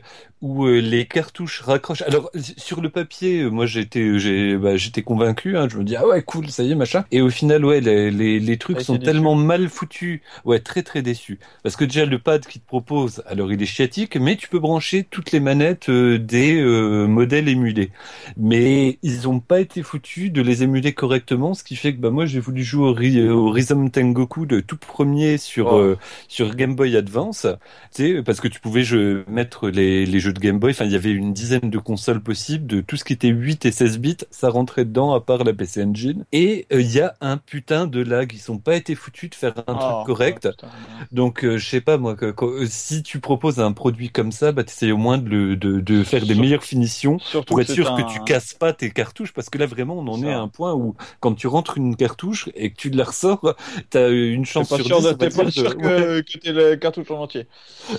où 0.41 0.65
euh, 0.65 0.79
les 0.79 1.05
cartouches 1.07 1.61
raccrochent. 1.61 2.03
Alors 2.03 2.29
sur 2.57 2.81
le 2.81 2.89
papier, 2.89 3.41
euh, 3.41 3.49
moi 3.49 3.65
j'étais, 3.65 4.19
j'ai, 4.19 4.57
bah, 4.57 4.77
j'étais 4.77 5.01
convaincu. 5.01 5.57
Hein, 5.57 5.67
je 5.71 5.77
me 5.77 5.83
dis 5.83 5.95
ah 5.95 6.07
ouais 6.07 6.21
cool, 6.23 6.49
ça 6.49 6.63
y 6.63 6.71
est 6.71 6.75
machin. 6.75 7.05
Et 7.11 7.21
au 7.21 7.29
final, 7.29 7.65
ouais, 7.65 7.81
les, 7.81 8.11
les, 8.11 8.39
les 8.39 8.57
trucs 8.57 8.79
Ouais, 8.79 8.83
sont 8.83 8.97
déçu. 8.97 9.03
tellement 9.03 9.35
mal 9.35 9.69
foutus. 9.69 10.21
Ouais, 10.43 10.59
très 10.59 10.83
très 10.83 11.01
déçu. 11.01 11.39
Parce 11.63 11.75
que 11.75 11.85
déjà 11.85 12.05
le 12.05 12.19
pad 12.19 12.45
qui 12.45 12.59
te 12.59 12.67
propose, 12.67 13.23
alors 13.27 13.51
il 13.53 13.61
est 13.61 13.65
chiatique, 13.65 14.17
mais 14.17 14.35
tu 14.35 14.47
peux 14.49 14.59
brancher 14.59 15.03
toutes 15.09 15.31
les 15.31 15.39
manettes 15.39 15.89
euh, 15.89 16.19
des 16.19 16.55
euh, 16.61 17.07
modèles 17.07 17.47
émulés. 17.49 17.91
Mais 18.37 18.99
ils 19.01 19.27
ont 19.27 19.39
pas 19.39 19.59
été 19.61 19.83
foutus 19.83 20.31
de 20.31 20.41
les 20.41 20.63
émuler 20.63 20.93
correctement, 20.93 21.53
ce 21.53 21.63
qui 21.63 21.75
fait 21.75 21.93
que 21.95 21.99
bah 22.01 22.09
moi 22.11 22.25
j'ai 22.25 22.39
voulu 22.39 22.63
jouer 22.63 22.89
au, 23.29 23.49
Rhythm 23.49 23.89
Tengoku 23.89 24.45
le 24.45 24.61
tout 24.61 24.77
premier 24.77 25.37
sur 25.37 25.71
Oh. 25.71 25.79
euh, 25.79 25.97
sur 26.27 26.53
Game 26.55 26.75
Boy 26.75 26.95
Advance, 26.97 27.47
tu 27.95 28.15
sais, 28.17 28.23
parce 28.23 28.39
que 28.41 28.47
tu 28.47 28.59
pouvais 28.59 28.83
je, 28.83 29.23
mettre 29.29 29.69
les, 29.69 30.05
les 30.05 30.19
jeux 30.25 30.33
de 30.33 30.39
Game 30.39 30.59
Boy. 30.59 30.71
Enfin, 30.71 30.85
il 30.85 30.91
y 30.91 30.95
avait 30.95 31.11
une 31.11 31.33
dizaine 31.33 31.69
de 31.69 31.77
consoles 31.77 32.21
possibles, 32.21 32.65
de 32.67 32.81
tout 32.81 32.97
ce 32.97 33.03
qui 33.03 33.13
était 33.13 33.29
8 33.29 33.65
et 33.65 33.71
16 33.71 33.99
bits, 33.99 34.17
ça 34.31 34.49
rentrait 34.49 34.85
dedans 34.85 35.13
à 35.13 35.21
part 35.21 35.43
la 35.43 35.53
PC 35.53 35.83
Engine. 35.83 36.25
Et 36.31 36.65
euh, 36.73 36.81
il 36.81 36.91
y 36.91 36.99
a 36.99 37.15
un 37.21 37.37
putain 37.37 37.87
de 37.87 38.01
lag. 38.01 38.31
Ils 38.33 38.39
sont 38.39 38.57
pas 38.57 38.75
été 38.75 38.95
foutus 38.95 39.29
de 39.29 39.35
faire 39.35 39.53
un 39.67 39.75
Oh, 39.79 40.03
truc 40.03 40.05
correct. 40.07 40.45
ouais, 40.45 40.51
putain, 40.51 40.67
ouais. 40.67 41.05
Donc, 41.11 41.43
euh, 41.45 41.57
je 41.57 41.65
sais 41.69 41.81
pas 41.81 41.97
moi, 41.97 42.15
que, 42.15 42.31
que- 42.31 42.45
euh, 42.63 42.65
si 42.67 43.03
tu 43.03 43.19
proposes 43.19 43.59
un 43.59 43.71
produit 43.71 44.09
comme 44.09 44.31
ça, 44.31 44.51
bah 44.51 44.63
t'essayes 44.63 44.91
au 44.91 44.97
moins 44.97 45.17
de, 45.17 45.29
le, 45.29 45.55
de, 45.55 45.79
de 45.79 46.03
faire 46.03 46.25
des 46.25 46.33
Sur- 46.33 46.41
meilleures 46.41 46.63
finitions 46.63 47.19
Surtout 47.19 47.53
pour 47.53 47.61
être 47.61 47.71
sûr 47.71 47.91
un- 47.91 48.01
que 48.03 48.11
tu 48.11 48.19
casses 48.23 48.53
pas 48.53 48.73
tes 48.73 48.91
cartouches, 48.91 49.33
parce 49.33 49.49
que 49.49 49.57
là 49.57 49.65
vraiment 49.65 49.97
on 49.99 50.07
en 50.07 50.17
Ça. 50.21 50.27
est 50.27 50.33
à 50.33 50.39
un 50.39 50.47
point 50.47 50.73
où 50.73 50.95
quand 51.19 51.33
tu 51.35 51.47
rentres 51.47 51.77
une 51.77 51.95
cartouche 51.95 52.49
et 52.55 52.71
que 52.71 52.75
tu 52.77 52.89
la 52.89 53.03
ressors, 53.03 53.55
t'as 53.89 54.09
une 54.11 54.45
T'es 54.45 54.49
chance 54.51 54.69
pas 54.69 54.77
sur 54.77 54.85
sûr, 54.85 54.97
10, 54.97 55.03
de- 55.03 55.09
on 55.09 55.15
va 55.15 55.15
t'es 55.15 55.29
pas 55.29 55.51
sûr 55.51 55.75
de- 55.75 55.75
que, 55.75 56.21
que 56.21 56.37
t'aies 56.39 56.51
le 56.53 56.75
cartouche 56.75 57.11
en 57.11 57.21
entier. 57.21 57.47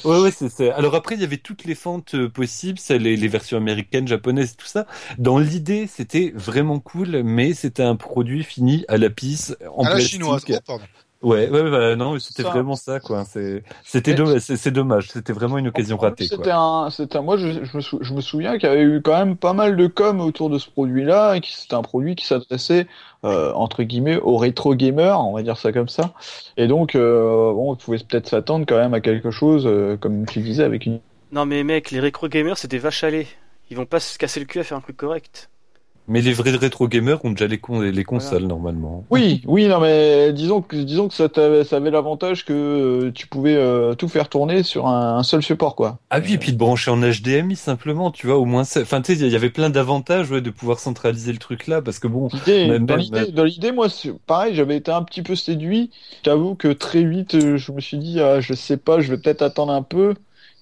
Ouais, 0.05 0.21
ouais, 0.21 0.31
c'est, 0.31 0.49
c'est. 0.49 0.71
Alors 0.71 0.95
après, 0.95 1.15
il 1.15 1.21
y 1.21 1.25
avait 1.25 1.37
toutes 1.39 1.65
les 1.65 1.75
fentes 1.75 2.15
euh, 2.17 2.29
possibles, 2.29 2.79
c'est 2.79 2.99
les, 2.99 3.17
les 3.17 3.29
versions 3.29 3.57
américaines, 3.59 4.09
japonaises, 4.09 4.57
tout 4.57 4.67
ça. 4.67 4.87
Dans 5.19 5.39
l'idée, 5.39 5.87
c'était 5.87 6.33
vraiment 6.35 6.79
cool, 6.81 7.23
mais 7.23 7.55
c'était 7.55 7.83
un 7.85 7.97
produit 7.97 8.43
fini 8.45 8.85
à 8.89 8.97
la 8.97 9.11
pisse, 9.11 9.57
en 9.75 9.83
À 9.83 9.85
la 9.85 9.91
plastique. 9.97 10.13
chinoise. 10.15 10.45
Oh, 10.49 10.55
pardon. 10.67 10.85
Ouais, 11.23 11.49
ouais, 11.49 11.63
ouais, 11.63 11.97
non, 11.97 12.13
mais 12.13 12.21
c'était 12.21 12.43
vraiment 12.43 12.77
ça, 12.77 13.01
quoi. 13.01 13.25
C'est, 13.25 13.65
c'était 13.85 14.11
Mais- 14.13 14.17
dommage, 14.19 14.41
c'est, 14.43 14.57
c'est 14.57 14.71
dommage. 14.71 15.09
C'était 15.11 15.33
vraiment 15.33 15.57
une 15.57 15.69
occasion 15.69 15.97
plus, 15.97 16.05
ratée, 16.07 16.25
C'était 16.27 16.43
quoi. 16.43 16.55
un, 16.55 16.91
c'était 16.91 17.17
un, 17.17 17.23
moi 17.23 17.39
je, 17.39 17.65
je, 17.65 17.77
me 17.77 17.81
sou- 17.81 17.99
je 18.03 18.13
me 18.13 18.21
souviens 18.21 18.59
qu'il 18.59 18.69
y 18.69 18.73
avait 18.73 18.83
eu 18.83 19.01
quand 19.03 19.17
même 19.19 19.35
pas 19.35 19.55
mal 19.55 19.77
de 19.77 19.87
com 19.87 20.21
autour 20.21 20.51
de 20.51 20.59
ce 20.59 20.69
produit-là 20.71 21.35
et 21.35 21.41
que 21.41 21.47
c'était 21.49 21.75
un 21.75 21.83
produit 21.83 22.17
qui 22.17 22.27
s'adressait 22.27 22.87
euh, 23.25 23.51
entre 23.55 23.83
guillemets 23.83 24.19
aux 24.19 24.37
rétro 24.37 24.75
gamers, 24.75 25.19
on 25.25 25.33
va 25.33 25.43
dire 25.43 25.57
ça 25.57 25.73
comme 25.73 25.89
ça. 25.89 26.13
Et 26.59 26.69
donc 26.69 26.95
euh, 26.95 27.51
bon, 27.55 27.73
on 27.73 27.77
pouvait 27.77 27.99
peut-être 27.99 28.29
s'attendre 28.29 28.67
quand 28.69 28.77
même 28.77 28.93
à 28.95 29.01
quelque 29.01 29.31
chose 29.31 29.65
euh, 29.67 29.97
comme 29.97 30.27
tu 30.27 30.41
disais 30.41 30.65
avec 30.65 30.85
une. 30.85 31.01
Non 31.33 31.47
mais 31.47 31.65
mec, 31.65 31.91
les 31.91 32.01
rétro 32.01 32.29
gamers 32.29 32.59
c'est 32.59 32.69
des 32.69 32.79
vaches 32.79 33.05
à 33.05 33.11
lait. 33.11 33.27
Ils 33.71 33.77
vont 33.77 33.87
pas 33.87 34.01
se 34.01 34.17
casser 34.19 34.41
le 34.41 34.47
cul 34.47 34.61
à 34.61 34.65
faire 34.65 34.79
un 34.79 34.81
truc 34.81 34.97
correct. 34.97 35.51
Mais 36.09 36.21
les 36.21 36.33
vrais 36.33 36.53
rétro 36.53 36.87
gamers 36.87 37.25
ont 37.25 37.31
déjà 37.33 37.49
les, 37.49 37.59
con- 37.59 37.81
les 37.81 38.05
consoles, 38.05 38.45
normalement. 38.45 39.05
Oui, 39.11 39.43
oui, 39.45 39.67
non 39.67 39.81
mais 39.81 40.33
disons 40.33 40.63
que 40.63 40.77
disons 40.77 41.09
que 41.09 41.15
ça, 41.15 41.29
t'avait- 41.29 41.65
ça 41.65 41.79
avait 41.79 41.91
l'avantage 41.91 42.45
que 42.45 42.53
euh, 42.53 43.11
tu 43.13 43.27
pouvais 43.27 43.57
euh, 43.57 43.95
tout 43.97 44.07
faire 44.07 44.29
tourner 44.29 44.63
sur 44.63 44.87
un, 44.87 45.19
un 45.19 45.23
seul 45.25 45.43
support 45.43 45.75
quoi. 45.75 45.99
Ah 46.11 46.21
oui, 46.21 46.35
et 46.35 46.39
puis 46.39 46.53
de 46.53 46.59
brancher 46.59 46.93
en 46.93 47.01
HDMI, 47.01 47.57
simplement, 47.57 48.13
tu 48.13 48.29
vois, 48.29 48.37
au 48.37 48.45
moins, 48.45 48.63
enfin, 48.63 49.03
tu 49.03 49.17
sais, 49.17 49.27
il 49.27 49.33
y 49.33 49.35
avait 49.35 49.51
plein 49.51 49.69
d'avantages, 49.69 50.31
ouais, 50.31 50.41
de 50.41 50.51
pouvoir 50.51 50.79
centraliser 50.79 51.33
le 51.33 51.39
truc 51.39 51.67
là, 51.67 51.83
parce 51.83 51.99
que 51.99 52.07
bon, 52.07 52.29
L'idée, 52.33 52.69
Même- 52.69 52.87
dans 52.87 52.95
l'idée, 52.97 53.33
dans 53.33 53.45
l'idée, 53.45 53.73
moi, 53.73 53.89
pareil, 54.27 54.55
j'avais 54.55 54.77
été 54.77 54.93
un 54.93 55.03
petit 55.03 55.23
peu 55.23 55.35
séduit. 55.35 55.91
J'avoue 56.25 56.55
que 56.55 56.69
très 56.69 57.03
vite, 57.03 57.35
euh, 57.35 57.57
je 57.57 57.73
me 57.73 57.81
suis 57.81 57.99
dit, 57.99 58.21
ah, 58.21 58.41
je 58.41 58.55
sais 58.55 58.77
pas, 58.77 59.01
je 59.01 59.11
vais 59.13 59.19
peut-être 59.19 59.43
attendre 59.43 59.73
un 59.73 59.83
peu. 59.83 60.15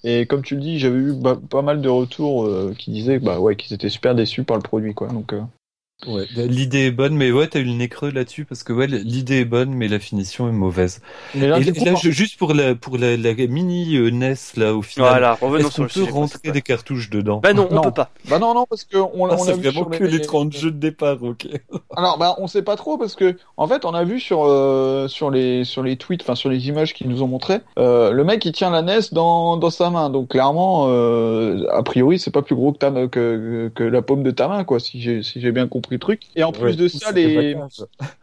Et 0.07 0.26
comme 0.26 0.42
tu 0.42 0.55
le 0.55 0.61
dis, 0.61 0.78
j'avais 0.78 0.98
eu 0.98 1.12
bah, 1.14 1.40
pas 1.48 1.62
mal 1.62 1.80
de 1.80 1.88
retours 1.88 2.44
euh, 2.44 2.74
qui 2.78 2.90
disaient, 2.90 3.18
bah 3.18 3.40
ouais, 3.40 3.57
qu'ils 3.57 3.72
étaient 3.72 3.88
super 3.88 4.14
déçus 4.14 4.44
par 4.44 4.59
le 4.59 4.62
produit, 4.62 4.92
quoi. 4.92 5.09
Donc, 5.09 5.32
euh, 5.32 5.40
Ouais, 6.07 6.26
l'idée 6.36 6.86
est 6.86 6.90
bonne, 6.90 7.14
mais 7.16 7.32
ouais, 7.32 7.46
t'as 7.48 7.61
eu 7.61 7.64
le 7.64 7.72
nez 7.72 7.88
creux 7.88 8.11
là-dessus 8.11 8.44
parce 8.44 8.62
que 8.62 8.72
ouais, 8.74 8.86
l'idée 8.86 9.40
est 9.40 9.44
bonne, 9.46 9.72
mais 9.72 9.88
la 9.88 9.98
finition 9.98 10.48
est 10.48 10.52
mauvaise. 10.52 11.00
mais 11.34 11.48
là, 11.48 11.59
et 11.59 11.72
coup, 11.72 11.84
là, 11.84 11.94
je- 11.94 12.11
juste 12.11 12.36
pour 12.38 12.52
la 12.52 12.74
pour 12.74 12.98
la, 12.98 13.16
la 13.16 13.34
mini 13.34 13.96
euh, 13.96 14.09
NES 14.09 14.34
là, 14.57 14.74
au 14.74 14.82
final, 14.82 15.07
Voilà, 15.11 15.34
revenons 15.40 15.68
est-ce 15.68 15.76
qu'on 15.76 15.82
peut 15.86 15.88
sujet. 15.90 16.11
rentrer 16.11 16.50
des 16.52 16.62
cartouches 16.62 17.09
dedans? 17.11 17.40
Bah 17.40 17.55
non, 17.55 17.68
on 17.70 17.74
Non. 17.74 17.82
peut 17.82 17.92
pas. 17.92 18.11
bah 18.26 18.38
non, 18.38 18.55
non, 18.55 18.66
parce 18.68 18.84
que 18.84 18.96
on, 18.98 19.30
Ah, 19.30 19.36
on 19.38 19.48
a 19.48 19.52
vu 19.52 19.62
vraiment 19.62 19.70
sur 19.80 19.90
que 19.90 20.05
les 20.05 20.20
30 20.20 20.52
jeux 20.52 20.70
de 20.70 20.78
départ, 20.78 21.22
ok. 21.22 21.46
Alors, 21.96 22.18
bah, 22.18 22.34
on 22.38 22.48
sait 22.48 22.62
pas 22.62 22.74
trop 22.74 22.98
parce 22.98 23.14
que, 23.14 23.36
en 23.57 23.68
fait, 23.68 23.84
on 23.84 23.94
a 23.94 24.02
vu 24.02 24.18
sur 24.18 24.42
euh, 24.44 25.07
sur 25.07 25.30
les 25.30 25.62
sur 25.64 25.80
les 25.84 25.96
tweets, 25.96 26.22
enfin 26.22 26.34
sur 26.34 26.50
les 26.50 26.66
images 26.68 26.92
qu'ils 26.92 27.09
nous 27.09 27.22
ont 27.22 27.28
montré, 27.28 27.61
euh, 27.78 28.11
le 28.11 28.24
mec 28.24 28.44
il 28.44 28.50
tient 28.52 28.70
la 28.70 28.80
NES 28.82 29.12
dans 29.12 29.57
dans 29.57 29.70
sa 29.70 29.90
main. 29.90 30.11
Donc 30.11 30.30
clairement, 30.30 30.86
euh, 30.88 31.64
a 31.70 31.84
priori, 31.84 32.18
c'est 32.18 32.32
pas 32.32 32.42
plus 32.42 32.57
gros 32.57 32.72
que 32.72 32.78
ta 32.78 32.90
que 32.90 33.07
que, 33.07 33.68
que 33.72 33.84
la 33.84 34.02
paume 34.02 34.24
de 34.24 34.32
ta 34.32 34.48
main, 34.48 34.64
quoi, 34.64 34.80
si 34.80 35.00
j'ai 35.00 35.22
si 35.22 35.40
j'ai 35.40 35.52
bien 35.52 35.68
compris 35.68 35.93
le 35.95 35.99
truc. 36.01 36.22
Et 36.36 36.45
en 36.45 36.53
plus 36.53 36.76
Ouais, 36.76 36.76
de 36.76 36.88
ça, 36.88 37.12
les 37.12 37.57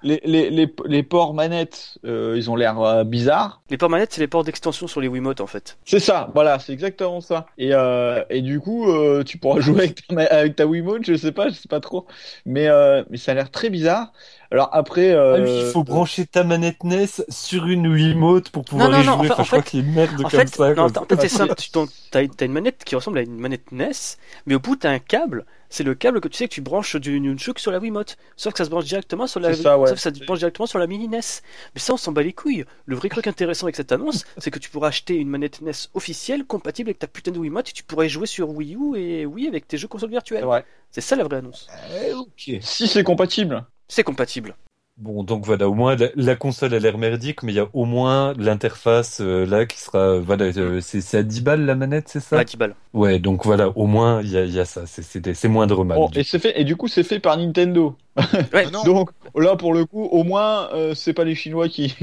les 0.04 0.20
les 0.24 0.50
les, 0.50 0.74
les 0.86 1.04
ports 1.04 1.34
manettes, 1.34 1.98
euh, 2.06 2.36
ils 2.38 2.50
ont 2.50 2.56
l'air 2.56 2.80
euh, 2.82 3.04
bizarres. 3.04 3.64
Les 3.70 3.78
ports 3.78 3.90
manettes, 3.90 4.14
c'est 4.14 4.22
les 4.22 4.28
ports 4.28 4.44
d'extension 4.44 4.88
sur 4.88 5.02
les 5.02 5.08
Wiimotes 5.08 5.42
en 5.42 5.48
fait. 5.48 5.80
C'est 5.84 6.00
ça, 6.00 6.30
voilà, 6.36 6.60
c'est 6.60 6.74
exactement 6.74 7.22
ça. 7.22 7.48
Et, 7.58 7.74
euh, 7.74 8.24
et 8.30 8.42
du 8.42 8.60
coup, 8.60 8.88
euh, 8.90 9.24
tu 9.24 9.38
pourras 9.40 9.60
jouer 9.62 9.80
avec 9.86 10.08
ta, 10.08 10.22
avec 10.26 10.56
ta 10.56 10.66
Wiimote, 10.68 11.06
je 11.06 11.16
sais 11.16 11.32
pas, 11.32 11.50
je 11.50 11.56
sais 11.56 11.68
pas 11.68 11.80
trop. 11.80 12.06
Mais, 12.46 12.68
euh, 12.68 13.04
mais 13.10 13.18
ça 13.18 13.32
a 13.32 13.36
l'air 13.36 13.50
très 13.52 13.70
bizarre. 13.70 14.14
Alors 14.52 14.70
après... 14.74 15.12
Ah 15.12 15.18
Euh, 15.18 15.44
oui, 15.46 15.66
il 15.66 15.72
faut 15.72 15.84
brancher 15.84 16.26
ta 16.26 16.44
manette 16.44 16.84
NES 16.84 17.06
sur 17.30 17.68
une 17.68 17.88
Wiimote 17.88 18.50
pour 18.50 18.66
pouvoir 18.66 18.90
non, 18.90 19.00
y 19.02 19.06
non, 19.06 19.18
jouer. 19.18 19.20
en 19.20 19.24
fait- 19.24 19.32
Enfin, 19.32 19.42
en 19.42 19.44
je 19.46 19.50
crois 19.50 19.62
fait- 19.64 19.70
qu'il 19.70 19.80
y 19.80 19.84
a 19.84 19.86
une 19.88 19.94
merde 19.94 20.14
En 20.20 20.22
comme 20.24 20.30
fait, 20.32 20.48
ça. 20.56 20.74
non, 20.74 20.84
en 20.86 21.06
fait 21.06 21.22
c'est 21.22 21.30
simple. 21.30 21.56
Tu 21.58 21.70
t'as 22.12 22.28
t'as 22.28 22.46
une 22.46 22.52
manette 22.52 22.84
qui 22.84 22.96
ressemble 22.96 23.20
à 23.20 23.22
une 23.22 23.38
manette 23.40 23.72
NES, 23.72 23.92
mais 24.46 24.56
au 24.56 24.60
bout 24.60 24.76
t'as 24.76 24.92
un 24.92 25.00
câble. 25.00 25.46
C'est 25.70 25.86
le 25.86 25.96
câble 25.96 26.20
que 26.20 26.28
tu 26.28 26.36
sais 26.38 26.50
que 26.50 26.54
tu 26.54 26.60
branches 26.60 26.98
du 26.98 27.18
Nunchuk 27.22 27.58
sur 27.58 27.72
la 27.72 27.80
Wiimote. 27.80 28.18
Sauf 28.36 28.52
que 28.52 28.58
ça 28.58 28.66
se 28.66 28.70
branche 28.70 28.84
directement 28.84 29.26
sur 29.26 29.40
la. 29.40 29.54
C'est 29.54 29.62
ça, 29.64 29.80
ouais. 29.80 29.88
Sauf 29.88 29.96
que 29.96 30.02
ça 30.02 30.14
se 30.14 30.26
branche 30.26 30.40
directement 30.40 30.66
sur 30.66 30.80
la 30.80 30.88
mini 30.88 31.08
NES. 31.08 31.22
Mais 31.74 31.80
ça, 31.80 31.94
on 31.94 31.98
s'en 31.98 32.12
bat 32.12 32.22
les 32.24 32.34
couilles. 32.34 32.66
Le 32.86 32.98
vrai 32.98 33.08
truc 33.08 33.26
intéressant 33.28 33.68
avec 33.68 33.78
cette 33.78 33.94
annonce, 33.94 34.26
c'est 34.38 34.52
que 34.52 34.60
tu 34.60 34.70
pourras 34.70 34.90
acheter 34.90 35.16
une 35.16 35.30
manette 35.30 35.62
NES 35.62 35.72
officielle 35.94 36.44
compatible 36.44 36.90
avec 36.90 37.00
ta 37.00 37.08
putain 37.08 37.32
de 37.32 37.40
Wiimote 37.40 37.70
et 37.70 37.72
tu 37.72 37.84
pourrais 37.84 38.10
jouer 38.10 38.28
sur 38.28 38.50
Wii 38.50 38.76
U 38.76 38.98
et 38.98 39.26
Wii 39.26 39.48
avec 39.48 39.66
tes 39.66 39.78
jeux 39.78 39.88
consoles 39.88 40.10
virtuelles. 40.10 40.46
C'est 40.90 41.00
ça 41.00 41.16
la 41.16 41.24
vraie 41.24 41.38
annonce. 41.38 41.68
Eh, 42.06 42.12
ok. 42.12 42.58
Si 42.60 42.88
c'est 42.90 43.04
compatible. 43.04 43.64
C'est 43.92 44.04
compatible. 44.04 44.56
Bon, 44.98 45.24
donc 45.24 45.46
voilà, 45.46 45.68
au 45.68 45.74
moins 45.74 45.96
la, 45.96 46.08
la 46.16 46.36
console 46.36 46.74
a 46.76 46.80
l'air 46.80 46.98
merdique, 46.98 47.44
mais 47.44 47.52
il 47.52 47.56
y 47.56 47.60
a 47.60 47.68
au 47.74 47.86
moins 47.86 48.34
l'interface 48.38 49.20
euh, 49.20 49.46
là 49.46 49.66
qui 49.66 49.80
sera. 49.80 50.20
Voilà, 50.20 50.46
euh, 50.46 50.80
c'est 50.82 51.02
c'est 51.02 51.18
à 51.18 51.24
10 51.24 51.42
balles 51.42 51.66
la 51.66 51.76
manette, 51.76 52.08
c'est 52.08 52.20
ça? 52.20 52.38
À 52.40 52.44
10 52.44 52.56
balles. 52.58 52.76
Ouais, 52.94 53.18
donc 53.20 53.44
voilà, 53.46 53.70
au 53.76 53.88
moins 53.88 54.22
il 54.22 54.30
y 54.30 54.38
a, 54.38 54.44
il 54.46 54.54
y 54.54 54.60
a 54.60 54.66
ça, 54.66 54.86
c'est- 54.86 55.02
c'est 55.02 55.20
des- 55.20 55.34
c'est 55.34 55.48
moindre 55.48 55.84
mal. 55.84 55.98
Bon, 55.98 56.10
et 56.14 56.24
c'est 56.24 56.40
fait 56.40 56.60
et 56.60 56.64
du 56.64 56.76
coup 56.76 56.88
c'est 56.88 57.04
fait 57.04 57.20
par 57.20 57.36
Nintendo. 57.38 57.96
Ouais. 58.54 58.66
Ah 58.68 58.84
Donc 58.86 59.10
là 59.36 59.56
pour 59.56 59.74
le 59.74 59.86
coup 59.86 60.04
au 60.04 60.24
moins 60.24 60.70
euh, 60.74 60.94
c'est 60.94 61.14
pas 61.14 61.24
les 61.24 61.36
Chinois 61.36 61.68
qui. 61.68 61.96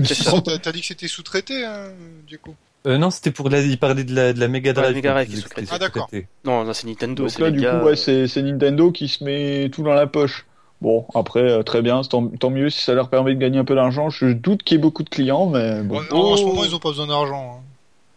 T'as 0.45 0.59
t'as 0.59 0.73
dit 0.73 0.81
que 0.81 0.87
c'était 0.87 1.09
sous-traité, 1.09 1.65
hein, 1.65 1.91
Diego. 2.27 2.55
Euh, 2.87 2.97
non, 2.97 3.11
c'était 3.11 3.33
pour 3.33 3.49
la, 3.51 3.61
il 3.61 3.79
parlait 3.79 4.05
de 4.05 4.15
la, 4.15 4.33
de 4.33 4.41
la 4.41 4.49
Mega 4.49 4.73
Drive. 4.73 4.89
Ouais, 4.89 4.95
Mega 4.95 5.11
Drive 5.13 5.27
donc 5.27 5.27
qui 5.27 5.33
il 5.33 5.37
disait 5.37 5.49
que 5.55 5.61
sous-traité. 5.61 5.73
c'était 5.73 5.85
Ah, 5.85 5.89
d'accord. 5.89 6.11
Non, 6.45 6.65
non, 6.65 6.73
c'est 6.73 6.87
Nintendo. 6.87 7.23
Donc 7.25 7.31
C'est 7.31 7.41
là 7.43 7.51
du 7.51 7.59
coup 7.61 7.65
ouais 7.87 7.93
euh, 7.93 7.97
c'est 7.97 8.27
c'est 8.29 8.43
Nintendo 8.43 8.91
qui 8.93 9.09
se 9.09 9.23
met 9.25 9.69
tout 9.71 9.83
dans 9.83 9.95
la 9.95 10.07
poche. 10.07 10.47
Bon 10.81 11.07
après 11.15 11.41
euh, 11.41 11.63
très 11.63 11.83
bien, 11.83 12.03
c'est 12.03 12.11
tant, 12.11 12.29
tant 12.29 12.51
mieux 12.51 12.71
si 12.71 12.83
ça 12.83 12.95
leur 12.95 13.09
permet 13.11 13.35
de 13.35 13.41
gagner 13.41 13.59
un 13.59 13.65
peu 13.65 13.75
d'argent. 13.75 14.11
Je 14.11 14.27
doute 14.27 14.63
qu'il 14.63 14.77
y 14.77 14.79
ait 14.79 14.83
beaucoup 14.83 15.03
de 15.03 15.09
clients 15.11 15.47
mais 15.47 15.83
bon. 15.83 15.99
En, 16.13 16.17
en 16.17 16.37
ce 16.37 16.43
Oh. 16.45 16.47
moment, 16.49 16.65
ils 16.65 16.75
ont 16.75 16.79
pas 16.79 16.91
besoin 16.91 17.07
d'argent. 17.09 17.57
hein. 17.59 17.65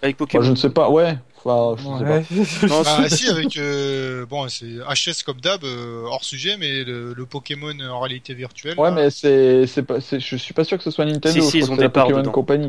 avec 0.04 0.20
Moi, 0.20 0.28
Pokémon. 0.28 0.44
je 0.44 0.52
ne 0.52 0.56
sais 0.56 0.70
pas 0.70 0.90
ouais. 0.90 1.18
Enfin 1.44 1.76
je 1.76 1.84
sais 1.84 2.06
pas. 2.06 2.68
Ouais. 2.68 2.70
Non, 2.70 2.82
Bah 2.84 3.10
si, 3.10 3.28
avec 3.28 3.58
euh, 3.58 4.28
bon, 4.28 4.48
c'est 4.48 4.68
HS 4.68 5.24
comme 5.26 5.42
d'hab, 5.42 5.64
euh, 5.64 6.04
hors 6.06 6.24
sujet, 6.24 6.56
mais 6.60 6.84
le, 6.84 7.14
le 7.14 7.26
Pokémon 7.26 7.74
en 7.92 8.00
réalité 8.00 8.36
virtuelle. 8.36 8.78
Ouais, 8.80 8.90
là, 8.90 8.96
mais 8.96 9.10
c'est, 9.10 9.66
c'est 9.66 9.82
pas, 9.82 10.00
c'est, 10.02 10.20
je 10.20 10.36
suis 10.36 10.54
pas 10.54 10.64
sûr 10.64 10.78
que 10.78 10.84
ce 10.84 10.92
soit 10.92 11.04
Nintendo. 11.06 11.42
Si, 11.42 11.58
ils 11.58 11.72
ont 11.72 11.76
des 11.76 11.90
parts 11.90 12.10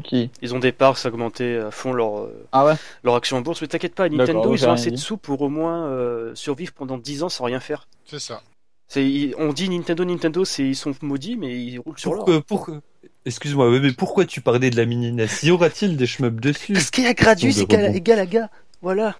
qui. 0.02 0.30
Ils 0.40 0.54
ont 0.54 0.58
des 0.58 0.72
parts 0.72 0.96
augmenter 1.04 1.58
à 1.58 1.70
fond 1.70 1.92
leur, 1.92 2.20
euh, 2.20 2.46
Ah 2.52 2.64
ouais? 2.64 2.72
leur 3.04 3.14
action 3.16 3.36
en 3.36 3.42
bourse, 3.42 3.60
mais 3.60 3.68
t'inquiète 3.68 3.94
pas, 3.94 4.08
Nintendo, 4.08 4.54
ils 4.54 4.66
ont 4.66 4.72
assez 4.72 4.90
de 4.90 4.96
sous 4.96 5.18
pour 5.18 5.42
au 5.42 5.50
moins 5.50 5.84
euh, 5.88 6.30
survivre 6.34 6.72
pendant 6.72 6.96
10 6.96 7.24
ans 7.24 7.28
sans 7.28 7.44
rien 7.44 7.60
faire. 7.60 7.86
C'est 8.06 8.20
ça. 8.20 8.40
C'est, 8.92 9.32
on 9.38 9.54
dit 9.54 9.70
Nintendo, 9.70 10.04
Nintendo, 10.04 10.44
c'est 10.44 10.64
ils 10.64 10.76
sont 10.76 10.92
maudits, 11.00 11.36
mais 11.36 11.58
ils 11.58 11.78
roulent 11.78 11.98
sur 11.98 12.12
l'or. 12.12 12.28
Excuse-moi, 13.24 13.80
mais 13.80 13.92
pourquoi 13.92 14.26
tu 14.26 14.42
parlais 14.42 14.68
de 14.68 14.76
la 14.76 14.84
mini 14.84 15.10
NES 15.12 15.28
Y 15.42 15.50
aura-t-il 15.50 15.96
des 15.96 16.06
shmups 16.06 16.42
dessus? 16.42 16.74
Parce 16.74 16.90
qu'il 16.90 17.04
y 17.04 17.06
a 17.06 17.14
Gradius 17.14 17.58
à 17.60 18.26
gars. 18.26 18.50
Voilà. 18.82 19.16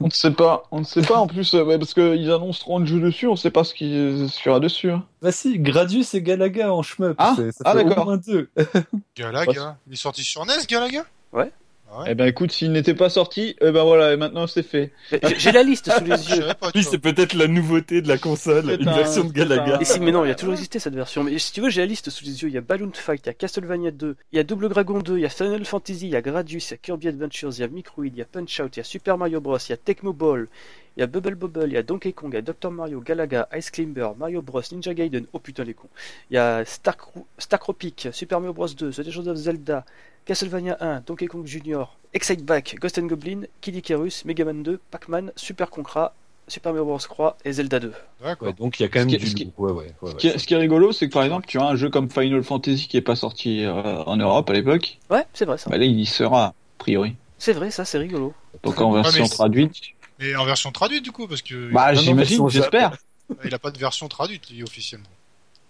On 0.00 0.06
ne 0.06 0.10
sait 0.10 0.32
pas. 0.32 0.64
On 0.72 0.80
ne 0.80 0.84
sait 0.84 1.00
pas 1.00 1.16
en 1.16 1.26
plus, 1.26 1.54
euh, 1.54 1.64
ouais, 1.64 1.78
parce 1.78 1.94
qu'ils 1.94 2.30
annoncent 2.30 2.58
30 2.60 2.84
jeux 2.84 3.00
dessus, 3.00 3.26
on 3.26 3.36
sait 3.36 3.50
pas 3.50 3.64
ce 3.64 3.72
qu'il 3.72 3.94
y 3.94 4.48
aura 4.48 4.60
dessus. 4.60 4.90
hein. 4.90 5.06
Bah 5.22 5.32
si, 5.32 5.58
Gradius 5.58 6.12
et 6.12 6.20
Galaga 6.20 6.74
en 6.74 6.82
shmup. 6.82 7.14
Ah, 7.16 7.32
c'est- 7.34 7.52
ça 7.52 7.62
ah, 7.64 7.72
fait 7.72 7.84
au 7.84 7.88
d'accord. 7.88 8.04
moins 8.04 8.18
deux. 8.18 8.50
Galaga. 9.16 9.78
Il 9.86 9.94
est 9.94 9.96
sorti 9.96 10.22
sur 10.22 10.44
NES, 10.44 10.66
Galaga? 10.68 11.06
Ouais. 11.32 11.50
Ah 11.96 12.00
ouais. 12.00 12.06
Eh 12.10 12.14
ben 12.14 12.26
écoute, 12.26 12.50
s'il 12.50 12.72
n'était 12.72 12.94
pas 12.94 13.08
sorti, 13.08 13.54
eh 13.60 13.70
ben 13.70 13.84
voilà, 13.84 14.12
et 14.12 14.16
maintenant 14.16 14.46
c'est 14.46 14.62
fait. 14.64 14.92
J'ai 15.38 15.52
la 15.52 15.62
liste 15.62 15.90
sous 15.90 16.04
les 16.04 16.10
yeux. 16.36 16.44
Oui, 16.74 16.82
c'est 16.82 16.98
peut-être 16.98 17.34
la 17.34 17.46
nouveauté 17.46 18.02
de 18.02 18.08
la 18.08 18.18
console, 18.18 18.76
une 18.80 18.88
un- 18.88 18.94
version 18.96 19.24
de 19.24 19.32
Galaga. 19.32 19.78
Et 19.80 19.84
si, 19.84 20.00
mais 20.00 20.10
non, 20.12 20.24
il 20.24 20.28
y 20.28 20.30
a 20.30 20.34
toujours 20.34 20.54
existé 20.54 20.78
cette 20.78 20.94
version. 20.94 21.22
Mais 21.24 21.38
si 21.38 21.52
tu 21.52 21.60
veux, 21.60 21.70
j'ai 21.70 21.82
la 21.82 21.86
liste 21.86 22.10
sous 22.10 22.24
les 22.24 22.42
yeux. 22.42 22.48
Il 22.48 22.54
y 22.54 22.58
a 22.58 22.62
Balloon 22.62 22.90
Fight, 22.94 23.20
il 23.24 23.26
y 23.26 23.30
a 23.30 23.34
Castlevania 23.34 23.90
2, 23.92 24.16
il 24.32 24.36
y 24.36 24.38
a 24.38 24.42
Double 24.44 24.68
Dragon 24.68 24.98
2, 24.98 25.18
il 25.18 25.20
y 25.22 25.26
a 25.26 25.28
Final 25.28 25.64
Fantasy, 25.64 26.06
il 26.06 26.10
y 26.12 26.16
a 26.16 26.22
Gradius, 26.22 26.70
il 26.70 26.72
y 26.72 26.74
a 26.74 26.78
Kirby 26.78 27.08
Adventures, 27.08 27.52
il 27.54 27.60
y 27.60 27.64
a 27.64 27.68
Microid, 27.68 28.06
il 28.08 28.18
y 28.18 28.22
a 28.22 28.24
Punch 28.26 28.60
Out, 28.60 28.76
il 28.76 28.78
y 28.78 28.80
a 28.80 28.84
Super 28.84 29.16
Mario 29.16 29.40
Bros, 29.40 29.58
il 29.58 29.70
y 29.70 29.72
a 29.72 29.76
Tecmo 29.76 30.12
Ball, 30.12 30.48
il 30.96 31.00
y 31.00 31.02
a 31.02 31.06
Bubble 31.06 31.34
Bobble, 31.34 31.64
il 31.66 31.72
y 31.72 31.76
a 31.76 31.82
Donkey 31.82 32.12
Kong, 32.12 32.30
il 32.32 32.36
y 32.36 32.38
a 32.38 32.42
Dr 32.42 32.70
Mario, 32.70 33.00
Galaga, 33.00 33.48
Ice 33.56 33.70
Climber, 33.70 34.10
Mario 34.16 34.42
Bros, 34.42 34.62
Ninja 34.72 34.94
Gaiden, 34.94 35.26
oh 35.32 35.38
putain 35.40 35.64
les 35.64 35.74
cons. 35.74 35.88
Il 36.30 36.34
y 36.34 36.38
a 36.38 36.64
Star, 36.64 36.96
Super 38.12 38.40
Mario 38.40 38.52
Bros 38.52 38.68
2, 38.68 38.90
The 38.90 38.98
Legend 38.98 39.28
of 39.28 39.36
Zelda, 39.36 39.84
Castlevania 40.24 40.76
1, 40.80 41.02
Donkey 41.06 41.26
Kong 41.26 41.44
Jr., 41.46 41.84
Excite 42.12 42.44
Back, 42.44 42.76
Ghost 42.80 42.98
and 42.98 43.06
Goblin, 43.06 43.46
Kid 43.60 43.74
Icarus, 43.74 44.24
Mega 44.24 44.44
Man 44.44 44.62
2, 44.62 44.78
Pac-Man, 44.90 45.32
Super 45.34 45.68
Concra, 45.68 46.14
Super 46.46 46.72
Mario 46.72 46.84
Bros 46.84 46.98
Croix 46.98 47.36
et 47.44 47.52
Zelda 47.52 47.80
2. 47.80 47.92
D'accord. 48.22 48.48
Ouais, 48.48 48.54
donc 48.54 48.78
il 48.78 48.84
y 48.84 48.86
a 48.86 48.88
quand 48.88 49.00
même 49.00 49.10
Ce 49.10 49.16
qui- 49.16 49.20
du 49.24 49.30
ce 49.30 49.34
qui-. 49.34 49.52
Ouais, 49.58 49.72
ouais, 49.72 49.92
Ce 50.06 50.14
qui, 50.14 50.28
est, 50.28 50.38
ce 50.38 50.46
qui 50.46 50.54
est 50.54 50.58
rigolo, 50.58 50.92
c'est 50.92 51.08
que 51.08 51.12
par 51.12 51.24
exemple, 51.24 51.46
tu 51.48 51.58
as 51.58 51.64
un 51.64 51.74
jeu 51.74 51.90
comme 51.90 52.08
Final 52.08 52.42
Fantasy 52.44 52.86
qui 52.86 52.96
est 52.96 53.02
pas 53.02 53.16
sorti 53.16 53.64
euh, 53.64 53.72
en 53.72 54.16
Europe 54.16 54.48
à 54.48 54.52
l'époque. 54.52 54.98
Ouais, 55.10 55.24
c'est 55.32 55.44
vrai 55.44 55.58
ça. 55.58 55.70
Bah 55.70 55.78
là, 55.78 55.84
il 55.84 55.98
y 55.98 56.06
sera, 56.06 56.44
a 56.46 56.54
priori. 56.78 57.16
C'est 57.38 57.52
vrai, 57.52 57.70
ça, 57.70 57.84
c'est 57.84 57.98
rigolo. 57.98 58.32
Donc 58.62 58.80
en 58.80 58.92
version 58.92 59.26
traduite. 59.26 59.74
Mais 60.20 60.36
en 60.36 60.44
version 60.44 60.70
traduite 60.72 61.02
du 61.04 61.12
coup, 61.12 61.26
parce 61.26 61.42
que 61.42 61.72
Bah, 61.72 61.92
j'imagine, 61.94 62.16
version 62.16 62.48
j'espère. 62.48 62.96
il 63.44 63.54
a 63.54 63.58
pas 63.58 63.70
de 63.70 63.78
version 63.78 64.08
traduite 64.08 64.48
lui, 64.50 64.62
officiellement. 64.62 65.06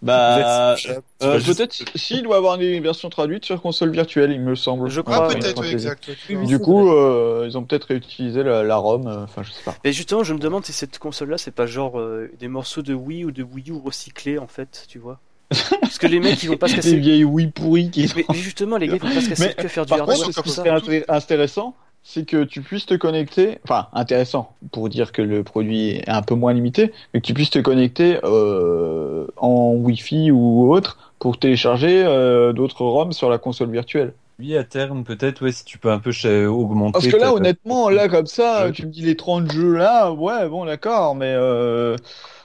Bah, 0.02 0.74
euh, 1.22 1.38
juste- 1.38 1.56
peut-être 1.56 1.74
s'il 1.94 2.22
doit 2.24 2.36
avoir 2.36 2.58
des 2.58 2.78
versions 2.80 3.08
traduites 3.08 3.46
sur 3.46 3.62
console 3.62 3.90
virtuelle, 3.90 4.32
il 4.32 4.40
me 4.40 4.54
semble. 4.54 4.90
Je 4.90 5.00
Ah, 5.00 5.02
crois, 5.02 5.28
peut-être, 5.28 5.62
oui, 5.62 5.68
exact. 5.70 6.10
Du 6.44 6.58
coup, 6.58 6.90
euh, 6.92 7.46
ils 7.48 7.56
ont 7.56 7.64
peut-être 7.64 7.84
réutilisé 7.84 8.42
la, 8.42 8.62
la 8.62 8.76
ROM, 8.76 9.06
euh, 9.06 9.24
enfin, 9.24 9.42
je 9.42 9.50
sais 9.50 9.62
pas. 9.64 9.74
Mais 9.82 9.92
justement, 9.94 10.22
je 10.22 10.34
me 10.34 10.38
demande 10.38 10.66
si 10.66 10.74
cette 10.74 10.98
console-là, 10.98 11.38
c'est 11.38 11.52
pas 11.54 11.64
genre 11.66 11.98
euh, 11.98 12.30
des 12.38 12.48
morceaux 12.48 12.82
de 12.82 12.92
Wii 12.92 13.24
ou 13.24 13.30
de 13.30 13.42
Wii 13.42 13.70
U 13.70 13.80
recyclés 13.82 14.38
en 14.38 14.46
fait, 14.46 14.84
tu 14.88 14.98
vois. 14.98 15.20
Parce 15.80 15.96
que 15.98 16.06
les 16.06 16.20
mecs, 16.20 16.42
ils 16.42 16.50
vont 16.50 16.56
pas 16.58 16.68
se 16.68 16.72
Des 16.74 16.80
casser. 16.82 16.96
vieilles 16.98 17.24
Wii 17.24 17.46
pourries 17.46 17.90
qui 17.90 18.10
Mais 18.14 18.24
mais 18.28 18.34
justement, 18.38 18.76
les 18.76 18.88
gars, 18.88 18.96
ils 18.96 19.00
vont 19.00 19.14
pas 19.14 19.20
se 19.22 19.28
casser 19.30 19.54
Mais, 19.56 19.64
à 19.64 19.68
faire 19.68 19.86
du 19.86 19.90
Par 19.90 20.00
hardware 20.00 20.16
contre, 20.18 20.28
ouais, 20.28 20.32
ce 20.34 20.40
qui 20.42 20.50
serait 20.50 20.70
inté- 20.70 21.04
intéressant, 21.08 21.74
c'est 22.04 22.26
que 22.26 22.44
tu 22.44 22.62
puisses 22.62 22.86
te 22.86 22.94
connecter, 22.94 23.58
enfin 23.64 23.88
intéressant 23.94 24.56
pour 24.72 24.88
dire 24.88 25.10
que 25.12 25.22
le 25.22 25.42
produit 25.42 25.90
est 25.96 26.08
un 26.08 26.22
peu 26.22 26.34
moins 26.36 26.52
limité, 26.52 26.92
mais 27.12 27.20
que 27.20 27.26
tu 27.26 27.34
puisses 27.34 27.50
te 27.50 27.58
connecter 27.58 28.18
euh, 28.24 29.26
en 29.36 29.72
Wi-Fi 29.74 30.30
ou 30.30 30.72
autre 30.72 31.12
pour 31.18 31.38
télécharger 31.38 32.04
euh, 32.04 32.52
d'autres 32.52 32.84
ROM 32.84 33.12
sur 33.12 33.30
la 33.30 33.38
console 33.38 33.70
virtuelle. 33.72 34.12
Oui, 34.38 34.56
à 34.56 34.64
terme, 34.64 35.04
peut-être, 35.04 35.42
ouais, 35.42 35.52
si 35.52 35.64
tu 35.64 35.78
peux 35.78 35.90
un 35.90 36.00
peu 36.00 36.10
augmenter. 36.48 36.92
Parce 36.92 37.06
que 37.06 37.16
là, 37.16 37.26
ta- 37.26 37.34
honnêtement, 37.34 37.88
là 37.88 38.08
comme 38.08 38.26
ça, 38.26 38.70
tu 38.72 38.86
me 38.86 38.90
dis 38.92 39.02
les 39.02 39.16
30 39.16 39.50
jeux 39.50 39.74
là, 39.74 40.12
ouais, 40.12 40.48
bon 40.48 40.64
d'accord, 40.64 41.14
mais 41.14 41.34
euh, 41.36 41.96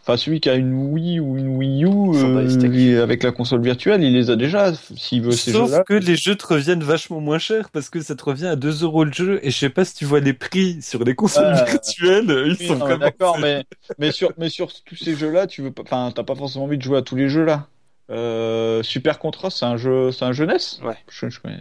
enfin 0.10 0.18
celui 0.18 0.39
qui 0.39 0.49
a 0.49 0.55
une 0.55 0.74
Wii 0.74 1.20
ou 1.20 1.38
une 1.38 1.55
Wii 1.57 1.84
U 1.86 1.88
euh, 2.16 3.03
avec 3.03 3.24
la 3.24 3.32
console 3.32 3.62
virtuelle, 3.62 4.03
il 4.03 4.14
les 4.14 4.30
a 4.30 4.36
déjà. 4.36 4.74
S'il 4.95 5.22
veut 5.22 5.32
ces 5.32 5.51
Sauf 5.51 5.70
jeux-là. 5.70 5.84
que 5.84 5.93
les 5.93 6.16
jeux 6.16 6.36
te 6.36 6.45
reviennent 6.47 6.84
vachement 6.84 7.22
moins 7.22 7.38
cher 7.39 7.70
parce 7.70 7.89
que 7.89 8.01
ça 8.01 8.16
te 8.16 8.24
revient 8.24 8.47
à 8.47 8.55
2 8.55 8.84
euros 8.84 9.03
le 9.03 9.12
jeu 9.14 9.39
et 9.43 9.51
je 9.51 9.57
sais 9.57 9.70
pas 9.70 9.86
si 9.86 9.95
tu 9.95 10.05
vois 10.05 10.20
les 10.20 10.34
prix 10.34 10.82
sur 10.82 11.03
les 11.03 11.16
consoles 11.16 11.53
Ouais. 11.53 11.66
virtuelles, 11.66 12.26
ils 12.47 12.57
Oui, 12.60 12.68
sont 12.68 12.76
vraiment... 12.76 12.97
D'accord, 13.05 13.38
mais, 13.39 13.64
mais, 13.99 14.12
sur, 14.12 14.32
mais 14.38 14.49
sur 14.49 14.72
tous 14.84 14.95
ces 14.95 15.16
jeux-là, 15.16 15.47
tu 15.47 15.62
veux 15.62 15.72
pas, 15.72 15.84
enfin, 15.84 16.12
t'as 16.14 16.24
pas 16.24 16.36
forcément 16.36 16.66
envie 16.66 16.78
de 16.78 16.84
jouer 16.84 16.97
à 16.97 17.01
tous 17.01 17.16
les 17.16 17.30
jeux 17.30 17.45
là. 17.45 17.68
Euh, 18.10 18.82
Super 18.82 19.20
Contrast, 19.20 19.57
c'est 19.60 19.66
un 19.66 19.78
jeu, 19.78 20.12
c'est 20.12 20.26
un 20.26 20.32
jeu 20.32 20.45
NES 20.47 20.57
Ouais. 20.84 20.95
Je- 21.12 21.30
je 21.30 21.39
connais- 21.39 21.57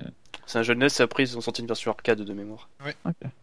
C'est 0.47 0.59
un 0.59 0.62
jeunesse 0.62 1.01
et 1.01 1.03
après, 1.03 1.24
ils 1.24 1.37
ont 1.37 1.41
sorti 1.43 1.61
une 1.61 1.66
version 1.66 1.91
arcade 1.91 2.20
de 2.22 2.33
mémoire. 2.33 2.68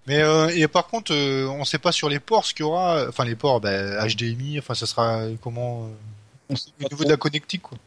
Mais 0.08 0.22
euh, 0.24 0.48
et 0.56 0.68
par 0.68 0.88
contre, 0.88 1.14
euh, 1.14 1.48
on 1.48 1.64
sait 1.64 1.78
pas 1.78 1.92
sur 1.92 2.10
les 2.10 2.20
ports 2.20 2.46
ce 2.46 2.54
qu'il 2.54 2.62
y 2.66 2.68
aura. 2.68 3.06
Enfin, 3.08 3.26
les 3.26 3.36
ports, 3.36 3.62
bah, 3.62 4.06
HDMI. 4.08 4.58
Enfin, 4.60 4.74
ça 4.74 4.86
sera 4.86 5.22
comment 5.42 5.84
euh, 5.84 5.88
On 6.50 6.56
sait 6.56 6.70
au 6.84 6.88
niveau 6.90 7.04
de 7.04 7.10
la 7.10 7.18
connectique, 7.18 7.62
quoi. 7.62 7.78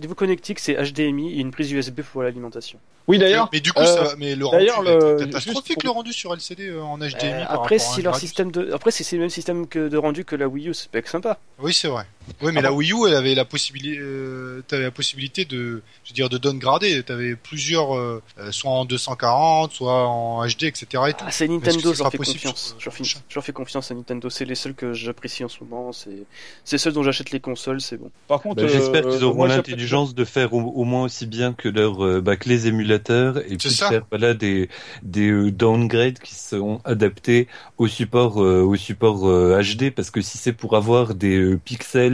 Niveau 0.00 0.16
connectique, 0.16 0.58
c'est 0.58 0.74
HDMI 0.74 1.34
et 1.34 1.40
une 1.40 1.52
prise 1.52 1.70
USB 1.70 2.00
pour 2.02 2.22
l'alimentation. 2.22 2.78
Oui, 3.06 3.18
d'ailleurs. 3.18 3.48
Mais 3.52 3.60
du 3.60 3.72
coup, 3.72 3.78
euh, 3.82 4.06
ça, 4.08 4.16
mais 4.18 4.34
le 4.34 4.44
rendu, 4.44 4.66
le- 4.84 5.16
catastrophique 5.26 5.74
pour- 5.76 5.84
le 5.84 5.90
rendu 5.90 6.12
sur 6.12 6.34
LCD 6.34 6.66
euh, 6.70 6.82
en 6.82 6.98
HDMI. 6.98 7.14
Euh, 7.42 7.44
par 7.44 7.60
après, 7.62 7.78
si 7.78 8.02
leur 8.02 8.16
système 8.16 8.50
de, 8.50 8.72
après, 8.72 8.90
c'est 8.90 9.08
le 9.14 9.20
même 9.20 9.30
système 9.30 9.68
que 9.68 9.86
de 9.88 9.96
rendu 9.96 10.24
que 10.24 10.34
la 10.34 10.48
Wii 10.48 10.70
U, 10.70 10.74
c'est 10.74 10.90
pas 10.90 11.00
sympa. 11.08 11.38
Oui, 11.60 11.72
c'est 11.72 11.86
vrai. 11.86 12.04
Oui, 12.42 12.52
mais 12.52 12.58
Ah 12.58 12.62
la 12.62 12.70
bon 12.70 12.76
Wii 12.78 12.92
U, 12.92 13.06
elle 13.08 13.14
avait 13.14 13.34
la 13.34 13.44
possibilité, 13.44 13.98
euh, 14.00 14.62
t'avais 14.68 14.82
la 14.84 14.90
possibilité 14.90 15.44
de, 15.44 15.82
je 16.04 16.10
veux 16.10 16.14
dire, 16.14 16.28
de 16.28 16.38
downgrader. 16.38 17.02
T'avais 17.02 17.36
plusieurs, 17.36 17.96
euh, 17.96 18.22
euh, 18.38 18.50
soit 18.52 18.70
en 18.70 18.84
240, 18.84 19.72
soit 19.72 20.06
en 20.06 20.44
HD, 20.46 20.64
etc. 20.64 20.86
Et. 21.08 21.12
Ah, 21.20 21.30
c'est 21.30 21.48
Nintendo, 21.48 21.80
ce 21.80 21.88
je 21.90 21.94
sera 21.94 22.04
leur 22.04 22.12
fais 22.12 22.18
confiance. 22.18 22.38
sur- 22.68 22.76
Je 22.80 22.84
leur 22.86 22.94
fais, 22.94 23.04
sur- 23.04 23.20
je 23.28 23.34
leur 23.34 23.44
fais 23.44 23.52
confiance 23.52 23.90
à 23.90 23.94
Nintendo. 23.94 24.28
C'est 24.30 24.44
les 24.44 24.54
seuls 24.54 24.74
que 24.74 24.92
j'apprécie 24.92 25.44
en 25.44 25.48
ce 25.48 25.58
moment. 25.62 25.92
C'est, 25.92 26.24
c'est 26.64 26.78
ceux 26.78 26.92
dont 26.92 27.02
j'achète 27.02 27.30
les 27.30 27.40
consoles, 27.40 27.80
c'est 27.80 27.96
bon. 27.96 28.10
Par 28.28 28.40
contre, 28.40 28.62
Bah, 28.62 28.68
J'espère 28.68 29.06
euh, 29.06 29.12
qu'ils 29.12 29.24
auront 29.24 29.44
l'intelligence 29.44 30.14
de 30.14 30.24
faire 30.24 30.52
au, 30.52 30.60
au 30.60 30.84
moins 30.84 31.04
aussi 31.04 31.26
bien 31.26 31.52
que 31.52 31.68
leurs 31.68 32.20
bah, 32.22 32.36
que 32.36 32.48
les 32.48 32.66
émulateurs 32.66 33.38
et 33.38 33.56
puis 33.56 33.70
faire 33.70 34.02
voilà, 34.10 34.34
des, 34.34 34.68
des 35.02 35.28
euh, 35.30 35.50
downgrades 35.52 36.18
qui 36.18 36.34
seront 36.34 36.80
adaptés 36.84 37.48
au 37.78 37.86
support 37.88 38.42
euh, 38.42 38.62
au 38.62 38.76
support 38.76 39.28
euh, 39.28 39.60
HD 39.62 39.90
parce 39.90 40.10
que 40.10 40.20
si 40.20 40.38
c'est 40.38 40.52
pour 40.52 40.76
avoir 40.76 41.14
des 41.14 41.36
euh, 41.36 41.58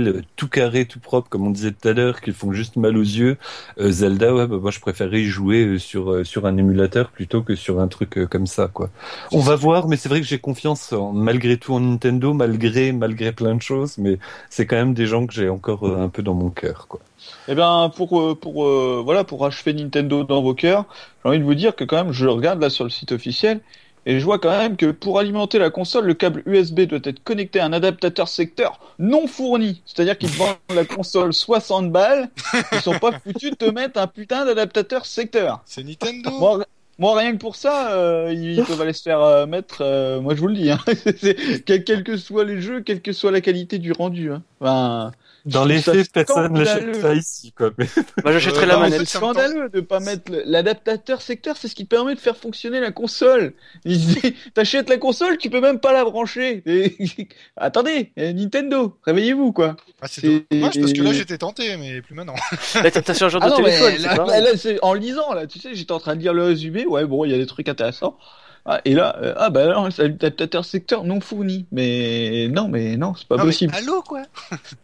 pixels 0.03 0.23
tout 0.37 0.49
carrés 0.49 0.87
tout 0.87 1.01
propres 1.01 1.29
comme 1.29 1.47
on 1.47 1.51
disait 1.51 1.73
tout 1.73 1.89
à 1.89 1.93
l'heure 1.93 2.21
qui 2.21 2.33
font 2.33 2.53
juste 2.53 2.77
mal 2.77 2.97
aux 2.97 3.03
yeux. 3.03 3.37
Euh, 3.79 3.91
Zelda 3.91 4.35
ouais 4.35 4.47
bah, 4.47 4.57
moi 4.61 4.71
je 4.71 4.81
préférerais 4.81 5.23
y 5.23 5.27
jouer 5.27 5.65
euh, 5.65 5.79
sur 5.79 6.13
euh, 6.13 6.25
sur 6.25 6.47
un 6.47 6.57
émulateur 6.57 7.11
plutôt 7.11 7.43
que 7.43 7.55
sur 7.55 7.81
un 7.81 7.89
truc 7.89 8.19
euh, 8.19 8.27
comme 8.27 8.47
ça 8.47 8.69
quoi. 8.69 8.91
On 9.33 9.41
va 9.41 9.57
voir 9.57 9.89
mais 9.89 9.97
c'est 9.97 10.09
vrai 10.09 10.21
que 10.21 10.27
j'ai 10.27 10.39
confiance 10.39 10.93
malgré 11.13 11.57
tout 11.57 11.75
en 11.75 11.81
Nintendo 11.81 12.33
malgré 12.33 12.93
malgré 12.93 13.33
plein 13.33 13.55
de 13.55 13.63
choses 13.63 13.99
mais 13.99 14.19
c'est 14.51 14.67
quand 14.67 14.77
même 14.77 14.95
des 14.95 15.07
gens 15.07 15.27
que 15.27 15.35
j'ai 15.35 15.49
encore 15.49 15.87
euh, 15.87 16.03
un 16.03 16.09
peu 16.09 16.23
dans 16.23 16.35
mon 16.35 16.51
cœur 16.51 16.87
quoi. 16.89 17.01
Eh 17.49 17.55
bien, 17.55 17.91
pour 17.95 18.21
euh, 18.21 18.35
pour 18.35 18.65
euh, 18.67 19.01
voilà, 19.05 19.25
pour 19.25 19.45
achever 19.47 19.73
Nintendo 19.73 20.25
dans 20.25 20.43
vos 20.43 20.55
cœurs, 20.55 20.85
j'ai 21.23 21.29
envie 21.29 21.39
de 21.39 21.45
vous 21.45 21.55
dire 21.55 21.75
que 21.77 21.85
quand 21.85 21.97
même, 21.97 22.13
je 22.13 22.27
regarde 22.27 22.61
là 22.61 22.71
sur 22.71 22.85
le 22.85 22.91
site 22.91 23.13
officiel 23.13 23.61
et 24.07 24.19
je 24.19 24.25
vois 24.25 24.39
quand 24.39 24.51
même 24.51 24.77
que 24.77 24.91
pour 24.91 25.19
alimenter 25.19 25.59
la 25.59 25.71
console, 25.71 26.07
le 26.07 26.15
câble 26.15 26.43
USB 26.47 26.81
doit 26.83 27.01
être 27.05 27.23
connecté 27.23 27.61
à 27.61 27.67
un 27.67 27.73
adaptateur 27.73 28.29
secteur 28.29 28.81
non 28.99 29.27
fourni. 29.27 29.83
C'est-à-dire 29.87 30.19
qu'ils 30.19 30.31
vendent 30.31 30.57
la 30.75 30.85
console 30.85 31.33
60 31.33 31.91
balles, 31.91 32.29
ils 32.73 32.81
sont 32.81 32.99
pas 32.99 33.13
foutus 33.13 33.51
de 33.51 33.57
te 33.57 33.71
mettre 33.71 34.01
un 34.01 34.07
putain 34.07 34.45
d'adaptateur 34.45 35.07
secteur. 35.07 35.63
C'est 35.67 35.85
Nintendo. 35.85 36.31
Moi, 36.39 36.65
moi, 36.99 37.19
rien 37.19 37.33
que 37.33 37.39
pour 37.39 37.57
ça, 37.57 37.93
euh, 37.93 38.33
ils 38.33 38.63
peuvent 38.65 38.81
aller 38.81 38.93
se 38.93 39.03
faire 39.03 39.21
euh, 39.23 39.47
mettre. 39.47 39.79
euh, 39.81 40.21
moi, 40.21 40.35
je 40.35 40.41
vous 40.41 40.49
le 40.49 40.55
dis, 40.55 40.71
hein, 40.71 40.79
quels 41.67 42.05
que 42.05 42.17
soient 42.17 42.45
les 42.45 42.61
jeux, 42.61 42.81
quelle 42.83 43.01
que 43.01 43.13
soit 43.13 43.31
la 43.31 43.41
qualité 43.41 43.79
du 43.79 43.93
rendu. 43.93 44.31
Hein. 44.31 44.43
Enfin, 44.61 45.13
Dans 45.45 45.65
les 45.65 45.83
faits, 45.83 46.13
personne 46.13 46.53
n'achète 46.53 46.97
ça 47.01 47.15
ici, 47.15 47.53
quoi. 47.53 47.71
Mais 47.79 47.87
Moi, 48.23 48.33
j'achèterai 48.33 48.65
Euh, 48.65 48.69
la 48.69 48.79
manette. 48.79 49.01
c'est 49.01 49.17
scandaleux 49.19 49.69
de 49.69 49.81
pas 49.81 49.99
mettre 50.01 50.31
l'adaptateur 50.47 51.21
secteur, 51.23 51.57
c'est 51.57 51.69
ce 51.69 51.75
qui 51.75 51.85
permet 51.85 52.15
de 52.15 52.21
faire 52.21 52.37
fonctionner 52.37 52.79
la 52.81 52.93
console. 52.93 53.53
T'achètes 54.55 54.89
la 54.89 54.99
console, 54.99 55.39
tu 55.39 55.51
peux 55.51 55.61
même 55.61 55.81
pas 55.81 55.93
la 55.93 56.05
brancher. 56.05 56.63
Et- 56.67 57.29
Attendez, 57.57 58.13
euh, 58.19 58.33
Nintendo, 58.33 58.97
réveillez-vous 59.05 59.53
quoi. 59.53 59.77
Ah, 60.01 60.07
c'est 60.09 60.45
dommage 60.51 60.79
parce 60.81 60.93
que 60.93 61.03
là 61.03 61.13
j'étais 61.13 61.39
tenté, 61.39 61.77
mais 61.77 62.03
plus 62.03 62.15
maintenant. 62.15 62.35
Là, 62.83 62.91
t'as, 62.91 63.15
sur 63.15 63.27
un 63.27 63.29
genre 63.31 63.43
Ah 63.45 63.47
de 63.51 63.53
non, 63.53 63.63
mais 63.63 63.79
téléphone, 63.79 64.27
là, 64.27 64.79
en 64.83 64.95
lisant 64.95 65.33
là, 65.35 65.47
tu 65.47 65.59
sais, 65.59 65.75
j'étais 65.75 65.93
en 65.93 65.99
train 66.01 66.17
de 66.17 66.21
lire 66.21 66.35
le 66.35 66.45
résumé, 66.45 66.87
ouais 66.87 67.05
bon, 67.05 67.25
il 67.25 67.31
y 67.31 67.35
a 67.35 67.39
des 67.39 67.47
trucs 67.47 67.69
intéressants. 67.69 68.17
Ah, 68.65 68.81
et 68.85 68.95
là, 68.95 69.17
euh, 69.21 69.35
ah 69.37 69.51
bah 69.51 69.67
non, 69.73 69.91
c'est 69.91 70.03
l'adaptateur 70.05 70.65
secteur 70.65 71.03
non 71.05 71.21
fourni. 71.21 71.67
Mais 71.73 72.49
non, 72.49 72.69
mais 72.69 72.97
non, 72.97 73.15
c'est 73.15 73.27
pas 73.27 73.37
Non, 73.37 73.43
mais 73.45 73.49
possible. 73.49 73.75
allô 73.75 74.03
quoi 74.03 74.23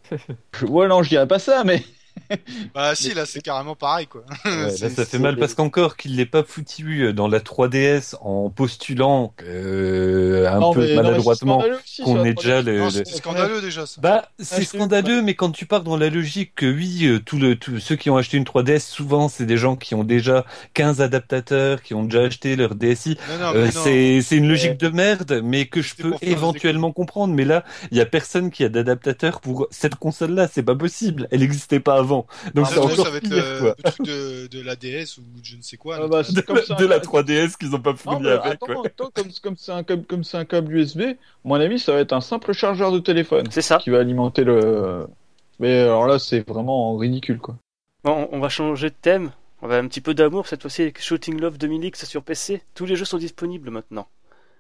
Ouais, 0.63 0.89
non, 0.89 1.03
je 1.03 1.11
dirais 1.11 1.29
pas 1.29 1.39
ça, 1.39 1.63
mais 1.65 1.85
Bah 2.75 2.95
si, 2.95 3.15
là 3.15 3.25
c'est 3.27 3.41
carrément 3.41 3.75
pareil 3.75 4.07
quoi. 4.07 4.23
ouais, 4.45 4.51
là, 4.51 4.71
C'est- 4.77 4.89
ça 4.91 5.05
fait 5.05 5.13
c'est- 5.13 5.19
mal 5.19 5.37
parce 5.37 5.55
qu'encore 5.55 5.97
qu'il 5.97 6.17
l'ait 6.17 6.27
pas 6.27 6.43
foutu 6.43 7.03
euh, 7.07 7.13
dans 7.13 7.29
la 7.29 7.41
3DS 7.41 8.15
en 8.21 8.51
postulant 8.51 9.33
euh, 9.43 10.49
un 10.49 10.61
non, 10.61 10.73
peu 10.73 10.87
c'est 10.87 10.95
maladroitement 10.97 11.63
qu'on 12.05 12.25
ait 12.25 12.35
déjà 12.35 12.61
3DS. 12.63 12.65
le, 12.65 12.91
c'est 12.91 13.17
scandaleux 13.17 13.61
déjà 13.61 13.87
ça. 13.87 14.01
Bah, 14.01 14.29
c'est 14.39 14.57
Acheter- 14.63 14.77
scandaleux, 14.79 15.23
mais 15.23 15.35
quand 15.35 15.51
tu 15.51 15.67
pars 15.67 15.83
dans 15.83 15.97
la 15.97 16.11
logique 16.11 16.55
que 16.55 16.67
oui, 16.67 17.05
euh, 17.07 17.19
tout 17.21 17.39
le, 17.39 17.57
tout, 17.57 17.79
ceux 17.81 17.97
qui 17.97 18.11
ont 18.11 18.17
acheté 18.17 18.37
une 18.37 18.45
3DS, 18.45 18.81
souvent, 18.81 19.29
c'est 19.29 19.47
des 19.47 19.57
gens 19.57 19.77
qui 19.77 19.95
ont 19.95 20.05
déjà 20.05 20.45
15 20.75 21.01
adaptateurs, 21.01 21.83
qui 21.83 21.95
ont 21.95 22.05
déjà 22.05 22.23
acheté 22.23 22.57
leur 22.57 22.75
DSI. 22.75 23.17
Euh, 23.31 23.71
c'est 23.73 24.21
c'est 24.23 24.37
une 24.37 24.49
logique 24.49 24.77
de 24.79 24.89
merde, 24.89 25.41
mais 25.43 25.67
que 25.67 25.83
je 25.83 25.95
C'est 25.97 26.03
peux 26.03 26.15
éventuellement 26.23 26.93
comprendre. 26.93 27.35
Mais 27.35 27.45
là, 27.45 27.65
il 27.91 27.99
y 27.99 28.01
a 28.01 28.07
personne 28.07 28.51
qui 28.51 28.65
a 28.65 28.69
d'adaptateur 28.69 29.41
pour 29.41 29.67
cette 29.71 29.97
console-là. 29.97 30.49
C'est 30.53 30.63
pas 30.63 30.75
possible. 30.75 31.29
Elle 31.31 31.41
n'existait 31.41 31.81
pas 31.81 31.97
avant. 31.99 32.18
Donc 32.55 32.67
Ah, 32.67 32.71
c'est 32.73 32.77
non, 32.81 32.87
encore 32.87 33.05
ça 33.07 33.11
va 33.11 33.17
être 33.19 33.29
pire, 33.29 33.75
le, 33.77 33.83
truc 33.91 34.07
de, 34.07 34.47
de 34.47 34.61
la 34.63 34.77
DS 34.77 35.19
ou 35.19 35.23
de 35.23 35.45
je 35.45 35.57
ne 35.57 35.63
sais 35.63 35.77
quoi. 35.77 35.99
Ah 36.03 36.07
bah, 36.09 36.23
c'est 36.25 36.45
comme 36.45 36.63
ça, 36.63 36.75
de 36.75 36.87
la 36.87 36.97
là. 36.97 37.03
3DS 37.03 37.57
qu'ils 37.57 37.75
ont 37.75 37.81
pas 37.81 37.95
fourni 37.95 38.29
avec. 38.29 38.53
attends, 38.55 39.11
comme 39.15 39.29
comme 39.43 39.57
c'est 39.57 39.73
un 39.73 39.83
câble 39.83 40.05
comme 40.07 40.25
c'est 40.25 40.37
un 40.37 40.45
câble 40.45 40.75
USB, 40.77 41.01
à 41.03 41.15
mon 41.45 41.55
avis, 41.57 41.79
ça 41.79 41.93
va 41.93 42.01
être 42.01 42.13
un 42.13 42.21
simple 42.21 42.53
chargeur 42.53 42.93
de 42.93 42.99
téléphone 42.99 43.47
C'est 43.51 43.63
ça. 43.63 43.79
qui 43.79 43.91
va 43.91 43.99
alimenter 44.01 44.45
le. 44.45 45.07
Mais 45.61 45.81
alors 45.81 46.07
là, 46.07 46.19
c'est 46.19 46.47
vraiment 46.49 46.97
ridicule 46.97 47.39
quoi. 47.39 47.57
Bon, 48.05 48.29
on 48.33 48.39
va 48.41 48.49
changer 48.49 48.91
de 48.91 48.95
thème. 49.01 49.33
On 49.61 49.67
va 49.67 49.77
un 49.79 49.89
petit 49.89 50.01
peu 50.01 50.15
d'amour 50.15 50.47
cette 50.47 50.63
fois-ci 50.63 50.83
avec 50.83 51.03
Shooting 51.03 51.41
Love 51.41 51.57
2000X 51.59 52.05
sur 52.05 52.23
PC. 52.23 52.63
Tous 52.75 52.87
les 52.87 52.95
jeux 52.95 53.05
sont 53.05 53.19
disponibles 53.19 53.71
maintenant. 53.71 54.07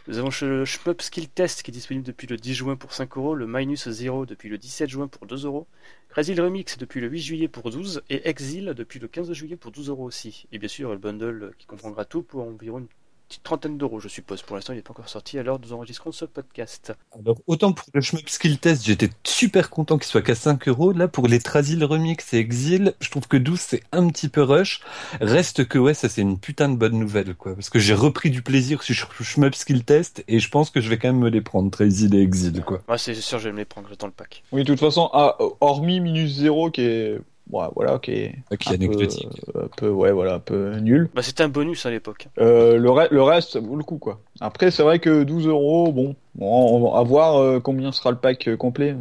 Nous 0.07 0.19
avons 0.19 0.31
le 0.41 0.65
Shmup 0.65 1.03
Skill 1.03 1.29
Test 1.29 1.63
qui 1.63 1.71
est 1.71 1.73
disponible 1.73 2.07
depuis 2.07 2.27
le 2.27 2.37
10 2.37 2.55
juin 2.55 2.77
pour 2.77 2.95
5 2.95 3.17
euros, 3.19 3.35
le 3.35 3.47
Minus 3.47 3.89
Zero 3.91 4.25
depuis 4.25 4.49
le 4.49 4.57
17 4.57 4.89
juin 4.89 5.09
pour 5.09 5.27
2 5.27 5.45
euros, 5.45 5.67
Crazy 6.09 6.35
Remix 6.35 6.79
depuis 6.79 7.01
le 7.01 7.09
8 7.09 7.21
juillet 7.21 7.49
pour 7.49 7.71
12 7.71 8.03
et 8.09 8.27
Exil 8.27 8.73
depuis 8.75 9.01
le 9.01 9.09
15 9.09 9.33
juillet 9.33 9.57
pour 9.57 9.71
12 9.71 9.91
euros 9.91 10.05
aussi. 10.05 10.47
Et 10.53 10.59
bien 10.59 10.69
sûr, 10.69 10.91
le 10.93 10.99
bundle 10.99 11.53
qui 11.59 11.67
comprendra 11.67 12.07
tout 12.07 12.23
pour 12.23 12.43
environ 12.43 12.79
une 12.79 12.89
petite 13.29 13.43
trentaine 13.43 13.77
d'euros, 13.77 14.01
je 14.01 14.09
suppose. 14.09 14.43
Pour 14.43 14.57
l'instant, 14.57 14.73
il 14.73 14.77
n'est 14.77 14.83
pas 14.83 14.93
encore 14.93 15.09
sorti 15.09 15.39
à 15.39 15.43
l'heure 15.43 15.59
nous 15.61 15.75
enregistrons 15.75 16.13
ce 16.13 16.25
podcast. 16.25 16.93
Alors, 17.13 17.37
autant 17.47 17.73
pour 17.73 17.87
le 17.93 18.01
Shmup 18.01 18.29
Skill 18.29 18.59
Test, 18.59 18.87
j'étais 18.87 19.11
super 19.25 19.69
content 19.69 19.99
qu'il 19.99 20.07
soit 20.07 20.23
qu'à 20.23 20.35
5 20.35 20.67
euros. 20.69 20.93
Là, 20.93 21.09
pour 21.09 21.29
les 21.29 21.39
Trasil 21.39 21.85
Remix 21.85 22.33
et 22.33 22.39
Exil, 22.39 22.95
je 23.01 23.11
trouve 23.11 23.29
que 23.29 23.37
12 23.37 23.61
c'est 23.61 23.83
un 23.93 24.09
petit 24.09 24.29
peu 24.29 24.43
rush. 24.43 24.81
Reste 25.21 25.67
que, 25.67 25.79
ouais, 25.79 25.95
ça 25.95 26.09
c'est 26.09 26.23
une 26.23 26.39
putain 26.39 26.71
de 26.71 26.77
bonne 26.77 26.99
nouvelle, 26.99 27.35
quoi. 27.35 27.55
Parce 27.55 27.69
que 27.69 27.79
j'ai 27.79 27.95
repris 27.95 28.31
du 28.31 28.41
plaisir 28.41 28.83
sur 28.83 29.13
Shmup 29.23 29.55
Skill 29.55 29.85
Test 29.85 30.25
et 30.27 30.39
je 30.39 30.49
pense 30.49 30.71
que 30.71 30.81
je 30.81 30.89
vais 30.89 30.97
quand 30.97 31.09
même 31.09 31.21
me 31.21 31.29
les 31.29 31.43
prendre, 31.43 31.71
Trasil 31.71 32.15
et 32.15 32.23
Exil, 32.23 32.63
quoi. 32.63 32.81
Ouais, 32.89 32.99
c'est 32.99 33.15
sûr, 33.15 33.39
je 33.39 33.49
vais 33.49 33.53
me 33.53 33.59
les 33.59 33.67
prendre, 33.67 33.89
j'attends 33.91 34.07
le 34.07 34.13
pack. 34.13 34.43
Oui, 34.53 34.63
de 34.63 34.67
toute 34.67 34.81
façon, 34.81 35.11
ah, 35.13 35.37
hormis 35.61 36.01
minus 36.01 36.37
zéro 36.37 36.71
qui 36.71 36.81
est 36.81 37.21
ouais, 37.51 37.67
voilà, 37.75 37.99
qui 37.99 38.13
est 38.13 38.45
qui 38.59 38.73
est 38.73 38.75
un 38.75 38.75
peu, 38.77 38.93
anecdotique. 38.97 39.43
euh, 39.57 39.65
un 39.67 39.69
peu, 39.69 39.89
ouais, 39.91 40.13
voilà, 40.13 40.35
un 40.35 40.41
peu 40.41 40.77
nul. 40.79 41.11
Bah, 41.15 41.23
c'était 41.23 41.43
un 41.43 41.49
bonus 41.49 41.87
à 41.87 41.91
l'époque. 41.91 42.29
Euh, 42.39 42.77
le, 42.79 42.89
re- 42.91 43.09
le 43.11 43.23
reste, 43.23 43.53
ça 43.53 43.61
vaut 43.61 43.77
le 43.77 43.85
coup, 43.85 43.99
quoi. 43.99 44.23
Après, 44.41 44.71
c'est 44.71 44.83
vrai 44.83 44.99
que 45.01 45.25
12 45.25 45.47
euros, 45.47 45.93
bon, 45.93 46.17
bon, 46.35 46.77
on 46.87 46.93
va 46.93 47.03
voir 47.03 47.37
euh, 47.37 47.61
combien 47.61 47.93
sera 47.93 48.11
le 48.11 48.19
pack 48.21 48.47
euh, 48.49 48.57
complet. 48.57 48.97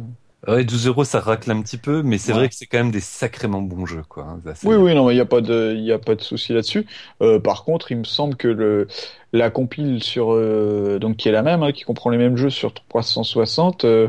Ouais, 0.46 0.64
12 0.64 0.86
euros, 0.86 1.04
ça 1.04 1.20
racle 1.20 1.50
un 1.50 1.62
petit 1.62 1.78
peu, 1.78 2.02
mais 2.02 2.16
c'est 2.18 2.32
Ouais. 2.32 2.32
vrai 2.32 2.48
que 2.48 2.54
c'est 2.54 2.66
quand 2.66 2.78
même 2.78 2.90
des 2.92 3.00
sacrément 3.00 3.60
bons 3.62 3.86
jeux, 3.86 4.02
quoi. 4.04 4.24
hein, 4.24 4.40
Oui, 4.64 4.74
oui, 4.74 4.92
non, 4.94 5.08
il 5.10 5.14
n'y 5.14 5.20
a 5.20 5.24
pas 5.24 5.40
de, 5.40 5.72
il 5.76 5.84
y 5.84 5.92
a 5.92 6.00
pas 6.00 6.16
de 6.16 6.20
souci 6.20 6.52
là-dessus. 6.52 6.84
Euh, 7.22 7.38
par 7.38 7.62
contre, 7.64 7.92
il 7.92 7.98
me 7.98 8.04
semble 8.04 8.36
que 8.36 8.48
le, 8.48 8.88
la 9.32 9.50
compile 9.50 10.02
sur, 10.02 10.32
euh, 10.32 10.98
donc 10.98 11.16
qui 11.16 11.28
est 11.28 11.32
la 11.32 11.42
même, 11.44 11.62
hein, 11.62 11.70
qui 11.70 11.84
comprend 11.84 12.10
les 12.10 12.18
mêmes 12.18 12.36
jeux 12.36 12.50
sur 12.50 12.74
360, 12.74 13.84
euh, 13.84 14.08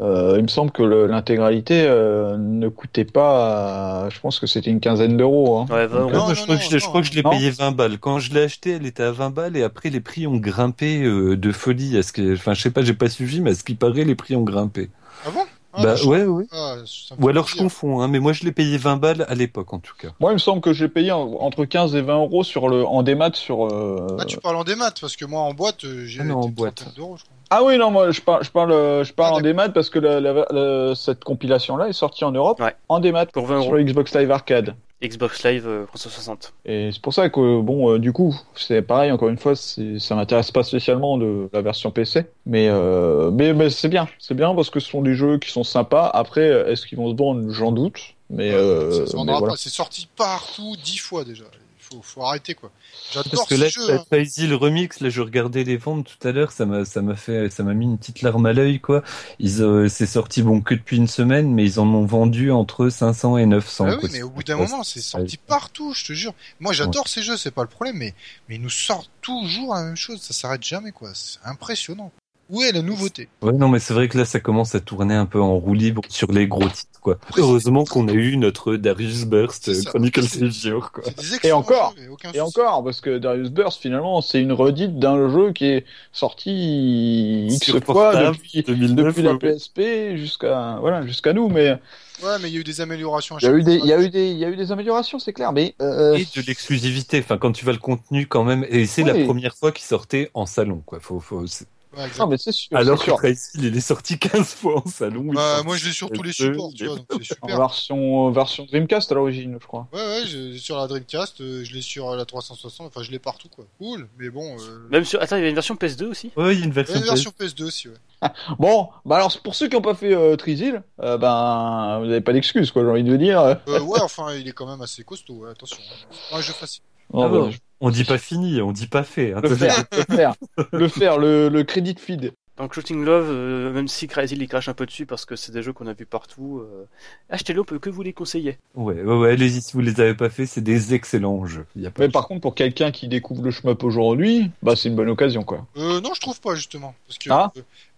il 0.00 0.42
me 0.42 0.48
semble 0.48 0.70
que 0.72 0.82
l'intégralité 0.82 1.84
euh, 1.86 2.36
ne 2.38 2.68
coûtait 2.68 3.04
pas, 3.04 4.04
euh, 4.06 4.10
je 4.10 4.20
pense 4.20 4.38
que 4.40 4.46
c'était 4.46 4.70
une 4.70 4.80
quinzaine 4.80 5.16
d'euros. 5.16 5.58
Hein. 5.58 5.66
Ouais, 5.70 5.86
20 5.86 5.98
Donc, 6.00 6.12
euros. 6.12 6.12
Non, 6.12 6.26
Ouais, 6.28 6.34
je, 6.34 6.42
crois 6.42 6.54
non, 6.54 6.60
que 6.60 6.64
je, 6.64 6.70
je 6.70 6.84
non. 6.84 6.88
crois 6.88 7.00
que 7.02 7.06
je 7.06 7.12
l'ai 7.14 7.22
payé 7.22 7.50
20 7.50 7.72
balles. 7.72 7.98
Quand 7.98 8.18
je 8.18 8.32
l'ai 8.34 8.42
acheté, 8.42 8.72
elle 8.72 8.86
était 8.86 9.02
à 9.02 9.12
20 9.12 9.30
balles 9.30 9.56
et 9.56 9.62
après 9.62 9.90
les 9.90 10.00
prix 10.00 10.26
ont 10.26 10.36
grimpé 10.36 11.02
euh, 11.02 11.36
de 11.36 11.52
folie. 11.52 11.96
Est-ce 11.96 12.12
que, 12.12 12.34
enfin, 12.34 12.54
je 12.54 12.62
sais 12.62 12.70
pas, 12.70 12.82
j'ai 12.82 12.94
pas 12.94 13.08
suivi, 13.08 13.40
mais 13.40 13.50
à 13.50 13.54
ce 13.54 13.64
qui 13.64 13.74
paraît, 13.74 14.04
les 14.04 14.14
prix 14.14 14.36
ont 14.36 14.42
grimpé. 14.44 14.90
Ah 15.26 15.30
bon? 15.30 15.40
Ah, 15.76 15.82
bah 15.82 15.94
je- 15.96 16.06
ouais, 16.06 16.24
ouais. 16.24 16.44
ah, 16.52 16.76
Ou 17.20 17.28
alors 17.28 17.46
je 17.48 17.56
confonds, 17.56 18.00
hein, 18.00 18.08
mais 18.08 18.18
moi 18.18 18.32
je 18.32 18.44
l'ai 18.44 18.52
payé 18.52 18.78
20 18.78 18.96
balles 18.96 19.26
à 19.28 19.34
l'époque 19.34 19.72
en 19.72 19.78
tout 19.78 19.94
cas. 20.00 20.08
Moi, 20.20 20.30
il 20.32 20.34
me 20.34 20.38
semble 20.38 20.60
que 20.60 20.72
j'ai 20.72 20.88
payé 20.88 21.12
en- 21.12 21.32
entre 21.40 21.64
15 21.64 21.94
et 21.94 22.00
20 22.02 22.16
euros 22.16 22.44
sur 22.44 22.68
le, 22.68 22.86
en 22.86 23.02
démat 23.02 23.30
sur. 23.34 23.66
euh, 23.66 24.16
Ah, 24.18 24.24
tu 24.24 24.38
parles 24.38 24.56
en 24.56 24.64
démat 24.64 24.92
parce 25.00 25.16
que 25.16 25.24
moi 25.24 25.40
en 25.42 25.52
boîte, 25.54 25.84
euh, 25.84 26.04
j'ai 26.06 26.20
Ah 26.22 26.24
non, 26.24 26.38
en 26.40 26.42
une 26.46 26.52
boîte. 26.52 26.76
trentaine 26.76 26.94
d'euros, 26.96 27.16
je 27.18 27.24
crois. 27.24 27.32
Ah 27.50 27.62
oui, 27.62 27.78
non, 27.78 27.90
moi 27.90 28.10
je 28.10 28.20
parle, 28.20 28.42
je 28.44 28.50
parle, 28.50 28.70
je 29.04 29.12
parle 29.12 29.34
Ah, 29.34 29.38
en 29.38 29.40
démat 29.40 29.68
parce 29.68 29.88
que 29.90 29.98
la, 29.98 30.20
la- 30.20 30.46
la- 30.50 30.94
cette 30.94 31.22
compilation-là 31.24 31.88
est 31.88 31.92
sortie 31.92 32.24
en 32.24 32.32
Europe 32.32 32.58
Ouais. 32.60 32.74
en 32.88 32.98
démat 32.98 33.26
Pour 33.26 33.46
20 33.46 33.60
sur 33.60 33.70
euros. 33.70 33.76
le 33.76 33.84
Xbox 33.84 34.14
Live 34.16 34.30
Arcade. 34.30 34.74
Xbox 35.02 35.44
Live 35.44 35.66
euh, 35.66 35.84
360. 35.86 36.54
Et 36.64 36.90
c'est 36.92 37.02
pour 37.02 37.12
ça 37.12 37.28
que, 37.28 37.60
bon, 37.60 37.92
euh, 37.92 37.98
du 37.98 38.12
coup, 38.12 38.34
c'est 38.54 38.82
pareil, 38.82 39.12
encore 39.12 39.28
une 39.28 39.36
fois, 39.36 39.54
ça 39.54 40.14
m'intéresse 40.14 40.50
pas 40.50 40.62
spécialement 40.62 41.18
de 41.18 41.48
la 41.52 41.60
version 41.60 41.90
PC. 41.90 42.24
Mais, 42.46 42.68
euh, 42.68 43.30
mais, 43.30 43.52
mais 43.52 43.68
c'est 43.70 43.88
bien, 43.88 44.08
c'est 44.18 44.34
bien 44.34 44.54
parce 44.54 44.70
que 44.70 44.80
ce 44.80 44.90
sont 44.90 45.02
des 45.02 45.14
jeux 45.14 45.38
qui 45.38 45.50
sont 45.50 45.64
sympas. 45.64 46.10
Après, 46.12 46.46
est-ce 46.70 46.86
qu'ils 46.86 46.98
vont 46.98 47.10
se 47.10 47.16
vendre? 47.16 47.50
J'en 47.50 47.72
doute. 47.72 48.00
Mais, 48.30 48.50
euh, 48.52 49.04
voilà. 49.14 49.40
pas. 49.40 49.56
C'est 49.56 49.70
sorti 49.70 50.08
partout 50.16 50.76
dix 50.82 50.98
fois 50.98 51.24
déjà. 51.24 51.44
Faut, 51.88 52.02
faut 52.02 52.22
arrêter 52.24 52.54
quoi. 52.54 52.72
J'adore 53.12 53.30
Parce 53.32 53.48
que 53.48 53.56
ce 53.56 53.60
là, 53.60 53.68
jeu. 53.68 53.94
hein. 53.94 54.04
Le 54.48 54.54
remix, 54.54 55.00
là, 55.00 55.08
je 55.08 55.20
regardais 55.20 55.62
les 55.62 55.76
ventes 55.76 56.06
tout 56.18 56.26
à 56.28 56.32
l'heure, 56.32 56.50
ça 56.50 56.66
m'a, 56.66 56.84
ça 56.84 57.00
m'a 57.00 57.14
fait, 57.14 57.48
ça 57.50 57.62
m'a 57.62 57.74
mis 57.74 57.84
une 57.84 57.96
petite 57.98 58.22
larme 58.22 58.44
à 58.46 58.52
l'œil, 58.52 58.80
quoi. 58.80 59.02
Ils, 59.38 59.62
euh, 59.62 59.88
c'est 59.88 60.06
sorti 60.06 60.42
bon 60.42 60.60
que 60.62 60.74
depuis 60.74 60.96
une 60.96 61.06
semaine, 61.06 61.52
mais 61.52 61.64
ils 61.64 61.78
en 61.78 61.86
ont 61.86 62.04
vendu 62.04 62.50
entre 62.50 62.88
500 62.88 63.36
et 63.38 63.46
900. 63.46 63.84
Ah 63.88 63.92
oui, 63.94 64.00
quoi. 64.00 64.08
mais 64.12 64.22
au 64.22 64.30
bout 64.30 64.42
d'un 64.42 64.56
moment, 64.56 64.82
c'est 64.82 65.00
c'est- 65.00 65.10
sorti 65.10 65.36
partout, 65.36 65.92
je 65.94 66.04
te 66.06 66.12
jure. 66.12 66.34
Moi, 66.58 66.72
j'adore 66.72 67.06
ces 67.08 67.22
jeux, 67.22 67.36
c'est 67.36 67.50
pas 67.52 67.62
le 67.62 67.68
problème, 67.68 67.96
mais, 67.98 68.14
mais 68.48 68.56
ils 68.56 68.62
nous 68.62 68.70
sortent 68.70 69.10
toujours 69.22 69.74
la 69.74 69.82
même 69.84 69.96
chose, 69.96 70.20
ça 70.20 70.34
s'arrête 70.34 70.64
jamais, 70.64 70.90
quoi. 70.92 71.10
C'est 71.14 71.38
impressionnant. 71.44 72.10
Où 72.48 72.62
est 72.62 72.70
la 72.72 72.82
nouveauté? 72.82 73.28
Ouais, 73.42 73.52
non, 73.52 73.68
mais 73.68 73.80
c'est 73.80 73.92
vrai 73.92 74.08
que 74.08 74.16
là, 74.16 74.24
ça 74.24 74.38
commence 74.38 74.74
à 74.76 74.80
tourner 74.80 75.14
un 75.14 75.26
peu 75.26 75.40
en 75.40 75.56
roue 75.58 75.74
libre 75.74 76.02
sur 76.08 76.30
les 76.30 76.46
gros 76.46 76.68
titres, 76.68 77.00
quoi. 77.00 77.18
Oui, 77.34 77.42
Heureusement 77.42 77.84
qu'on 77.84 78.06
a 78.06 78.12
eu 78.12 78.36
notre 78.36 78.76
Darius 78.76 79.24
Burst 79.24 79.64
C'est- 79.72 79.82
Savior, 79.82 80.92
quoi. 80.92 81.02
Excellents 81.08 81.58
encore, 81.58 81.94
et 81.98 82.36
Et 82.36 82.40
encore, 82.40 82.84
parce 82.84 83.00
que 83.00 83.18
Darius 83.18 83.50
Burst, 83.50 83.80
finalement, 83.82 84.20
c'est 84.20 84.40
une 84.40 84.52
redite 84.52 84.98
d'un 84.98 85.28
jeu 85.28 85.52
qui 85.52 85.64
est 85.66 85.84
sorti 86.12 87.46
X 87.50 87.64
Sur 87.64 87.82
fois 87.84 88.14
depuis, 88.30 88.62
2009, 88.62 89.06
depuis 89.06 89.22
la. 89.22 89.34
PSP 89.36 90.16
jusqu'à, 90.16 90.76
voilà, 90.80 91.04
jusqu'à 91.06 91.32
nous. 91.32 91.48
Mais 91.48 91.78
Ouais, 92.22 92.30
mais 92.40 92.48
il 92.48 92.54
y 92.54 92.56
a 92.56 92.60
eu 92.60 92.64
des 92.64 92.80
améliorations 92.80 93.36
il 93.38 93.44
y 93.44 93.46
a 93.48 93.52
eu 93.52 93.62
des, 93.62 93.74
il 93.76 93.84
y 93.84 93.92
a 93.92 94.00
eu 94.00 94.08
des, 94.08 94.30
il 94.30 94.38
y 94.38 94.44
a 94.46 94.48
eu 94.48 94.56
des 94.56 94.72
améliorations, 94.72 95.18
c'est 95.18 95.34
clair. 95.34 95.52
Mais, 95.52 95.74
euh, 95.82 96.14
Et 96.14 96.24
de 96.24 96.46
l'exclusivité, 96.46 97.18
enfin, 97.18 97.36
quand 97.36 97.52
tu 97.52 97.64
vas 97.66 97.72
le 97.72 97.78
contenu 97.78 98.26
quand 98.26 98.42
même, 98.42 98.64
et 98.70 98.86
c'est 98.86 99.02
Oui. 99.02 99.18
la 99.18 99.24
première 99.26 99.54
fois 99.54 99.70
qu'il 99.70 99.84
sortait 99.84 100.30
en 100.32 100.46
salon, 100.46 100.82
quoi. 100.86 100.98
Faut, 101.00 101.20
faut, 101.20 101.46
c'est- 101.46 101.66
Ouais, 101.96 102.08
non, 102.18 102.26
mais 102.26 102.36
c'est 102.36 102.52
sûr. 102.52 102.76
Alors 102.76 102.98
que 102.98 103.04
sûr. 103.04 103.16
Tracy, 103.16 103.50
il 103.54 103.76
est 103.76 103.80
sorti 103.80 104.18
15 104.20 104.54
fois 104.54 104.82
en 104.84 104.88
salon. 104.88 105.32
Bah, 105.32 105.62
moi, 105.64 105.76
je 105.76 105.86
l'ai 105.86 105.92
sur 105.92 106.10
tous 106.10 106.22
les 106.22 106.32
supports, 106.32 106.72
tu 106.74 106.86
vois, 106.86 106.96
donc 106.96 107.06
c'est 107.10 107.32
En 107.40 107.46
super. 107.46 107.56
version, 107.56 108.30
version 108.30 108.66
Dreamcast 108.66 109.10
à 109.12 109.14
l'origine, 109.14 109.56
je 109.60 109.66
crois. 109.66 109.88
Ouais, 109.92 109.98
ouais, 110.00 110.22
je 110.26 110.36
l'ai 110.36 110.58
sur 110.58 110.76
la 110.76 110.86
Dreamcast, 110.86 111.40
euh, 111.40 111.64
je 111.64 111.72
l'ai 111.74 111.82
sur 111.82 112.14
la 112.14 112.24
360, 112.26 112.88
enfin, 112.88 113.02
je 113.02 113.10
l'ai 113.10 113.18
partout, 113.18 113.48
quoi. 113.48 113.64
Cool, 113.78 114.08
mais 114.18 114.28
bon, 114.28 114.56
euh... 114.60 114.88
Même 114.90 115.04
sur. 115.04 115.22
Attends, 115.22 115.36
il 115.36 115.40
y 115.40 115.42
avait 115.42 115.50
une 115.50 115.54
version 115.54 115.74
PS2 115.74 116.04
aussi? 116.04 116.32
Ouais, 116.36 116.54
il 116.54 116.60
y 116.60 116.62
a 116.62 116.64
une 116.66 116.70
ouais, 116.70 116.74
version. 116.74 116.96
une 116.96 117.04
version 117.04 117.32
PS2 117.38 117.64
aussi, 117.64 117.88
ouais. 117.88 117.94
Bon, 118.58 118.88
bah 119.04 119.16
alors 119.16 119.32
pour 119.42 119.54
ceux 119.54 119.68
qui 119.68 119.74
n'ont 119.76 119.82
pas 119.82 119.94
fait 119.94 120.14
euh, 120.14 120.36
Trisil, 120.36 120.82
euh, 121.00 121.18
ben 121.18 121.98
vous 122.00 122.06
n'avez 122.06 122.20
pas 122.22 122.32
d'excuse 122.32 122.70
quoi, 122.70 122.82
j'ai 122.82 122.90
envie 122.90 123.04
de 123.04 123.16
dire. 123.16 123.40
Euh, 123.40 123.80
ouais, 123.80 124.00
enfin, 124.00 124.34
il 124.34 124.48
est 124.48 124.52
quand 124.52 124.66
même 124.66 124.80
assez 124.80 125.04
costaud, 125.04 125.34
ouais, 125.34 125.50
attention. 125.50 125.78
Ouais, 126.32 126.42
je 126.42 126.52
facile. 126.52 126.82
Ah 127.12 127.28
bah, 127.28 127.28
bon. 127.28 127.50
On 127.80 127.90
dit 127.90 128.04
pas 128.04 128.18
fini, 128.18 128.60
on 128.62 128.72
dit 128.72 128.86
pas 128.86 129.02
fait. 129.04 129.32
hein. 129.34 129.40
le 129.42 129.54
faire, 129.54 129.84
le 129.92 130.14
faire, 130.16 130.34
le 130.72 130.88
faire, 130.88 131.18
le, 131.18 131.48
le 131.48 131.62
credit 131.64 131.96
feed. 131.98 132.32
Donc 132.56 132.72
Shooting 132.72 133.04
Love, 133.04 133.26
euh, 133.28 133.70
même 133.70 133.86
si 133.86 134.06
Crazy 134.08 134.34
il 134.34 134.48
crache 134.48 134.70
un 134.70 134.72
peu 134.72 134.86
dessus 134.86 135.04
parce 135.04 135.26
que 135.26 135.36
c'est 135.36 135.52
des 135.52 135.62
jeux 135.62 135.74
qu'on 135.74 135.86
a 135.88 135.92
vus 135.92 136.06
partout, 136.06 136.60
euh, 136.62 136.86
achetez-le, 137.28 137.60
on 137.60 137.64
peut 137.64 137.78
que 137.78 137.90
vous 137.90 138.00
les 138.00 138.14
conseiller. 138.14 138.56
Ouais, 138.74 138.94
ouais, 139.02 139.14
ouais, 139.18 139.32
allez-y, 139.32 139.60
si 139.60 139.74
vous 139.74 139.82
les 139.82 140.00
avez 140.00 140.14
pas 140.14 140.30
fait, 140.30 140.46
c'est 140.46 140.62
des 140.62 140.94
excellents 140.94 141.44
jeux. 141.44 141.66
Il 141.76 141.82
y 141.82 141.86
a 141.86 141.90
pas 141.90 142.00
Mais 142.04 142.08
de- 142.08 142.12
par 142.12 142.26
contre, 142.26 142.40
pour 142.40 142.54
quelqu'un 142.54 142.92
qui 142.92 143.08
découvre 143.08 143.42
le 143.42 143.50
shmup 143.50 143.84
aujourd'hui, 143.84 144.50
bah 144.62 144.74
c'est 144.74 144.88
une 144.88 144.96
bonne 144.96 145.10
occasion 145.10 145.42
quoi. 145.42 145.66
Euh, 145.76 146.00
non, 146.00 146.14
je 146.14 146.20
trouve 146.22 146.40
pas, 146.40 146.54
justement. 146.54 146.94
Parce 147.06 147.18
que, 147.18 147.28
Ah. 147.30 147.52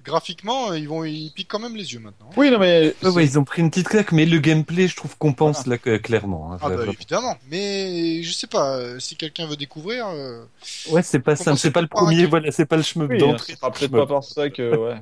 Graphiquement, 0.09 0.71
euh, 0.73 0.79
ils 0.79 0.89
vont, 0.89 1.05
ils 1.05 1.31
piquent 1.31 1.49
quand 1.49 1.61
même 1.61 1.77
les 1.77 1.93
yeux 1.93 2.01
maintenant. 2.01 2.29
Oui, 2.37 2.51
non 2.51 2.59
mais 2.59 2.95
Ouais, 3.03 3.11
ouais, 3.11 3.25
ils 3.25 3.39
ont 3.39 3.45
pris 3.45 3.63
une 3.63 3.71
petite 3.71 3.89
claque, 3.89 4.11
mais 4.11 4.27
le 4.27 4.39
gameplay, 4.41 4.89
je 4.89 4.97
trouve 4.97 5.17
qu'on 5.17 5.33
pense 5.33 5.67
là 5.67 5.79
clairement. 5.79 6.53
hein, 6.53 6.59
Ah, 6.61 6.69
bah, 6.69 6.75
vraiment. 6.77 6.93
évidemment. 6.93 7.37
Mais, 7.51 8.23
je 8.25 8.33
sais 8.33 8.47
pas, 8.49 8.77
euh, 8.77 8.99
si 8.99 9.15
quelqu'un 9.15 9.47
veut 9.47 9.57
découvrir, 9.57 10.09
euh, 10.09 10.45
Ouais, 10.91 11.03
c'est 11.03 11.21
pas 11.21 11.37
simple, 11.37 11.59
c'est 11.59 11.71
pas 11.71 11.81
le 11.83 11.87
premier, 11.87 12.27
voilà, 12.27 12.51
c'est 12.51 12.67
pas 12.67 12.77
le 12.77 12.83
shmup 12.83 13.11
oui, 13.11 13.19
d'entrée. 13.19 13.53
ce 13.53 13.59
sera 13.59 13.71
peut-être 13.71 13.93
pas 13.93 14.07
par 14.07 14.25
ça 14.25 14.51
que 14.51 14.77
ouais. 14.77 15.01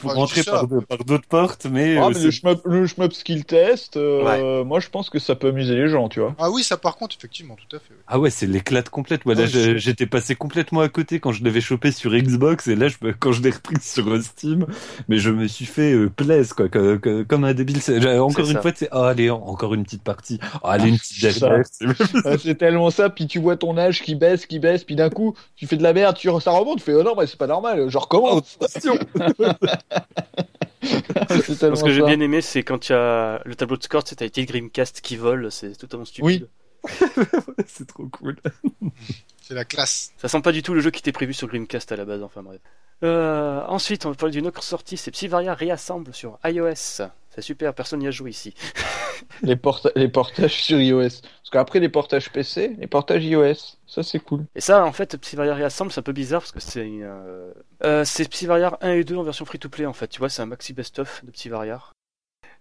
Vous 0.00 0.10
je 0.10 0.14
rentrez 0.14 0.42
par, 0.42 0.66
d'autres 0.66 1.26
portes, 1.28 1.66
mais, 1.70 1.96
Ah, 1.98 2.06
euh, 2.06 2.10
mais 2.14 2.20
le 2.22 2.30
shmup, 2.30 2.60
le 2.64 2.86
shmup 2.86 3.12
skill 3.12 3.44
test, 3.44 3.96
euh, 3.96 4.64
moi 4.64 4.80
je 4.80 4.88
pense 4.88 5.10
que 5.10 5.18
ça 5.18 5.34
peut 5.34 5.48
amuser 5.48 5.74
les 5.76 5.88
gens, 5.88 6.08
tu 6.08 6.20
vois. 6.20 6.34
Ah 6.38 6.50
oui, 6.50 6.62
ça 6.62 6.76
par 6.76 6.96
contre, 6.96 7.14
effectivement, 7.18 7.56
tout 7.56 7.76
à 7.76 7.78
fait. 7.78 7.94
Ah 8.06 8.18
ouais, 8.18 8.30
c'est 8.30 8.46
l'éclate 8.46 8.88
complète. 8.90 9.24
Ouais, 9.24 9.34
je- 9.36 9.46
je- 9.46 9.76
j'étais 9.76 10.06
passé 10.06 10.34
complètement 10.34 10.80
à 10.80 10.88
côté 10.88 11.20
quand 11.20 11.32
je 11.32 11.42
l'avais 11.44 11.60
chopé 11.60 11.92
sur 11.92 12.12
Xbox 12.14 12.66
et 12.68 12.74
là, 12.76 12.88
je, 12.88 12.96
me- 13.02 13.12
quand 13.12 13.32
je 13.32 13.42
l'ai 13.42 13.50
repris 13.50 13.76
sur 13.80 14.04
Steam, 14.22 14.66
mais 15.08 15.18
je 15.18 15.30
me 15.30 15.46
suis 15.48 15.66
fait 15.66 15.92
euh, 15.92 16.08
plaise 16.10 16.52
quoi, 16.52 16.68
que- 16.68 16.96
que- 16.96 17.22
comme 17.22 17.44
un 17.44 17.54
débile. 17.54 17.76
Encore 17.78 18.44
C'est 18.46 18.50
une 18.50 18.56
ça. 18.56 18.62
fois, 18.62 18.72
c'est 18.74 18.88
ah 18.92 19.08
allez, 19.08 19.30
en- 19.30 19.42
encore 19.46 19.74
une 19.74 19.84
petite 19.84 20.02
partie. 20.02 20.38
Ah, 20.62 20.72
allez, 20.72 20.88
une 20.90 20.98
petite 20.98 21.20
dernière. 21.40 21.64
c'est- 21.70 21.86
Ah, 22.24 22.38
c'est 22.38 22.54
tellement 22.56 22.90
ça, 22.90 23.10
puis 23.10 23.26
tu 23.26 23.38
vois 23.38 23.56
ton 23.56 23.76
âge 23.78 24.02
qui 24.02 24.14
baisse, 24.14 24.46
qui 24.46 24.58
baisse, 24.58 24.84
puis 24.84 24.96
d'un 24.96 25.10
coup 25.10 25.34
tu 25.56 25.66
fais 25.66 25.76
de 25.76 25.82
la 25.82 25.92
merde, 25.92 26.16
tu, 26.16 26.28
ça 26.40 26.50
remonte, 26.50 26.78
tu 26.78 26.84
fais 26.84 26.94
oh 26.94 27.02
non, 27.02 27.14
mais 27.18 27.26
c'est 27.26 27.38
pas 27.38 27.46
normal, 27.46 27.88
je 27.88 27.96
Oh, 27.96 28.00
recommence. 28.00 28.58
Ce 31.28 31.82
que 31.82 31.92
j'ai 31.92 32.02
bien 32.02 32.20
aimé, 32.20 32.40
c'est 32.40 32.62
quand 32.62 32.88
il 32.88 32.92
y 32.92 32.94
a 32.94 33.40
le 33.44 33.54
tableau 33.54 33.76
de 33.76 33.82
score, 33.82 34.02
c'est 34.04 34.20
le 34.20 34.46
Dreamcast 34.46 35.00
qui 35.00 35.16
vole, 35.16 35.50
c'est 35.50 35.76
totalement 35.76 36.04
stupide. 36.04 36.48
c'est 37.66 37.86
trop 37.86 38.06
cool. 38.08 38.36
C'est 39.46 39.54
la 39.54 39.64
classe. 39.64 40.12
Ça 40.16 40.28
sent 40.28 40.40
pas 40.42 40.52
du 40.52 40.62
tout 40.62 40.74
le 40.74 40.80
jeu 40.80 40.90
qui 40.90 40.98
était 41.00 41.12
prévu 41.12 41.32
sur 41.32 41.46
Dreamcast 41.46 41.92
à 41.92 41.96
la 41.96 42.04
base, 42.04 42.22
enfin 42.22 42.42
bref. 42.42 42.60
Euh, 43.04 43.62
ensuite, 43.68 44.06
on 44.06 44.10
va 44.10 44.16
parler 44.16 44.32
d'une 44.32 44.46
autre 44.46 44.62
sortie, 44.62 44.96
c'est 44.96 45.10
Psyvaria 45.10 45.54
Reassemble 45.54 46.12
sur 46.14 46.38
iOS. 46.44 46.74
C'est 46.74 47.42
super, 47.42 47.74
personne 47.74 48.00
n'y 48.00 48.08
a 48.08 48.10
joué 48.10 48.30
ici. 48.30 48.54
les, 49.42 49.54
porta- 49.54 49.92
les 49.94 50.08
portages 50.08 50.62
sur 50.62 50.80
iOS. 50.80 51.20
Parce 51.20 51.50
qu'après 51.52 51.78
les 51.78 51.90
portages 51.90 52.30
PC, 52.32 52.74
les 52.78 52.86
portages 52.86 53.22
iOS, 53.24 53.76
ça 53.86 54.02
c'est 54.02 54.18
cool. 54.18 54.46
Et 54.56 54.60
ça, 54.62 54.84
en 54.84 54.92
fait, 54.92 55.16
Psyvaria 55.18 55.54
Reassemble, 55.54 55.92
c'est 55.92 56.00
un 56.00 56.02
peu 56.02 56.12
bizarre 56.12 56.40
parce 56.40 56.52
que 56.52 56.60
c'est 56.60 56.86
une, 56.86 57.02
euh, 57.04 57.52
euh, 57.84 58.04
c'est 58.04 58.28
Psyvaria 58.30 58.76
1 58.80 58.92
et 58.94 59.04
2 59.04 59.16
en 59.16 59.22
version 59.22 59.44
free-to-play 59.44 59.84
en 59.86 59.92
fait. 59.92 60.08
Tu 60.08 60.18
vois, 60.18 60.30
c'est 60.30 60.42
un 60.42 60.46
maxi 60.46 60.72
best-of 60.72 61.24
de 61.24 61.30
Psyvaria. 61.30 61.80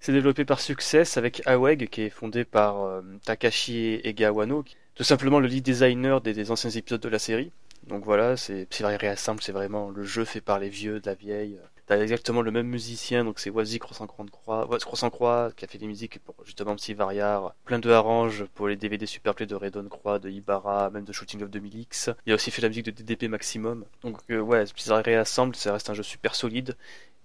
C'est 0.02 0.12
développé 0.12 0.44
par 0.46 0.60
Success 0.60 1.16
avec 1.18 1.42
Aweg 1.48 1.88
qui 1.90 2.02
est 2.04 2.10
fondé 2.10 2.44
par 2.44 2.82
euh, 2.84 3.02
Takashi 3.26 4.02
Egawano, 4.04 4.62
qui- 4.64 4.76
tout 4.96 5.04
simplement 5.04 5.39
le 5.39 5.48
lead 5.48 5.64
designer 5.64 6.22
des, 6.22 6.52
anciens 6.52 6.70
épisodes 6.70 7.02
de 7.02 7.10
la 7.10 7.20
série. 7.20 7.52
Donc 7.88 8.04
voilà, 8.04 8.36
c'est 8.36 8.66
Psyvaria 8.66 8.98
Reassemble, 8.98 9.41
c'est 9.43 9.52
vraiment 9.52 9.89
le 9.89 10.04
jeu 10.04 10.26
fait 10.26 10.41
par 10.41 10.58
les 10.58 10.70
vieux 10.70 11.00
de 11.00 11.06
la 11.06 11.14
vieille. 11.14 11.60
T'as 11.86 12.02
exactement 12.02 12.41
le 12.41 12.50
même 12.50 12.66
musicien, 12.66 13.24
donc 13.24 13.38
c'est 13.38 13.52
Wazi 13.52 13.78
Croissant 13.78 14.08
Croix, 14.08 14.68
ouais, 14.68 14.80
Croissant 14.80 15.12
Croix 15.12 15.52
qui 15.56 15.66
a 15.66 15.68
fait 15.68 15.78
des 15.78 15.86
musiques 15.86 16.18
pour 16.18 16.34
justement 16.43 16.76
Psyvaria, 16.76 17.54
plein 17.64 17.78
de 17.78 17.91
arranges 17.91 18.46
pour 18.56 18.68
les 18.68 18.76
DVD 18.76 19.06
Superplay 19.06 19.46
de 19.46 19.54
Redon 19.54 19.88
Croix, 19.88 20.18
de 20.18 20.32
Ibarra, 20.32 20.89
même 20.89 21.04
de 21.04 21.14
Shooting 21.14 21.41
Love 21.41 21.52
2000X. 21.52 22.16
Il 22.26 22.32
a 22.32 22.36
aussi 22.36 22.50
fait 22.50 22.64
la 22.64 22.70
musique 22.70 22.86
de 22.86 22.91
DDP 22.91 23.30
Maximum. 23.30 23.86
Donc 24.02 24.18
euh, 24.32 24.39
ouais, 24.39 24.64
Psyvaria 24.64 25.04
Reassemble, 25.04 25.56
ça 25.56 25.74
reste 25.74 25.91
un 25.91 25.93
jeu 25.93 26.02
super 26.02 26.34
solide. 26.34 26.76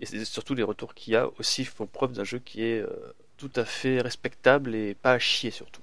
Et 0.01 0.25
surtout 0.25 0.55
les 0.55 0.63
retours 0.63 0.93
qu'il 0.93 1.15
y 1.15 1.17
a 1.17 1.29
aussi 1.39 1.65
font 1.65 1.87
preuve 1.87 2.13
d'un 2.13 2.25
jeu 2.25 2.39
qui 2.39 2.63
est 2.63 2.81
euh, 2.81 3.15
tout 3.39 3.51
à 3.57 3.65
fait 3.65 4.03
respectable 4.03 4.75
et 4.75 4.95
pas 4.95 5.13
à 5.13 5.19
chier 5.19 5.51
surtout. 5.51 5.81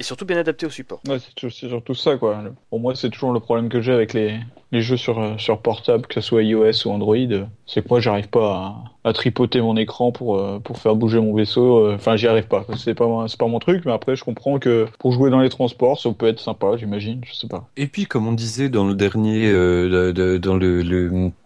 Et 0.00 0.02
surtout 0.02 0.24
bien 0.24 0.38
adapté 0.38 0.64
au 0.64 0.70
support. 0.70 1.02
Ouais, 1.06 1.18
c'est 1.20 1.50
surtout 1.50 1.94
ça 1.94 2.16
quoi. 2.16 2.42
Pour 2.70 2.80
moi, 2.80 2.96
c'est 2.96 3.10
toujours 3.10 3.34
le 3.34 3.40
problème 3.40 3.68
que 3.68 3.82
j'ai 3.82 3.92
avec 3.92 4.14
les 4.14 4.40
les 4.72 4.82
jeux 4.82 4.96
sur, 4.96 5.18
euh, 5.18 5.36
sur 5.38 5.60
portable, 5.60 6.06
que 6.06 6.14
ce 6.14 6.20
soit 6.20 6.42
iOS 6.42 6.86
ou 6.86 6.90
Android, 6.90 7.16
euh, 7.16 7.44
c'est 7.66 7.82
que 7.82 7.88
moi 7.88 8.00
j'arrive 8.00 8.28
pas 8.28 8.76
à, 9.04 9.12
tripoter 9.12 9.60
mon 9.60 9.76
écran 9.76 10.12
pour, 10.12 10.38
euh, 10.38 10.58
pour 10.60 10.78
faire 10.78 10.94
bouger 10.94 11.20
mon 11.20 11.34
vaisseau. 11.34 11.90
Enfin, 11.92 12.16
j'y 12.16 12.26
arrive 12.26 12.46
pas. 12.46 12.64
C'est 12.76 12.94
pas, 12.94 13.26
pas 13.38 13.46
mon 13.46 13.58
truc, 13.58 13.84
mais 13.84 13.92
après 13.92 14.14
je 14.14 14.24
comprends 14.24 14.58
que 14.58 14.86
pour 14.98 15.12
jouer 15.12 15.30
dans 15.30 15.40
les 15.40 15.48
transports, 15.48 15.98
ça 15.98 16.10
peut 16.12 16.26
être 16.26 16.40
sympa, 16.40 16.76
j'imagine, 16.76 17.20
je 17.26 17.34
sais 17.34 17.48
pas. 17.48 17.68
Et 17.76 17.86
puis, 17.86 18.06
comme 18.06 18.28
on 18.28 18.32
disait 18.32 18.68
dans 18.68 18.86
le 18.86 18.94
dernier, 18.94 19.50
euh, 19.50 20.38
dans 20.38 20.56
le, 20.56 20.82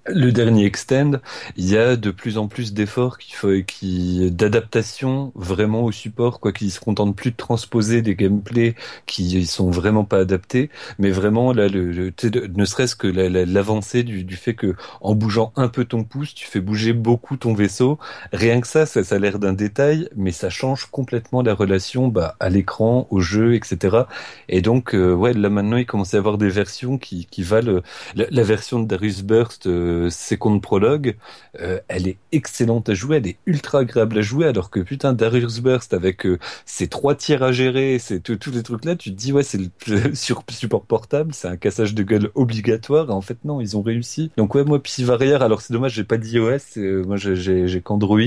le 0.07 0.33
dernier 0.33 0.67
extend, 0.67 1.13
il 1.57 1.71
y 1.71 1.77
a 1.77 1.97
de 1.97 2.11
plus 2.11 2.39
en 2.39 2.49
plus 2.49 2.75
d'efforts 2.75 3.19
qui, 3.19 3.35
qui 3.67 4.31
d'adaptation 4.31 5.33
vraiment 5.35 5.85
au 5.85 5.93
support, 5.93 6.41
quoi, 6.41 6.53
qui 6.53 6.71
se 6.71 6.81
contentent 6.81 7.17
plus 7.17 7.31
de 7.31 7.37
transposer 7.37 8.03
des 8.03 8.15
gameplays 8.15 8.75
qui 9.07 9.47
sont 9.47 9.71
vraiment 9.71 10.05
pas 10.05 10.19
adaptés, 10.19 10.71
mais 10.99 11.11
vraiment 11.11 11.53
là, 11.53 11.69
le, 11.69 11.91
le 11.93 12.13
ne 12.55 12.65
serait-ce 12.65 12.97
que 12.97 13.07
l'avancée 13.15 14.03
du, 14.03 14.37
fait 14.37 14.55
que 14.55 14.75
en 15.01 15.15
bougeant 15.15 15.53
un 15.57 15.69
peu 15.69 15.85
ton 15.85 16.05
pouce, 16.05 16.35
tu 16.35 16.47
fais 16.47 16.61
bouger 16.61 16.93
beaucoup 16.93 17.37
ton 17.37 17.55
vaisseau. 17.55 17.99
Rien 18.33 18.61
que 18.61 18.67
ça, 18.67 18.87
ça, 18.87 19.03
a 19.15 19.19
l'air 19.19 19.39
d'un 19.39 19.53
détail, 19.53 20.09
mais 20.17 20.33
ça 20.33 20.51
change 20.51 20.87
complètement 20.87 21.43
la 21.43 21.55
relation 21.55 22.09
bah, 22.09 22.37
à 22.41 22.49
l'écran, 22.51 23.07
au 23.11 23.21
jeu, 23.21 23.55
etc. 23.55 24.05
Et 24.49 24.61
donc, 24.63 24.95
euh, 24.95 25.13
ouais, 25.15 25.33
là 25.33 25.49
maintenant, 25.49 25.77
il 25.77 25.87
commence 25.87 26.15
à 26.15 26.17
y 26.17 26.19
avoir 26.19 26.39
des 26.39 26.49
versions 26.49 26.99
qui, 26.99 27.27
valent 27.39 27.81
la, 28.15 28.27
la 28.31 28.43
version 28.43 28.81
de 28.81 28.87
Darius 28.87 29.23
Burst. 29.23 29.67
Euh, 29.67 30.11
Second 30.11 30.59
Prologue, 30.61 31.17
euh, 31.61 31.81
elle 31.89 32.09
est 32.09 32.17
excellente 32.33 32.89
à 32.89 32.95
jouer, 32.95 33.17
elle 33.17 33.27
est 33.27 33.37
ultra 33.47 33.81
agréable 33.81 34.19
à 34.19 34.23
jouer, 34.23 34.47
alors 34.47 34.71
que 34.71 34.81
putain, 34.81 35.13
Darius 35.13 35.61
Burst 35.61 35.95
avec 35.95 36.27
euh, 36.27 36.39
ses 36.65 36.89
trois 36.89 37.15
tirs 37.15 37.43
à 37.43 37.53
gérer, 37.53 37.99
tous 38.23 38.51
les 38.51 38.63
trucs 38.63 38.85
là, 38.85 38.97
tu 38.97 39.11
te 39.11 39.17
dis 39.17 39.33
ouais, 39.33 39.43
c'est 39.43 39.59
sur 40.15 40.43
support 40.51 40.85
portable, 40.85 41.35
c'est 41.35 41.49
un 41.49 41.57
cassage 41.57 41.95
de 41.95 42.03
gueule 42.03 42.31
obligatoire. 42.35 43.04
En 43.11 43.21
fait, 43.21 43.39
non, 43.45 43.61
ils 43.61 43.77
ont 43.77 43.83
réussi. 43.83 44.31
Donc 44.37 44.55
ouais, 44.55 44.65
moi, 44.65 44.83
Psy 44.83 45.05
Barrière, 45.05 45.43
alors 45.43 45.61
c'est 45.61 45.73
dommage, 45.73 45.93
j'ai 45.95 46.05
pas 46.05 46.17
d'iOS, 46.17 46.79
euh, 46.79 47.05
moi 47.05 47.17
j'ai 47.17 47.81
qu'Android, 47.81 48.19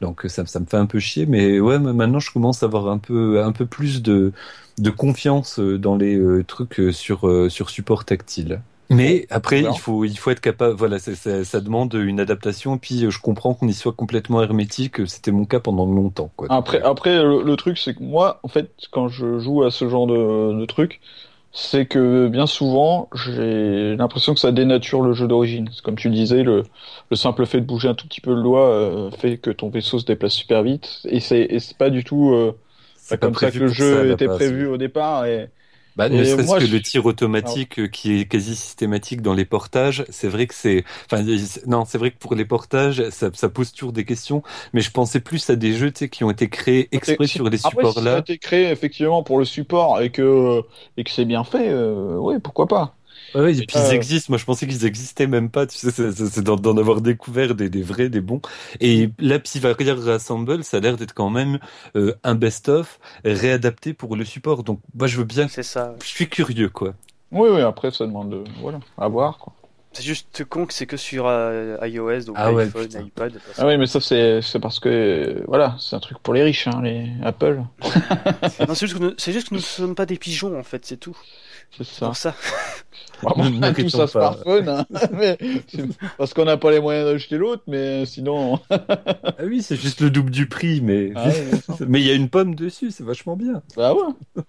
donc 0.00 0.24
ça, 0.28 0.46
ça 0.46 0.60
me 0.60 0.66
fait 0.66 0.76
un 0.76 0.86
peu 0.86 0.98
chier, 0.98 1.26
mais 1.26 1.60
ouais, 1.60 1.78
maintenant 1.78 2.20
je 2.20 2.30
commence 2.30 2.62
à 2.62 2.66
avoir 2.66 2.88
un 2.88 2.98
peu 2.98 3.42
un 3.42 3.52
peu 3.52 3.66
plus 3.66 4.02
de 4.02 4.32
de 4.78 4.90
confiance 4.90 5.58
dans 5.58 5.96
les 5.96 6.18
trucs 6.46 6.80
sur 6.92 7.50
sur 7.50 7.70
support 7.70 8.04
tactile. 8.04 8.60
Mais 8.90 9.26
après, 9.30 9.60
il 9.60 9.78
faut, 9.78 10.04
il 10.04 10.18
faut 10.18 10.32
être 10.32 10.40
capable. 10.40 10.74
Voilà, 10.74 10.98
ça 10.98 11.60
demande 11.60 11.94
une 11.94 12.18
adaptation. 12.18 12.74
Et 12.74 12.78
puis, 12.78 13.08
je 13.08 13.20
comprends 13.20 13.54
qu'on 13.54 13.68
y 13.68 13.72
soit 13.72 13.92
complètement 13.92 14.42
hermétique. 14.42 15.06
C'était 15.06 15.30
mon 15.30 15.44
cas 15.44 15.60
pendant 15.60 15.86
longtemps. 15.86 16.30
Quoi. 16.34 16.48
Après, 16.50 16.82
après, 16.82 17.22
le, 17.22 17.54
truc, 17.54 17.78
c'est 17.78 17.94
que 17.94 18.02
moi, 18.02 18.40
en 18.42 18.48
fait, 18.48 18.72
quand 18.90 19.08
je 19.08 19.38
joue 19.38 19.62
à 19.62 19.70
ce 19.70 19.88
genre 19.88 20.08
de, 20.08 20.58
de 20.58 20.64
truc, 20.66 21.00
c'est 21.52 21.86
que 21.86 22.28
bien 22.28 22.46
souvent, 22.46 23.08
j'ai 23.14 23.96
l'impression 23.96 24.34
que 24.34 24.40
ça 24.40 24.52
dénature 24.52 25.02
le 25.02 25.12
jeu 25.12 25.26
d'origine. 25.26 25.68
Comme 25.82 25.96
tu 25.96 26.08
disais, 26.08 26.44
le, 26.44 26.62
le 27.10 27.16
simple 27.16 27.44
fait 27.46 27.60
de 27.60 27.66
bouger 27.66 27.88
un 27.88 27.94
tout 27.94 28.06
petit 28.06 28.20
peu 28.20 28.34
le 28.34 28.42
doigt 28.42 28.68
euh, 28.68 29.10
fait 29.10 29.38
que 29.38 29.50
ton 29.50 29.68
vaisseau 29.68 29.98
se 29.98 30.04
déplace 30.04 30.32
super 30.32 30.62
vite. 30.62 31.00
Et 31.08 31.18
c'est 31.18 31.48
pas 31.76 31.90
du 31.90 32.04
tout 32.04 32.32
euh, 32.32 32.56
pas 33.08 33.16
comme 33.16 33.34
ça 33.34 33.50
que 33.50 33.58
le 33.58 33.68
jeu 33.68 34.12
était 34.12 34.26
prévu 34.26 34.66
au 34.66 34.76
départ. 34.76 35.26
Et, 35.26 35.48
bah, 35.96 36.08
ne 36.08 36.24
serait-ce 36.24 36.66
que 36.66 36.70
le 36.70 36.80
tir 36.80 37.06
automatique 37.06 37.78
euh, 37.78 37.86
qui 37.88 38.20
est 38.20 38.24
quasi 38.26 38.54
systématique 38.54 39.22
dans 39.22 39.34
les 39.34 39.44
portages, 39.44 40.04
c'est 40.08 40.28
vrai 40.28 40.46
que 40.46 40.54
c'est, 40.54 40.84
enfin, 41.10 41.24
non, 41.66 41.84
c'est 41.84 41.98
vrai 41.98 42.10
que 42.10 42.18
pour 42.18 42.34
les 42.34 42.44
portages, 42.44 43.08
ça, 43.10 43.30
ça, 43.32 43.48
pose 43.48 43.72
toujours 43.72 43.92
des 43.92 44.04
questions, 44.04 44.42
mais 44.72 44.80
je 44.80 44.90
pensais 44.90 45.20
plus 45.20 45.50
à 45.50 45.56
des 45.56 45.72
jeux, 45.72 45.90
tu 45.90 46.00
sais, 46.00 46.08
qui 46.08 46.24
ont 46.24 46.30
été 46.30 46.48
créés 46.48 46.88
exprès 46.92 47.26
sur 47.26 47.48
les 47.48 47.58
supports-là. 47.58 47.92
Si 47.92 48.04
ça 48.04 48.16
a 48.16 48.18
été 48.20 48.38
créé 48.38 48.70
effectivement 48.70 49.22
pour 49.22 49.38
le 49.38 49.44
support 49.44 50.00
et 50.00 50.10
que 50.10 50.62
et 50.96 51.04
que 51.04 51.10
c'est 51.10 51.24
bien 51.24 51.44
fait, 51.44 51.68
euh, 51.68 52.16
oui, 52.18 52.36
pourquoi 52.42 52.66
pas. 52.66 52.94
Ouais, 53.34 53.56
et 53.56 53.66
puis 53.66 53.76
ils 53.76 53.78
euh, 53.78 53.90
existent. 53.90 54.26
Moi, 54.30 54.38
je 54.38 54.44
pensais 54.44 54.66
qu'ils 54.66 54.84
existaient 54.84 55.26
même 55.26 55.50
pas. 55.50 55.66
Tu 55.66 55.76
sais, 55.76 55.90
c'est 55.90 56.42
d'en 56.42 56.76
avoir 56.76 57.00
découvert 57.00 57.54
des, 57.54 57.70
des, 57.70 57.82
vrais, 57.82 58.08
des 58.08 58.20
bons. 58.20 58.40
Et 58.80 59.10
la 59.18 59.38
Psyvaria 59.38 59.94
Rassemble, 59.94 60.64
ça 60.64 60.78
a 60.78 60.80
l'air 60.80 60.96
d'être 60.96 61.14
quand 61.14 61.30
même 61.30 61.58
euh, 61.96 62.14
un 62.24 62.34
best-of 62.34 62.98
réadapté 63.24 63.94
pour 63.94 64.16
le 64.16 64.24
support. 64.24 64.64
Donc, 64.64 64.80
moi, 64.94 65.06
je 65.06 65.18
veux 65.18 65.24
bien. 65.24 65.48
C'est 65.48 65.62
ça. 65.62 65.94
Je 66.02 66.08
suis 66.08 66.28
curieux, 66.28 66.68
quoi. 66.68 66.94
Oui, 67.32 67.48
oui. 67.52 67.60
Après, 67.60 67.90
ça 67.90 68.06
demande, 68.06 68.30
de... 68.30 68.44
voilà, 68.60 68.80
à 68.98 69.08
voir, 69.08 69.38
quoi. 69.38 69.52
C'est 69.92 70.04
juste 70.04 70.44
con 70.44 70.66
que 70.66 70.72
c'est 70.72 70.86
que 70.86 70.96
sur 70.96 71.26
euh, 71.26 71.76
iOS, 71.82 72.26
donc 72.26 72.36
ah 72.38 72.50
iPhone, 72.50 72.88
iPad. 73.06 73.40
Ah 73.58 73.66
oui, 73.66 73.76
mais 73.76 73.86
ça 73.86 74.00
c'est 74.00 74.60
parce 74.60 74.78
que 74.78 75.42
voilà, 75.48 75.74
c'est 75.80 75.96
un 75.96 76.00
truc 76.00 76.18
pour 76.20 76.32
les 76.32 76.44
riches, 76.44 76.68
hein, 76.68 76.80
les 76.84 77.10
Apple. 77.24 77.62
c'est 78.48 78.78
juste, 78.78 78.96
que 78.96 79.02
nous, 79.02 79.14
juste 79.18 79.48
que 79.48 79.54
nous 79.54 79.60
ne 79.60 79.64
sommes 79.64 79.96
pas 79.96 80.06
des 80.06 80.16
pigeons 80.16 80.56
en 80.56 80.62
fait, 80.62 80.86
c'est 80.86 80.96
tout. 80.96 81.18
C'est 81.76 81.84
ça. 81.84 82.06
Pour 82.06 82.16
ça. 82.16 82.34
on 83.22 83.62
a 83.62 83.72
tous 83.72 83.94
un 83.94 84.06
smartphone, 84.06 84.68
hein, 84.68 84.86
mais 85.12 85.38
parce 86.18 86.34
qu'on 86.34 86.44
n'a 86.44 86.56
pas 86.56 86.70
les 86.70 86.80
moyens 86.80 87.10
d'acheter 87.10 87.38
l'autre, 87.38 87.62
mais 87.66 88.06
sinon. 88.06 88.60
ah 88.70 89.34
oui, 89.44 89.62
c'est 89.62 89.76
juste 89.76 90.00
le 90.00 90.10
double 90.10 90.30
du 90.30 90.46
prix, 90.46 90.80
mais 90.80 91.12
ah 91.14 91.28
mais 91.86 92.00
il 92.00 92.06
y 92.06 92.10
a 92.10 92.14
une 92.14 92.28
pomme 92.28 92.54
dessus, 92.54 92.90
c'est 92.90 93.04
vachement 93.04 93.36
bien. 93.36 93.62
Bah 93.76 93.94
ouais. 93.94 94.42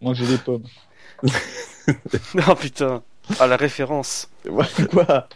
Moi 0.00 0.14
j'ai 0.14 0.26
des 0.26 0.38
pommes. 0.38 0.64
non 2.34 2.54
putain. 2.54 3.02
Ah 3.40 3.46
la 3.46 3.56
référence. 3.56 4.30
Quoi 4.90 5.28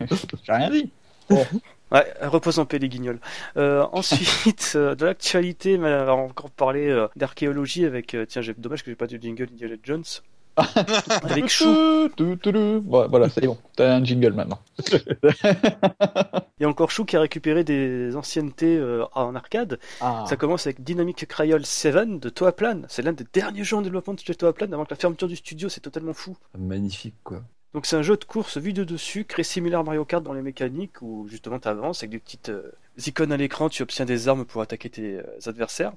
J'ai 0.00 0.52
rien 0.52 0.70
dit. 0.70 0.90
Bon. 1.28 1.44
Ouais, 1.92 2.12
repose 2.22 2.58
en 2.58 2.66
paix 2.66 2.78
les 2.78 2.88
guignols. 2.88 3.20
Euh, 3.56 3.86
ensuite, 3.92 4.72
euh, 4.74 4.94
de 4.94 5.04
l'actualité, 5.06 5.76
on 5.78 5.82
va 5.82 6.14
encore 6.14 6.50
parler 6.50 6.88
euh, 6.88 7.06
d'archéologie 7.14 7.84
avec. 7.84 8.16
tiens, 8.28 8.42
dommage 8.58 8.82
que 8.82 8.90
j'ai 8.90 8.96
pas 8.96 9.06
du 9.06 9.18
jingle 9.20 9.48
Indiana 9.52 9.76
Jones. 9.82 10.02
Avec 10.56 11.48
Chou. 11.48 12.08
voilà, 12.86 13.28
c'est 13.28 13.46
bon. 13.46 13.58
T'as 13.76 13.96
un 13.96 14.04
jingle 14.04 14.32
maintenant. 14.32 14.60
Il 16.58 16.62
y 16.62 16.64
a 16.64 16.68
encore 16.68 16.90
Chou 16.90 17.04
qui 17.04 17.16
a 17.16 17.20
récupéré 17.20 17.64
des 17.64 18.14
anciennetés 18.16 18.76
euh, 18.76 19.04
en 19.14 19.34
arcade. 19.34 19.78
Ah. 20.00 20.24
Ça 20.28 20.36
commence 20.36 20.66
avec 20.66 20.82
Dynamic 20.82 21.26
Crayon 21.26 21.60
7 21.62 22.20
de 22.20 22.28
Toaplan. 22.28 22.82
C'est 22.88 23.02
l'un 23.02 23.12
des 23.12 23.26
derniers 23.32 23.64
jeux 23.64 23.76
en 23.76 23.82
développement 23.82 24.14
de 24.14 24.20
Toaplan 24.32 24.72
avant 24.72 24.84
que 24.84 24.90
la 24.90 24.96
fermeture 24.96 25.28
du 25.28 25.36
studio. 25.36 25.68
C'est 25.68 25.80
totalement 25.80 26.14
fou. 26.14 26.36
Magnifique, 26.56 27.16
quoi. 27.24 27.42
Donc 27.74 27.86
c'est 27.86 27.96
un 27.96 28.02
jeu 28.02 28.16
de 28.16 28.24
course 28.24 28.56
vu 28.56 28.72
de 28.72 28.84
dessus, 28.84 29.24
très 29.24 29.42
similaire 29.42 29.80
à 29.80 29.82
Mario 29.82 30.04
Kart 30.04 30.22
dans 30.22 30.32
les 30.32 30.42
mécaniques 30.42 31.02
où 31.02 31.26
justement 31.28 31.58
tu 31.58 31.66
avances 31.66 32.04
avec 32.04 32.10
des 32.10 32.20
petites 32.20 32.50
euh, 32.50 32.70
icônes 33.04 33.32
à 33.32 33.36
l'écran, 33.36 33.68
tu 33.68 33.82
obtiens 33.82 34.04
des 34.04 34.28
armes 34.28 34.44
pour 34.44 34.62
attaquer 34.62 34.90
tes 34.90 35.16
euh, 35.16 35.22
adversaires. 35.46 35.92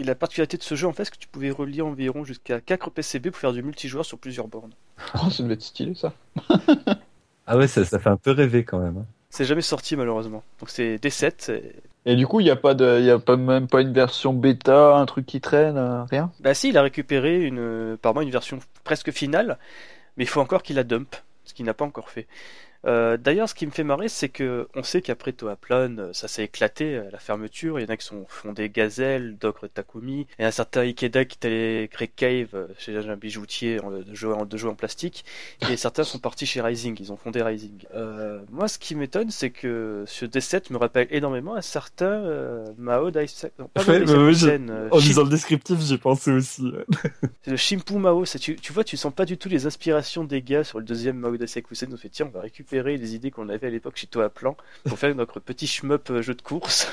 Et 0.00 0.02
la 0.02 0.14
particularité 0.14 0.56
de 0.56 0.62
ce 0.62 0.74
jeu, 0.74 0.86
en 0.86 0.94
fait, 0.94 1.04
c'est 1.04 1.10
que 1.10 1.18
tu 1.18 1.28
pouvais 1.28 1.50
relier 1.50 1.82
environ 1.82 2.24
jusqu'à 2.24 2.58
4 2.58 2.90
PCB 2.90 3.30
pour 3.30 3.38
faire 3.38 3.52
du 3.52 3.62
multijoueur 3.62 4.06
sur 4.06 4.18
plusieurs 4.18 4.48
bornes. 4.48 4.72
Oh, 5.14 5.30
ça 5.30 5.42
devait 5.42 5.54
être 5.54 5.62
stylé, 5.62 5.94
ça. 5.94 6.14
ah 7.46 7.58
ouais, 7.58 7.68
ça, 7.68 7.84
fait 7.84 8.08
un 8.08 8.16
peu 8.16 8.30
rêver 8.30 8.64
quand 8.64 8.78
même. 8.78 8.96
Hein. 8.98 9.06
C'est 9.28 9.44
jamais 9.44 9.60
sorti, 9.60 9.96
malheureusement. 9.96 10.42
Donc 10.58 10.70
c'est 10.70 10.96
D7. 10.96 11.60
Et... 12.06 12.16
du 12.16 12.26
coup, 12.26 12.40
il 12.40 12.44
n'y 12.44 12.50
a, 12.50 12.56
pas 12.56 12.72
de, 12.72 13.00
y 13.00 13.10
a 13.10 13.18
pas, 13.18 13.36
même 13.36 13.68
pas 13.68 13.82
une 13.82 13.92
version 13.92 14.32
bêta, 14.32 14.96
un 14.96 15.04
truc 15.04 15.26
qui 15.26 15.42
traîne, 15.42 15.76
euh, 15.76 16.04
rien? 16.04 16.32
Bah 16.40 16.54
si, 16.54 16.70
il 16.70 16.78
a 16.78 16.82
récupéré 16.82 17.42
une, 17.42 17.98
par 18.00 18.18
une 18.20 18.30
version 18.30 18.58
presque 18.84 19.10
finale, 19.10 19.58
mais 20.16 20.24
il 20.24 20.28
faut 20.28 20.40
encore 20.40 20.62
qu'il 20.62 20.76
la 20.76 20.84
dump, 20.84 21.14
ce 21.44 21.52
qu'il 21.52 21.66
n'a 21.66 21.74
pas 21.74 21.84
encore 21.84 22.08
fait. 22.08 22.26
Euh, 22.86 23.16
d'ailleurs, 23.16 23.48
ce 23.48 23.54
qui 23.54 23.66
me 23.66 23.70
fait 23.70 23.84
marrer, 23.84 24.08
c'est 24.08 24.28
que 24.28 24.68
on 24.74 24.82
sait 24.82 25.02
qu'après 25.02 25.32
Toaplan, 25.32 25.98
euh, 25.98 26.12
ça 26.12 26.28
s'est 26.28 26.44
éclaté 26.44 26.96
à 26.96 27.10
la 27.10 27.18
fermeture. 27.18 27.78
Il 27.78 27.82
y 27.82 27.86
en 27.86 27.88
a 27.90 27.96
qui 27.96 28.06
sont 28.06 28.24
fondés 28.28 28.70
Gazelle, 28.70 29.36
Dogre 29.38 29.68
Takumi, 29.68 30.26
et 30.38 30.44
un 30.44 30.50
certain 30.50 30.80
Ikeda 30.82 31.24
qui 31.24 31.38
allé 31.46 31.88
créer 31.90 32.08
Cave 32.08 32.48
euh, 32.54 32.68
chez 32.78 32.96
un 32.96 33.16
bijoutier 33.16 33.78
de 33.78 34.14
jeux 34.14 34.32
en, 34.32 34.46
de 34.46 34.66
en 34.66 34.74
plastique. 34.74 35.24
Et 35.70 35.76
certains 35.76 36.04
sont 36.04 36.18
partis 36.18 36.46
chez 36.46 36.60
Rising, 36.60 36.96
ils 37.00 37.12
ont 37.12 37.16
fondé 37.16 37.42
Rising. 37.42 37.84
Euh, 37.94 38.40
moi, 38.50 38.68
ce 38.68 38.78
qui 38.78 38.94
m'étonne, 38.94 39.30
c'est 39.30 39.50
que 39.50 40.04
ce 40.06 40.24
D7 40.24 40.72
me 40.72 40.78
rappelle 40.78 41.08
énormément 41.10 41.54
un 41.54 41.62
certain 41.62 42.22
Mao 42.78 43.10
Daisen. 43.10 43.50
en 44.90 44.98
lisant 44.98 45.24
le 45.24 45.30
descriptif, 45.30 45.80
j'ai 45.80 45.98
pensé 45.98 46.30
aussi. 46.30 46.72
c'est 47.42 47.50
le 47.50 47.56
Shimpu 47.56 47.94
Mao. 47.94 48.24
Tu, 48.24 48.56
tu 48.56 48.72
vois, 48.72 48.84
tu 48.84 48.96
sens 48.96 49.12
pas 49.12 49.24
du 49.24 49.36
tout 49.36 49.48
les 49.48 49.66
inspirations 49.66 50.24
des 50.24 50.42
gars 50.42 50.64
sur 50.64 50.78
le 50.78 50.84
deuxième 50.84 51.18
Mao 51.18 51.36
Daisen. 51.36 51.62
On 51.92 51.96
fait 51.96 52.08
tiens, 52.08 52.26
on 52.26 52.30
va 52.30 52.40
récupérer 52.40 52.69
les 52.72 53.14
idées 53.14 53.30
qu'on 53.30 53.48
avait 53.48 53.66
à 53.66 53.70
l'époque 53.70 53.96
chez 53.96 54.06
Toi 54.06 54.24
à 54.24 54.28
Plan 54.28 54.56
pour 54.84 54.98
faire 54.98 55.14
notre 55.14 55.40
petit 55.40 55.66
shmup 55.66 56.10
euh, 56.10 56.22
jeu 56.22 56.34
de 56.34 56.42
course. 56.42 56.92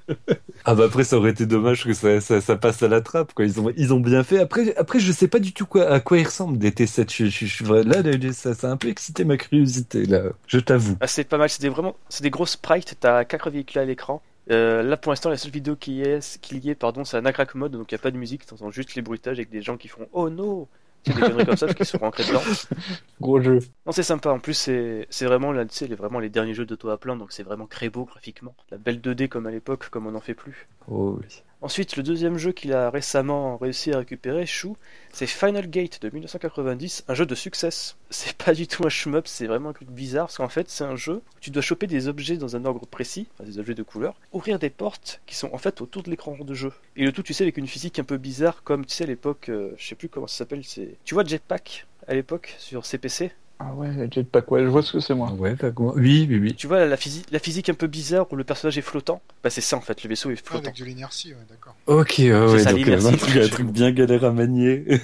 ah 0.64 0.74
bah 0.74 0.84
après 0.84 1.04
ça 1.04 1.16
aurait 1.16 1.30
été 1.30 1.46
dommage 1.46 1.84
que 1.84 1.92
ça, 1.92 2.20
ça, 2.20 2.56
passe 2.56 2.82
à 2.82 2.88
la 2.88 3.00
trappe 3.00 3.32
quoi. 3.34 3.44
Ils 3.44 3.60
ont 3.60 3.72
ils 3.76 3.92
ont 3.94 4.00
bien 4.00 4.24
fait. 4.24 4.38
Après 4.38 4.74
après 4.76 5.00
je 5.00 5.12
sais 5.12 5.28
pas 5.28 5.38
du 5.38 5.52
tout 5.52 5.66
quoi 5.66 5.88
à 5.88 6.00
quoi 6.00 6.18
ils 6.18 6.26
ressemblent 6.26 6.58
des 6.58 6.70
T7. 6.70 7.12
Je, 7.14 7.46
suis 7.46 7.64
là 7.64 8.32
ça, 8.32 8.54
ça 8.54 8.68
a 8.68 8.70
un 8.70 8.76
peu 8.76 8.88
excité 8.88 9.24
ma 9.24 9.36
curiosité 9.36 10.06
là. 10.06 10.24
Je 10.46 10.58
t'avoue. 10.58 10.96
Ah, 11.00 11.06
c'est 11.06 11.24
pas 11.24 11.38
mal. 11.38 11.48
C'est 11.48 11.68
vraiment 11.68 11.96
c'est 12.08 12.22
des 12.22 12.30
gros 12.30 12.46
sprites. 12.46 12.96
T'as 13.00 13.24
quatre 13.24 13.50
véhicules 13.50 13.80
à 13.80 13.84
l'écran. 13.84 14.22
Euh, 14.50 14.82
là 14.82 14.96
pour 14.96 15.12
l'instant 15.12 15.30
la 15.30 15.36
seule 15.36 15.52
vidéo 15.52 15.76
qui 15.76 16.02
est 16.02 16.40
qu'il 16.40 16.64
y 16.64 16.68
ait 16.68 16.74
pardon 16.74 17.04
c'est 17.04 17.16
un 17.16 17.20
Nacrack 17.20 17.54
mode 17.54 17.72
donc 17.72 17.92
il 17.92 17.94
n'y 17.94 18.00
a 18.00 18.02
pas 18.02 18.10
de 18.10 18.16
musique 18.16 18.44
t'entends 18.44 18.72
juste 18.72 18.96
les 18.96 19.02
bruitages 19.02 19.38
avec 19.38 19.50
des 19.50 19.62
gens 19.62 19.76
qui 19.76 19.86
font 19.86 20.08
oh 20.12 20.30
no 20.30 20.66
c'est 21.04 21.14
des 21.14 21.20
conneries 21.20 21.46
comme 21.46 21.56
ça 21.56 21.72
qui 21.72 21.84
sont 21.84 21.98
rentrés 21.98 22.24
dedans. 22.24 22.42
Gros 23.20 23.40
jeu. 23.40 23.58
Non, 23.86 23.92
c'est 23.92 24.02
sympa. 24.02 24.30
En 24.30 24.38
plus, 24.38 24.54
c'est, 24.54 25.06
c'est 25.10 25.26
vraiment, 25.26 25.52
là, 25.52 25.64
tu 25.64 25.74
sais, 25.74 25.86
les, 25.86 25.94
vraiment 25.96 26.20
les 26.20 26.30
derniers 26.30 26.54
jeux 26.54 26.66
de 26.66 26.74
toi 26.74 26.94
à 26.94 26.96
plein, 26.96 27.16
donc 27.16 27.32
c'est 27.32 27.42
vraiment 27.42 27.66
très 27.66 27.88
beau 27.88 28.04
graphiquement. 28.04 28.54
La 28.70 28.78
belle 28.78 29.00
2D 29.00 29.28
comme 29.28 29.46
à 29.46 29.50
l'époque, 29.50 29.88
comme 29.90 30.06
on 30.06 30.12
n'en 30.12 30.20
fait 30.20 30.34
plus. 30.34 30.68
Oh 30.88 31.18
oui. 31.20 31.42
Ensuite, 31.62 31.94
le 31.96 32.02
deuxième 32.02 32.38
jeu 32.38 32.50
qu'il 32.50 32.72
a 32.72 32.90
récemment 32.90 33.56
réussi 33.56 33.92
à 33.92 33.98
récupérer, 33.98 34.46
Chou, 34.46 34.76
c'est 35.12 35.28
Final 35.28 35.70
Gate 35.70 36.02
de 36.02 36.10
1990, 36.10 37.04
un 37.06 37.14
jeu 37.14 37.24
de 37.24 37.36
succès. 37.36 37.68
C'est 38.10 38.36
pas 38.36 38.52
du 38.52 38.66
tout 38.66 38.84
un 38.84 38.88
shmup, 38.88 39.28
c'est 39.28 39.46
vraiment 39.46 39.70
un 39.70 39.72
truc 39.72 39.88
bizarre, 39.88 40.26
parce 40.26 40.36
qu'en 40.36 40.48
fait, 40.48 40.68
c'est 40.68 40.84
un 40.84 40.96
jeu 40.96 41.14
où 41.14 41.40
tu 41.40 41.50
dois 41.50 41.62
choper 41.62 41.86
des 41.86 42.08
objets 42.08 42.36
dans 42.36 42.56
un 42.56 42.66
ordre 42.66 42.84
précis, 42.84 43.26
enfin, 43.32 43.48
des 43.48 43.58
objets 43.58 43.74
de 43.74 43.82
couleur, 43.82 44.14
ouvrir 44.32 44.58
des 44.58 44.68
portes 44.68 45.22
qui 45.24 45.34
sont 45.34 45.48
en 45.54 45.56
fait 45.56 45.80
autour 45.80 46.02
de 46.02 46.10
l'écran 46.10 46.36
de 46.38 46.52
jeu. 46.52 46.72
Et 46.96 47.06
le 47.06 47.12
tout, 47.12 47.22
tu 47.22 47.32
sais, 47.32 47.44
avec 47.44 47.56
une 47.56 47.66
physique 47.66 47.98
un 47.98 48.04
peu 48.04 48.18
bizarre, 48.18 48.64
comme 48.64 48.84
tu 48.84 48.94
sais, 48.94 49.04
à 49.04 49.06
l'époque, 49.06 49.48
euh, 49.48 49.72
je 49.78 49.86
sais 49.86 49.94
plus 49.94 50.10
comment 50.10 50.26
ça 50.26 50.38
s'appelle, 50.38 50.62
c'est. 50.64 50.96
Tu 51.04 51.14
vois 51.14 51.24
Jetpack 51.24 51.86
à 52.06 52.14
l'époque 52.14 52.54
sur 52.58 52.84
CPC 52.84 53.32
Ah 53.64 53.74
ouais, 53.74 54.08
Jetpack, 54.10 54.50
ouais, 54.50 54.62
je 54.62 54.68
vois 54.68 54.82
ce 54.82 54.92
que 54.92 54.98
c'est 55.00 55.14
moi. 55.14 55.30
Ouais. 55.32 55.54
Oui, 55.76 56.26
oui, 56.28 56.38
oui. 56.38 56.54
Tu 56.54 56.66
vois 56.66 56.84
la, 56.84 56.96
physique, 56.96 57.26
la 57.30 57.38
physique 57.38 57.68
un 57.68 57.74
peu 57.74 57.86
bizarre 57.86 58.26
où 58.32 58.36
le 58.36 58.42
personnage 58.42 58.76
est 58.76 58.82
flottant? 58.82 59.22
Bah 59.44 59.50
c'est 59.50 59.60
ça 59.60 59.76
en 59.76 59.80
fait, 59.80 60.02
le 60.02 60.08
vaisseau 60.08 60.30
est 60.30 60.34
Ah, 60.38 60.48
flottant. 60.50 60.64
avec 60.70 60.80
de 60.80 60.84
l'inertie, 60.84 61.28
ouais, 61.32 61.38
d'accord. 61.48 61.76
Ok, 61.86 62.14
ouais, 62.18 62.32
ouais, 62.32 62.58
ça, 62.58 62.72
donc 62.72 62.80
euh, 62.80 62.84
l'immersive. 62.84 63.12
un 63.14 63.16
truc, 63.16 63.36
un 63.36 63.48
truc 63.48 63.66
bien 63.68 63.90
galère 63.92 64.24
à 64.24 64.32
manier. 64.32 64.84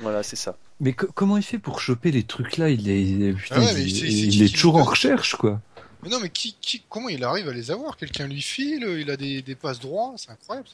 Voilà, 0.00 0.22
c'est 0.22 0.36
ça. 0.36 0.56
Mais 0.80 0.92
co- 0.92 1.08
comment 1.14 1.38
il 1.38 1.42
fait 1.42 1.58
pour 1.58 1.80
choper 1.80 2.10
les 2.10 2.22
trucs 2.22 2.58
là 2.58 2.68
Il 2.68 2.90
est, 2.90 3.00
il 3.02 3.34
putain, 3.34 3.56
Ah 3.56 3.64
ouais, 3.64 3.82
il, 3.82 4.42
il 4.42 4.52
toujours 4.52 4.76
en 4.76 4.84
recherche, 4.84 5.36
quoi. 5.36 5.60
Non, 6.08 6.20
mais 6.20 6.30
qui, 6.30 6.56
comment 6.88 7.08
il 7.08 7.24
arrive 7.24 7.48
à 7.48 7.52
les 7.52 7.70
avoir? 7.70 7.96
Quelqu'un 7.96 8.26
lui 8.26 8.42
file, 8.42 8.84
il 8.98 9.10
a 9.10 9.16
des, 9.16 9.42
passes 9.54 9.80
droits, 9.80 10.14
c'est 10.16 10.30
incroyable. 10.30 10.68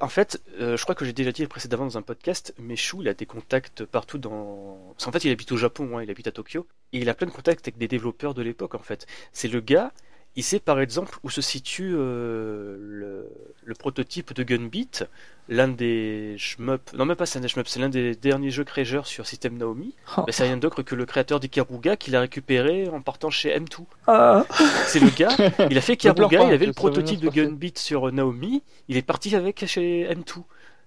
En 0.00 0.08
fait, 0.08 0.42
euh, 0.60 0.76
je 0.76 0.82
crois 0.82 0.94
que 0.94 1.04
j'ai 1.04 1.12
déjà 1.12 1.30
dit 1.30 1.46
précédemment 1.46 1.84
dans 1.84 1.98
un 1.98 2.02
podcast, 2.02 2.52
mais 2.58 2.74
Chou, 2.74 3.02
il 3.02 3.08
a 3.08 3.14
des 3.14 3.26
contacts 3.26 3.84
partout 3.84 4.18
dans. 4.18 4.94
Qu'en 5.02 5.12
fait, 5.12 5.24
il 5.24 5.30
habite 5.30 5.52
au 5.52 5.56
Japon, 5.56 5.98
hein, 5.98 6.02
il 6.02 6.10
habite 6.10 6.26
à 6.26 6.32
Tokyo, 6.32 6.66
et 6.92 6.98
il 6.98 7.08
a 7.08 7.14
plein 7.14 7.28
de 7.28 7.32
contacts 7.32 7.66
avec 7.68 7.78
des 7.78 7.88
développeurs 7.88 8.34
de 8.34 8.42
l'époque, 8.42 8.74
en 8.74 8.80
fait. 8.80 9.06
C'est 9.32 9.48
le 9.48 9.60
gars, 9.60 9.92
il 10.36 10.42
sait 10.42 10.60
par 10.60 10.80
exemple 10.80 11.18
où 11.22 11.30
se 11.30 11.42
situe 11.42 11.94
euh, 11.94 12.76
le, 12.80 13.28
le 13.64 13.74
prototype 13.74 14.32
de 14.32 14.42
Gunbeat, 14.42 15.08
l'un 15.48 15.68
des 15.68 16.36
shmup. 16.38 16.92
Non, 16.94 17.04
même 17.04 17.16
pas 17.16 17.26
c'est 17.26 17.38
un 17.38 17.42
des 17.42 17.48
shmup, 17.48 17.68
c'est 17.68 17.80
l'un 17.80 17.88
des 17.88 18.14
derniers 18.14 18.50
jeux 18.50 18.64
créateurs 18.64 19.06
sur 19.06 19.26
System 19.26 19.58
Naomi. 19.58 19.94
Oh. 20.16 20.22
Mais 20.26 20.32
c'est 20.32 20.44
rien 20.44 20.56
d'autre 20.56 20.82
que 20.82 20.94
le 20.94 21.04
créateur 21.04 21.38
d'Ikaruga 21.40 21.96
qui 21.96 22.10
l'a 22.10 22.20
récupéré 22.20 22.88
en 22.88 23.00
partant 23.00 23.30
chez 23.30 23.56
M2. 23.58 23.84
Ah, 24.06 24.44
C'est 24.86 25.00
le 25.00 25.10
gars, 25.10 25.36
il 25.70 25.76
a 25.76 25.80
fait 25.80 25.96
pleure 26.00 26.14
Karuga, 26.14 26.38
pas, 26.38 26.44
il 26.46 26.52
avait 26.52 26.66
le 26.66 26.72
prototype 26.72 27.20
de. 27.20 27.28
Gunbeat 27.28 27.78
sur 27.78 28.10
Naomi, 28.12 28.62
il 28.88 28.96
est 28.96 29.02
parti 29.02 29.34
avec 29.36 29.64
chez 29.66 30.06
M2. 30.10 30.42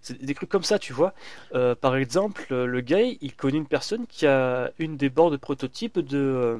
C'est 0.06 0.22
des 0.24 0.36
trucs 0.36 0.50
comme 0.50 0.64
ça, 0.64 0.78
tu 0.78 0.94
vois. 0.94 1.16
Euh, 1.56 1.74
par 1.74 1.96
exemple, 1.96 2.46
euh, 2.52 2.68
le 2.68 2.82
gars, 2.82 3.02
il 3.02 3.36
connaît 3.36 3.58
une 3.58 3.66
personne 3.66 4.06
qui 4.06 4.28
a 4.28 4.70
une 4.78 4.98
des 4.98 5.10
bords 5.10 5.32
de 5.32 5.38
prototype 5.38 5.98
de, 5.98 6.18
euh, 6.18 6.58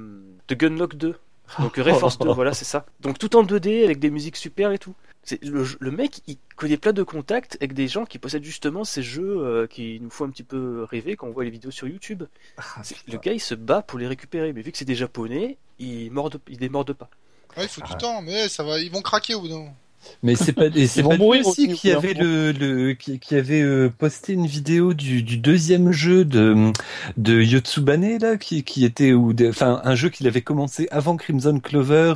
de 0.48 0.56
Gunlock 0.56 0.96
2. 0.96 1.16
Donc 1.60 1.76
Ray 1.78 1.94
Force 2.00 2.18
2, 2.18 2.30
voilà, 2.34 2.54
c'est 2.54 2.66
ça. 2.66 2.86
Donc 3.02 3.18
tout 3.20 3.36
en 3.36 3.44
2D 3.44 3.84
avec 3.84 4.00
des 4.00 4.10
musiques 4.10 4.36
super 4.38 4.72
et 4.72 4.78
tout. 4.80 4.94
C'est 5.24 5.44
le, 5.44 5.66
le 5.80 5.92
mec, 5.92 6.22
il 6.28 6.38
connaît 6.56 6.78
plein 6.78 6.94
de 6.94 7.02
contacts 7.02 7.58
avec 7.60 7.74
des 7.74 7.88
gens 7.88 8.06
qui 8.06 8.20
possèdent 8.20 8.44
justement 8.44 8.84
ces 8.84 9.02
jeux 9.02 9.38
euh, 9.44 9.66
qui 9.68 10.00
nous 10.00 10.12
font 10.12 10.26
un 10.26 10.30
petit 10.30 10.44
peu 10.44 10.84
rêver 10.84 11.16
quand 11.16 11.28
on 11.28 11.32
voit 11.32 11.44
les 11.44 11.50
vidéos 11.50 11.72
sur 11.72 11.88
YouTube. 11.88 12.24
Ah, 12.58 12.64
C'est- 12.84 12.96
Le 13.08 13.18
gars, 13.18 13.34
il 13.34 13.40
se 13.40 13.56
bat 13.56 13.82
pour 13.82 13.98
les 13.98 14.08
récupérer, 14.08 14.54
mais 14.54 14.62
vu 14.62 14.72
que 14.72 14.78
c'est 14.78 14.86
des 14.86 14.94
japonais, 14.96 15.58
il 15.80 16.12
morde, 16.12 16.40
il 16.48 16.58
démorde 16.58 16.94
pas. 16.94 17.10
Ouais, 17.58 17.64
il 17.64 17.70
faut 17.70 17.82
Ah. 17.84 17.88
du 17.88 17.96
temps, 17.98 18.22
mais 18.22 18.48
ça 18.50 18.64
va, 18.64 18.80
ils 18.80 18.92
vont 18.92 19.02
craquer 19.02 19.34
au 19.34 19.42
bout 19.42 19.48
d'un 19.48 19.58
moment. 19.58 19.78
Mais 20.24 20.36
c'est 20.36 20.54
pas, 20.54 20.68
et 20.74 20.88
c'est 20.88 21.04
pas 21.04 21.18
lui 21.18 21.32
aussi 21.40 21.70
qui 21.70 21.92
avait 21.92 22.14
le, 22.14 22.52
le 22.52 22.94
qui, 22.94 23.20
qui 23.20 23.36
avait 23.36 23.62
euh, 23.62 23.90
posté 23.90 24.34
une 24.34 24.48
vidéo 24.48 24.94
du, 24.94 25.24
du 25.24 25.38
deuxième 25.38 25.92
jeu 25.92 26.26
de 26.26 26.72
de 27.18 27.42
Yotsubane 27.42 28.18
là 28.20 28.38
qui 28.38 28.64
qui 28.64 28.86
était 28.86 29.14
ou 29.14 29.34
enfin 29.48 29.82
un 29.84 29.96
jeu 29.96 30.10
qu'il 30.10 30.28
avait 30.28 30.42
commencé 30.42 30.88
avant 30.92 31.16
Crimson 31.18 31.60
Clover 31.60 32.16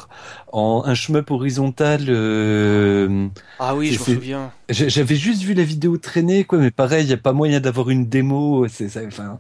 en 0.51 0.83
un 0.85 0.93
shmup 0.95 1.31
horizontal. 1.31 2.05
euh, 2.09 3.27
Ah 3.59 3.75
oui, 3.75 3.91
je 3.91 3.99
me 3.99 4.05
souviens. 4.05 4.51
J'avais 4.69 5.15
juste 5.15 5.41
vu 5.43 5.53
la 5.53 5.63
vidéo 5.63 5.97
traîner 5.97 6.43
quoi, 6.43 6.59
mais 6.59 6.71
pareil, 6.71 7.05
il 7.05 7.09
y 7.09 7.13
a 7.13 7.17
pas 7.17 7.33
moyen 7.33 7.59
d'avoir 7.59 7.89
une 7.89 8.07
démo. 8.07 8.67
C'est 8.67 8.89
ça, 8.89 9.01
enfin. 9.07 9.39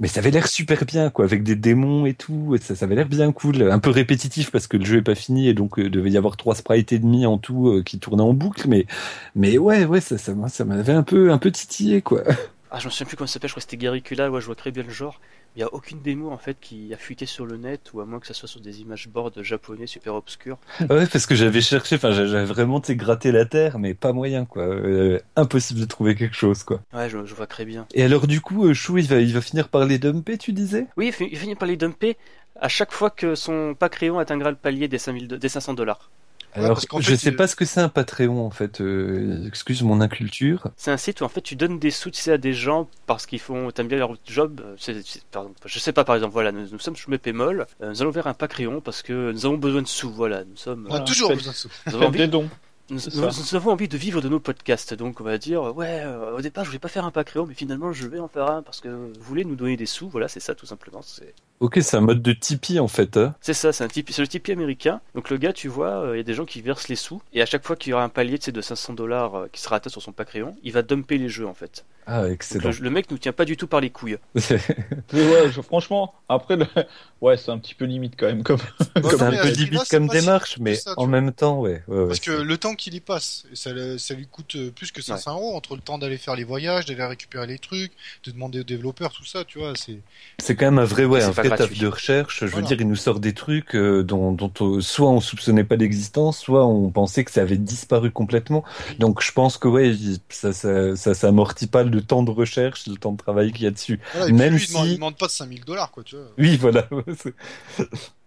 Mais 0.00 0.06
ça 0.06 0.20
avait 0.20 0.30
l'air 0.30 0.46
super 0.46 0.84
bien, 0.84 1.10
quoi, 1.10 1.24
avec 1.24 1.42
des 1.42 1.56
démons 1.56 2.06
et 2.06 2.14
tout. 2.14 2.56
Ça, 2.62 2.76
ça 2.76 2.84
avait 2.84 2.94
l'air 2.94 3.08
bien 3.08 3.32
cool. 3.32 3.62
Un 3.70 3.80
peu 3.80 3.90
répétitif 3.90 4.52
parce 4.52 4.68
que 4.68 4.76
le 4.76 4.84
jeu 4.84 4.98
est 4.98 5.02
pas 5.02 5.16
fini 5.16 5.48
et 5.48 5.54
donc 5.54 5.78
euh, 5.78 5.90
devait 5.90 6.10
y 6.10 6.16
avoir 6.16 6.36
trois 6.36 6.54
sprites 6.54 6.92
et 6.92 7.00
demi 7.00 7.26
en 7.26 7.36
tout 7.36 7.68
euh, 7.68 7.82
qui 7.82 7.98
tournaient 7.98 8.22
en 8.22 8.32
boucle. 8.32 8.68
Mais, 8.68 8.86
mais 9.34 9.58
ouais, 9.58 9.84
ouais, 9.84 10.00
ça, 10.00 10.16
ça, 10.16 10.34
ça 10.48 10.64
m'avait 10.64 10.92
un 10.92 11.02
peu, 11.02 11.32
un 11.32 11.38
peu 11.38 11.50
titillé, 11.50 12.00
quoi. 12.00 12.22
Ah, 12.70 12.78
je 12.78 12.84
me 12.86 12.90
souviens 12.90 13.06
plus 13.06 13.16
comment 13.16 13.26
ça 13.26 13.34
s'appelle, 13.34 13.48
je 13.48 13.54
crois 13.54 13.60
que 13.62 13.70
c'était 13.70 13.78
Garicula, 13.82 14.30
ouais, 14.30 14.40
je 14.40 14.46
vois 14.46 14.54
très 14.54 14.70
bien 14.70 14.82
le 14.82 14.90
genre. 14.90 15.20
Il 15.56 15.60
n'y 15.60 15.64
a 15.64 15.72
aucune 15.72 16.02
démo 16.02 16.30
en 16.30 16.36
fait 16.36 16.56
qui 16.60 16.92
a 16.92 16.98
fuité 16.98 17.24
sur 17.24 17.46
le 17.46 17.56
net, 17.56 17.92
ou 17.94 18.00
à 18.00 18.04
moins 18.04 18.20
que 18.20 18.26
ça 18.26 18.34
soit 18.34 18.46
sur 18.48 18.60
des 18.60 18.82
images 18.82 19.08
boards 19.08 19.42
japonais 19.42 19.86
super 19.86 20.14
obscurs. 20.14 20.58
Ouais, 20.80 21.06
parce 21.06 21.24
que 21.26 21.34
j'avais 21.34 21.62
cherché, 21.62 21.96
enfin, 21.96 22.12
j'avais 22.12 22.44
vraiment 22.44 22.80
gratté 22.86 23.32
la 23.32 23.46
terre, 23.46 23.78
mais 23.78 23.94
pas 23.94 24.12
moyen, 24.12 24.44
quoi. 24.44 24.64
Euh, 24.64 25.18
impossible 25.36 25.80
de 25.80 25.86
trouver 25.86 26.14
quelque 26.14 26.36
chose, 26.36 26.62
quoi. 26.62 26.80
Ouais, 26.92 27.08
je, 27.08 27.24
je 27.24 27.34
vois 27.34 27.46
très 27.46 27.64
bien. 27.64 27.86
Et 27.94 28.02
alors, 28.02 28.26
du 28.26 28.40
coup, 28.42 28.66
euh, 28.66 28.74
Chou, 28.74 28.98
il 28.98 29.06
va, 29.08 29.18
il 29.20 29.32
va 29.32 29.40
finir 29.40 29.68
par 29.68 29.86
les 29.86 29.98
dumper, 29.98 30.36
tu 30.36 30.52
disais? 30.52 30.86
Oui, 30.98 31.06
il 31.06 31.12
fi- 31.12 31.28
il 31.32 31.38
finit 31.38 31.54
par 31.54 31.66
les 31.68 31.76
dumper 31.78 32.16
à 32.60 32.68
chaque 32.68 32.92
fois 32.92 33.10
que 33.10 33.34
son 33.34 33.74
Patreon 33.78 34.18
atteindra 34.18 34.50
le 34.50 34.56
palier 34.56 34.88
des, 34.88 34.98
5000 34.98 35.26
de- 35.28 35.36
des 35.36 35.48
500 35.48 35.74
dollars. 35.74 36.10
Ouais, 36.58 36.64
Alors, 36.64 36.80
je 36.80 37.10
fait, 37.10 37.16
sais 37.16 37.32
pas 37.32 37.46
ce 37.46 37.56
que 37.56 37.64
c'est 37.64 37.80
un 37.80 37.88
Patreon, 37.88 38.44
en 38.46 38.50
fait. 38.50 38.80
euh, 38.80 39.46
excuse 39.46 39.82
mon 39.82 40.00
inculture. 40.00 40.68
C'est 40.76 40.90
un 40.90 40.96
site 40.96 41.20
où 41.20 41.24
en 41.24 41.28
fait 41.28 41.40
tu 41.40 41.56
donnes 41.56 41.78
des 41.78 41.90
sous 41.90 42.10
tu 42.10 42.20
sais, 42.20 42.32
à 42.32 42.38
des 42.38 42.52
gens 42.52 42.88
parce 43.06 43.26
qu'ils 43.26 43.40
font, 43.40 43.70
t'aimes 43.70 43.88
bien 43.88 43.98
leur 43.98 44.14
job. 44.26 44.60
euh, 44.64 44.76
exemple, 44.76 45.52
je 45.64 45.78
sais 45.78 45.92
pas, 45.92 46.04
par 46.04 46.14
exemple, 46.14 46.32
voilà, 46.32 46.52
nous, 46.52 46.66
nous 46.70 46.78
sommes 46.78 46.96
chez 46.96 47.18
Pémol, 47.18 47.66
euh, 47.82 47.90
nous 47.90 48.02
allons 48.02 48.10
vers 48.10 48.26
un 48.26 48.34
Patreon 48.34 48.80
parce 48.80 49.02
que 49.02 49.32
nous 49.32 49.46
avons 49.46 49.56
besoin 49.58 49.82
de 49.82 49.86
sous, 49.88 50.10
voilà, 50.10 50.44
nous 50.44 50.56
sommes. 50.56 50.82
On 50.84 50.86
a 50.86 50.88
Voilà, 50.90 51.04
toujours 51.04 51.32
besoin 51.34 51.52
de 51.52 51.56
sous. 51.56 51.68
nous 51.86 51.94
avons 51.94 52.06
envie 52.06 52.18
des 52.18 52.28
dons. 52.28 52.48
Nous, 52.90 52.98
C'est 52.98 53.14
nous- 53.16 53.30
ça. 53.30 53.40
nous 53.50 53.54
avons 53.56 53.72
envie 53.72 53.86
de 53.88 53.98
vivre 53.98 54.22
de 54.22 54.30
nos 54.30 54.40
podcasts, 54.40 54.94
donc 54.94 55.20
on 55.20 55.24
va 55.24 55.36
dire 55.36 55.62
ouais. 55.76 56.00
euh, 56.06 56.36
au 56.36 56.40
départ, 56.40 56.64
je 56.64 56.70
voulais 56.70 56.78
pas 56.78 56.88
faire 56.88 57.04
un 57.04 57.10
Patreon, 57.10 57.44
mais 57.46 57.52
finalement, 57.54 57.92
je 57.92 58.06
vais 58.06 58.18
en 58.18 58.28
faire 58.28 58.50
un 58.50 58.62
parce 58.62 58.80
que 58.80 58.88
vous 58.88 59.12
voulez 59.20 59.44
nous 59.44 59.56
donner 59.56 59.76
des 59.76 59.84
sous. 59.84 60.08
Voilà, 60.08 60.26
c'est 60.28 60.40
ça 60.40 60.54
tout 60.54 60.64
simplement. 60.64 61.02
C'est 61.02 61.34
Ok, 61.60 61.78
c'est 61.82 61.96
un 61.96 62.00
mode 62.00 62.22
de 62.22 62.32
Tipeee, 62.32 62.78
en 62.78 62.86
fait. 62.86 63.16
hein. 63.16 63.34
c'est 63.40 63.52
ça, 63.54 63.72
c'est 63.72 63.82
un 63.82 63.88
Tipeee- 63.88 64.12
c'est 64.12 64.22
le 64.22 64.28
Tipeee 64.28 64.52
américain. 64.52 65.00
Donc 65.16 65.28
le 65.28 65.38
gars, 65.38 65.52
tu 65.52 65.66
vois, 65.66 66.04
euh, 66.04 66.14
il 66.14 66.18
y 66.18 66.20
a 66.20 66.22
des 66.24 66.34
gens 66.34 66.44
qui 66.44 66.62
versent 66.62 66.88
les 66.88 66.94
sous 66.96 67.20
et 67.32 67.42
à 67.42 67.46
chaque 67.46 67.66
fois 67.66 67.74
qu'il 67.74 67.90
y 67.90 67.94
aura 67.94 68.04
un 68.04 68.08
palier 68.08 68.38
de 68.38 68.60
500 68.60 68.92
dollars 68.94 69.34
euh, 69.34 69.46
qui 69.52 69.60
sera 69.60 69.76
atteint 69.76 69.90
sur 69.90 70.00
son 70.02 70.12
Patreon, 70.12 70.54
il 70.62 70.72
va 70.72 70.82
dumper 70.82 71.18
les 71.18 71.28
jeux 71.28 71.46
en 71.48 71.54
fait. 71.54 71.84
Ah, 72.06 72.22
Donc, 72.22 72.30
excellent. 72.32 72.70
le, 72.70 72.76
le 72.84 72.90
mec 72.90 73.10
nous 73.10 73.18
tient 73.18 73.32
pas 73.32 73.44
du 73.44 73.56
tout 73.56 73.66
par 73.66 73.80
les 73.80 73.90
couilles. 73.90 74.16
Mais 75.12 75.26
ouais, 75.30 75.50
je- 75.50 75.60
franchement, 75.60 76.14
après, 76.28 76.56
le- 76.56 76.66
ouais, 77.20 77.36
c'est 77.36 77.50
un 77.50 77.58
petit 77.58 77.74
peu 77.74 77.84
limite 77.84 78.14
quand 78.16 78.26
même. 78.26 78.42
Comme... 78.42 78.60
Ouais, 78.96 79.02
c'est 79.10 79.22
un 79.22 79.30
peu 79.32 79.48
limite 79.50 79.88
comme 79.90 80.08
si 80.08 80.16
démarche, 80.20 80.58
mais 80.58 80.74
ça, 80.76 80.92
en 80.96 81.02
vois. 81.06 81.10
même 81.20 81.32
temps, 81.32 81.60
ouais. 81.60 81.82
ouais, 81.88 81.98
ouais, 81.98 82.06
Parce 82.08 82.20
que 82.20 82.30
le 82.30 82.56
temps 82.56 82.74
qu'il 82.74 82.94
y 82.94 83.00
passe, 83.00 83.44
ça, 83.52 83.70
ça 83.98 84.14
lui 84.14 84.26
coûte 84.26 84.54
euh, 84.56 84.70
plus 84.70 84.90
que 84.92 85.02
500 85.02 85.34
euros 85.34 85.54
entre 85.56 85.74
le 85.74 85.82
temps 85.82 85.98
d'aller 85.98 86.16
faire 86.18 86.34
les 86.36 86.44
voyages, 86.44 86.86
d'aller 86.86 87.04
récupérer 87.04 87.46
les 87.46 87.58
trucs, 87.58 87.92
de 88.24 88.30
demander 88.30 88.60
aux 88.60 88.64
développeurs, 88.64 89.12
tout 89.12 89.24
ça, 89.26 89.44
tu 89.44 89.58
vois. 89.58 89.74
C'est 89.76 89.98
C'est 90.38 90.56
quand 90.56 90.66
même 90.66 90.78
un 90.78 90.84
vrai, 90.84 91.04
ouais, 91.04 91.22
un 91.22 91.32
pas 91.32 91.47
taf 91.50 91.58
gratuit. 91.60 91.78
de 91.78 91.86
recherche. 91.86 92.40
Je 92.40 92.44
veux 92.46 92.50
Voilà. 92.52 92.66
dire, 92.66 92.80
il 92.80 92.88
nous 92.88 92.96
sort 92.96 93.20
des 93.20 93.34
trucs 93.34 93.74
euh, 93.74 94.02
dont, 94.02 94.32
dont 94.32 94.52
euh, 94.60 94.80
soit 94.80 95.08
on 95.10 95.20
soupçonnait 95.20 95.64
pas 95.64 95.76
l'existence, 95.76 96.38
soit 96.38 96.66
on 96.66 96.90
pensait 96.90 97.24
que 97.24 97.30
ça 97.30 97.42
avait 97.42 97.56
disparu 97.58 98.10
complètement. 98.10 98.64
Donc 98.98 99.22
je 99.22 99.32
pense 99.32 99.56
que 99.58 99.68
ouais, 99.68 99.94
ça, 100.28 100.52
ça, 100.52 100.96
ça, 100.96 101.14
ça 101.14 101.28
amortit 101.28 101.66
pas 101.66 101.82
le 101.82 102.02
temps 102.02 102.22
de 102.22 102.30
recherche, 102.30 102.86
le 102.86 102.96
temps 102.96 103.12
de 103.12 103.18
travail 103.18 103.52
qu'il 103.52 103.64
y 103.64 103.66
a 103.66 103.70
dessus. 103.70 104.00
voilà, 104.14 104.28
et 104.28 104.32
Même 104.32 104.54
puis 104.56 104.58
lui, 104.58 104.64
il 104.64 104.72
demande- 104.72 104.86
si- 104.86 104.92
il 104.92 104.96
demande 104.96 105.16
pas 105.16 105.26
de 105.26 105.30
5000 105.32 105.64
dollars, 105.64 105.90
quoi, 105.90 106.02
tu 106.04 106.16
vois. 106.16 106.26
Oui, 106.38 106.56
voilà. 106.56 106.86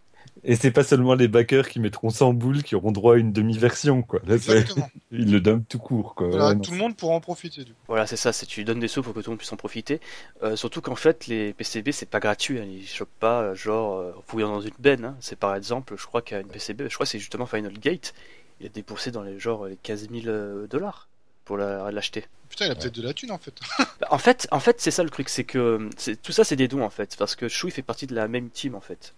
Et 0.43 0.55
c'est 0.55 0.71
pas 0.71 0.83
seulement 0.83 1.13
les 1.13 1.27
backers 1.27 1.69
qui 1.69 1.79
mettront 1.79 2.09
100 2.09 2.33
boules 2.33 2.63
qui 2.63 2.73
auront 2.75 2.91
droit 2.91 3.13
à 3.15 3.17
une 3.17 3.31
demi-version, 3.31 4.01
quoi. 4.01 4.19
Là, 4.25 4.37
c'est- 4.39 4.51
Exactement. 4.53 4.89
ils 5.11 5.31
le 5.31 5.39
donnent 5.39 5.63
tout 5.65 5.77
court, 5.77 6.15
quoi. 6.15 6.27
Voilà, 6.29 6.47
Ouais, 6.49 6.55
non, 6.55 6.61
tout 6.61 6.71
le 6.71 6.77
monde 6.77 6.95
pourra 6.97 7.13
en 7.15 7.21
profiter, 7.21 7.63
du 7.63 7.73
coup. 7.73 7.79
Voilà, 7.87 8.07
c'est 8.07 8.15
ça, 8.17 8.33
c'est 8.33 8.45
tu 8.47 8.63
donnes 8.63 8.79
des 8.79 8.87
sous 8.87 9.03
pour 9.03 9.13
que 9.13 9.19
tout 9.19 9.29
le 9.29 9.33
monde 9.33 9.37
puisse 9.39 9.53
en 9.53 9.57
profiter. 9.57 9.99
Euh, 10.41 10.55
surtout 10.55 10.81
qu'en 10.81 10.95
fait, 10.95 11.27
les 11.27 11.53
PCB, 11.53 11.91
c'est 11.91 12.09
pas 12.09 12.19
gratuit, 12.19 12.59
hein, 12.59 12.65
ils 12.67 12.87
chopent 12.87 13.09
pas, 13.19 13.41
euh, 13.41 13.55
genre, 13.55 13.97
euh, 13.99 14.13
en 14.17 14.21
fouillant 14.25 14.49
dans 14.49 14.61
une 14.61 14.71
benne. 14.79 15.05
hein. 15.05 15.15
C'est 15.19 15.37
par 15.37 15.55
exemple, 15.55 15.93
je 15.97 16.05
crois 16.07 16.21
qu'il 16.23 16.35
y 16.35 16.39
a 16.39 16.41
une 16.41 16.47
PCB, 16.49 16.85
je 16.89 16.93
crois 16.95 17.05
que 17.05 17.11
c'est 17.11 17.19
justement 17.19 17.45
Final 17.45 17.73
Gate, 17.73 18.13
il 18.59 18.65
a 18.65 18.69
dépensé 18.69 19.11
dans 19.11 19.21
les 19.23 19.39
genre 19.39 19.65
les 19.67 19.77
15 19.77 20.09
000 20.11 20.23
euh, 20.27 20.65
dollars 20.67 21.07
pour 21.45 21.57
la- 21.57 21.91
l'acheter. 21.91 22.25
Putain, 22.49 22.65
il 22.65 22.71
a 22.71 22.75
peut-être 22.75 22.95
de 22.95 23.01
la 23.03 23.13
thune, 23.13 23.31
en 23.31 23.37
fait. 23.37 23.53
Bah, 24.01 24.07
en 24.09 24.17
fait, 24.17 24.47
en 24.51 24.59
fait, 24.59 24.81
c'est 24.81 24.89
ça 24.91 25.03
le 25.03 25.09
truc, 25.11 25.29
c'est 25.29 25.43
que 25.43 25.87
tout 26.23 26.31
ça, 26.31 26.43
c'est 26.43 26.55
des 26.55 26.67
dons 26.67 26.83
en 26.83 26.89
fait, 26.89 27.15
parce 27.17 27.35
que 27.35 27.47
Chou 27.47 27.67
il 27.67 27.71
fait 27.71 27.83
partie 27.83 28.07
de 28.07 28.15
la 28.15 28.27
même 28.27 28.49
team 28.49 28.73
en 28.73 28.81
fait. 28.81 29.13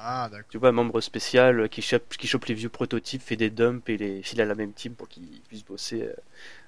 Ah, 0.00 0.28
d'accord. 0.30 0.46
Tu 0.50 0.58
vois, 0.58 0.68
un 0.68 0.72
membre 0.72 1.00
spécial 1.00 1.68
qui 1.68 1.82
chope, 1.82 2.08
qui 2.16 2.26
chope 2.26 2.44
les 2.46 2.54
vieux 2.54 2.68
prototypes, 2.68 3.22
fait 3.22 3.36
des 3.36 3.50
dumps 3.50 3.82
et 3.88 3.96
les 3.96 4.22
file 4.22 4.40
à 4.40 4.44
la 4.44 4.54
même 4.54 4.72
team 4.72 4.92
pour 4.94 5.08
qu'ils 5.08 5.40
puissent 5.48 5.64
bosser 5.64 6.02
euh, 6.02 6.12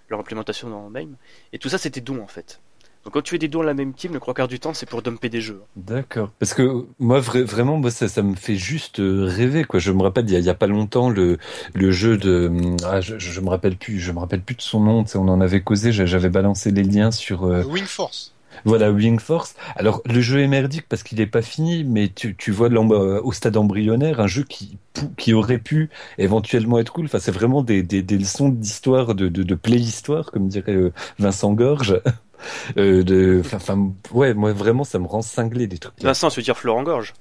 leur 0.08 0.18
implémentation 0.20 0.68
dans 0.68 0.88
MAME. 0.90 1.14
Et 1.52 1.58
tout 1.58 1.68
ça, 1.68 1.78
c'est 1.78 1.94
des 1.94 2.00
dons 2.00 2.22
en 2.22 2.26
fait. 2.26 2.60
Donc 3.04 3.14
quand 3.14 3.22
tu 3.22 3.30
fais 3.30 3.38
des 3.38 3.48
dons 3.48 3.62
à 3.62 3.64
la 3.64 3.72
même 3.72 3.94
team, 3.94 4.12
le 4.12 4.20
trois 4.20 4.34
quarts 4.34 4.48
du 4.48 4.60
temps, 4.60 4.74
c'est 4.74 4.84
pour 4.84 5.00
dumper 5.00 5.30
des 5.30 5.40
jeux. 5.40 5.62
D'accord. 5.76 6.32
Parce 6.38 6.52
que 6.52 6.84
moi, 6.98 7.20
vra- 7.20 7.44
vraiment, 7.44 7.78
moi, 7.78 7.90
ça, 7.90 8.08
ça 8.08 8.20
me 8.20 8.34
fait 8.34 8.56
juste 8.56 9.00
euh, 9.00 9.24
rêver, 9.24 9.64
quoi. 9.64 9.80
Je 9.80 9.90
me 9.92 10.02
rappelle, 10.02 10.28
il 10.28 10.38
y 10.38 10.50
a, 10.50 10.54
pas 10.54 10.66
longtemps, 10.66 11.08
le, 11.08 11.38
le 11.72 11.90
jeu 11.92 12.18
de, 12.18 12.50
ah, 12.84 13.00
je, 13.00 13.18
je 13.18 13.40
me 13.40 13.48
rappelle 13.48 13.76
plus, 13.76 14.00
je 14.00 14.12
me 14.12 14.18
rappelle 14.18 14.42
plus 14.42 14.54
de 14.56 14.60
son 14.60 14.80
nom. 14.80 15.02
Tu 15.04 15.12
sais, 15.12 15.18
on 15.18 15.28
en 15.28 15.40
avait 15.40 15.62
causé, 15.62 15.92
j'a- 15.92 16.04
j'avais 16.04 16.28
balancé 16.28 16.72
les 16.72 16.82
liens 16.82 17.10
sur. 17.10 17.44
euh, 17.44 17.62
Euh, 17.62 17.64
Wing 17.64 17.84
Force. 17.86 18.34
Voilà, 18.64 18.90
Wing 18.90 19.18
Force. 19.18 19.54
Alors, 19.76 20.02
le 20.04 20.20
jeu 20.20 20.40
est 20.40 20.48
merdique 20.48 20.86
parce 20.88 21.02
qu'il 21.02 21.18
n'est 21.18 21.26
pas 21.26 21.42
fini, 21.42 21.84
mais 21.84 22.08
tu, 22.08 22.36
tu 22.36 22.50
vois 22.50 22.68
euh, 22.70 23.20
au 23.22 23.32
stade 23.32 23.56
embryonnaire 23.56 24.20
un 24.20 24.26
jeu 24.26 24.44
qui, 24.44 24.78
qui 25.16 25.32
aurait 25.32 25.58
pu 25.58 25.90
éventuellement 26.18 26.78
être 26.78 26.92
cool. 26.92 27.06
Enfin, 27.06 27.18
c'est 27.20 27.32
vraiment 27.32 27.62
des, 27.62 27.82
des, 27.82 28.02
des 28.02 28.18
leçons 28.18 28.48
d'histoire, 28.48 29.14
de, 29.14 29.28
de, 29.28 29.42
de 29.42 29.54
play-histoire, 29.54 30.30
comme 30.30 30.48
dirait 30.48 30.74
euh, 30.74 30.92
Vincent 31.18 31.52
Gorge. 31.52 32.00
euh, 32.76 33.02
de, 33.02 33.42
enfin, 33.44 33.92
ouais, 34.12 34.34
moi 34.34 34.52
vraiment, 34.52 34.84
ça 34.84 34.98
me 34.98 35.06
rend 35.06 35.22
cinglé 35.22 35.66
des 35.66 35.78
trucs. 35.78 36.00
Vincent, 36.02 36.28
tu 36.28 36.40
veux 36.40 36.44
dire 36.44 36.58
Florent 36.58 36.82
Gorge? 36.82 37.14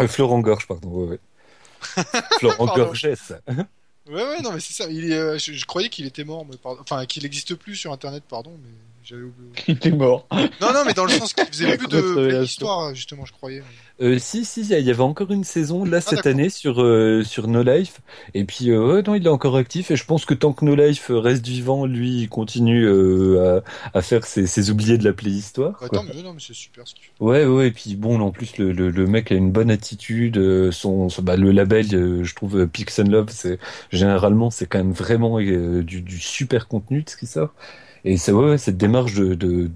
Euh, 0.00 0.08
Florent 0.08 0.40
Gorge, 0.40 0.66
pardon. 0.66 0.88
Ouais, 0.88 1.08
ouais. 1.08 1.20
Florent 2.38 2.66
Gorgès. 2.74 3.32
Ouais, 4.08 4.14
ouais, 4.14 4.40
non, 4.42 4.52
mais 4.52 4.60
c'est 4.60 4.72
ça. 4.72 4.90
Il 4.90 5.12
est, 5.12 5.38
je, 5.38 5.52
je, 5.52 5.66
croyais 5.66 5.88
qu'il 5.88 6.06
était 6.06 6.24
mort, 6.24 6.46
mais 6.48 6.56
pardon. 6.56 6.80
enfin 6.82 7.04
qu'il 7.06 7.22
n'existe 7.22 7.54
plus 7.54 7.76
sur 7.76 7.92
Internet, 7.92 8.24
pardon, 8.28 8.52
mais 8.62 8.70
j'avais 9.08 9.22
oublié. 9.22 9.50
Il 9.68 9.74
était 9.74 9.90
mort. 9.90 10.26
Non, 10.60 10.72
non, 10.74 10.82
mais 10.84 10.92
dans 10.92 11.04
le 11.04 11.10
sens 11.10 11.32
qu'il 11.32 11.46
faisait 11.46 11.78
plus 11.78 11.88
de 11.88 12.40
l'histoire, 12.40 12.94
justement, 12.94 13.24
je 13.24 13.32
croyais. 13.32 13.62
Euh, 14.00 14.18
si, 14.18 14.44
si, 14.44 14.60
il 14.60 14.68
y 14.68 14.90
avait 14.90 15.00
encore 15.00 15.32
une 15.32 15.42
saison 15.42 15.84
là 15.84 15.96
ah, 15.96 16.00
cette 16.00 16.26
année 16.26 16.50
sur 16.50 16.80
euh, 16.80 17.24
sur 17.24 17.48
No 17.48 17.62
Life. 17.62 18.00
Et 18.34 18.44
puis, 18.44 18.70
euh, 18.70 18.94
ouais, 18.94 19.02
non, 19.02 19.14
il 19.14 19.24
est 19.24 19.30
encore 19.30 19.56
actif. 19.56 19.90
Et 19.90 19.96
je 19.96 20.04
pense 20.04 20.24
que 20.24 20.34
tant 20.34 20.52
que 20.52 20.64
No 20.64 20.74
Life 20.74 21.06
reste 21.10 21.46
vivant, 21.46 21.86
lui, 21.86 22.20
il 22.20 22.28
continue 22.28 22.86
euh, 22.86 23.60
à, 23.94 23.98
à 23.98 24.02
faire 24.02 24.24
ses, 24.24 24.46
ses 24.46 24.70
oubliés 24.70 24.98
de 24.98 25.04
la 25.04 25.12
playhistoire. 25.14 25.82
Attends, 25.82 26.04
mais 26.04 26.22
non, 26.22 26.34
mais 26.34 26.40
c'est 26.46 26.54
super 26.54 26.86
ce. 26.86 26.94
Ouais, 27.18 27.44
ouais. 27.46 27.68
Et 27.68 27.72
puis 27.72 27.96
bon, 27.96 28.20
en 28.20 28.30
plus, 28.30 28.58
le, 28.58 28.72
le, 28.72 28.90
le 28.90 29.06
mec 29.06 29.32
a 29.32 29.34
une 29.34 29.50
bonne 29.50 29.70
attitude. 29.70 30.70
Son, 30.70 31.08
son 31.08 31.22
bah, 31.22 31.36
le 31.36 31.50
label, 31.50 31.86
je 32.24 32.34
trouve, 32.34 32.66
Pix 32.68 32.98
and 33.00 33.04
Love, 33.04 33.30
c'est 33.30 33.58
généralement, 33.90 34.50
c'est 34.50 34.66
quand 34.66 34.78
même 34.78 34.92
vraiment 34.92 35.40
du, 35.40 35.82
du 36.02 36.20
super 36.20 36.68
contenu 36.68 37.02
de 37.02 37.08
ce 37.10 37.16
qui 37.16 37.26
sort. 37.26 37.54
Et 38.08 38.16
c'est 38.16 38.32
ouais, 38.32 38.56
cette 38.56 38.78
démarche 38.78 39.12
de 39.12 39.34
de, 39.34 39.70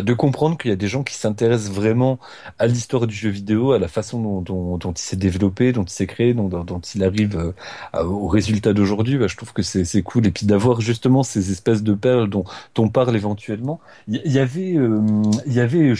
de, 0.00 0.14
comprendre 0.14 0.56
qu'il 0.56 0.70
y 0.70 0.72
a 0.72 0.76
des 0.76 0.88
gens 0.88 1.02
qui 1.02 1.14
s'intéressent 1.14 1.70
vraiment 1.70 2.18
à 2.58 2.66
l'histoire 2.66 3.06
du 3.06 3.14
jeu 3.14 3.28
vidéo, 3.28 3.72
à 3.72 3.78
la 3.78 3.88
façon 3.88 4.40
dont, 4.40 4.78
il 4.78 4.98
s'est 4.98 5.16
développé, 5.16 5.72
dont 5.72 5.84
il 5.84 5.90
s'est 5.90 6.06
créé, 6.06 6.32
dont, 6.32 6.80
il 6.94 7.04
arrive 7.04 7.36
euh, 7.36 8.02
au 8.02 8.26
résultat 8.26 8.72
d'aujourd'hui. 8.72 9.18
Bah, 9.18 9.26
je 9.26 9.36
trouve 9.36 9.52
que 9.52 9.60
c'est 9.60 10.02
cool. 10.02 10.26
Et 10.26 10.30
puis 10.30 10.46
d'avoir 10.46 10.80
justement 10.80 11.22
ces 11.22 11.50
espèces 11.50 11.82
de 11.82 11.92
perles 11.92 12.30
dont, 12.30 12.44
on 12.78 12.88
parle 12.88 13.16
éventuellement. 13.16 13.80
Il 14.08 14.32
y, 14.32 14.38
avait 14.38 14.78
euh, 14.78 15.02
il 15.46 15.52
y 15.52 15.60
avait 15.60 15.92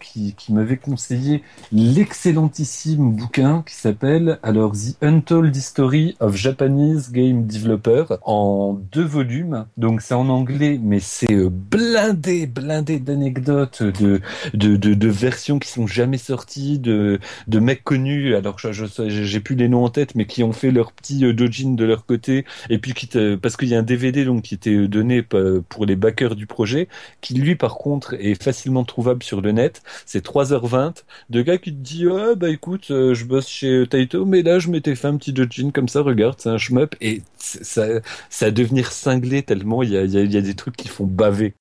qui, 0.00 0.34
qui 0.36 0.52
m'avait 0.52 0.76
conseillé 0.76 1.44
l'excellentissime 1.70 3.12
bouquin 3.12 3.62
qui 3.64 3.76
s'appelle 3.76 4.40
alors 4.42 4.72
The 4.72 4.96
Untold 5.02 5.54
History 5.54 6.16
of 6.18 6.34
Japanese 6.34 7.12
Game 7.12 7.46
Developer 7.46 8.06
en 8.22 8.76
deux 8.90 9.04
volumes. 9.04 9.66
Donc 9.76 10.00
c'est 10.00 10.14
en 10.14 10.28
anglais, 10.28 10.80
mais 10.82 10.98
c'est 11.12 11.32
euh, 11.32 11.50
blindé, 11.50 12.46
blindé 12.46 12.98
d'anecdotes, 12.98 13.82
de, 13.82 14.20
de, 14.54 14.76
de, 14.76 14.94
de, 14.94 15.08
versions 15.08 15.58
qui 15.58 15.68
sont 15.68 15.86
jamais 15.86 16.16
sorties, 16.16 16.78
de, 16.78 17.20
de 17.48 17.58
mecs 17.58 17.84
connus, 17.84 18.34
alors 18.34 18.58
je, 18.58 18.72
je, 18.72 18.86
j'ai 19.08 19.40
plus 19.40 19.54
les 19.54 19.68
noms 19.68 19.84
en 19.84 19.90
tête, 19.90 20.14
mais 20.14 20.24
qui 20.24 20.42
ont 20.42 20.52
fait 20.52 20.70
leur 20.70 20.92
petit 20.92 21.24
euh, 21.24 21.34
dojin 21.34 21.74
de 21.74 21.84
leur 21.84 22.06
côté, 22.06 22.46
et 22.70 22.78
puis 22.78 22.94
qui 22.94 23.08
parce 23.42 23.58
qu'il 23.58 23.68
y 23.68 23.74
a 23.74 23.78
un 23.78 23.82
DVD 23.82 24.24
donc 24.24 24.42
qui 24.42 24.54
était 24.54 24.88
donné 24.88 25.22
pour 25.22 25.84
les 25.84 25.96
backers 25.96 26.34
du 26.34 26.46
projet, 26.46 26.88
qui 27.20 27.34
lui 27.34 27.56
par 27.56 27.74
contre 27.74 28.14
est 28.14 28.42
facilement 28.42 28.84
trouvable 28.84 29.22
sur 29.22 29.42
le 29.42 29.52
net. 29.52 29.82
C'est 30.06 30.24
3h20 30.24 31.04
de 31.28 31.42
gars 31.42 31.58
qui 31.58 31.72
te 31.72 31.78
dit 31.78 32.06
ah 32.10 32.34
bah 32.36 32.48
écoute, 32.48 32.90
euh, 32.90 33.12
je 33.12 33.26
bosse 33.26 33.48
chez 33.48 33.84
Taito, 33.88 34.24
mais 34.24 34.42
là 34.42 34.58
je 34.58 34.70
m'étais 34.70 34.94
fait 34.94 35.08
un 35.08 35.16
petit 35.18 35.34
dojin 35.34 35.70
comme 35.72 35.88
ça, 35.88 36.00
regarde, 36.00 36.36
c'est 36.38 36.48
un 36.48 36.58
shmup, 36.58 36.96
et 37.02 37.20
ça, 37.42 38.00
ça 38.30 38.46
va 38.46 38.50
devenir 38.50 38.92
cinglé 38.92 39.42
tellement 39.42 39.82
il 39.82 39.90
y 39.90 39.96
a, 39.96 40.04
il 40.04 40.10
y 40.10 40.18
a, 40.18 40.22
il 40.22 40.32
y 40.32 40.36
a 40.36 40.40
des 40.40 40.54
trucs 40.54 40.76
qui 40.76 40.88
font 40.88 41.06
baver. 41.06 41.54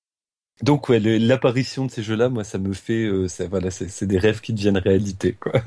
Donc 0.62 0.90
ouais, 0.90 1.00
l'apparition 1.00 1.86
de 1.86 1.92
ces 1.92 2.04
jeux-là, 2.04 2.30
moi, 2.30 2.44
ça 2.44 2.60
me 2.60 2.74
fait, 2.74 3.06
euh, 3.06 3.28
ça, 3.28 3.48
voilà, 3.48 3.72
c'est 3.72 4.06
des 4.06 4.20
rêves 4.20 4.42
qui 4.42 4.54
deviennent 4.54 4.78
réalité, 4.78 5.34
quoi. 5.34 5.54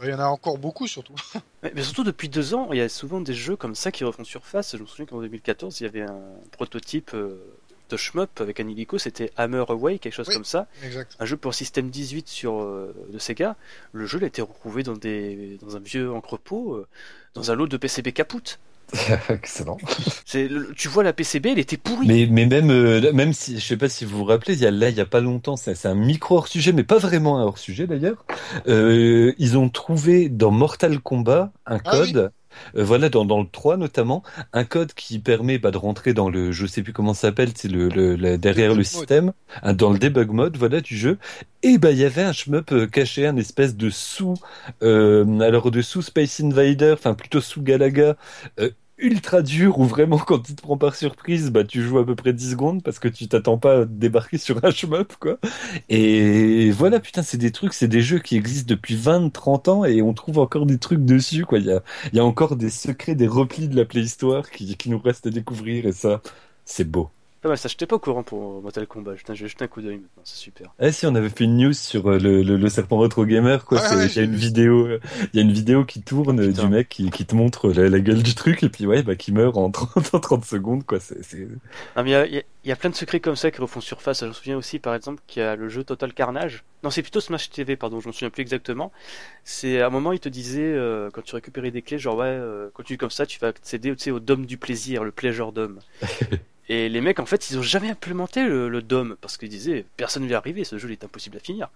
Il 0.00 0.08
y 0.10 0.14
en 0.14 0.20
a 0.20 0.26
encore 0.26 0.58
beaucoup, 0.58 0.86
surtout. 0.86 1.14
Mais, 1.64 1.72
mais, 1.74 1.82
surtout 1.82 2.04
depuis 2.04 2.28
deux 2.28 2.54
ans, 2.54 2.68
il 2.70 2.78
y 2.78 2.80
a 2.80 2.88
souvent 2.88 3.20
des 3.20 3.34
jeux 3.34 3.56
comme 3.56 3.74
ça 3.74 3.90
qui 3.90 4.04
refont 4.04 4.22
surface. 4.22 4.76
Je 4.76 4.80
me 4.80 4.86
souviens 4.86 5.06
qu'en 5.06 5.20
2014, 5.20 5.80
il 5.80 5.82
y 5.82 5.86
avait 5.88 6.02
un 6.02 6.20
prototype 6.52 7.10
euh, 7.14 7.42
de 7.88 7.96
shmup 7.96 8.40
avec 8.40 8.60
un 8.60 8.68
illico, 8.68 8.98
c'était 8.98 9.32
Hammer 9.36 9.64
Away, 9.68 9.98
quelque 9.98 10.12
chose 10.12 10.28
oui, 10.28 10.34
comme 10.34 10.44
ça. 10.44 10.68
Exact. 10.84 11.16
Un 11.18 11.24
jeu 11.24 11.36
pour 11.36 11.54
système 11.54 11.90
18 11.90 12.28
sur 12.28 12.60
euh, 12.60 12.94
de 13.08 13.18
Sega. 13.18 13.56
Le 13.92 14.06
jeu 14.06 14.22
a 14.22 14.26
été 14.26 14.42
retrouvé 14.42 14.82
dans 14.82 14.94
des, 14.94 15.58
dans 15.62 15.76
un 15.76 15.80
vieux 15.80 16.12
entrepôt, 16.12 16.74
euh, 16.74 16.86
dans 17.34 17.50
un 17.50 17.54
lot 17.54 17.66
de 17.66 17.76
PCB 17.76 18.12
capoute. 18.12 18.60
Excellent. 19.28 19.76
C'est, 20.24 20.48
tu 20.76 20.88
vois 20.88 21.02
la 21.02 21.12
PCB, 21.12 21.50
elle 21.50 21.58
était 21.58 21.76
pourrie. 21.76 22.06
Mais, 22.06 22.26
mais 22.30 22.46
même, 22.46 22.70
euh, 22.70 23.12
même 23.12 23.32
si, 23.32 23.58
je 23.58 23.64
sais 23.64 23.76
pas 23.76 23.88
si 23.88 24.04
vous 24.04 24.18
vous 24.18 24.24
rappelez, 24.24 24.54
il 24.54 24.60
y 24.60 24.66
a 24.66 24.70
là, 24.70 24.88
il 24.88 24.96
y 24.96 25.00
a 25.00 25.06
pas 25.06 25.20
longtemps, 25.20 25.56
c'est, 25.56 25.74
c'est 25.74 25.88
un 25.88 25.94
micro 25.94 26.36
hors 26.36 26.48
sujet, 26.48 26.72
mais 26.72 26.84
pas 26.84 26.98
vraiment 26.98 27.38
un 27.38 27.44
hors 27.44 27.58
sujet 27.58 27.86
d'ailleurs. 27.86 28.24
Euh, 28.66 29.34
ils 29.38 29.58
ont 29.58 29.68
trouvé 29.68 30.28
dans 30.28 30.50
Mortal 30.50 31.00
Kombat 31.00 31.52
un 31.66 31.78
code. 31.78 32.16
Ah 32.16 32.22
oui. 32.22 32.28
Euh, 32.76 32.84
voilà, 32.84 33.08
dans, 33.08 33.24
dans 33.24 33.40
le 33.40 33.46
3 33.50 33.76
notamment, 33.76 34.22
un 34.52 34.64
code 34.64 34.92
qui 34.94 35.18
permet 35.18 35.58
bah, 35.58 35.70
de 35.70 35.78
rentrer 35.78 36.14
dans 36.14 36.30
le, 36.30 36.52
je 36.52 36.66
sais 36.66 36.82
plus 36.82 36.92
comment 36.92 37.14
ça 37.14 37.28
s'appelle, 37.28 37.50
c'est 37.54 37.68
le, 37.68 37.88
le, 37.88 38.16
le, 38.16 38.38
derrière 38.38 38.74
le 38.74 38.84
système, 38.84 39.32
hein, 39.62 39.72
dans 39.74 39.90
le 39.90 39.98
debug 39.98 40.30
mode, 40.30 40.56
voilà, 40.56 40.80
du 40.80 40.96
jeu. 40.96 41.18
Et 41.62 41.78
bah 41.78 41.90
il 41.90 41.98
y 41.98 42.04
avait 42.04 42.22
un 42.22 42.32
shmup 42.32 42.72
euh, 42.72 42.86
caché, 42.86 43.26
un 43.26 43.36
espèce 43.36 43.76
de 43.76 43.90
sous, 43.90 44.34
euh, 44.82 45.40
alors 45.40 45.70
de 45.70 45.82
sous 45.82 46.02
Space 46.02 46.40
Invader, 46.40 46.92
enfin 46.92 47.14
plutôt 47.14 47.40
sous 47.40 47.62
Galaga. 47.62 48.16
Ultra 48.98 49.42
dur 49.42 49.78
où 49.78 49.84
vraiment 49.84 50.18
quand 50.18 50.40
tu 50.40 50.54
te 50.54 50.62
prends 50.62 50.76
par 50.76 50.96
surprise 50.96 51.50
bah 51.50 51.62
tu 51.64 51.82
joues 51.82 51.98
à 51.98 52.06
peu 52.06 52.16
près 52.16 52.32
10 52.32 52.50
secondes 52.52 52.82
parce 52.82 52.98
que 52.98 53.06
tu 53.08 53.28
t'attends 53.28 53.56
pas 53.58 53.82
à 53.82 53.84
débarquer 53.84 54.38
sur 54.38 54.64
un 54.64 54.70
shmup 54.70 55.14
quoi. 55.20 55.38
Et 55.88 56.70
voilà 56.72 56.98
putain 57.00 57.22
c'est 57.22 57.38
des 57.38 57.52
trucs 57.52 57.74
c'est 57.74 57.88
des 57.88 58.02
jeux 58.02 58.18
qui 58.18 58.36
existent 58.36 58.68
depuis 58.68 58.96
20 58.96 59.30
30 59.32 59.68
ans 59.68 59.84
et 59.84 60.02
on 60.02 60.14
trouve 60.14 60.38
encore 60.38 60.66
des 60.66 60.78
trucs 60.78 61.04
dessus 61.04 61.44
quoi. 61.44 61.58
Il 61.58 61.66
y 61.66 61.72
a 61.72 61.82
il 62.12 62.16
y 62.16 62.20
a 62.20 62.24
encore 62.24 62.56
des 62.56 62.70
secrets 62.70 63.14
des 63.14 63.28
replis 63.28 63.68
de 63.68 63.76
la 63.76 63.84
playhistoire 63.84 64.50
qui 64.50 64.76
qui 64.76 64.90
nous 64.90 64.98
restent 64.98 65.26
à 65.28 65.30
découvrir 65.30 65.86
et 65.86 65.92
ça 65.92 66.20
c'est 66.64 66.84
beau 66.90 67.10
pas 67.40 67.48
mal 67.48 67.58
ça, 67.58 67.68
j'étais 67.68 67.86
pas 67.86 67.96
au 67.96 67.98
courant 67.98 68.22
pour 68.22 68.62
Mortal 68.62 68.86
Kombat. 68.86 69.14
Je 69.16 69.32
vais 69.32 69.48
jeter 69.48 69.64
un 69.64 69.68
coup 69.68 69.80
d'œil 69.80 69.96
maintenant, 69.98 70.22
c'est 70.24 70.36
super. 70.36 70.74
Eh 70.80 70.90
si, 70.92 71.06
on 71.06 71.14
avait 71.14 71.28
fait 71.28 71.44
une 71.44 71.56
news 71.56 71.72
sur 71.72 72.10
euh, 72.10 72.18
le, 72.18 72.42
le, 72.42 72.56
le 72.56 72.68
serpent 72.68 72.98
retro 72.98 73.24
gamer, 73.24 73.64
quoi. 73.64 73.78
Ah, 73.80 73.96
ouais, 73.96 74.06
il 74.06 74.16
y 74.16 74.18
a 74.18 74.22
une 74.22 74.34
vidéo, 74.34 74.88
il 75.32 75.36
y 75.36 75.38
a 75.38 75.42
une 75.42 75.52
vidéo 75.52 75.84
qui 75.84 76.02
tourne 76.02 76.40
Oh, 76.40 76.52
du 76.52 76.68
mec 76.68 76.88
qui, 76.88 77.10
qui 77.10 77.26
te 77.26 77.34
montre 77.34 77.70
la, 77.70 77.88
la, 77.88 78.00
gueule 78.00 78.22
du 78.22 78.34
truc 78.34 78.62
et 78.62 78.68
puis 78.68 78.86
ouais, 78.86 79.02
bah 79.02 79.14
qui 79.16 79.32
meurt 79.32 79.56
en 79.56 79.70
30, 79.70 80.14
en 80.14 80.20
30 80.20 80.44
secondes, 80.44 80.84
quoi. 80.84 80.98
C'est. 81.00 81.38
Non, 81.96 82.02
mais 82.02 82.10
il 82.10 82.10
y 82.10 82.14
a, 82.14 82.26
y, 82.26 82.38
a, 82.38 82.42
y 82.64 82.72
a, 82.72 82.76
plein 82.76 82.90
de 82.90 82.94
secrets 82.94 83.20
comme 83.20 83.36
ça 83.36 83.50
qui 83.50 83.60
refont 83.60 83.80
surface. 83.80 84.20
Je 84.20 84.26
me 84.26 84.32
souviens 84.32 84.56
aussi, 84.56 84.78
par 84.78 84.94
exemple, 84.94 85.22
qu'il 85.26 85.42
y 85.42 85.44
a 85.44 85.56
le 85.56 85.68
jeu 85.68 85.84
Total 85.84 86.12
Carnage. 86.12 86.64
Non, 86.82 86.90
c'est 86.90 87.02
plutôt 87.02 87.20
Smash 87.20 87.50
TV, 87.50 87.76
pardon, 87.76 88.00
je 88.00 88.08
me 88.08 88.12
souviens 88.12 88.30
plus 88.30 88.42
exactement. 88.42 88.92
C'est 89.44 89.80
à 89.80 89.86
un 89.86 89.90
moment, 89.90 90.12
il 90.12 90.20
te 90.20 90.28
disait, 90.28 90.72
euh, 90.72 91.10
quand 91.12 91.22
tu 91.22 91.34
récupérais 91.34 91.70
des 91.70 91.82
clés, 91.82 91.98
genre 91.98 92.16
ouais, 92.16 92.26
euh, 92.26 92.70
continue 92.72 92.98
comme 92.98 93.10
ça, 93.10 93.26
tu 93.26 93.38
vas 93.40 93.48
accéder, 93.48 93.90
tu 93.96 94.04
sais, 94.04 94.10
au 94.10 94.20
dôme 94.20 94.46
du 94.46 94.58
plaisir, 94.58 95.04
le 95.04 95.10
pleasure 95.12 95.52
dome. 95.52 95.80
Et 96.68 96.88
les 96.88 97.00
mecs, 97.00 97.18
en 97.18 97.26
fait, 97.26 97.50
ils 97.50 97.58
ont 97.58 97.62
jamais 97.62 97.90
implémenté 97.90 98.44
le, 98.44 98.68
le 98.68 98.82
DOM 98.82 99.16
parce 99.20 99.36
qu'ils 99.36 99.48
disaient 99.48 99.86
personne 99.96 100.22
ne 100.22 100.28
va 100.28 100.32
y 100.32 100.36
arriver, 100.36 100.64
ce 100.64 100.78
jeu 100.78 100.90
est 100.90 101.04
impossible 101.04 101.36
à 101.38 101.40
finir. 101.40 101.68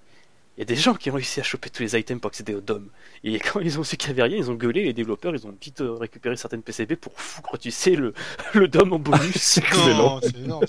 Il 0.57 0.61
y 0.61 0.63
a 0.63 0.67
des 0.67 0.77
gens 0.77 0.95
qui 0.95 1.11
ont 1.11 1.15
réussi 1.15 1.41
à 1.41 1.43
choper 1.43 1.71
tous 1.71 1.83
les 1.83 1.99
items 1.99 2.21
pour 2.21 2.29
accéder 2.29 2.55
au 2.55 2.61
DOM. 2.61 2.91
Et 3.25 3.39
quand 3.39 3.61
ils 3.61 3.81
ont 3.81 3.85
su 3.85 3.97
qu'il 3.97 4.13
n'y 4.13 4.21
avait 4.21 4.35
rien, 4.35 4.37
ils 4.37 4.51
ont 4.51 4.55
gueulé, 4.55 4.85
les 4.85 4.93
développeurs, 4.93 5.35
ils 5.35 5.47
ont 5.47 5.57
vite 5.59 5.83
récupéré 5.83 6.37
certaines 6.37 6.63
PCB 6.63 6.97
pour 6.97 7.19
foutre, 7.19 7.57
tu 7.57 7.71
sais, 7.71 7.97
le, 7.97 8.13
le 8.53 8.69
DOM 8.69 8.93
en 8.93 8.99
bonus. 8.99 9.35
c'est 9.35 9.63
lent. 9.71 10.21
C'est 10.21 10.37
lent. 10.47 10.61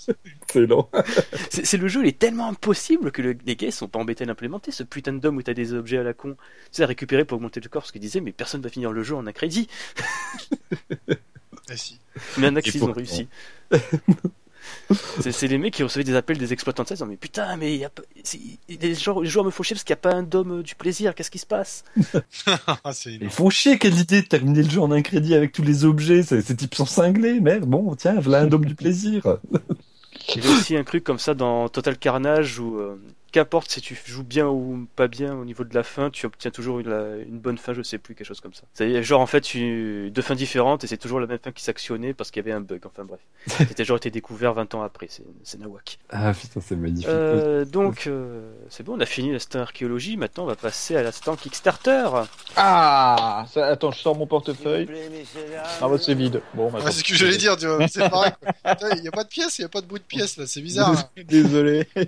C'est 0.49 0.61
lent. 0.61 0.89
c'est 1.49 1.77
le 1.77 1.89
jeu, 1.89 1.99
il 2.01 2.07
est 2.07 2.17
tellement 2.17 2.47
impossible 2.47 3.11
que 3.11 3.21
le, 3.21 3.35
les 3.45 3.57
gars, 3.57 3.67
ils 3.67 3.73
sont 3.73 3.89
pas 3.89 3.99
embêtés 3.99 4.23
à 4.23 4.27
l'implémenter. 4.27 4.71
Ce 4.71 4.83
putain 4.83 5.11
de 5.11 5.19
DOM 5.19 5.35
où 5.35 5.41
t'as 5.43 5.53
des 5.53 5.73
objets 5.73 5.97
à 5.97 6.03
la 6.03 6.13
con, 6.13 6.37
tu 6.37 6.37
sais, 6.71 6.83
à 6.83 6.87
récupérer 6.87 7.25
pour 7.25 7.35
augmenter 7.35 7.59
le 7.59 7.67
corps, 7.67 7.85
ce 7.85 7.91
qu'ils 7.91 8.01
disaient, 8.01 8.21
mais 8.21 8.31
personne 8.31 8.61
va 8.61 8.69
finir 8.69 8.93
le 8.93 9.03
jeu 9.03 9.15
en 9.15 9.27
un 9.27 9.33
crédit. 9.33 9.67
Eh 11.09 11.75
si. 11.75 11.99
Mais 12.37 12.47
un 12.47 12.55
ils 12.55 12.83
ont 12.85 12.93
réussi. 12.93 13.27
c'est 15.19 15.47
les 15.47 15.57
mecs 15.57 15.73
qui 15.73 15.83
recevaient 15.83 16.03
des 16.03 16.15
appels 16.15 16.37
des 16.37 16.53
exploitants 16.53 16.83
de 16.83 16.89
ça, 16.89 16.93
ils 16.93 16.97
disant 16.97 17.05
mais 17.07 17.17
putain 17.17 17.55
mais 17.57 17.75
y 17.75 17.85
a 17.85 17.89
pas, 17.89 18.03
les, 18.69 18.95
joueurs, 18.95 19.21
les 19.21 19.29
joueurs 19.29 19.45
me 19.45 19.51
font 19.51 19.63
chier 19.63 19.75
parce 19.75 19.83
qu'il 19.83 19.93
n'y 19.93 19.99
a 19.99 20.01
pas 20.01 20.13
un 20.13 20.23
dôme 20.23 20.63
du 20.63 20.75
plaisir, 20.75 21.15
qu'est-ce 21.15 21.31
qui 21.31 21.39
se 21.39 21.45
passe? 21.45 21.83
Ils 23.05 23.29
font 23.29 23.49
chier, 23.49 23.77
quelle 23.77 23.97
idée 23.97 24.21
de 24.21 24.27
terminer 24.27 24.63
le 24.63 24.69
jeu 24.69 24.81
en 24.81 24.91
un 24.91 25.01
crédit 25.01 25.35
avec 25.35 25.51
tous 25.51 25.63
les 25.63 25.85
objets, 25.85 26.23
ces, 26.23 26.41
ces 26.41 26.55
types 26.55 26.75
sont 26.75 26.85
cinglés, 26.85 27.39
merde, 27.39 27.65
bon 27.65 27.95
tiens, 27.95 28.19
voilà 28.19 28.41
un 28.41 28.47
dôme 28.47 28.65
du 28.65 28.75
plaisir. 28.75 29.37
Il 30.29 30.43
y 30.43 30.45
avait 30.45 30.55
aussi 30.55 30.77
un 30.77 30.83
truc 30.83 31.03
comme 31.03 31.19
ça 31.19 31.33
dans 31.33 31.69
Total 31.69 31.97
Carnage 31.97 32.59
où 32.59 32.77
euh, 32.77 32.95
qu'importe 33.33 33.71
si 33.71 33.81
tu 33.81 33.99
joues 34.05 34.23
bien 34.23 34.47
ou 34.47 34.87
pas 34.95 35.07
bien 35.07 35.35
au 35.35 35.43
niveau 35.43 35.63
de 35.63 35.73
la 35.73 35.83
fin, 35.83 36.09
tu 36.11 36.25
obtiens 36.27 36.51
toujours 36.51 36.79
une, 36.79 37.25
une 37.27 37.39
bonne 37.39 37.57
fin, 37.57 37.73
je 37.73 37.81
sais 37.81 37.97
plus, 37.97 38.15
quelque 38.15 38.27
chose 38.27 38.39
comme 38.39 38.53
ça. 38.53 38.63
C'est 38.73 39.03
genre 39.03 39.19
en 39.19 39.25
fait 39.25 39.41
tu, 39.41 40.11
deux 40.11 40.21
fins 40.21 40.35
différentes 40.35 40.83
et 40.83 40.87
c'est 40.87 40.97
toujours 40.97 41.19
la 41.19 41.27
même 41.27 41.39
fin 41.39 41.51
qui 41.51 41.63
s'actionnait 41.63 42.13
parce 42.13 42.31
qu'il 42.31 42.41
y 42.41 42.45
avait 42.45 42.55
un 42.55 42.61
bug, 42.61 42.81
enfin 42.85 43.03
bref. 43.03 43.19
C'était 43.47 43.83
genre 43.83 43.97
été 43.97 44.11
découvert 44.11 44.53
20 44.53 44.75
ans 44.75 44.83
après, 44.83 45.09
c'est 45.09 45.59
nawak. 45.59 45.97
Ah 46.09 46.31
putain, 46.33 46.61
c'est 46.61 46.75
magnifique. 46.75 47.09
Euh, 47.09 47.65
donc 47.65 48.05
euh, 48.05 48.53
c'est 48.69 48.83
bon, 48.83 48.97
on 48.97 48.99
a 48.99 49.05
fini 49.05 49.31
l'instant 49.31 49.59
archéologie, 49.59 50.15
maintenant 50.15 50.43
on 50.43 50.47
va 50.47 50.55
passer 50.55 50.95
à 50.95 51.01
l'instant 51.01 51.35
Kickstarter. 51.35 52.09
Ah 52.55 53.45
ça, 53.51 53.65
Attends, 53.65 53.91
je 53.91 53.99
sors 53.99 54.15
mon 54.15 54.27
portefeuille. 54.27 54.87
Ah 55.81 55.89
bah 55.89 55.97
c'est 55.99 56.13
vide. 56.13 56.41
Bon, 56.53 56.71
ah, 56.75 56.91
c'est 56.91 56.99
ce 56.99 57.03
que 57.03 57.15
j'allais 57.15 57.37
dire, 57.37 57.57
tu 57.57 57.65
vois, 57.65 57.87
c'est 57.87 58.07
pareil. 58.09 58.31
Il 58.95 59.01
n'y 59.01 59.07
a 59.07 59.11
pas 59.11 59.23
de 59.23 59.29
pièces, 59.29 59.57
il 59.57 59.61
n'y 59.61 59.65
a 59.65 59.69
pas 59.69 59.81
de 59.81 59.87
bout 59.87 59.97
de 59.97 60.03
pièces 60.03 60.37
là, 60.37 60.45
c'est 60.45 60.61
bizarre. 60.61 61.09
Désolé, 61.17 61.87
il 61.95 62.07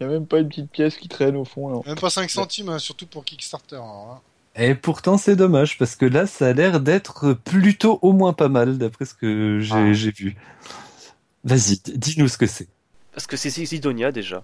n'y 0.00 0.07
a, 0.08 0.12
même 0.12 0.26
pas 0.26 0.38
une 0.40 0.48
petite 0.48 0.70
pièce 0.70 0.96
qui 0.96 1.08
traîne 1.08 1.36
au 1.36 1.44
fond. 1.44 1.68
Là. 1.70 1.80
Même 1.86 1.98
pas 1.98 2.10
5 2.10 2.28
centimes, 2.30 2.68
hein, 2.68 2.78
surtout 2.78 3.06
pour 3.06 3.24
Kickstarter. 3.24 3.76
alors, 3.76 4.20
hein. 4.20 4.20
Et 4.60 4.74
pourtant, 4.74 5.18
c'est 5.18 5.36
dommage 5.36 5.78
parce 5.78 5.94
que 5.94 6.04
là, 6.04 6.26
ça 6.26 6.48
a 6.48 6.52
l'air 6.52 6.80
d'être 6.80 7.32
plutôt 7.32 8.00
au 8.02 8.12
moins 8.12 8.32
pas 8.32 8.48
mal 8.48 8.76
d'après 8.78 9.04
ce 9.04 9.14
que 9.14 9.60
j'ai 9.60 9.74
Ah. 9.74 9.92
vu. 9.92 10.36
Vas-y, 11.44 11.78
dis-nous 11.96 12.26
ce 12.28 12.36
que 12.38 12.46
c'est. 12.46 12.66
Parce 13.12 13.26
que 13.26 13.36
c'est 13.36 13.50
Sidonia 13.50 14.10
déjà. 14.10 14.42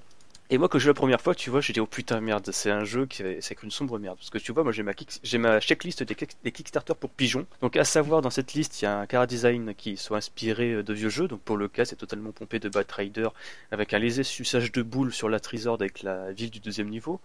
Et 0.51 0.59
moi, 0.59 0.69
quand 0.69 0.79
j'ai 0.79 0.85
eu 0.87 0.89
la 0.89 0.95
première 0.95 1.21
fois, 1.23 1.35
tu 1.35 1.49
vois, 1.49 1.63
j'ai 1.63 1.73
dit 1.73 1.81
oh 1.81 1.87
putain 1.87 2.21
merde, 2.21 2.51
c'est 2.53 2.71
un 2.71 2.85
jeu 2.85 3.07
qui 3.07 3.23
c'est 3.41 3.55
qu'une 3.55 3.71
sombre 3.71 3.99
merde. 3.99 4.19
Parce 4.19 4.29
que 4.29 4.37
tu 4.39 4.53
vois, 4.53 4.63
moi 4.63 4.73
j'ai 4.73 4.83
ma 4.83 4.93
kick- 4.93 5.19
j'ai 5.23 5.39
ma 5.39 5.59
checklist 5.59 6.03
des, 6.03 6.15
kick- 6.15 6.37
des 6.45 6.53
Kickstarter 6.53 6.93
pour 6.95 7.09
pigeons. 7.11 7.47
Donc 7.63 7.77
à 7.77 7.85
savoir 7.85 8.21
dans 8.21 8.29
cette 8.31 8.53
liste, 8.53 8.83
il 8.83 8.85
y 8.85 8.89
a 8.89 8.99
un 8.99 9.07
cara 9.07 9.27
design 9.27 9.75
qui 9.75 9.97
soit 9.97 10.19
inspiré 10.19 10.83
de 10.83 10.93
vieux 10.93 11.09
jeux. 11.09 11.29
Donc 11.29 11.41
pour 11.41 11.57
le 11.57 11.69
cas, 11.69 11.87
c'est 11.87 11.97
totalement 11.97 12.31
pompé 12.33 12.59
de 12.59 12.69
Bat 12.69 12.85
Rider 12.95 13.29
avec 13.71 13.95
un 13.95 13.99
léger 13.99 14.23
suçage 14.23 14.71
de 14.71 14.83
boules 14.83 15.13
sur 15.15 15.31
la 15.31 15.41
Trisord 15.41 15.81
avec 15.81 16.03
la 16.03 16.31
ville 16.33 16.51
du 16.51 16.61
deuxième 16.61 16.89
niveau. 16.91 17.21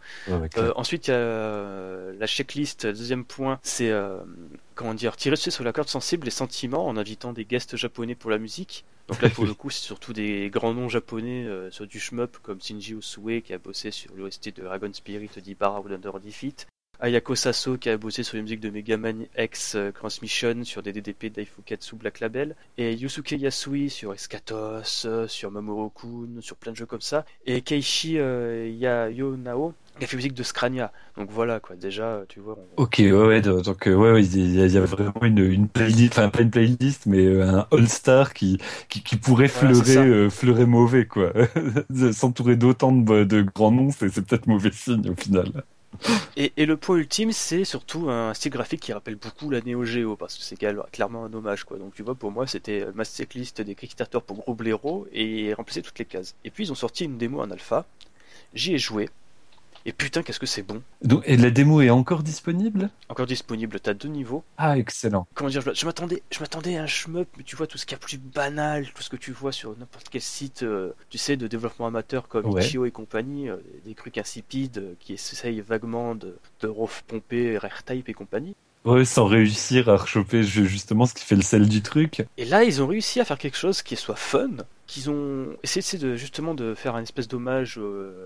Euh, 0.58 0.72
ensuite, 0.78 1.08
il 1.08 1.12
y 1.12 1.14
a 1.14 1.18
euh, 1.18 2.14
la 2.18 2.26
checklist. 2.26 2.88
Deuxième 2.88 3.26
point, 3.26 3.60
c'est 3.64 3.92
euh, 3.92 4.18
comment 4.80 4.94
dire 4.94 5.18
tirer 5.18 5.36
sur 5.36 5.66
la 5.66 5.74
corde 5.74 5.90
sensible 5.90 6.24
les 6.24 6.32
sentiments 6.32 6.88
en 6.88 6.96
invitant 6.96 7.34
des 7.34 7.44
guests 7.44 7.76
japonais 7.76 8.16
pour 8.16 8.32
la 8.32 8.38
musique. 8.38 8.86
Donc 9.10 9.22
là, 9.22 9.30
pour 9.36 9.46
le 9.46 9.54
coup, 9.54 9.70
c'est 9.70 9.84
surtout 9.84 10.14
des 10.14 10.50
grands 10.50 10.74
noms 10.74 10.88
japonais 10.88 11.44
euh, 11.46 11.70
sur 11.70 11.86
du 11.86 12.00
shmup 12.00 12.38
comme 12.42 12.62
Shinji 12.62 12.94
Usue 12.94 13.42
qui 13.42 13.54
a 13.54 13.58
bossé 13.58 13.92
sur 13.92 14.16
l'OST 14.16 14.56
de 14.56 14.64
Dragon 14.64 14.90
Spirit 14.94 15.32
d'Ibarra 15.44 15.82
ou 15.82 15.90
d'Under 15.90 16.12
Defeat. 16.24 16.66
Ayako 17.02 17.36
Sasso 17.36 17.78
qui 17.78 17.90
a 17.90 17.98
bossé 17.98 18.24
sur 18.24 18.36
les 18.36 18.42
musiques 18.44 18.60
de 18.60 18.70
Mega 18.70 18.98
Man 18.98 19.26
X 19.38 19.76
euh, 19.76 19.92
Transmission 19.92 20.64
sur 20.64 20.84
des 20.84 20.92
DDP 20.92 21.28
d'Aifukatsu 21.34 21.96
Black 21.96 22.20
Label 22.20 22.56
et 22.78 22.94
Yusuke 22.94 23.32
Yasui 23.32 23.90
sur 23.90 24.14
Escatos, 24.14 25.06
euh, 25.06 25.28
sur 25.28 25.50
Mamoru-kun, 25.50 26.42
sur 26.42 26.58
plein 26.58 26.74
de 26.74 26.78
jeux 26.78 26.86
comme 26.86 27.00
ça 27.02 27.26
et 27.46 27.62
Keiichi 27.62 28.18
euh, 28.20 28.68
Yayonao 28.78 29.74
qui 29.98 30.06
a 30.06 30.08
fait 30.08 30.16
musique 30.16 30.34
de 30.34 30.44
Scrania. 30.44 30.92
Donc 31.18 31.30
voilà 31.32 31.60
quoi, 31.60 31.76
déjà 31.76 32.22
tu 32.30 32.40
vois. 32.40 32.58
on- 32.78 32.84
Ok, 32.84 32.96
ouais, 33.00 33.12
ouais, 33.12 33.42
donc 33.42 33.84
ouais, 33.86 33.94
ouais, 33.96 34.24
il 34.24 34.56
y, 34.56 34.62
a- 34.62 34.66
il 34.66 34.72
y 34.72 34.78
a 34.78 34.82
vraiment 34.82 35.14
une, 35.24 35.40
une 35.40 35.68
playlist, 35.68 36.14
enfin 36.14 36.30
pas 36.30 36.42
une 36.42 36.52
playlist, 36.52 37.06
mais 37.06 37.42
un 37.42 37.66
all-star 37.72 38.34
qui, 38.34 38.60
qui, 38.88 39.04
qui 39.04 39.16
pourrait 39.18 39.50
fleurer, 39.50 39.98
euh, 39.98 40.30
fleurer 40.30 40.66
mauvais, 40.66 41.06
quoi. 41.06 41.34
S'entourer 42.14 42.56
d'autant 42.56 42.92
de, 42.94 43.24
de 43.26 43.42
grands 43.42 43.72
noms, 43.72 43.92
c'est 43.92 44.10
peut-être 44.26 44.48
mauvais 44.48 44.72
signe 44.72 45.10
au 45.10 45.16
final. 45.16 45.52
Et, 46.38 46.66
le 46.66 46.78
point 46.78 46.98
ultime, 46.98 47.32
c'est 47.32 47.66
surtout 47.66 48.10
un 48.10 48.34
style 48.34 48.52
graphique 48.52 48.82
qui 48.82 48.94
rappelle 48.94 49.16
beaucoup 49.16 49.50
la 49.50 49.60
Neo 49.62 49.84
Geo, 49.84 50.16
parce 50.16 50.38
que 50.38 50.44
c'est 50.44 50.56
clairement 50.92 51.26
un 51.26 51.34
hommage, 51.34 51.64
quoi. 51.64 51.78
Donc 51.78 51.94
tu 51.94 52.04
vois, 52.04 52.16
pour 52.16 52.32
moi, 52.32 52.48
c'était 52.48 52.86
ma 52.94 53.04
checklist 53.04 53.62
des 53.62 53.76
Kickstarter 53.76 54.20
pour 54.26 54.38
gros 54.38 54.54
blaireaux 54.54 55.08
et 55.12 55.54
remplacer 55.54 55.82
toutes 55.82 56.00
les 56.00 56.06
cases. 56.06 56.36
Et 56.46 56.52
puis 56.52 56.66
ils 56.66 56.72
ont 56.72 56.76
sorti 56.76 57.06
une 57.06 57.18
démo 57.18 57.42
en 57.42 57.52
alpha, 57.52 57.86
j'y 58.54 58.76
ai 58.76 58.78
joué, 58.78 59.10
et 59.86 59.94
putain, 59.94 60.24
qu'est-ce 60.24 60.40
que 60.40 60.46
c'est 60.46 60.64
bon. 60.64 60.82
Donc, 61.04 61.24
et 61.26 61.38
la 61.38 61.50
démo 61.52 61.82
est 61.82 61.90
encore 61.90 62.24
disponible? 62.24 62.90
Encore 63.08 63.26
disponible, 63.26 63.80
t'as 63.80 63.94
deux 63.94 64.10
niveaux. 64.10 64.44
Ah, 64.58 64.78
excellent. 64.78 65.28
Comment 65.34 65.50
dire, 65.50 65.62
je 65.74 65.86
m'attendais, 65.86 66.22
je 66.32 66.40
m'attendais 66.40 66.78
à 66.78 66.84
un 66.84 66.88
shmup, 66.88 67.28
mais 67.38 67.44
tu 67.44 67.56
vois 67.56 67.68
tout 67.68 67.78
ce 67.78 67.86
qu'il 67.86 67.96
y 67.96 68.00
a 68.00 68.00
plus 68.00 68.18
banal, 68.18 68.88
tout 68.94 69.02
ce 69.02 69.10
que 69.10 69.16
tu 69.18 69.32
vois 69.32 69.52
sur 69.52 69.78
n'importe 69.78 70.10
quel 70.10 70.22
site, 70.22 70.64
euh, 70.64 70.92
tu 71.10 71.18
sais, 71.18 71.38
de 71.38 71.48
développement 71.48 71.88
amateur 71.88 72.28
comme 72.28 72.46
Ouais. 72.48 72.64
Itch.io 72.66 72.86
et 72.86 72.92
compagnie, 72.92 73.50
euh, 73.50 73.58
des 73.86 73.96
trucs 73.96 74.18
insipides 74.18 74.78
euh, 74.80 74.94
qui 75.00 75.14
essayent 75.14 75.62
vaguement 75.62 76.16
de, 76.16 76.38
de 76.62 76.68
repomper 76.68 77.58
Rare 77.58 77.84
Type 77.84 78.10
et 78.10 78.14
compagnie. 78.14 78.56
Ouais, 78.86 79.04
sans 79.06 79.26
réussir 79.26 79.90
à 79.90 79.98
rechoper 79.98 80.44
ju- 80.44 80.66
justement 80.68 81.06
ce 81.06 81.14
qui 81.14 81.26
fait 81.26 81.36
le 81.36 81.42
sel 81.42 81.68
du 81.68 81.82
truc. 81.82 82.26
Et 82.38 82.46
là, 82.46 82.64
ils 82.64 82.82
ont 82.82 82.88
réussi 82.88 83.20
à 83.20 83.26
faire 83.26 83.38
quelque 83.38 83.58
chose 83.58 83.82
qui 83.82 83.96
soit 83.98 84.16
fun, 84.16 84.52
qu'ils 84.88 85.10
ont 85.10 85.56
essayé 85.64 85.98
de 86.02 86.16
justement 86.16 86.54
de 86.56 86.74
faire 86.74 86.96
un 86.96 87.04
espèce 87.04 87.28
d'hommage 87.28 87.78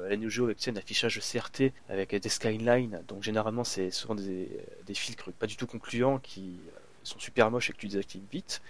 à 0.05 0.09
la 0.09 0.15
Neo 0.17 0.29
Geo 0.29 0.45
avec 0.45 0.67
un 0.67 0.75
affichage 0.75 1.19
CRT 1.19 1.73
avec 1.89 2.15
des 2.15 2.29
skylines. 2.29 3.01
Donc 3.07 3.23
généralement, 3.23 3.63
c'est 3.63 3.89
souvent 3.89 4.15
des, 4.15 4.47
des 4.85 4.93
filtres 4.93 5.31
pas 5.33 5.47
du 5.47 5.57
tout 5.57 5.65
concluants 5.67 6.19
qui 6.19 6.59
sont 7.03 7.19
super 7.19 7.49
moches 7.51 7.69
et 7.69 7.73
que 7.73 7.77
tu 7.79 7.87
désactives 7.87 8.21
vite. 8.31 8.61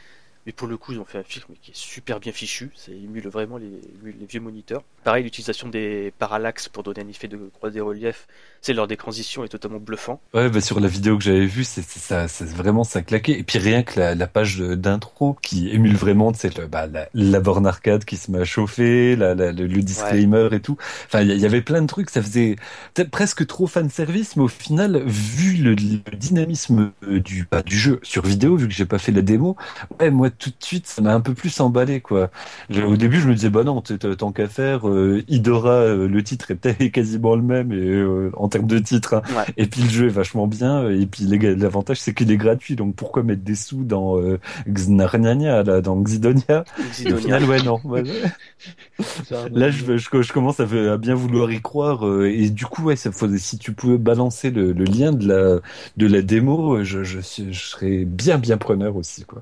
Mais 0.45 0.52
pour 0.52 0.68
le 0.68 0.78
coup, 0.78 0.91
ils 0.91 0.99
ont 0.99 1.06
fait 1.06 1.18
un 1.20 1.24
filtre 1.24 1.48
mais 1.49 1.56
qui 1.61 1.72
est 1.72 1.76
super 1.76 2.20
bien 2.20 2.32
fichu. 2.32 2.72
Ça 2.76 2.91
émule 2.91 3.28
vraiment 3.28 3.57
les, 3.57 3.70
les 4.03 4.26
vieux 4.26 4.41
moniteurs. 4.41 4.84
Pareil, 5.03 5.24
l'utilisation 5.24 5.70
des 5.70 6.14
parallaxes 6.20 6.70
pour 6.70 6.84
donner 6.84 7.02
un 7.02 7.07
effet 7.07 7.28
de 7.28 7.38
croix 7.53 7.70
des 7.70 7.82
reliefs, 7.82 8.28
c'est 8.61 8.74
lors 8.74 8.88
des 8.88 8.98
transitions 8.98 9.44
est 9.44 9.49
totalement 9.49 9.80
bluffant. 9.80 10.22
Ouais, 10.34 10.49
bah 10.49 10.61
sur 10.61 10.80
la 10.80 10.88
vidéo 10.88 11.18
que 11.18 11.24
j'avais 11.24 11.45
vue, 11.45 11.64
c'est 11.64 11.84
ça, 11.84 12.28
c'est 12.28 12.48
vraiment 12.48 12.84
ça 12.84 13.02
claquait. 13.02 13.38
Et 13.40 13.44
puis 13.44 13.60
rien 13.60 13.84
que 13.84 13.99
la, 13.99 14.15
la 14.15 14.28
page 14.28 14.60
d'intro 14.60 15.38
qui 15.41 15.70
émule 15.70 15.95
vraiment, 15.95 16.34
c'est 16.34 16.57
le 16.57 16.68
bah, 16.68 16.88
la, 16.88 17.10
la 17.14 17.40
borne 17.40 17.68
arcade 17.68 18.06
qui 18.06 18.18
se 18.18 18.32
met 18.32 18.40
à 18.40 18.45
chauffer, 18.45 19.15
la, 19.15 19.36
le, 19.36 19.52
le 19.52 19.82
disclaimer 19.82 20.49
et 20.52 20.60
tout. 20.60 20.78
Enfin, 21.06 21.22
il 21.22 21.32
y, 21.32 21.40
y 21.40 21.45
avait 21.45 21.61
plein 21.61 21.82
de 21.82 21.88
trucs. 21.88 22.10
Ça 22.10 22.22
faisait 22.22 22.56
peut-être 22.94 23.11
presque 23.11 23.45
trop 23.45 23.68
fan 23.68 23.90
service, 23.90 24.36
mais 24.36 24.44
au 24.44 24.48
final, 24.48 25.03
vu 25.06 25.56
le, 25.61 25.72
le 25.72 26.18
dynamisme 26.18 26.91
euh, 27.07 27.20
du 27.20 27.48
bah, 27.52 27.61
du 27.61 27.78
jeu 27.78 27.99
sur 28.03 28.26
vidéo, 28.26 28.56
vu 28.56 28.68
que 28.68 28.74
j'ai 28.74 28.86
pas 28.86 28.99
fait 28.99 29.11
la 29.11 29.22
démo, 29.22 29.57
ouais, 29.99 30.11
moi 30.11 30.30
tout 30.39 30.49
de 30.49 30.55
suite, 30.64 30.88
ça 30.88 31.01
m'a 31.01 31.14
un 31.14 31.22
peu 31.22 31.34
plus 31.34 31.60
emballé 31.60 32.01
quoi. 32.01 32.30
Je- 32.69 32.81
au 32.81 32.95
début, 32.97 33.19
je 33.19 33.27
me 33.27 33.34
disais 33.35 33.49
bah 33.49 33.64
non, 33.64 33.81
tant 33.81 34.31
qu'à 34.31 34.47
faire, 34.47 34.88
euh, 34.88 35.23
Idora, 35.27 35.72
euh, 35.72 36.07
le 36.07 36.23
titre 36.23 36.51
est 36.51 36.55
peut-être 36.55 36.84
quasiment 36.91 37.35
le 37.35 37.41
même 37.41 37.72
et 37.72 37.76
euh, 37.77 38.31
en 38.35 38.49
termes 38.49 38.68
de 38.68 38.80
titre. 38.80 39.15
hein, 39.15 39.22
Ouais. 39.35 39.45
et 39.57 39.68
puis 39.68 39.81
le 39.84 39.89
jeu 39.89 40.05
est 40.07 40.10
vachement 40.10 40.47
bien. 40.47 40.89
Et 40.89 41.05
puis 41.05 41.26
l'avantage 41.26 41.99
c'est 41.99 42.14
qu'il 42.14 42.31
est 42.31 42.38
gratuit. 42.38 42.76
Donc 42.76 42.95
pourquoi 42.95 43.23
mettre 43.23 43.43
des 43.43 43.55
sous 43.55 43.84
dans 43.84 44.19
Xnarniania, 44.68 45.64
là, 45.64 45.81
dans 45.81 45.97
Xidonia 46.01 46.64
au 47.11 47.15
final, 47.18 47.43
ouais, 47.45 47.61
non. 47.64 47.80
ouais. 47.85 48.03
Là, 49.53 49.69
je, 49.72 49.97
je, 49.97 50.22
je 50.22 50.34
commence 50.34 50.60
à, 50.60 50.64
à 50.64 50.97
bien 50.97 51.15
vouloir 51.15 51.51
y 51.51 51.61
croire. 51.61 52.03
et 52.26 52.49
du 52.49 52.65
coup, 52.65 52.84
ouais, 52.84 52.95
ça 52.95 53.11
si 53.38 53.57
tu 53.57 53.73
pouvais 53.73 53.97
balancer 53.97 54.51
le, 54.51 54.72
le 54.73 54.84
lien 54.85 55.11
de 55.11 55.27
la, 55.27 55.60
de 55.97 56.07
la 56.07 56.22
démo, 56.22 56.84
je, 56.84 57.03
je 57.03 57.22
serais 57.22 58.05
bien, 58.05 58.38
bien 58.38 58.57
preneur 58.57 58.95
aussi, 58.95 59.23
quoi. 59.26 59.41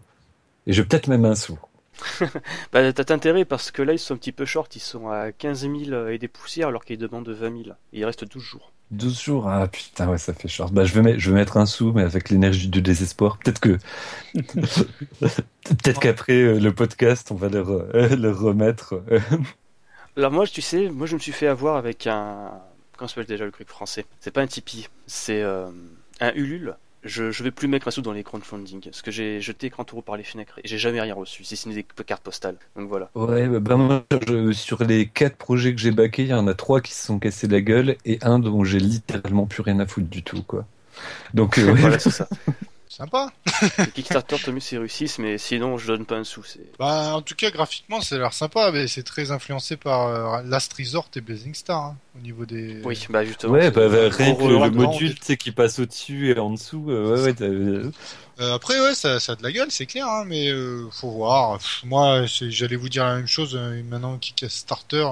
Et 0.68 0.74
je 0.74 0.82
peut-être 0.84 1.08
même 1.08 1.26
un 1.26 1.36
sou. 1.36 1.60
Bah, 2.72 2.92
t'as 2.94 3.14
intérêt 3.14 3.46
parce 3.46 3.72
que 3.72 3.82
là, 3.82 3.94
ils 3.94 4.00
sont 4.00 4.14
un 4.16 4.18
petit 4.18 4.32
peu 4.32 4.46
short. 4.46 4.76
Ils 4.76 4.80
sont 4.80 5.10
à 5.10 5.32
15 5.32 5.62
000 5.62 6.08
et 6.08 6.18
des 6.18 6.28
poussières 6.28 6.68
alors 6.70 6.86
qu'ils 6.86 6.98
demandent 6.98 7.30
20 7.30 7.64
000. 7.64 7.76
Et 7.94 8.00
il 8.00 8.06
reste 8.06 8.26
12 8.26 8.42
jours. 8.44 8.72
12 8.92 9.22
jours, 9.22 9.48
ah 9.48 9.68
putain, 9.70 10.10
ouais, 10.10 10.18
ça 10.18 10.34
fait 10.34 10.50
short. 10.50 10.74
Bah, 10.74 10.84
je 10.84 10.94
vais, 10.94 11.02
mettre, 11.02 11.20
je 11.20 11.30
vais 11.32 11.36
mettre 11.38 11.58
un 11.58 11.66
sou, 11.66 11.94
mais 11.94 12.04
avec 12.04 12.30
l'énergie 12.30 12.68
du 12.68 12.82
désespoir. 12.82 13.38
Peut-être 13.38 13.60
que, 13.62 13.78
peut-être 14.34 16.00
qu'après 16.00 16.42
euh, 16.42 16.60
le 16.60 16.74
podcast, 16.74 17.32
on 17.32 17.36
va 17.36 17.50
leur, 17.50 17.70
euh, 17.70 18.16
leur 18.16 18.40
remettre. 18.40 18.96
euh, 19.12 19.20
Alors 20.18 20.32
moi, 20.32 20.46
tu 20.48 20.62
sais, 20.62 20.90
moi 20.90 21.08
je 21.08 21.16
me 21.16 21.20
suis 21.20 21.32
fait 21.32 21.48
avoir 21.48 21.78
avec 21.78 22.08
un... 22.08 22.52
Comment 22.98 23.08
s'appelle 23.08 23.26
déjà 23.26 23.46
le 23.46 23.52
truc 23.52 23.68
français? 23.70 24.06
C'est 24.20 24.32
pas 24.32 24.42
un 24.42 24.48
Tipeee, 24.48 24.88
c'est 25.08 25.42
euh, 25.42 25.70
un 26.20 26.34
Ulule. 26.34 26.76
Je, 27.04 27.32
je 27.32 27.44
vais 27.44 27.52
plus 27.52 27.68
mettre 27.68 27.88
un 27.88 27.92
sou 27.92 28.02
dans 28.02 28.14
les 28.14 28.24
crowdfunding, 28.24 28.82
parce 28.82 29.02
que 29.02 29.12
j'ai 29.12 29.42
jeté 29.42 29.70
30 29.70 29.92
euros 29.92 30.02
par 30.02 30.18
les 30.18 30.24
fenêtres 30.24 30.60
et 30.64 30.68
j'ai 30.68 30.78
jamais 30.78 31.02
rien 31.02 31.16
reçu, 31.16 31.44
si 31.44 31.56
ce 31.58 31.68
n'est 31.68 31.76
des 31.76 31.84
cartes 32.06 32.24
postales. 32.24 32.58
Donc 32.76 32.90
voilà. 32.90 33.10
Ouais, 33.16 33.48
bah, 33.48 33.60
bah, 33.60 33.76
moi, 33.78 34.06
je- 34.28 34.52
sur 34.52 34.84
les 34.84 35.08
quatre 35.08 35.36
projets 35.36 35.74
que 35.74 35.82
j'ai 35.82 35.92
baqués, 35.92 36.24
il 36.24 36.30
y 36.30 36.34
en 36.34 36.48
a 36.48 36.54
trois 36.54 36.80
qui 36.80 36.94
se 36.94 37.06
sont 37.06 37.20
cassés 37.20 37.48
la 37.48 37.62
gueule 37.62 37.98
et 38.06 38.20
un 38.22 38.40
dont 38.40 38.64
j'ai 38.64 38.80
littéralement 38.80 39.48
plus 39.48 39.62
rien 39.64 39.80
à 39.80 39.88
foutre 39.88 40.08
du 40.08 40.24
tout, 40.24 40.44
quoi. 40.44 40.66
Donc, 41.34 41.60
euh, 41.60 41.66
ouais, 41.72 41.76
voilà, 41.76 42.00
c'est 42.00 42.12
ça. 42.12 42.30
Sympa. 42.92 43.32
Le 43.78 43.86
Kickstarter, 43.86 44.36
tant 44.44 44.52
mieux 44.52 44.60
s'ils 44.60 44.78
réussissent, 44.78 45.18
mais 45.18 45.38
sinon 45.38 45.78
je 45.78 45.88
donne 45.88 46.06
pas 46.06 46.18
un 46.18 46.26
sou. 46.26 46.44
C'est... 46.46 46.78
Bah, 46.78 47.14
en 47.16 47.22
tout 47.22 47.36
cas, 47.36 47.50
graphiquement, 47.50 48.02
ça 48.02 48.16
a 48.16 48.18
l'air 48.18 48.34
sympa, 48.34 48.70
mais 48.74 48.86
c'est 48.88 49.04
très 49.04 49.32
influencé 49.32 49.78
par 49.78 50.08
euh, 50.08 50.42
Last 50.44 50.74
Resort 50.74 51.08
et 51.16 51.22
Blazing 51.22 51.54
Star, 51.54 51.82
hein, 51.82 51.98
au 52.18 52.20
niveau 52.22 52.46
des... 52.46 52.82
Oui, 52.84 53.00
bah 53.10 53.24
justement. 53.24 53.54
ouais, 53.54 53.62
c'est- 53.64 53.72
bah, 53.72 53.88
bah, 53.88 54.10
rien 54.12 54.36
que 54.36 54.44
le, 54.44 54.70
module, 54.72 55.16
tu 55.18 55.26
sais, 55.26 55.38
qui 55.38 55.54
passe 55.54 55.80
au-dessus 55.80 56.32
et 56.32 56.38
en 56.38 56.50
dessous, 56.50 56.92
euh, 56.92 57.24
ouais, 57.24 57.34
euh, 57.42 57.90
après, 58.54 58.78
ouais, 58.82 58.94
ça, 58.94 59.22
ça 59.22 59.32
a 59.32 59.36
de 59.38 59.44
la 59.44 59.54
gueule, 59.54 59.72
c'est 59.72 59.86
clair, 59.86 60.08
hein, 60.10 60.26
mais 60.28 60.50
euh, 60.50 60.90
faut 60.92 61.12
voir. 61.12 61.60
Pff, 61.60 61.84
moi, 61.86 62.26
c'est- 62.28 62.52
j'allais 62.52 62.76
vous 62.76 62.90
dire 62.90 63.06
la 63.06 63.16
même 63.16 63.28
chose, 63.28 63.56
euh, 63.56 63.82
maintenant 63.84 64.18
Kickstarter, 64.18 65.08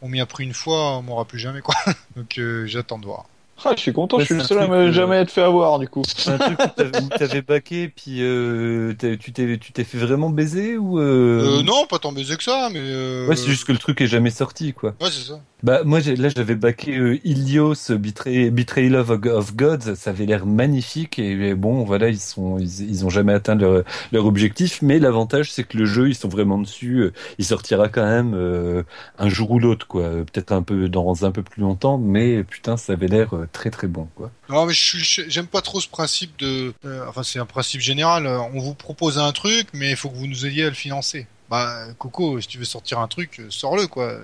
on 0.00 0.08
m'y 0.08 0.22
a 0.22 0.26
pris 0.26 0.44
une 0.44 0.54
fois, 0.54 0.96
on 0.96 1.02
m'aura 1.02 1.26
plus 1.26 1.38
jamais, 1.38 1.60
quoi. 1.60 1.74
Donc, 2.16 2.38
euh, 2.38 2.64
j'attends 2.66 2.98
de 2.98 3.04
voir. 3.04 3.26
Ah, 3.64 3.72
je 3.76 3.80
suis 3.80 3.92
content, 3.92 4.16
Ouais, 4.18 4.22
je 4.22 4.26
suis 4.26 4.34
le 4.36 4.42
seul 4.44 4.58
à 4.60 4.68
me 4.68 4.74
euh, 4.76 4.92
jamais 4.92 5.16
être 5.16 5.30
fait 5.30 5.42
avoir 5.42 5.78
du 5.78 5.88
coup. 5.88 6.02
c'est 6.06 6.30
un 6.30 6.38
truc 6.38 6.58
où 6.60 7.08
t'avais- 7.16 7.42
baqué, 7.42 7.88
puis 7.88 8.18
euh, 8.22 8.94
tu 8.98 9.32
t'es 9.32 9.58
tu 9.58 9.72
t'es 9.72 9.84
fait 9.84 9.98
vraiment 9.98 10.30
baiser 10.30 10.76
ou 10.76 10.98
euh... 10.98 11.58
Euh, 11.58 11.62
non, 11.62 11.86
pas 11.86 11.98
tant 11.98 12.12
baisé 12.12 12.36
que 12.36 12.42
ça, 12.42 12.68
mais... 12.72 12.80
Euh... 12.82 13.26
Ouais, 13.26 13.36
c'est 13.36 13.48
juste 13.48 13.64
que 13.64 13.72
le 13.72 13.78
truc 13.78 14.00
est 14.00 14.06
jamais 14.06 14.30
sorti, 14.30 14.72
quoi. 14.72 14.90
Ouais, 15.00 15.08
c'est 15.10 15.28
ça. 15.28 15.40
Bah 15.64 15.80
moi 15.84 15.98
j'ai- 15.98 16.14
là 16.14 16.28
j'avais 16.28 16.54
baqué 16.54 16.96
euh, 16.96 17.18
Ilios 17.24 17.74
Betray, 17.90 18.48
Betrayal 18.50 18.94
of, 18.94 19.10
of 19.10 19.56
Gods, 19.56 19.96
ça 19.96 20.10
avait 20.10 20.24
l'air 20.24 20.46
magnifique 20.46 21.18
et 21.18 21.54
bon 21.56 21.82
voilà 21.82 22.10
ils 22.10 22.20
sont 22.20 22.58
ils, 22.60 22.88
ils 22.88 23.04
ont 23.04 23.10
jamais 23.10 23.32
atteint 23.32 23.56
leur, 23.56 23.82
leur 24.12 24.26
objectif 24.26 24.82
mais 24.82 25.00
l'avantage 25.00 25.50
c'est 25.50 25.64
que 25.64 25.76
le 25.76 25.84
jeu 25.84 26.10
ils 26.10 26.14
sont 26.14 26.28
vraiment 26.28 26.58
dessus, 26.58 26.98
euh, 27.00 27.12
il 27.38 27.44
sortira 27.44 27.88
quand 27.88 28.04
même 28.06 28.34
euh, 28.36 28.84
un 29.18 29.28
jour 29.28 29.50
ou 29.50 29.58
l'autre 29.58 29.88
quoi, 29.88 30.02
Euh, 30.02 30.22
peut-être 30.22 30.52
un 30.52 30.62
peu 30.62 30.88
dans 30.88 31.24
un 31.24 31.32
peu 31.32 31.42
plus 31.42 31.60
longtemps 31.62 31.98
mais 31.98 32.44
putain 32.44 32.76
ça 32.76 32.92
avait 32.92 33.08
l'air 33.08 33.34
euh, 33.34 33.47
très 33.52 33.70
très 33.70 33.86
bon 33.86 34.08
quoi. 34.14 34.30
Non, 34.48 34.66
mais 34.66 34.72
j'aime 34.74 35.46
pas 35.46 35.60
trop 35.60 35.80
ce 35.80 35.88
principe 35.88 36.38
de... 36.38 36.72
euh, 36.84 37.04
enfin, 37.08 37.22
c'est 37.22 37.38
un 37.38 37.46
principe 37.46 37.80
général, 37.80 38.26
euh, 38.26 38.38
on 38.54 38.60
vous 38.60 38.74
propose 38.74 39.18
un 39.18 39.32
truc, 39.32 39.68
mais 39.72 39.90
il 39.90 39.96
faut 39.96 40.10
que 40.10 40.16
vous 40.16 40.26
nous 40.26 40.46
aidiez 40.46 40.64
à 40.64 40.68
le 40.68 40.74
financer. 40.74 41.26
Bah, 41.50 41.86
Coco, 41.98 42.40
si 42.40 42.46
tu 42.46 42.58
veux 42.58 42.64
sortir 42.64 42.98
un 42.98 43.08
truc, 43.08 43.40
euh, 43.40 43.46
sors-le, 43.50 43.86
quoi. 43.86 44.18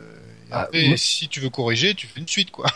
Ah, 0.54 0.62
Après, 0.62 0.86
moi- 0.88 0.96
si 0.96 1.28
tu 1.28 1.40
veux 1.40 1.50
corriger, 1.50 1.94
tu 1.94 2.06
fais 2.06 2.20
une 2.20 2.28
suite, 2.28 2.50
quoi. 2.50 2.66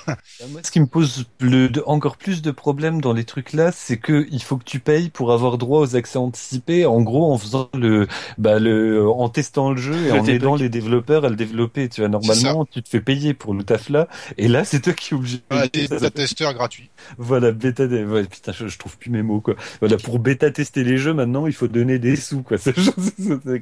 Moi, 0.51 0.61
ce 0.65 0.71
qui 0.71 0.81
me 0.81 0.87
pose 0.87 1.25
le- 1.41 1.69
de- 1.69 1.83
encore 1.87 2.17
plus 2.17 2.43
de 2.43 2.51
problèmes 2.51 3.01
dans 3.01 3.13
les 3.13 3.25
trucs 3.25 3.53
là, 3.53 3.73
c'est 3.73 3.99
que 3.99 4.27
il 4.31 4.43
faut 4.43 4.57
que 4.57 4.65
tu 4.65 4.81
payes 4.81 5.11
pour 5.11 5.33
avoir 5.33 5.59
droit 5.59 5.81
aux 5.81 5.97
accès 5.97 6.19
anticipés. 6.19 6.87
En 6.87 7.01
gros, 7.03 7.33
en 7.33 7.39
faisant 7.39 7.69
le, 7.75 8.07
bah 8.39 8.59
le, 8.59 9.09
en 9.09 9.29
testant 9.29 9.71
le 9.71 9.77
jeu 9.81 9.95
et 10.07 10.09
Le 10.09 10.21
en 10.21 10.25
aidant 10.27 10.57
les 10.57 10.69
développeurs 10.69 11.25
à 11.25 11.29
le 11.29 11.37
développer. 11.37 11.89
Tu 11.89 12.01
vois, 12.01 12.09
normalement, 12.09 12.65
tu 12.67 12.83
te 12.83 12.89
fais 12.89 13.01
payer 13.01 13.35
pour 13.35 13.55
le 13.55 13.63
taf 13.65 13.89
là, 13.91 14.09
et 14.37 14.49
là, 14.49 14.65
c'est 14.65 14.81
toi 14.81 14.93
qui 14.93 15.15
es 15.15 15.17
obligé. 15.17 15.39
Voilà, 15.51 15.69
des 15.69 15.87
Ça 15.87 16.11
testeurs 16.11 16.55
gratuits. 16.55 16.91
Voilà, 17.19 17.53
bêta, 17.53 17.87
des- 17.87 18.05
ouais, 18.05 18.25
putain, 18.25 18.53
je, 18.53 18.69
je 18.69 18.79
trouve 18.79 18.97
plus 18.99 19.11
mes 19.11 19.23
mots, 19.23 19.41
quoi. 19.41 19.55
Voilà, 19.81 19.97
pour 19.97 20.19
bêta 20.19 20.51
tester 20.51 20.85
les 20.85 20.97
jeux, 20.99 21.15
maintenant, 21.15 21.47
il 21.47 21.53
faut 21.53 21.69
donner 21.69 21.99
des 21.99 22.17
sous, 22.17 22.43
quoi. 22.43 22.57
C'est 22.59 22.75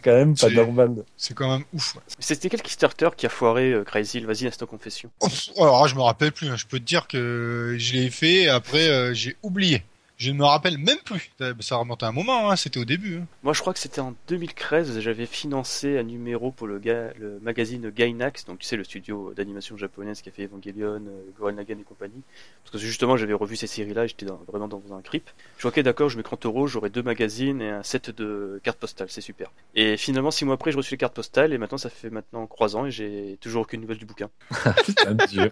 quand 0.03 0.13
même 0.13 0.35
pas 0.37 0.51
normal. 0.51 1.05
C'est 1.17 1.35
quand 1.35 1.51
même 1.51 1.65
ouf. 1.73 1.97
ouais. 1.97 2.03
C'était 2.19 2.49
quel 2.49 2.63
Kickstarter 2.63 3.11
qui 3.17 3.27
a 3.27 3.29
foiré 3.29 3.73
euh, 3.73 3.85
Crazy 3.85 4.06
Hill 4.15 4.27
Vas-y, 4.27 4.47
instant 4.47 4.67
confession. 4.67 5.11
Oh, 5.21 5.29
pff, 5.29 5.51
alors 5.59 5.87
je 5.89 5.95
me 5.95 6.03
rappelle 6.03 6.33
plus. 6.33 6.49
hein. 6.49 6.57
Je 6.57 6.67
peux 6.67 6.79
te 6.79 6.85
dire 6.85 7.07
que 7.09 7.77
je 7.79 7.93
l'ai 7.95 8.11
fait. 8.11 8.43
et 8.45 8.49
Après, 8.49 8.89
euh, 8.89 9.13
j'ai 9.15 9.37
oublié. 9.43 9.83
Je 10.19 10.31
ne 10.31 10.39
me 10.39 10.45
rappelle 10.45 10.79
même 10.79 10.97
plus. 11.05 11.31
Ça- 11.61 11.77
remonte 11.77 12.03
à 12.03 12.07
un 12.09 12.13
moment. 12.13 12.51
Hein. 12.51 12.57
C'était 12.57 12.81
au 12.81 12.85
début. 12.87 13.19
hein. 13.19 13.27
Moi, 13.43 13.53
je 13.53 13.61
crois 13.61 13.75
que 13.75 13.79
c'était 13.79 14.01
en 14.01 14.15
2013. 14.29 15.01
J'avais 15.01 15.27
financé 15.27 15.99
un 15.99 16.05
numéro 16.05 16.51
pour 16.53 16.67
le, 16.67 16.79
ga- 16.79 17.13
le 17.19 17.39
magazine 17.43 17.91
Gainax, 17.91 18.47
donc 18.47 18.61
tu 18.61 18.67
sais, 18.67 18.77
le 18.77 18.85
studio 18.85 19.35
d'animation 19.37 19.77
japonaise 19.77 20.23
qui 20.23 20.31
a 20.31 20.33
fait 20.33 20.45
Evangelion, 20.45 21.03
euh, 21.07 21.23
Gurren 21.37 21.57
Lagann 21.57 21.79
et 21.81 21.83
compagnie. 21.85 22.23
Parce 22.65 22.73
que 22.73 22.79
justement, 22.79 23.17
j'avais 23.19 23.35
revu 23.35 23.57
ces 23.57 23.67
séries-là 23.67 24.05
et 24.05 24.09
j'étais 24.09 24.25
dans- 24.27 24.41
vraiment 24.49 24.69
dans 24.69 24.83
un 24.97 25.03
creep. 25.03 25.29
Je 25.57 25.61
suis 25.61 25.69
ok, 25.69 25.81
d'accord, 25.81 26.09
je 26.09 26.17
mets 26.17 26.23
30 26.23 26.47
euros, 26.47 26.67
j'aurai 26.67 26.89
deux 26.89 27.03
magazines 27.03 27.61
et 27.61 27.69
un 27.69 27.83
set 27.83 28.11
de 28.11 28.59
cartes 28.65 28.79
postales, 28.79 29.09
c'est 29.11 29.21
super. 29.21 29.51
Et 29.75 29.99
finalement, 29.99 30.31
six 30.31 30.45
mois 30.47 30.55
après, 30.55 30.73
je 30.73 30.79
reçu 30.79 30.95
les 30.95 30.99
cartes 30.99 31.15
postales 31.15 31.53
et 31.53 31.59
maintenant, 31.59 31.79
ça 31.79 31.91
fait 31.91 32.09
maintenant 32.11 32.47
trois 32.47 32.75
ans 32.75 32.87
et 32.87 32.91
j'ai 32.91 33.37
toujours 33.43 33.63
aucune 33.63 33.83
nouvelle 33.83 33.99
du 33.99 34.07
bouquin. 34.07 34.31
Putain, 34.87 35.15
dur. 35.15 35.51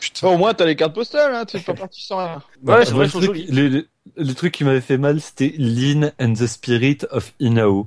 Putain. 0.00 0.28
Au 0.28 0.36
moins, 0.36 0.54
t'as 0.54 0.64
les 0.66 0.76
cartes 0.76 0.94
postales, 0.94 1.34
hein, 1.34 1.44
t'es 1.44 1.60
pas 1.60 1.74
parti 1.74 2.04
sans 2.04 2.18
rien. 2.18 2.42
Ouais, 2.62 2.84
c'est 2.84 2.92
vrai, 2.92 3.08
truc-. 3.26 3.44
Le, 3.50 3.68
le- 3.68 3.88
le 4.16 4.34
truc 4.34 4.52
qui 4.52 4.64
m'avait 4.64 4.80
fait 4.80 4.98
mal, 4.98 5.20
c'était 5.20 5.54
Lin 5.58 6.10
and 6.20 6.34
the 6.34 6.46
Spirit 6.46 6.98
of 7.10 7.32
Inao. 7.40 7.86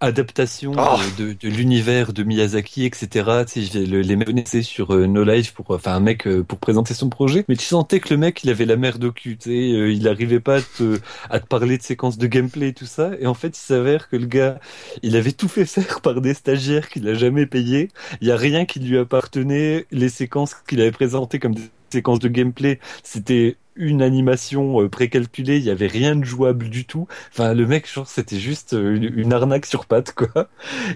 Adaptation 0.00 0.72
Oh. 0.76 0.98
euh, 0.98 1.22
de, 1.22 1.32
de 1.32 1.48
l'univers 1.48 2.12
de 2.12 2.22
Miyazaki, 2.24 2.84
etc. 2.86 3.08
Tu 3.46 3.64
sais, 3.66 3.72
je- 3.84 3.86
le- 3.90 4.00
les 4.00 4.16
mecs 4.16 4.26
venaient 4.28 4.44
sur 4.62 4.92
euh, 4.94 5.06
No 5.06 5.22
Life 5.22 5.52
pour, 5.52 5.70
enfin, 5.70 5.92
un 5.94 6.00
mec 6.00 6.26
euh, 6.26 6.42
pour 6.42 6.58
présenter 6.58 6.92
son 6.92 7.08
projet, 7.08 7.44
mais 7.48 7.54
tu 7.54 7.64
sentais 7.64 8.00
que 8.00 8.12
le 8.12 8.16
mec, 8.18 8.42
il 8.42 8.50
avait 8.50 8.64
la 8.66 8.76
merde 8.76 9.04
au 9.04 9.12
cul, 9.12 9.36
tu 9.36 9.50
sais, 9.50 9.72
euh, 9.72 9.92
il 9.92 10.08
arrivait 10.08 10.40
pas 10.40 10.56
à 10.56 10.60
te, 10.60 10.98
à 11.30 11.38
te 11.38 11.46
parler 11.46 11.78
de 11.78 11.82
séquences 11.84 12.18
de 12.18 12.26
gameplay 12.26 12.68
et 12.68 12.72
tout 12.74 12.86
ça, 12.86 13.12
et 13.20 13.26
en 13.26 13.34
fait, 13.34 13.56
il 13.56 13.60
s'avère 13.60 14.08
que 14.08 14.16
le 14.16 14.26
gars, 14.26 14.58
il 15.02 15.14
avait 15.16 15.32
tout 15.32 15.48
fait 15.48 15.66
faire 15.66 16.00
par 16.00 16.20
des 16.20 16.34
stagiaires 16.34 16.88
qu'il 16.88 17.06
a 17.08 17.14
jamais 17.14 17.46
payé, 17.46 17.90
il 18.20 18.26
y 18.28 18.32
a 18.32 18.36
rien 18.36 18.64
qui 18.64 18.80
lui 18.80 18.98
appartenait, 18.98 19.86
les 19.92 20.08
séquences 20.08 20.54
qu'il 20.68 20.80
avait 20.80 20.90
présentées 20.90 21.38
comme 21.38 21.54
des 21.54 21.70
séquences 21.92 22.18
de 22.18 22.28
gameplay, 22.28 22.78
c'était 23.02 23.56
une 23.76 24.02
animation 24.02 24.82
euh, 24.82 24.88
précalculée, 24.88 25.56
il 25.56 25.64
y 25.64 25.70
avait 25.70 25.86
rien 25.86 26.14
de 26.16 26.24
jouable 26.24 26.68
du 26.68 26.84
tout. 26.84 27.06
Enfin, 27.32 27.54
le 27.54 27.66
mec, 27.66 27.90
genre, 27.90 28.06
c'était 28.06 28.38
juste 28.38 28.74
euh, 28.74 28.94
une, 29.14 29.32
arnaque 29.32 29.66
sur 29.66 29.86
pattes, 29.86 30.12
quoi. 30.12 30.48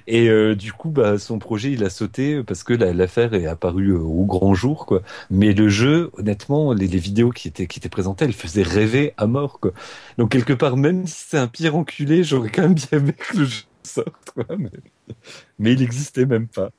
Et 0.06 0.28
euh, 0.28 0.54
du 0.54 0.72
coup, 0.72 0.90
bah, 0.90 1.18
son 1.18 1.38
projet, 1.38 1.72
il 1.72 1.82
a 1.84 1.90
sauté 1.90 2.42
parce 2.42 2.62
que 2.62 2.74
la- 2.74 2.92
l'affaire 2.92 3.34
est 3.34 3.46
apparue 3.46 3.92
au 3.92 4.24
grand 4.24 4.54
jour, 4.54 4.86
quoi. 4.86 5.02
Mais 5.30 5.52
le 5.54 5.68
jeu, 5.68 6.10
honnêtement, 6.14 6.72
les, 6.72 6.86
les 6.86 6.98
vidéos 6.98 7.30
qui 7.30 7.48
étaient 7.48 7.66
qui 7.66 7.78
étaient 7.78 7.88
présentées, 7.88 8.24
elles 8.26 8.32
faisaient 8.32 8.62
rêver 8.62 9.14
à 9.16 9.26
mort, 9.26 9.60
quoi. 9.60 9.72
Donc 10.18 10.30
quelque 10.30 10.52
part, 10.52 10.76
même 10.76 11.06
si 11.06 11.24
c'est 11.28 11.38
un 11.38 11.48
pire 11.48 11.76
enculé, 11.76 12.22
j'aurais 12.24 12.50
quand 12.50 12.62
même 12.62 12.74
bien 12.74 12.98
aimé 12.98 13.12
que 13.14 13.38
le 13.38 13.44
jeu 13.46 13.62
sorte, 13.82 14.30
quoi. 14.34 14.44
Mais, 14.58 14.70
mais 15.58 15.72
il 15.72 15.82
existait 15.82 16.26
même 16.26 16.48
pas. 16.48 16.70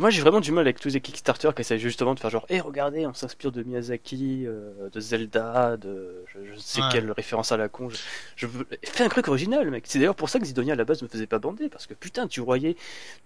Moi, 0.00 0.08
j'ai 0.08 0.22
vraiment 0.22 0.40
du 0.40 0.50
mal 0.50 0.62
avec 0.62 0.80
tous 0.80 0.88
les 0.94 1.00
Kickstarter 1.02 1.50
qui 1.54 1.60
essaient 1.60 1.78
justement 1.78 2.14
de 2.14 2.20
faire 2.20 2.30
genre, 2.30 2.46
hé, 2.48 2.58
regardez, 2.60 3.06
on 3.06 3.12
s'inspire 3.12 3.52
de 3.52 3.62
Miyazaki, 3.62 4.46
euh, 4.46 4.88
de 4.90 4.98
Zelda, 4.98 5.76
de 5.76 6.24
je, 6.32 6.38
je 6.54 6.58
sais 6.58 6.80
Ouais. 6.80 6.88
quelle 6.90 7.12
référence 7.12 7.52
à 7.52 7.58
la 7.58 7.68
con. 7.68 7.90
Je, 7.90 7.98
je 8.36 8.46
veux... 8.46 8.66
Fais 8.82 9.04
un 9.04 9.10
truc 9.10 9.28
original, 9.28 9.70
mec. 9.70 9.84
C'est 9.86 9.98
d'ailleurs 9.98 10.14
pour 10.14 10.30
ça 10.30 10.38
que 10.38 10.46
Zidonia 10.46 10.72
à 10.72 10.76
la 10.76 10.84
base 10.84 11.02
me 11.02 11.08
faisait 11.08 11.26
pas 11.26 11.38
bander, 11.38 11.68
parce 11.68 11.86
que 11.86 11.92
putain, 11.92 12.26
tu 12.28 12.40
voyais, 12.40 12.76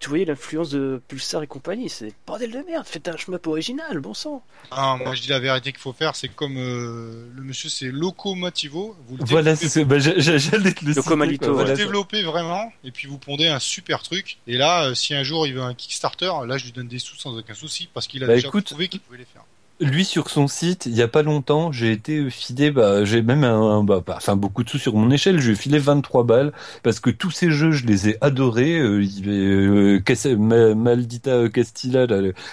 tu 0.01 0.09
voyais 0.09 0.25
l'influence 0.25 0.71
de 0.71 1.01
Pulsar 1.07 1.45
et 1.45 1.47
compagnie. 1.47 1.89
C'est 1.89 2.13
bordel 2.27 2.51
de 2.51 2.59
merde. 2.59 2.85
Faites 2.89 3.07
un 3.07 3.17
shmup 3.17 3.47
original, 3.47 4.01
bon 4.01 4.13
sang. 4.13 4.43
Ah, 4.73 4.97
moi, 5.01 5.15
je 5.15 5.23
dis 5.23 5.29
la 5.29 5.39
vérité 5.39 5.71
qu'il 5.71 5.81
faut 5.81 5.93
faire. 5.93 6.17
C'est 6.17 6.27
comme 6.29 6.57
euh, 6.57 7.29
le 7.37 7.43
monsieur, 7.43 7.69
c'est 7.69 7.93
Locomativo. 7.93 8.97
Vous 9.07 9.17
le 9.19 9.25
Voilà, 9.27 9.55
c'est 9.55 9.69
ça. 9.69 9.85
Bah, 9.85 9.99
j'allais 10.01 10.73
te 10.73 10.81
le 10.85 10.89
Le 10.89 10.95
citer, 10.95 11.09
Comalito, 11.09 11.45
quoi. 11.45 11.53
Vous 11.53 11.59
le 11.59 11.65
Voilà, 11.67 11.77
ça. 11.77 11.83
développez 11.85 12.23
vraiment, 12.25 12.73
et 12.83 12.91
puis 12.91 13.07
vous 13.07 13.19
pondez 13.19 13.47
un 13.47 13.61
super 13.61 14.03
truc. 14.03 14.39
Et 14.49 14.57
là, 14.57 14.87
euh, 14.87 14.95
si 14.95 15.15
un 15.15 15.23
jour 15.23 15.47
il 15.47 15.55
veut 15.55 15.63
un 15.63 15.75
Kickstarter, 15.75 16.33
là, 16.47 16.59
je 16.59 16.64
lui 16.67 16.73
donne 16.73 16.89
des 16.89 16.99
sous 16.99 17.17
sans 17.17 17.37
aucun 17.37 17.55
souci, 17.55 17.89
parce 17.93 18.07
qu'il 18.07 18.23
a 18.25 18.27
Bah, 18.27 18.35
déjà 18.35 18.49
écoute, 18.49 18.65
prouvé 18.67 18.89
qu'il 18.89 19.01
pouvait 19.01 19.19
les 19.19 19.25
faire. 19.25 19.43
Lui 19.81 20.05
sur 20.05 20.31
son 20.31 20.47
site, 20.47 20.87
il 20.87 20.95
y 20.95 21.03
a 21.03 21.09
pas 21.09 21.23
longtemps, 21.25 21.73
j'ai 21.73 21.91
été 21.91 22.31
filé, 22.31 22.71
bah, 22.71 23.05
j'ai 23.05 23.23
même 23.23 23.43
un, 23.43 23.83
bah, 23.83 24.03
bah, 24.07 24.15
enfin 24.19 24.37
beaucoup 24.37 24.63
de 24.63 24.71
sous 24.71 24.79
sur 24.79 24.95
mon 24.95 25.11
échelle, 25.11 25.41
je 25.41 25.49
lui 25.49 25.55
ai 25.55 25.57
filé 25.57 25.81
23 25.81 26.23
balles 26.23 26.53
parce 26.85 27.01
que 27.01 27.11
tous 27.11 27.33
ces 27.33 27.51
jeux, 27.51 27.73
je 27.73 27.85
les 27.85 28.09
ai 28.11 28.17
adorés. 28.21 28.79
Euh, 28.79 29.05
euh, 29.27 29.99
Cas- 30.01 30.29
Maldita 30.37 31.49
Castilla, 31.49 32.07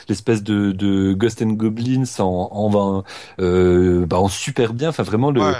l'espèce 0.10 0.42
de, 0.42 0.72
de 0.72 1.14
Ghost 1.14 1.44
and 1.44 1.52
Goblins 1.52 2.04
en, 2.20 2.50
en, 2.52 3.04
euh, 3.40 4.06
bah, 4.08 4.18
en 4.20 4.28
super 4.28 4.74
bien. 4.74 4.90
Enfin 4.90 5.04
vraiment 5.04 5.30
le, 5.30 5.42
Ouais. 5.42 5.54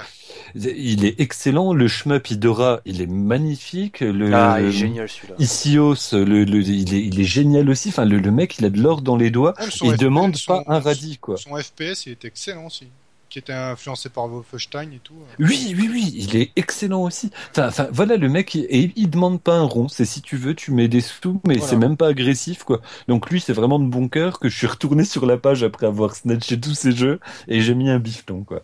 Il 0.54 1.04
est 1.04 1.20
excellent. 1.20 1.72
Le 1.72 1.88
shmup 1.88 2.30
Idora, 2.30 2.80
il 2.84 3.00
est 3.00 3.06
magnifique. 3.06 4.00
Le, 4.00 4.32
Ah, 4.34 4.58
il 4.60 4.68
est 4.68 4.72
génial 4.72 5.08
celui-là. 5.08 5.34
Isios, 5.38 6.12
le, 6.12 6.44
le- 6.44 6.62
il, 6.62 6.94
est, 6.94 7.02
il 7.04 7.20
est 7.20 7.24
génial 7.24 7.68
aussi. 7.70 7.88
Enfin, 7.90 8.04
le, 8.04 8.18
le 8.18 8.30
mec, 8.30 8.58
il 8.58 8.64
a 8.64 8.70
de 8.70 8.80
l'or 8.80 9.02
dans 9.02 9.16
les 9.16 9.30
doigts. 9.30 9.54
Son 9.70 9.86
Il 9.86 9.92
FPS, 9.92 9.98
demande 9.98 10.36
son- 10.36 10.52
pas 10.62 10.64
un 10.66 10.80
radis, 10.80 11.18
quoi. 11.18 11.36
Son 11.36 11.56
FPS, 11.56 12.06
il 12.06 12.12
est 12.12 12.24
excellent 12.24 12.66
aussi. 12.66 12.86
Qui 13.30 13.38
était 13.38 13.54
influencé 13.54 14.10
par 14.10 14.28
Wolfenstein 14.28 14.92
et 14.92 15.00
tout. 15.02 15.14
Oui, 15.38 15.74
oui, 15.78 15.88
oui, 15.90 16.12
il 16.14 16.36
est 16.36 16.50
excellent 16.54 17.04
aussi. 17.04 17.30
Enfin, 17.52 17.68
enfin 17.68 17.88
voilà, 17.90 18.18
le 18.18 18.28
mec, 18.28 18.54
il, 18.54 18.66
et 18.68 18.92
il 18.94 19.08
demande 19.08 19.40
pas 19.40 19.54
un 19.54 19.62
rond. 19.62 19.88
C'est 19.88 20.04
si 20.04 20.20
tu 20.20 20.36
veux, 20.36 20.54
tu 20.54 20.70
mets 20.70 20.86
des 20.86 21.00
sous, 21.00 21.40
mais 21.46 21.54
Voilà. 21.54 21.70
c'est 21.70 21.76
même 21.78 21.96
pas 21.96 22.08
agressif, 22.08 22.62
quoi. 22.64 22.82
Donc 23.08 23.30
lui, 23.30 23.40
c'est 23.40 23.54
vraiment 23.54 23.78
de 23.78 23.86
bon 23.86 24.08
cœur 24.08 24.38
que 24.38 24.50
je 24.50 24.58
suis 24.58 24.66
retourné 24.66 25.04
sur 25.04 25.24
la 25.24 25.38
page 25.38 25.62
après 25.62 25.86
avoir 25.86 26.14
snatché 26.14 26.60
tous 26.60 26.74
ces 26.74 26.92
jeux 26.92 27.20
et 27.48 27.62
j'ai 27.62 27.74
mis 27.74 27.88
un 27.88 27.98
bifton, 27.98 28.44
quoi. 28.44 28.60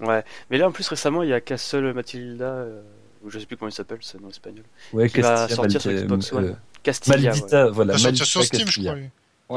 Ouais. 0.00 0.24
Mais 0.50 0.58
là, 0.58 0.68
en 0.68 0.72
plus, 0.72 0.86
récemment, 0.88 1.22
il 1.22 1.30
y 1.30 1.32
a 1.32 1.40
Castle 1.40 1.92
Matilda, 1.92 2.44
euh, 2.44 2.82
ou 3.24 3.30
je 3.30 3.38
sais 3.38 3.46
plus 3.46 3.56
comment 3.56 3.70
il 3.70 3.74
s'appelle, 3.74 3.98
c'est 4.02 4.20
nom 4.20 4.28
espagnol. 4.28 4.64
Ouais, 4.92 5.08
Qui 5.08 5.20
va 5.20 5.46
Castilla, 5.46 5.56
sortir 5.56 5.80
sur 5.80 5.90
Xbox 5.92 6.32
One. 6.32 6.44
euh, 6.44 6.52
Castilla. 6.82 7.16
ouais. 7.16 7.22
Maldita, 7.24 7.70
voilà. 7.70 7.94
Il 7.94 8.02
va 8.02 8.08
sortir 8.14 8.26
sur 8.26 8.44
Steam, 8.44 8.68
je 8.68 8.80
crois. 8.80 8.94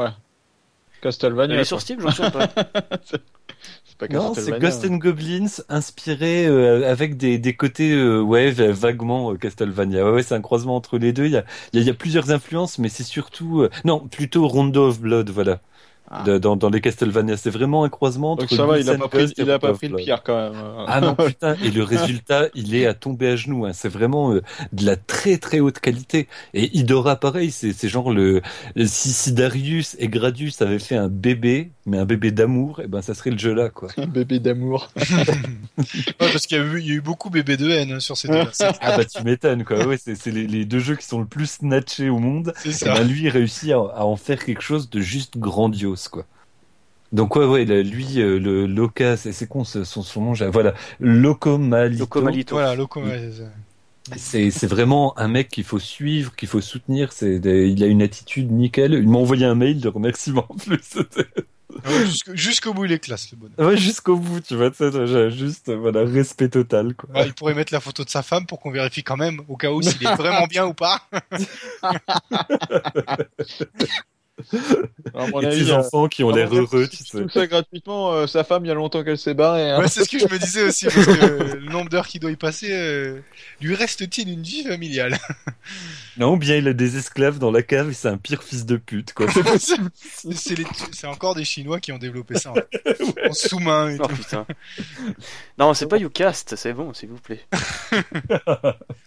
Ouais. 0.04 0.10
Il 0.96 1.00
Castlevania. 1.02 1.54
est 1.54 1.58
quoi. 1.58 1.64
sur 1.64 1.80
Steam, 1.80 2.00
j'en 2.00 2.10
suis 2.10 2.30
pas. 2.30 2.48
C'est 3.84 3.98
pas 3.98 4.06
Non, 4.08 4.32
c'est. 4.34 4.58
Ghost 4.58 4.84
and 4.86 4.96
Goblins 4.96 5.46
inspiré 5.68 6.46
euh, 6.46 6.90
avec 6.90 7.18
des, 7.18 7.38
des 7.38 7.54
côtés 7.54 7.92
euh, 7.92 8.20
ouais 8.20 8.50
va- 8.50 8.72
vaguement 8.72 9.32
euh, 9.32 9.36
Castlevania. 9.36 10.04
Ouais, 10.04 10.10
ouais, 10.12 10.22
c'est 10.22 10.34
un 10.34 10.40
croisement 10.40 10.76
entre 10.76 10.96
les 10.96 11.12
deux. 11.12 11.26
Il 11.26 11.32
y 11.32 11.36
a, 11.36 11.44
il 11.72 11.76
y 11.76 11.78
a, 11.80 11.82
il 11.82 11.86
y 11.86 11.90
a 11.90 11.94
plusieurs 11.94 12.30
influences, 12.30 12.78
mais 12.78 12.88
c'est 12.88 13.02
surtout 13.02 13.60
euh, 13.62 13.70
non 13.84 14.00
plutôt 14.08 14.46
Rondo 14.48 14.88
of 14.88 15.00
Blood, 15.00 15.28
voilà. 15.30 15.60
Ah. 16.12 16.24
De- 16.24 16.38
dans, 16.38 16.56
dans 16.56 16.70
les 16.70 16.80
Castlevania, 16.80 17.36
c'est 17.36 17.50
vraiment 17.50 17.84
un 17.84 17.88
croisement 17.88 18.32
entre 18.32 18.42
Donc 18.46 18.50
ça 18.50 18.66
va, 18.66 18.80
il 18.80 18.90
a 18.90 18.98
pas 18.98 19.04
and 19.04 19.08
pris, 19.08 19.32
il 19.38 19.48
a 19.50 19.58
pas 19.60 19.72
pris 19.74 19.86
le 19.88 19.96
pire 19.96 20.22
quand 20.24 20.36
même. 20.50 20.60
Ah 20.88 21.00
non 21.00 21.14
putain 21.26 21.54
et 21.62 21.70
le 21.70 21.84
résultat 21.84 22.48
il 22.56 22.74
est 22.74 22.84
à 22.86 22.94
tomber 22.94 23.28
à 23.28 23.36
genoux 23.36 23.64
hein. 23.64 23.70
c'est 23.72 23.88
vraiment 23.88 24.32
euh, 24.32 24.42
de 24.72 24.84
la 24.84 24.96
très 24.96 25.38
très 25.38 25.60
haute 25.60 25.78
qualité 25.78 26.26
et 26.52 26.76
Idora 26.76 27.14
pareil 27.14 27.52
c'est 27.52 27.88
genre 27.88 28.12
le 28.12 28.42
si, 28.86 29.12
si 29.12 29.32
Darius 29.32 29.94
et 30.00 30.08
Gradius 30.08 30.60
avaient 30.62 30.80
fait 30.80 30.96
un 30.96 31.06
bébé 31.08 31.70
mais 31.86 31.98
un 31.98 32.04
bébé 32.06 32.32
d'amour 32.32 32.80
et 32.80 32.88
ben 32.88 33.02
ça 33.02 33.14
serait 33.14 33.30
le 33.30 33.38
jeu 33.38 33.54
là 33.54 33.68
quoi 33.68 33.88
Un 33.96 34.06
bébé 34.06 34.40
d'amour. 34.40 34.90
Ouais, 35.78 35.84
parce 36.32 36.46
qu'il 36.46 36.58
y, 36.58 36.60
a 36.60 36.64
eu- 36.64 36.80
il 36.80 36.86
y 36.86 36.90
a 36.90 36.94
eu 36.94 37.00
beaucoup 37.00 37.30
bébé 37.30 37.56
de 37.56 37.70
haine 37.70 37.92
hein, 37.92 38.00
sur 38.00 38.16
ces. 38.16 38.28
C'est 38.52 38.66
ah 38.80 38.96
bah 38.98 39.04
tu 39.04 39.22
m'étonnes 39.24 39.64
quoi 39.64 39.86
ouais 39.86 39.96
c'est 39.98 40.26
les, 40.26 40.46
les 40.46 40.64
deux 40.64 40.78
jeux 40.78 40.96
qui 40.96 41.06
sont 41.06 41.20
le 41.20 41.26
plus 41.26 41.46
snatchés 41.50 42.10
au 42.10 42.18
monde 42.18 42.52
c'est 42.58 42.68
et 42.68 42.72
ça. 42.72 42.94
ben 42.94 43.04
lui 43.06 43.22
il 43.22 43.28
réussit 43.28 43.70
à, 43.70 43.76
à 43.76 44.04
en 44.04 44.16
faire 44.16 44.44
quelque 44.44 44.62
chose 44.62 44.90
de 44.90 45.00
juste 45.00 45.38
grandiose 45.38 45.99
quoi 46.08 46.24
donc 47.12 47.34
ouais 47.34 47.44
ouais 47.44 47.64
là, 47.64 47.82
lui 47.82 48.20
euh, 48.20 48.38
le 48.38 48.66
Loca 48.66 49.16
c'est 49.16 49.32
c'est 49.32 49.48
con 49.48 49.64
ce- 49.64 49.82
son 49.84 50.02
son 50.02 50.22
nom 50.22 50.32
voilà 50.52 50.74
Locomalito 51.00 52.04
Locomalito. 52.04 52.54
Voilà, 52.54 52.76
Loco, 52.76 53.02
ouais, 53.02 53.30
c'est- 54.16 54.66
vraiment 54.66 55.18
un 55.18 55.26
mec 55.28 55.48
qu'il 55.48 55.64
faut 55.64 55.78
suivre, 55.80 56.34
qu'il 56.36 56.48
faut 56.48 56.60
soutenir. 56.60 57.12
C'est 57.12 57.38
des- 57.40 57.68
il 57.68 57.82
a 57.82 57.86
une 57.86 58.02
attitude 58.02 58.50
nickel. 58.52 58.92
Il 58.94 59.08
m'a 59.08 59.18
envoyé 59.18 59.44
un 59.44 59.54
mail 59.56 59.80
de 59.80 59.88
remerciement 59.88 60.46
en 60.48 60.54
plus. 60.54 60.98
Ouais, 61.86 62.04
jusqu'au- 62.04 62.34
Jusqu'au 62.34 62.74
bout, 62.74 62.84
il 62.86 62.92
est 62.92 62.98
classe, 62.98 63.30
le 63.30 63.38
bonhomme. 63.38 63.54
Ouais, 63.70 63.76
jusqu'au 63.76 64.16
bout, 64.16 64.40
tu 64.40 64.56
vois. 64.56 64.70
Juste 65.30 65.70
voilà 65.72 66.02
respect 66.04 66.48
total 66.48 66.94
quoi. 66.94 67.08
Ouais, 67.14 67.26
il 67.28 67.32
pourrait 67.32 67.54
mettre 67.54 67.72
la 67.72 67.78
photo 67.78 68.02
de 68.04 68.10
sa 68.10 68.22
femme 68.22 68.44
pour 68.44 68.58
qu'on 68.58 68.72
vérifie 68.72 69.04
quand 69.04 69.16
même, 69.16 69.40
au 69.48 69.56
cas 69.56 69.70
où 69.70 69.80
s'il 69.80 70.04
est 70.04 70.14
vraiment 70.16 70.48
bien 70.48 70.66
ou 70.66 70.74
pas. 70.74 71.00
Mon 75.32 75.38
Les 75.40 75.46
avis, 75.46 75.60
petits 75.60 75.70
euh, 75.72 75.76
enfants 75.78 76.08
qui 76.08 76.24
ont 76.24 76.30
l'air 76.30 76.54
heureux, 76.54 76.86
sais. 76.90 77.04
trouves 77.04 77.30
ça 77.30 77.46
gratuitement, 77.46 78.12
euh, 78.12 78.26
sa 78.26 78.44
femme, 78.44 78.64
il 78.64 78.68
y 78.68 78.70
a 78.70 78.74
longtemps 78.74 79.02
qu'elle 79.04 79.18
s'est 79.18 79.34
barrée. 79.34 79.70
hein. 79.70 79.80
Ouais, 79.80 79.88
c'est 79.88 80.04
ce 80.04 80.08
que 80.08 80.18
je 80.18 80.24
me 80.32 80.38
disais 80.38 80.62
aussi, 80.62 80.84
parce 80.86 81.06
que 81.06 81.54
le 81.56 81.70
nombre 81.70 81.88
d'heures 81.90 82.06
qu'il 82.06 82.20
doit 82.20 82.30
y 82.30 82.36
passer, 82.36 82.68
euh, 82.72 83.20
lui 83.60 83.74
reste-t-il 83.74 84.28
une 84.28 84.42
vie 84.42 84.64
familiale? 84.64 85.18
Non, 86.16 86.36
bien 86.36 86.56
il 86.56 86.68
a 86.68 86.74
des 86.74 86.98
esclaves 86.98 87.38
dans 87.38 87.50
la 87.52 87.62
cave 87.62 87.90
et 87.90 87.92
c'est 87.94 88.08
un 88.08 88.18
pire 88.18 88.42
fils 88.42 88.66
de 88.66 88.76
pute, 88.76 89.14
quoi. 89.14 89.26
C'est 89.32 89.42
possible. 89.44 89.88
C'est 90.34 90.58
les- 90.58 90.66
c'est 90.92 91.06
encore 91.06 91.34
des 91.34 91.44
Chinois 91.44 91.80
qui 91.80 91.92
ont 91.92 91.98
développé 91.98 92.36
ça, 92.38 92.50
en. 92.52 92.56
En 93.28 93.32
sous-main 93.32 93.90
et 93.90 93.96
Oh 94.00 94.06
tout. 94.06 94.16
putain. 94.16 94.44
Non, 95.58 95.72
c'est 95.72 95.86
pas 95.86 95.96
YouCast, 95.96 96.56
c'est 96.56 96.74
bon, 96.74 96.92
s'il 96.92 97.08
vous 97.10 97.16
plaît. 97.20 97.40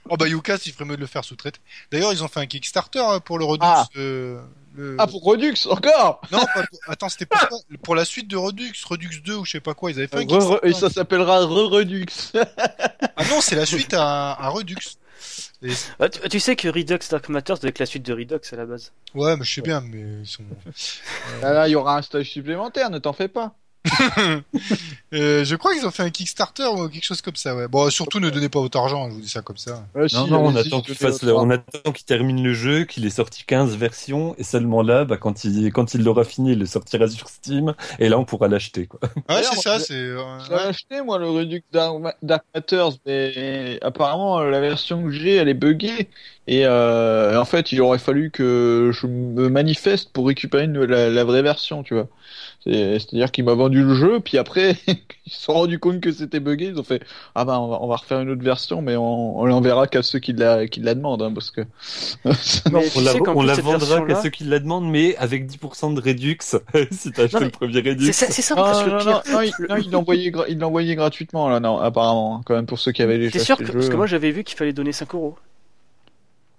Oh 0.10 0.18
bah 0.18 0.27
Youcast, 0.27 0.65
il 0.68 0.73
ferait 0.73 0.85
mieux 0.85 0.95
de 0.95 1.01
le 1.01 1.07
faire 1.07 1.23
sous-traiter. 1.23 1.60
D'ailleurs, 1.91 2.14
ils 2.14 2.23
ont 2.23 2.27
fait 2.27 2.39
un 2.39 2.45
Kickstarter 2.45 2.99
hein, 3.05 3.19
pour 3.19 3.38
le 3.38 3.45
Redux. 3.45 3.64
Ah. 3.65 3.85
euh, 3.97 4.41
le... 4.76 4.95
Ah, 5.00 5.08
pour 5.08 5.24
Redux, 5.24 5.54
encore 5.70 6.22
Non, 6.32 6.40
pas 6.40 6.66
pour- 6.68 6.80
attends, 6.88 7.10
c'était 7.10 7.26
pour 7.26 7.40
ça. 7.40 7.50
Pour 7.84 7.95
la 7.95 8.06
suite 8.06 8.28
de 8.28 8.36
Redux, 8.38 8.72
Redux 8.86 9.22
2 9.24 9.36
ou 9.36 9.45
je 9.45 9.52
sais 9.52 9.60
pas 9.60 9.74
quoi, 9.74 9.91
ils 9.91 9.98
avaient 9.98 10.08
fait 10.08 10.18
un 10.18 10.22
Re- 10.22 10.74
ça 10.74 10.90
s'appellera 10.90 11.40
Re-Redux. 11.45 12.06
Ah 13.16 13.26
non, 13.30 13.41
c'est 13.41 13.56
la 13.56 13.66
suite 13.66 13.94
à, 13.94 14.32
à 14.34 14.50
Redux. 14.50 14.76
Et- 15.62 15.70
Ah, 16.00 16.10
tu, 16.10 16.20
tu 16.30 16.40
sais 16.40 16.56
que 16.56 16.68
Redux 16.68 17.00
Dark 17.10 17.30
Matter, 17.30 17.54
c'est 17.56 17.64
avec 17.66 17.80
la 17.80 17.86
suite 17.86 18.04
de 18.06 18.14
Redux 18.14 18.40
à 18.52 18.56
la 18.56 18.66
base. 18.66 18.91
Ouais, 19.16 19.38
mais 19.38 19.44
je 19.45 19.54
sais 19.54 19.62
bien, 19.62 19.80
mais 19.82 20.22
ils 20.22 20.28
sont... 20.28 20.44
Ah, 21.41 21.54
Là, 21.54 21.68
il 21.68 21.72
y 21.72 21.76
aura 21.76 21.98
un 21.98 22.02
stage 22.02 22.30
supplémentaire, 22.32 22.90
ne 22.90 23.00
t'en 23.00 23.14
fais 23.14 23.28
pas. 23.30 23.56
Euh, 25.14 25.45
je 25.45 25.55
crois 25.55 25.76
qu'ils 25.76 25.85
ont 25.85 25.91
fait 25.91 26.01
un 26.01 26.10
Kickstarter 26.10 26.65
ou 26.65 26.89
quelque 26.89 27.03
chose 27.03 27.22
comme 27.22 27.35
ça, 27.35 27.55
ouais. 27.55 27.68
Bon, 27.68 27.88
surtout 27.91 28.19
ne 28.19 28.31
donnez 28.31 28.49
pas 28.49 28.60
votre 28.60 28.80
argent, 28.80 29.10
je 29.11 29.14
vous 29.15 29.22
dis 29.22 29.30
ça 29.30 29.43
comme 29.43 29.57
ça. 29.57 29.85
Ouais, 29.93 30.10
si, 30.10 30.15
Non, 30.15 30.26
non, 30.26 30.45
on 30.45 30.55
attend 30.55 30.81
qu'il 30.81 30.95
te 30.95 30.97
fais 30.97 31.05
fasse, 31.05 31.22
le- 31.22 31.31
votre 31.34 31.45
on 31.45 31.49
attend 31.51 31.91
qu'il 31.91 32.05
termine 32.05 32.43
le 32.43 32.53
jeu, 32.55 32.85
qu'il 32.85 33.05
ait 33.05 33.11
sorti 33.11 33.43
15 33.45 33.76
versions, 33.77 34.34
et 34.39 34.43
seulement 34.43 34.81
là, 34.81 35.05
bah, 35.05 35.18
quand 35.18 35.43
il, 35.43 35.72
quand 35.72 35.93
il 35.93 36.03
l'aura 36.03 36.23
fini, 36.23 36.53
il 36.53 36.60
le 36.60 36.65
sortira 36.65 37.07
sur 37.07 37.30
Steam, 37.30 37.76
et 37.99 38.10
là, 38.10 38.18
on 38.18 38.26
pourra 38.26 38.47
l'acheter, 38.47 38.88
quoi. 38.88 38.99
Ouais, 39.30 39.43
c'est 39.43 39.61
ça, 39.61 39.80
c'est... 39.80 39.93
euh, 39.93 40.18
ouais. 40.49 40.55
acheté, 40.61 41.03
moi, 41.03 41.19
le 41.19 41.30
Redux 41.30 41.64
Dark, 41.72 41.99
Ma- 41.99 42.15
Dark 42.23 42.43
Matters, 42.55 42.93
mais 43.05 43.77
apparemment, 43.84 44.41
la 44.41 44.60
version 44.61 45.03
que 45.03 45.11
j'ai, 45.11 45.35
elle 45.35 45.47
est 45.49 45.53
buggée. 45.53 46.10
Et 46.47 46.65
euh, 46.65 47.39
en 47.39 47.45
fait, 47.45 47.72
il 47.72 47.80
aurait 47.81 47.99
fallu 47.99 48.31
que 48.31 48.89
je 48.93 49.07
me 49.07 49.47
manifeste 49.47 50.11
pour 50.11 50.26
récupérer 50.27 50.64
une- 50.65 50.84
la, 50.84 51.10
la 51.10 51.23
vraie 51.23 51.41
version, 51.43 51.84
tu 51.84 51.93
vois. 51.93 52.07
C'est- 52.64 52.99
C'est-à-dire 52.99 53.30
qu'il 53.31 53.44
m'a 53.44 53.53
vendu 53.56 53.84
le 53.84 53.94
jeu, 53.94 54.19
puis 54.22 54.38
après, 54.38 54.77
ils 54.88 55.31
se 55.31 55.41
sont 55.41 55.53
rendus 55.53 55.80
compte 55.80 55.99
que 55.99 56.11
c'était 56.14 56.40
buggé. 56.40 56.68
Ils 56.68 56.80
ont 56.80 56.84
fait 56.84 57.03
Ah 57.35 57.44
bah, 57.44 57.60
on 57.60 57.68
va, 57.68 57.80
on 57.81 57.88
va 57.88 57.98
refaire 57.98 58.22
une 58.22 58.30
autre 58.30 58.44
version, 58.44 58.81
mais 58.81 58.95
on, 58.95 59.38
on 59.40 59.45
l'enverra 59.45 59.88
qu'à 59.88 60.02
ceux 60.02 60.19
qui 60.19 60.31
la, 60.34 60.68
qui 60.68 60.80
la 60.80 60.95
demandent, 60.95 61.22
hein, 61.22 61.31
parce 61.34 61.52
que. 61.52 61.61
Mais 62.26 62.34
tu 62.90 62.98
on 62.98 63.02
la, 63.02 63.14
on 63.27 63.34
vendra 63.61 64.02
qu'à 64.06 64.22
ceux 64.22 64.30
qui 64.30 64.45
la 64.45 64.60
demandent, 64.60 64.90
mais 64.90 65.15
avec 65.18 65.45
10% 65.48 65.94
de 65.94 65.99
Redux, 66.02 66.38
si 66.91 67.11
t'as 67.11 67.23
acheté 67.23 67.35
Non, 67.35 67.40
mais 67.41 67.45
le 67.45 67.52
premier 67.52 67.80
Redux. 67.81 68.06
C'est 68.06 68.14
ça, 68.14 68.31
c'est 68.31 68.41
ça, 68.41 68.56
Non, 68.56 68.61
parce 68.64 68.84
que 68.84 68.90
non, 68.90 68.98
le 68.98 69.03
non, 69.03 69.22
pire. 69.22 69.34
non, 69.34 69.41
il- 69.41 69.53
non, 69.69 69.76
il 69.77 69.91
l'envoyait 69.91 70.31
gra- 70.31 70.45
il 70.48 70.57
l'envoyait 70.60 70.95
gratuitement, 70.95 71.49
là, 71.49 71.60
non, 71.60 71.80
apparemment, 71.80 72.38
hein, 72.38 72.41
quand 72.45 72.56
même, 72.56 72.65
pour 72.65 72.80
ceux 72.80 72.91
qui 72.94 73.02
avaient 73.02 73.18
déjà 73.18 73.31
T'es 73.40 73.40
sûr 73.40 73.57
que, 73.57 73.72
parce 73.72 73.90
que 73.90 73.95
moi 73.98 74.07
j'avais 74.07 74.31
vu 74.31 74.44
qu'il 74.45 74.57
fallait 74.57 74.73
donner 74.73 74.94
5 74.94 75.14
euros. 75.15 75.35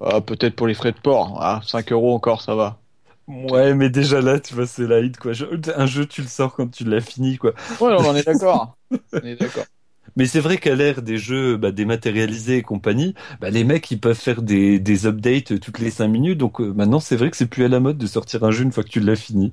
Ah, 0.01 0.21
peut-être 0.21 0.55
pour 0.57 0.67
les 0.67 0.75
frais 0.75 0.93
de 0.93 0.99
port. 1.01 1.39
Ah, 1.41 1.61
5 1.65 1.93
euros 1.93 2.15
encore, 2.15 2.43
ça 2.43 2.55
va. 2.55 2.79
Ouais, 3.27 3.75
mais 3.75 3.89
déjà 3.89 4.21
là, 4.21 4.39
tu 4.39 4.55
vois, 4.55 4.67
c'est 4.67 4.87
la 4.87 5.01
hit, 5.01 5.17
quoi. 5.17 5.33
Je- 5.33 5.47
Un 5.77 5.87
jeu, 5.87 6.07
tu 6.07 6.21
le 6.21 6.29
sors 6.29 6.55
quand 6.55 6.69
tu 6.69 6.85
l'as 6.85 7.01
fini, 7.01 7.39
quoi. 7.39 7.55
Ouais, 7.81 7.93
on 7.93 8.05
en 8.07 8.17
est 8.17 8.23
d'accord. 8.25 8.77
on 9.23 9.27
est 9.27 9.37
d'accord. 9.37 9.67
Mais 10.17 10.27
c'est 10.27 10.41
vrai 10.41 10.59
qu'à 10.59 10.75
l'ère 10.75 11.03
des 11.03 11.19
jeux 11.19 11.57
bah, 11.57 11.73
dématérialisés 11.73 12.59
et 12.59 12.63
compagnie, 12.63 13.15
bah, 13.41 13.51
les 13.51 13.65
mecs 13.65 13.91
ils 13.91 13.99
peuvent 14.01 14.19
faire 14.19 14.43
des, 14.43 14.79
des 14.79 15.07
updates 15.07 15.59
toutes 15.61 15.79
les 15.79 15.91
5 15.91 16.09
minutes. 16.09 16.39
Donc 16.39 16.61
euh, 16.61 16.73
maintenant 16.73 17.01
c'est 17.01 17.17
vrai 17.17 17.31
que 17.31 17.37
c'est 17.37 17.47
plus 17.47 17.65
à 17.65 17.69
la 17.69 17.81
mode 17.81 17.99
de 17.99 18.07
sortir 18.07 18.45
un 18.45 18.51
jeu 18.51 18.63
une 18.65 18.73
fois 18.73 18.85
que 18.85 18.91
tu 18.91 19.01
l'as 19.01 19.17
fini. 19.17 19.51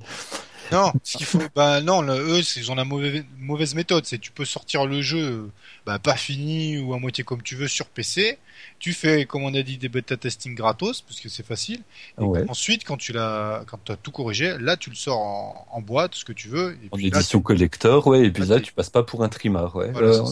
Non, 0.70 0.92
ce 1.02 1.16
qu'il 1.16 1.26
faut, 1.26 1.40
bah 1.54 1.80
non, 1.80 2.02
eux, 2.04 2.40
ils 2.56 2.70
ont 2.70 2.74
la 2.74 2.84
mauvaise, 2.84 3.24
mauvaise 3.38 3.74
méthode. 3.74 4.06
C'est 4.06 4.18
tu 4.18 4.30
peux 4.30 4.44
sortir 4.44 4.86
le 4.86 5.02
jeu, 5.02 5.18
euh, 5.18 5.50
bah, 5.86 5.98
pas 5.98 6.16
fini 6.16 6.78
ou 6.78 6.94
à 6.94 6.98
moitié 6.98 7.24
comme 7.24 7.42
tu 7.42 7.56
veux 7.56 7.68
sur 7.68 7.86
PC. 7.86 8.38
Tu 8.78 8.92
fais, 8.92 9.24
comme 9.26 9.42
on 9.42 9.54
a 9.54 9.62
dit, 9.62 9.76
des 9.78 9.88
bêta 9.88 10.16
testing 10.16 10.54
gratos 10.54 11.02
parce 11.02 11.20
que 11.20 11.28
c'est 11.28 11.44
facile. 11.46 11.80
Et 12.20 12.22
Ouais. 12.22 12.44
ensuite, 12.48 12.84
quand 12.84 12.96
tu 12.96 13.12
l'as, 13.12 13.64
quand 13.66 13.78
tu 13.84 13.92
as 13.92 13.96
tout 13.96 14.12
corrigé, 14.12 14.56
là, 14.58 14.76
tu 14.76 14.90
le 14.90 14.96
sors 14.96 15.18
en, 15.18 15.66
en 15.72 15.80
boîte, 15.82 16.14
ce 16.14 16.24
que 16.24 16.32
tu 16.32 16.48
veux. 16.48 16.78
Et 16.82 16.88
En 16.92 16.96
puis 16.96 17.10
là, 17.10 17.18
édition 17.18 17.40
collector, 17.40 18.06
ouais. 18.06 18.26
Et 18.26 18.30
puis 18.30 18.44
Là, 18.46 18.56
là 18.56 18.60
tu 18.60 18.72
passes 18.72 18.90
pas 18.90 19.02
pour 19.02 19.24
un 19.24 19.28
trimar, 19.28 19.74
ouais. 19.76 19.90
Voilà, 19.92 20.08
Euh. 20.08 20.24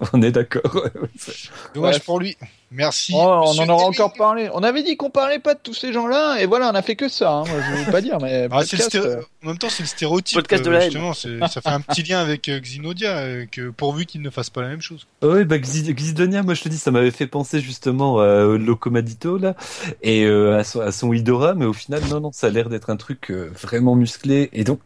on 0.12 0.22
est 0.22 0.32
d'accord. 0.32 0.62
ouais, 0.74 0.90
dommage 1.74 2.00
pour 2.00 2.18
lui. 2.20 2.36
Merci. 2.74 3.12
Oh, 3.14 3.18
on 3.46 3.58
en 3.58 3.68
aura 3.68 3.84
encore 3.84 4.14
parlé. 4.14 4.48
On 4.54 4.62
avait 4.62 4.82
dit 4.82 4.96
qu'on 4.96 5.10
parlait 5.10 5.38
pas 5.38 5.52
de 5.52 5.60
tous 5.62 5.74
ces 5.74 5.92
gens-là, 5.92 6.38
et 6.40 6.46
voilà, 6.46 6.70
on 6.70 6.74
a 6.74 6.80
fait 6.80 6.96
que 6.96 7.06
ça. 7.06 7.30
Hein. 7.30 7.44
Moi, 7.46 7.56
je 7.60 7.84
veux 7.84 7.92
pas 7.92 8.00
dire, 8.00 8.18
mais 8.20 8.48
Ah, 8.50 8.60
podcast, 8.60 8.94
euh, 8.94 9.20
En 9.44 9.48
même 9.48 9.58
temps, 9.58 9.68
c'est 9.68 9.82
le 9.82 9.88
stéréotype. 9.88 10.38
Podcast 10.38 10.64
de 10.64 10.70
euh, 10.70 10.72
la 10.72 10.78
haine. 10.86 10.90
justement, 10.90 11.12
ça 11.12 11.60
fait 11.60 11.68
un 11.68 11.82
petit 11.82 12.02
lien 12.02 12.18
avec 12.20 12.48
euh, 12.48 12.58
Xenodia, 12.60 13.18
euh, 13.18 13.44
que 13.44 13.68
pourvu 13.68 14.06
qu'il 14.06 14.22
ne 14.22 14.30
fasse 14.30 14.48
pas 14.48 14.62
la 14.62 14.68
même 14.68 14.80
chose. 14.80 15.06
Ouais, 15.22 15.44
bah 15.44 15.58
Xi- 15.58 15.92
Xidonia, 15.94 16.42
moi 16.42 16.54
je 16.54 16.62
te 16.62 16.70
dis, 16.70 16.78
ça 16.78 16.90
m'avait 16.90 17.10
fait 17.10 17.26
penser 17.26 17.60
justement 17.60 18.20
à 18.20 18.44
Locomadito 18.56 19.36
là, 19.36 19.54
et 20.02 20.24
euh, 20.24 20.58
à, 20.58 20.64
son, 20.64 20.80
à 20.80 20.92
son 20.92 21.12
Idora, 21.12 21.52
mais 21.54 21.66
au 21.66 21.74
final, 21.74 22.00
non, 22.08 22.20
non, 22.20 22.32
ça 22.32 22.46
a 22.46 22.50
l'air 22.50 22.70
d'être 22.70 22.88
un 22.88 22.96
truc 22.96 23.30
euh, 23.30 23.50
vraiment 23.60 23.94
musclé, 23.94 24.48
et 24.54 24.64
donc, 24.64 24.80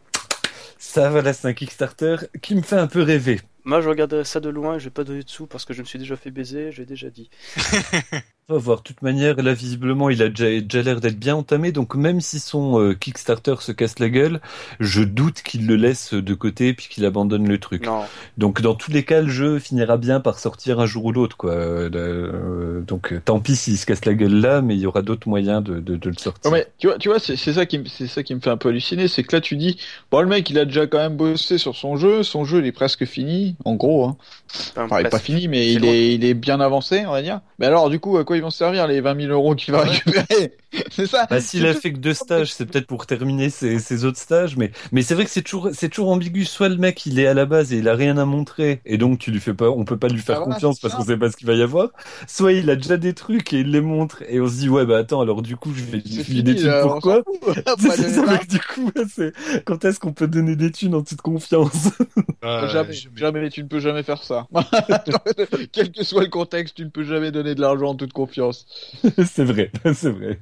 ça, 0.78 1.08
voilà, 1.08 1.32
c'est 1.32 1.46
un 1.46 1.52
Kickstarter 1.54 2.16
qui 2.42 2.54
me 2.56 2.62
fait 2.62 2.76
un 2.76 2.86
peu 2.88 3.02
rêver. 3.02 3.40
Moi 3.66 3.82
je 3.82 3.88
regarderais 3.90 4.24
ça 4.24 4.40
de 4.40 4.48
loin 4.48 4.78
je 4.78 4.84
vais 4.84 4.90
pas 4.90 5.04
donner 5.04 5.22
de 5.22 5.28
sous 5.28 5.46
parce 5.46 5.66
que 5.66 5.74
je 5.74 5.82
me 5.82 5.86
suis 5.86 5.98
déjà 5.98 6.16
fait 6.16 6.30
baiser, 6.30 6.72
j'ai 6.72 6.86
déjà 6.86 7.10
dit. 7.10 7.28
On 8.48 8.54
va 8.54 8.60
voir. 8.60 8.78
De 8.78 8.82
toute 8.84 9.02
manière, 9.02 9.34
là, 9.42 9.54
visiblement, 9.54 10.08
il 10.08 10.22
a 10.22 10.28
déjà, 10.28 10.60
déjà 10.60 10.80
l'air 10.80 11.00
d'être 11.00 11.18
bien 11.18 11.34
entamé. 11.34 11.72
Donc, 11.72 11.96
même 11.96 12.20
si 12.20 12.38
son 12.38 12.80
euh, 12.80 12.94
Kickstarter 12.94 13.56
se 13.58 13.72
casse 13.72 13.98
la 13.98 14.08
gueule, 14.08 14.40
je 14.78 15.02
doute 15.02 15.42
qu'il 15.42 15.66
le 15.66 15.74
laisse 15.74 16.14
de 16.14 16.34
côté 16.34 16.72
puis 16.72 16.86
qu'il 16.88 17.04
abandonne 17.04 17.48
le 17.48 17.58
truc. 17.58 17.86
Non. 17.86 18.04
Donc, 18.38 18.62
dans 18.62 18.76
tous 18.76 18.92
les 18.92 19.02
cas, 19.02 19.20
le 19.20 19.28
jeu 19.28 19.58
finira 19.58 19.96
bien 19.96 20.20
par 20.20 20.38
sortir 20.38 20.78
un 20.78 20.86
jour 20.86 21.06
ou 21.06 21.10
l'autre, 21.12 21.36
quoi. 21.36 21.50
Euh, 21.50 21.90
euh, 21.92 22.82
donc, 22.82 23.14
tant 23.24 23.40
pis 23.40 23.56
s'il 23.56 23.76
se 23.78 23.84
casse 23.84 24.04
la 24.04 24.14
gueule 24.14 24.40
là, 24.40 24.62
mais 24.62 24.76
il 24.76 24.80
y 24.80 24.86
aura 24.86 25.02
d'autres 25.02 25.28
moyens 25.28 25.60
de, 25.64 25.80
de, 25.80 25.96
de 25.96 26.08
le 26.08 26.16
sortir. 26.16 26.48
Non, 26.48 26.56
mais 26.56 26.68
tu 26.78 26.86
vois, 26.86 26.98
tu 26.98 27.08
vois, 27.08 27.18
c'est 27.18 27.34
c'est 27.34 27.54
ça 27.54 27.66
qui 27.66 27.80
me, 27.80 27.86
c'est 27.86 28.06
ça 28.06 28.22
qui 28.22 28.32
me 28.32 28.38
fait 28.38 28.50
un 28.50 28.56
peu 28.56 28.68
halluciner, 28.68 29.08
c'est 29.08 29.24
que 29.24 29.34
là 29.34 29.40
tu 29.40 29.56
dis, 29.56 29.76
bon 30.12 30.20
le 30.20 30.28
mec 30.28 30.48
il 30.50 30.58
a 30.60 30.64
déjà 30.64 30.86
quand 30.86 30.98
même 30.98 31.16
bossé 31.16 31.58
sur 31.58 31.74
son 31.74 31.96
jeu, 31.96 32.22
son 32.22 32.44
jeu 32.44 32.60
il 32.60 32.66
est 32.66 32.72
presque 32.72 33.06
fini, 33.06 33.56
en 33.64 33.74
gros. 33.74 34.04
Hein. 34.04 34.16
Enfin, 34.76 34.84
Enfin, 34.84 35.00
il 35.00 35.06
est 35.06 35.10
pas 35.10 35.18
fini, 35.18 35.48
mais 35.48 35.72
il 35.72 35.84
est, 35.84 36.14
il 36.14 36.24
est 36.24 36.34
bien 36.34 36.60
avancé, 36.60 37.04
on 37.06 37.10
va 37.10 37.22
dire. 37.22 37.40
Mais 37.58 37.66
alors 37.66 37.90
du 37.90 37.98
coup, 37.98 38.16
à 38.18 38.24
quoi 38.24 38.35
ils 38.36 38.42
vont 38.42 38.50
servir 38.50 38.86
les 38.86 39.00
20 39.00 39.20
000 39.20 39.32
euros 39.32 39.54
qu'il 39.54 39.72
va 39.72 39.82
Ouais. 39.82 39.88
récupérer 39.90 40.54
C'est 40.90 41.06
ça. 41.06 41.26
Bah, 41.30 41.40
s'il 41.40 41.66
a 41.66 41.72
fait 41.74 41.92
que 41.92 41.98
deux 41.98 42.12
stages, 42.12 42.52
c'est 42.52 42.66
peut-être 42.66 42.86
pour 42.86 43.06
terminer 43.06 43.48
ses, 43.48 43.78
ses 43.78 44.04
autres 44.04 44.18
stages, 44.18 44.56
mais, 44.56 44.72
mais 44.92 45.00
c'est 45.02 45.14
vrai 45.14 45.24
que 45.24 45.30
c'est 45.30 45.42
toujours, 45.42 45.70
c'est 45.72 45.88
toujours 45.88 46.10
ambigu. 46.10 46.44
Soit 46.44 46.68
le 46.68 46.76
mec, 46.76 47.06
il 47.06 47.18
est 47.18 47.26
à 47.26 47.32
la 47.34 47.46
base 47.46 47.72
et 47.72 47.78
il 47.78 47.88
a 47.88 47.94
rien 47.94 48.18
à 48.18 48.26
montrer, 48.26 48.80
et 48.84 48.98
donc 48.98 49.18
tu 49.18 49.30
lui 49.30 49.40
fais 49.40 49.54
pas, 49.54 49.70
on 49.70 49.84
peut 49.86 49.96
pas 49.96 50.08
lui 50.08 50.20
faire 50.20 50.40
Ah, 50.42 50.44
confiance 50.44 50.78
parce 50.80 50.94
qu'on 50.94 51.04
sait 51.04 51.16
pas 51.16 51.30
ce 51.30 51.36
qu'il 51.36 51.46
va 51.46 51.54
y 51.54 51.62
avoir. 51.62 51.90
Soit 52.26 52.52
il 52.52 52.68
a 52.68 52.76
déjà 52.76 52.98
des 52.98 53.14
trucs 53.14 53.52
et 53.54 53.60
il 53.60 53.70
les 53.70 53.80
montre, 53.80 54.22
et 54.28 54.38
on 54.40 54.48
se 54.48 54.56
dit, 54.56 54.68
ouais, 54.68 54.84
bah 54.84 54.98
attends, 54.98 55.22
alors 55.22 55.40
du 55.40 55.56
coup, 55.56 55.72
je 55.74 55.82
vais 55.84 55.98
lui 55.98 56.22
fini, 56.24 56.42
des 56.42 56.56
thunes 56.56 56.74
pourquoi? 56.82 57.22
C'est 57.78 58.10
ça, 58.10 58.26
mec, 58.26 58.48
du 58.48 58.58
coup, 58.60 58.90
c'est, 59.14 59.32
quand 59.64 59.84
est-ce 59.84 59.98
qu'on 59.98 60.12
peut 60.12 60.28
donner 60.28 60.56
des 60.56 60.70
thunes 60.70 60.94
en 60.94 61.02
toute 61.02 61.22
confiance? 61.22 61.88
Euh, 62.44 62.68
jamais, 62.72 62.92
jamais, 63.14 63.48
tu 63.50 63.62
ne 63.62 63.68
peux 63.68 63.80
jamais 63.80 64.02
faire 64.02 64.22
ça. 64.22 64.46
Quel 65.72 65.90
que 65.90 66.04
soit 66.04 66.22
le 66.22 66.28
contexte, 66.28 66.76
tu 66.76 66.84
ne 66.84 66.90
peux 66.90 67.04
jamais 67.04 67.30
donner 67.30 67.54
de 67.54 67.60
l'argent 67.60 67.88
en 67.90 67.94
toute 67.94 68.12
confiance. 68.12 68.25
c'est 69.26 69.44
vrai, 69.44 69.70
c'est 69.94 70.10
vrai. 70.10 70.38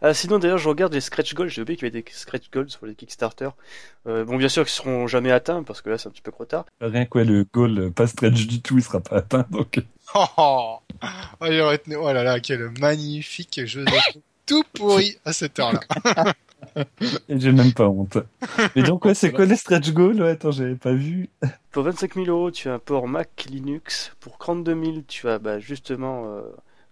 Ah, 0.00 0.12
sinon 0.12 0.38
d'ailleurs 0.38 0.58
je 0.58 0.68
regarde 0.68 0.92
les 0.92 1.00
scratch 1.00 1.32
goals, 1.34 1.48
j'ai 1.48 1.62
oublié 1.62 1.76
qu'il 1.76 1.86
y 1.86 1.90
avait 1.90 2.02
des 2.02 2.12
scratch 2.12 2.50
goals 2.50 2.68
sur 2.68 2.84
les 2.84 2.94
Kickstarter. 2.94 3.48
Euh, 4.06 4.24
bon 4.24 4.36
bien 4.36 4.48
sûr 4.48 4.64
qu'ils 4.64 4.72
seront 4.72 5.06
jamais 5.06 5.30
atteints 5.30 5.62
parce 5.62 5.80
que 5.80 5.88
là 5.88 5.96
c'est 5.96 6.08
un 6.08 6.12
petit 6.12 6.20
peu 6.20 6.30
trop 6.30 6.44
tard. 6.44 6.66
Rien 6.80 7.06
que 7.06 7.18
ouais, 7.18 7.24
le 7.24 7.46
goal, 7.50 7.78
euh, 7.78 7.90
pas 7.90 8.06
stretch 8.06 8.46
du 8.46 8.60
tout, 8.60 8.76
il 8.76 8.82
sera 8.82 9.00
pas 9.00 9.16
atteint, 9.16 9.46
donc. 9.50 9.80
Oh, 10.14 10.26
oh. 10.36 10.78
Oh, 11.40 11.46
il 11.50 11.58
aurait 11.60 11.78
tenu- 11.78 11.96
oh 11.96 12.12
là 12.12 12.22
là, 12.22 12.38
quel 12.38 12.70
magnifique 12.78 13.64
jeu 13.64 13.84
de 13.84 13.90
tout 14.46 14.62
pourri 14.74 15.16
à 15.24 15.32
cette 15.32 15.58
heure-là. 15.58 15.80
Et 17.28 17.40
j'ai 17.40 17.52
même 17.52 17.72
pas 17.72 17.88
honte. 17.88 18.18
Et 18.76 18.82
donc, 18.82 19.04
ouais, 19.06 19.14
c'est 19.14 19.32
quoi 19.32 19.46
les 19.46 19.56
stretch 19.56 19.90
goals? 19.92 20.20
Ouais, 20.20 20.30
attends, 20.30 20.50
j'avais 20.50 20.76
pas 20.76 20.92
vu. 20.92 21.30
Pour 21.72 21.82
25 21.82 22.14
000 22.14 22.26
euros 22.26 22.50
tu 22.50 22.68
as 22.68 22.74
un 22.74 22.78
port 22.78 23.08
Mac 23.08 23.46
Linux. 23.48 24.12
Pour 24.20 24.38
32 24.38 24.80
000 24.84 24.96
tu 25.08 25.28
as 25.28 25.38
bah, 25.38 25.58
justement 25.58 26.26
euh, 26.26 26.42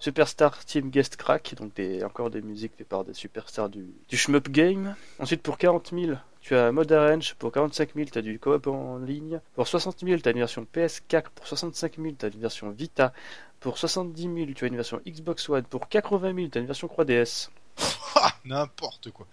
Superstar 0.02 0.64
Team 0.64 0.90
Guest 0.90 1.14
Crack, 1.14 1.54
donc 1.54 1.74
des, 1.74 2.02
encore 2.02 2.28
des 2.28 2.42
musiques 2.42 2.72
faites 2.76 2.88
par 2.88 3.04
des 3.04 3.14
superstars 3.14 3.68
du, 3.68 3.86
du 4.08 4.16
shmup 4.16 4.48
game. 4.48 4.96
Ensuite 5.20 5.42
pour 5.42 5.58
40 5.58 5.92
000 5.96 6.14
tu 6.40 6.56
as 6.56 6.72
Mode 6.72 6.90
Arrange, 6.90 7.34
pour 7.34 7.52
45 7.52 7.90
000 7.94 8.08
tu 8.10 8.18
as 8.18 8.22
du 8.22 8.40
coop 8.40 8.66
en 8.66 8.98
ligne. 8.98 9.40
Pour 9.54 9.68
60 9.68 10.00
000 10.00 10.20
tu 10.20 10.28
as 10.28 10.32
une 10.32 10.38
version 10.38 10.66
PS4, 10.74 11.26
pour 11.32 11.46
65 11.46 11.98
000 11.98 12.14
tu 12.18 12.26
as 12.26 12.30
une 12.30 12.40
version 12.40 12.70
Vita. 12.70 13.12
Pour 13.60 13.78
70 13.78 14.22
000 14.22 14.36
tu 14.56 14.64
as 14.64 14.66
une 14.66 14.74
version 14.74 15.00
Xbox 15.06 15.48
One. 15.48 15.62
Pour 15.62 15.88
80 15.88 16.34
000 16.34 16.48
tu 16.48 16.58
as 16.58 16.60
une 16.62 16.66
version 16.66 16.88
3DS. 16.88 17.50
Ah, 18.14 18.32
n'importe 18.44 19.10
quoi. 19.10 19.26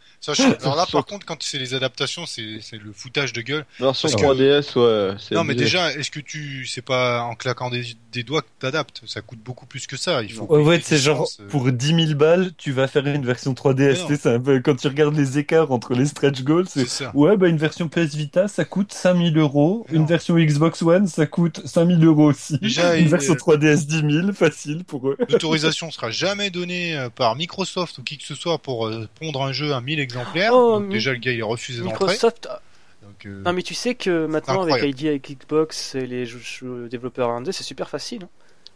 Alors 0.63 0.75
là, 0.75 0.85
par 0.91 1.05
contre, 1.05 1.25
quand 1.25 1.41
c'est 1.43 1.57
les 1.59 1.73
adaptations, 1.73 2.25
c'est 2.25 2.59
c'est 2.61 2.77
le 2.77 2.91
foutage 2.93 3.33
de 3.33 3.41
gueule. 3.41 3.65
Version 3.79 4.09
Parce 4.09 4.21
que- 4.21 4.27
3DS, 4.27 4.77
ouais. 4.79 5.35
Non, 5.35 5.43
mais 5.43 5.55
déjà, 5.55 5.91
est-ce 5.93 6.11
que 6.11 6.19
tu, 6.19 6.65
c'est 6.65 6.81
pas 6.81 7.21
en 7.23 7.35
claquant 7.35 7.69
des, 7.69 7.83
des 8.11 8.23
doigts 8.23 8.41
que 8.41 8.47
t'adaptes? 8.59 9.01
Ça 9.05 9.21
coûte 9.21 9.39
beaucoup 9.39 9.65
plus 9.65 9.85
que 9.87 9.97
ça. 9.97 10.23
Il 10.23 10.31
faut. 10.33 10.45
Ouais, 10.45 10.61
ouais, 10.63 10.77
des 10.77 10.83
c'est 10.83 10.97
genre 10.97 11.27
euh. 11.39 11.47
pour 11.47 11.71
10 11.71 11.87
000 12.07 12.13
balles, 12.15 12.51
tu 12.57 12.71
vas 12.71 12.87
faire 12.87 13.05
une 13.07 13.25
version 13.25 13.53
3DS. 13.53 13.75
Mais 13.77 13.93
tu 13.95 14.01
non. 14.01 14.07
sais, 14.07 14.17
C'est 14.17 14.33
un 14.33 14.39
peu 14.39 14.59
quand 14.61 14.75
tu 14.75 14.87
regardes 14.87 15.15
les 15.15 15.37
écarts 15.37 15.71
entre 15.71 15.93
les 15.93 16.05
stretch 16.05 16.41
goals. 16.43 16.67
C'est 16.67 16.87
ouais, 17.13 17.37
bah 17.37 17.47
une 17.47 17.57
version 17.57 17.87
PS 17.89 18.15
Vita, 18.15 18.47
ça 18.47 18.65
coûte 18.65 18.93
5000 18.93 19.37
euros. 19.37 19.85
Une 19.89 20.05
version 20.05 20.35
Xbox 20.37 20.81
One, 20.81 21.07
ça 21.07 21.25
coûte 21.27 21.61
5000 21.65 22.03
euros 22.05 22.25
aussi. 22.29 22.57
Déjà, 22.59 22.95
une 22.97 23.05
il- 23.05 23.09
version 23.09 23.33
3DS 23.35 23.85
10 23.85 24.21
000, 24.23 24.33
facile 24.33 24.83
pour 24.85 25.09
eux. 25.09 25.17
L'autorisation 25.29 25.91
sera 25.91 26.11
jamais 26.11 26.49
donnée 26.49 26.97
euh, 26.97 27.09
par 27.09 27.35
Microsoft 27.35 27.97
ou 27.97 28.03
qui 28.03 28.17
que 28.17 28.23
ce 28.35 28.41
soit 28.41 28.57
pour 28.57 28.87
euh, 28.87 29.07
pondre 29.19 29.43
un 29.43 29.51
jeu 29.51 29.73
à 29.73 29.81
1000 29.81 29.99
exemplaires. 29.99 30.51
Oh, 30.53 30.79
Donc 30.79 30.89
déjà, 30.89 31.11
le 31.11 31.17
gars, 31.17 31.31
il 31.31 31.41
a 31.41 31.45
refusé 31.45 31.81
d'entrer. 31.81 32.05
Microsoft. 32.05 32.47
ah, 32.49 32.61
Donc, 33.03 33.25
euh, 33.25 33.41
Non, 33.45 33.53
mais 33.53 33.63
tu 33.63 33.73
sais 33.73 33.95
que 33.95 34.25
maintenant, 34.27 34.61
avec. 34.63 34.83
ID, 34.83 35.07
avec 35.07 35.31
Xbox 35.31 35.95
et 35.95 36.05
les 36.07 36.25
jeux- 36.25 36.39
jeux 36.39 36.87
développeurs 36.89 37.29
indés, 37.31 37.51
c'est 37.51 37.63
super 37.63 37.89
facile. 37.89 38.23
hein. 38.23 38.29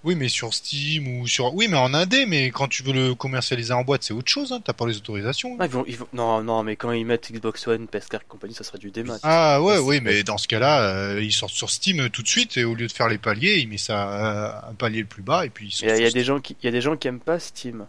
Oui, 0.05 0.15
mais 0.15 0.27
sur 0.27 0.53
Steam 0.53 1.07
ou 1.21 1.27
sur. 1.27 1.53
Oui, 1.55 1.69
mais 1.69 1.77
en 1.77 1.93
indé, 1.93 2.25
mais 2.25 2.47
quand 2.51 2.67
tu 2.67 2.83
veux 2.83 2.91
le 2.91 3.15
commercialiser 3.15 3.71
en 3.71 3.83
boîte, 3.85 4.03
c'est 4.03 4.13
autre 4.13 4.29
chose. 4.29 4.51
Hein. 4.51 4.59
T'as 4.61 4.73
pas 4.73 4.85
les 4.85 4.97
autorisations. 4.97 5.55
Ah, 5.61 5.65
ils 5.65 5.71
vont, 5.71 5.85
ils 5.87 5.95
vont- 5.95 6.07
Non, 6.11 6.43
non, 6.43 6.61
mais 6.61 6.75
quand 6.75 6.91
ils 6.91 7.05
mettent 7.05 7.31
Xbox 7.31 7.65
One, 7.69 7.85
PS4 7.87 8.15
et 8.23 8.25
compagnie, 8.27 8.53
ça 8.53 8.65
serait 8.65 8.79
du 8.79 8.91
démat. 8.91 9.17
Ah 9.23 9.61
ouais, 9.61 9.77
oui, 9.77 10.01
mais 10.01 10.23
dans 10.23 10.37
ce 10.37 10.49
cas-là, 10.49 10.81
euh, 11.13 11.23
ils 11.23 11.31
sortent 11.31 11.53
sur 11.53 11.69
Steam 11.69 12.01
euh, 12.01 12.09
tout 12.09 12.21
de 12.21 12.27
suite 12.27 12.57
et 12.57 12.65
au 12.65 12.75
lieu 12.75 12.87
de 12.87 12.91
faire 12.91 13.07
les 13.07 13.17
paliers, 13.17 13.59
il 13.59 13.69
met 13.69 13.77
ça 13.77 14.03
à 14.03 14.69
un 14.71 14.73
palier 14.73 14.99
le 14.99 15.05
plus 15.07 15.23
bas 15.23 15.45
et 15.45 15.49
puis 15.49 15.67
ils 15.69 15.79
Il 15.83 15.85
y, 15.85 15.85
a- 15.85 15.87
sortent 15.91 15.99
il 16.01 16.03
y 16.03 16.07
a 16.07 16.11
des 16.11 16.23
gens 16.25 16.39
qui, 16.41 16.57
il 16.61 16.65
y 16.65 16.67
a 16.67 16.71
des 16.71 16.81
gens 16.81 16.97
qui 16.97 17.07
aiment 17.07 17.21
pas 17.21 17.39
Steam. 17.39 17.85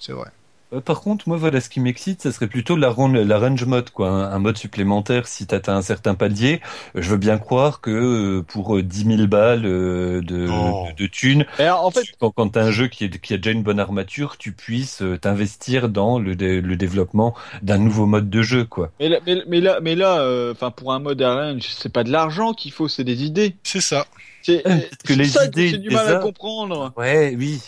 C'est 0.00 0.10
vrai. 0.12 0.30
Euh, 0.74 0.80
Par 0.80 1.00
contre, 1.00 1.28
moi, 1.28 1.36
voilà, 1.36 1.60
ce 1.60 1.68
qui 1.68 1.80
m'excite, 1.80 2.22
ça 2.22 2.32
serait 2.32 2.46
plutôt 2.48 2.76
la, 2.76 2.90
ran- 2.90 3.08
la 3.08 3.38
range 3.38 3.64
mode, 3.64 3.90
quoi, 3.90 4.08
un, 4.10 4.32
un 4.32 4.38
mode 4.38 4.56
supplémentaire 4.58 5.26
si 5.26 5.46
t'atteins 5.46 5.76
un 5.76 5.82
certain 5.82 6.14
palier. 6.14 6.60
Euh, 6.96 7.02
Je 7.02 7.10
veux 7.10 7.16
bien 7.16 7.38
croire 7.38 7.80
que 7.80 7.90
euh, 7.90 8.42
pour 8.42 8.76
euh, 8.76 8.82
10 8.82 9.04
000 9.16 9.26
balles 9.26 9.66
euh, 9.66 10.20
de, 10.22 10.46
Oh. 10.50 10.86
de, 10.96 11.02
de 11.02 11.06
thunes, 11.06 11.44
alors, 11.58 11.84
en 11.84 11.90
fait, 11.90 12.04
quand, 12.20 12.30
quand 12.30 12.48
t'as 12.50 12.64
un 12.64 12.70
jeu 12.70 12.88
qui, 12.88 13.04
est, 13.04 13.18
qui 13.20 13.34
a 13.34 13.36
déjà 13.36 13.50
une 13.52 13.62
bonne 13.62 13.80
armature, 13.80 14.36
tu 14.38 14.52
puisses 14.52 15.02
euh, 15.02 15.18
t'investir 15.18 15.88
dans 15.88 16.18
le, 16.18 16.34
dé- 16.36 16.60
le 16.60 16.76
développement 16.76 17.34
d'un 17.62 17.78
nouveau 17.78 18.06
mode 18.06 18.28
de 18.30 18.42
jeu, 18.42 18.64
quoi. 18.64 18.90
mais 19.00 19.08
là, 19.08 19.18
mais, 19.26 19.42
mais 19.48 19.60
là, 19.60 19.78
mais 19.82 19.94
là, 19.94 20.18
euh, 20.20 20.52
enfin, 20.52 20.70
pour 20.70 20.92
un 20.92 20.98
mode 20.98 21.22
range, 21.22 21.62
c'est 21.76 21.92
pas 21.92 22.04
de 22.04 22.10
l'argent 22.10 22.52
qu'il 22.52 22.72
faut, 22.72 22.88
c'est 22.88 23.04
des 23.04 23.24
idées. 23.24 23.56
C'est 23.62 23.80
ça. 23.80 24.06
C'est 24.42 24.62
Euh, 24.66 24.78
que 25.04 25.14
c'est 25.14 25.16
les 25.16 25.24
ça 25.28 25.46
idées, 25.46 25.68
j'ai 25.70 25.78
du 25.78 25.90
mal 25.90 26.06
à 26.16 26.18
comprendre. 26.18 26.92
Ouais, 26.96 27.34
oui. 27.38 27.60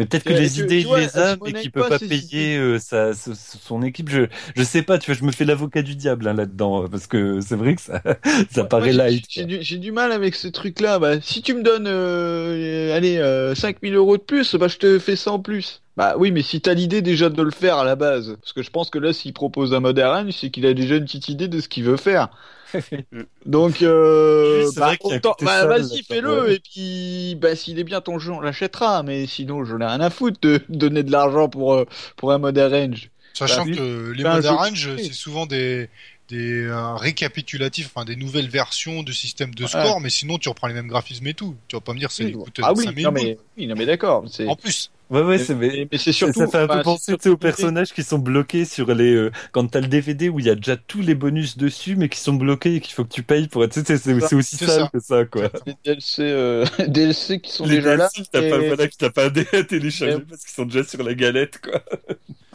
Mais 0.00 0.06
peut-être 0.06 0.24
que 0.24 0.32
Et 0.32 0.40
les 0.40 0.60
idées, 0.60 0.80
il 0.80 0.94
les 0.94 1.18
a, 1.18 1.36
mais 1.44 1.52
qu'il 1.52 1.70
peut 1.70 1.86
pas, 1.86 1.98
payer 1.98 2.56
euh, 2.56 2.78
sa, 2.78 3.12
son 3.12 3.82
équipe. 3.82 4.08
Je, 4.08 4.22
je 4.56 4.62
sais 4.62 4.80
pas, 4.80 4.96
tu 4.96 5.10
vois, 5.10 5.20
je 5.20 5.26
me 5.26 5.30
fais 5.30 5.44
l'avocat 5.44 5.82
du 5.82 5.94
diable 5.94 6.26
hein, 6.26 6.32
là-dedans, 6.32 6.88
parce 6.88 7.06
que 7.06 7.42
c'est 7.42 7.54
vrai 7.54 7.74
que 7.74 7.82
ça, 7.82 8.02
ça 8.50 8.64
paraît 8.64 8.94
light. 8.94 9.26
J'ai 9.28 9.44
du, 9.44 9.58
j'ai 9.60 9.76
du 9.76 9.92
mal 9.92 10.10
avec 10.12 10.36
ces 10.36 10.52
trucs-là. 10.52 10.98
Bah, 10.98 11.20
si 11.20 11.42
tu 11.42 11.52
me 11.52 11.62
donnes, 11.62 11.86
euh, 11.86 12.96
allez, 12.96 13.18
euh, 13.18 13.54
5000 13.54 13.94
euros 13.94 14.16
de 14.16 14.22
plus, 14.22 14.54
bah, 14.54 14.68
je 14.68 14.78
te 14.78 14.98
fais 14.98 15.16
ça 15.16 15.32
en 15.32 15.38
plus. 15.38 15.82
Bah 15.98 16.14
oui, 16.16 16.32
mais 16.32 16.40
si 16.40 16.62
t'as 16.62 16.72
l'idée 16.72 17.02
déjà 17.02 17.28
de 17.28 17.42
le 17.42 17.50
faire 17.50 17.76
à 17.76 17.84
la 17.84 17.94
base, 17.94 18.38
parce 18.40 18.54
que 18.54 18.62
je 18.62 18.70
pense 18.70 18.88
que 18.88 18.98
là, 18.98 19.12
s'il 19.12 19.34
propose 19.34 19.74
un 19.74 19.80
mode 19.80 19.98
range, 19.98 20.32
c'est 20.32 20.48
qu'il 20.48 20.64
a 20.64 20.72
déjà 20.72 20.96
une 20.96 21.04
petite 21.04 21.28
idée 21.28 21.46
de 21.46 21.60
ce 21.60 21.68
qu'il 21.68 21.84
veut 21.84 21.98
faire. 21.98 22.30
Donc, 23.46 23.82
euh, 23.82 24.70
bah, 24.76 24.92
autant- 25.00 25.36
bah, 25.42 25.66
vas-y, 25.66 26.02
fais-le, 26.02 26.52
et 26.52 26.60
puis, 26.60 27.34
bah, 27.36 27.56
s'il 27.56 27.78
est 27.78 27.84
bien 27.84 28.00
ton 28.00 28.18
jeu, 28.18 28.32
on 28.32 28.40
l'achètera, 28.40 29.02
mais 29.02 29.26
sinon, 29.26 29.64
j'en 29.64 29.80
ai 29.80 29.86
rien 29.86 30.00
à 30.00 30.10
foutre 30.10 30.38
de 30.40 30.60
donner 30.68 31.02
de 31.02 31.10
l'argent 31.10 31.48
pour, 31.48 31.74
euh, 31.74 31.84
pour 32.16 32.32
un 32.32 32.38
mode 32.38 32.58
range. 32.58 33.10
Sachant 33.34 33.64
Bah, 33.64 33.76
que 33.76 34.10
les 34.10 34.24
modes 34.24 34.44
arrange, 34.46 34.96
c'est 34.96 35.12
souvent 35.12 35.46
des 35.46 35.88
des 36.28 36.62
euh, 36.62 36.94
récapitulatifs, 36.94 37.90
enfin 37.92 38.04
des 38.04 38.14
nouvelles 38.14 38.48
versions 38.48 39.02
de 39.02 39.10
système 39.10 39.52
de 39.52 39.66
score, 39.66 40.00
mais 40.00 40.10
sinon 40.10 40.38
tu 40.38 40.48
reprends 40.48 40.68
les 40.68 40.74
mêmes 40.74 40.86
graphismes 40.86 41.26
et 41.26 41.34
tout. 41.34 41.56
Tu 41.66 41.74
vas 41.74 41.80
pas 41.80 41.92
me 41.92 41.98
dire 41.98 42.12
c'est 42.12 42.26
Oui, 42.26 42.32
coûte 42.32 42.60
ah 42.62 42.72
oui, 42.72 42.84
5000 42.84 43.04
non 43.04 43.10
mais, 43.12 43.38
oui, 43.56 43.66
non 43.66 43.74
mais 43.76 43.86
d'accord. 43.86 44.24
En 44.46 44.54
plus, 44.54 44.90
Ouais, 45.10 45.22
ouais, 45.22 45.26
Mais- 45.26 45.38
c'est 45.38 45.54
mais, 45.56 45.88
mais, 45.90 45.98
c'est 45.98 46.12
surtout. 46.12 46.38
ça 46.38 46.46
fait 46.46 46.58
un 46.58 46.68
peu 46.68 46.82
penser 46.82 47.04
sais, 47.06 47.12
aux 47.14 47.18
surtout- 47.20 47.36
personnages 47.38 47.92
qui 47.92 48.02
sont 48.04 48.18
bloqués 48.18 48.64
sur 48.64 48.94
les. 48.94 49.12
euh, 49.12 49.32
quand 49.50 49.66
t'as 49.66 49.80
le 49.80 49.88
DVD 49.88 50.28
où 50.28 50.38
il 50.38 50.46
y 50.46 50.50
a 50.50 50.54
déjà 50.54 50.76
tous 50.76 51.00
les 51.02 51.16
bonus 51.16 51.56
dessus, 51.58 51.96
mais 51.96 52.08
qui 52.08 52.20
sont 52.20 52.34
bloqués 52.34 52.76
et 52.76 52.80
qu'il 52.80 52.94
faut 52.94 53.04
que 53.04 53.12
tu 53.12 53.24
payes 53.24 53.48
pour 53.48 53.64
être. 53.64 53.72
C'est 53.74 53.84
c'est- 53.96 54.34
aussi 54.34 54.56
sale 54.56 54.68
ça. 54.68 54.90
que 54.92 55.00
ça, 55.00 55.24
quoi. 55.24 55.50
Les 55.66 55.74
DLC, 55.84 56.22
euh, 56.22 56.64
DLC 56.86 57.40
qui 57.40 57.50
sont 57.50 57.64
Les 57.66 57.76
déjà 57.76 57.96
là. 57.96 58.08
DLC, 58.14 58.28
t'as 58.30 58.40
pas, 58.40 58.46
et- 58.62 58.68
voilà, 58.68 58.86
que 58.88 58.94
t'as 58.96 59.10
pas 59.10 59.24
à 59.24 59.62
télécharger 59.64 60.20
parce 60.28 60.42
qu'ils 60.44 60.54
sont 60.54 60.64
déjà 60.66 60.84
sur 60.84 61.02
la 61.02 61.14
galette, 61.14 61.58
quoi. 61.60 61.82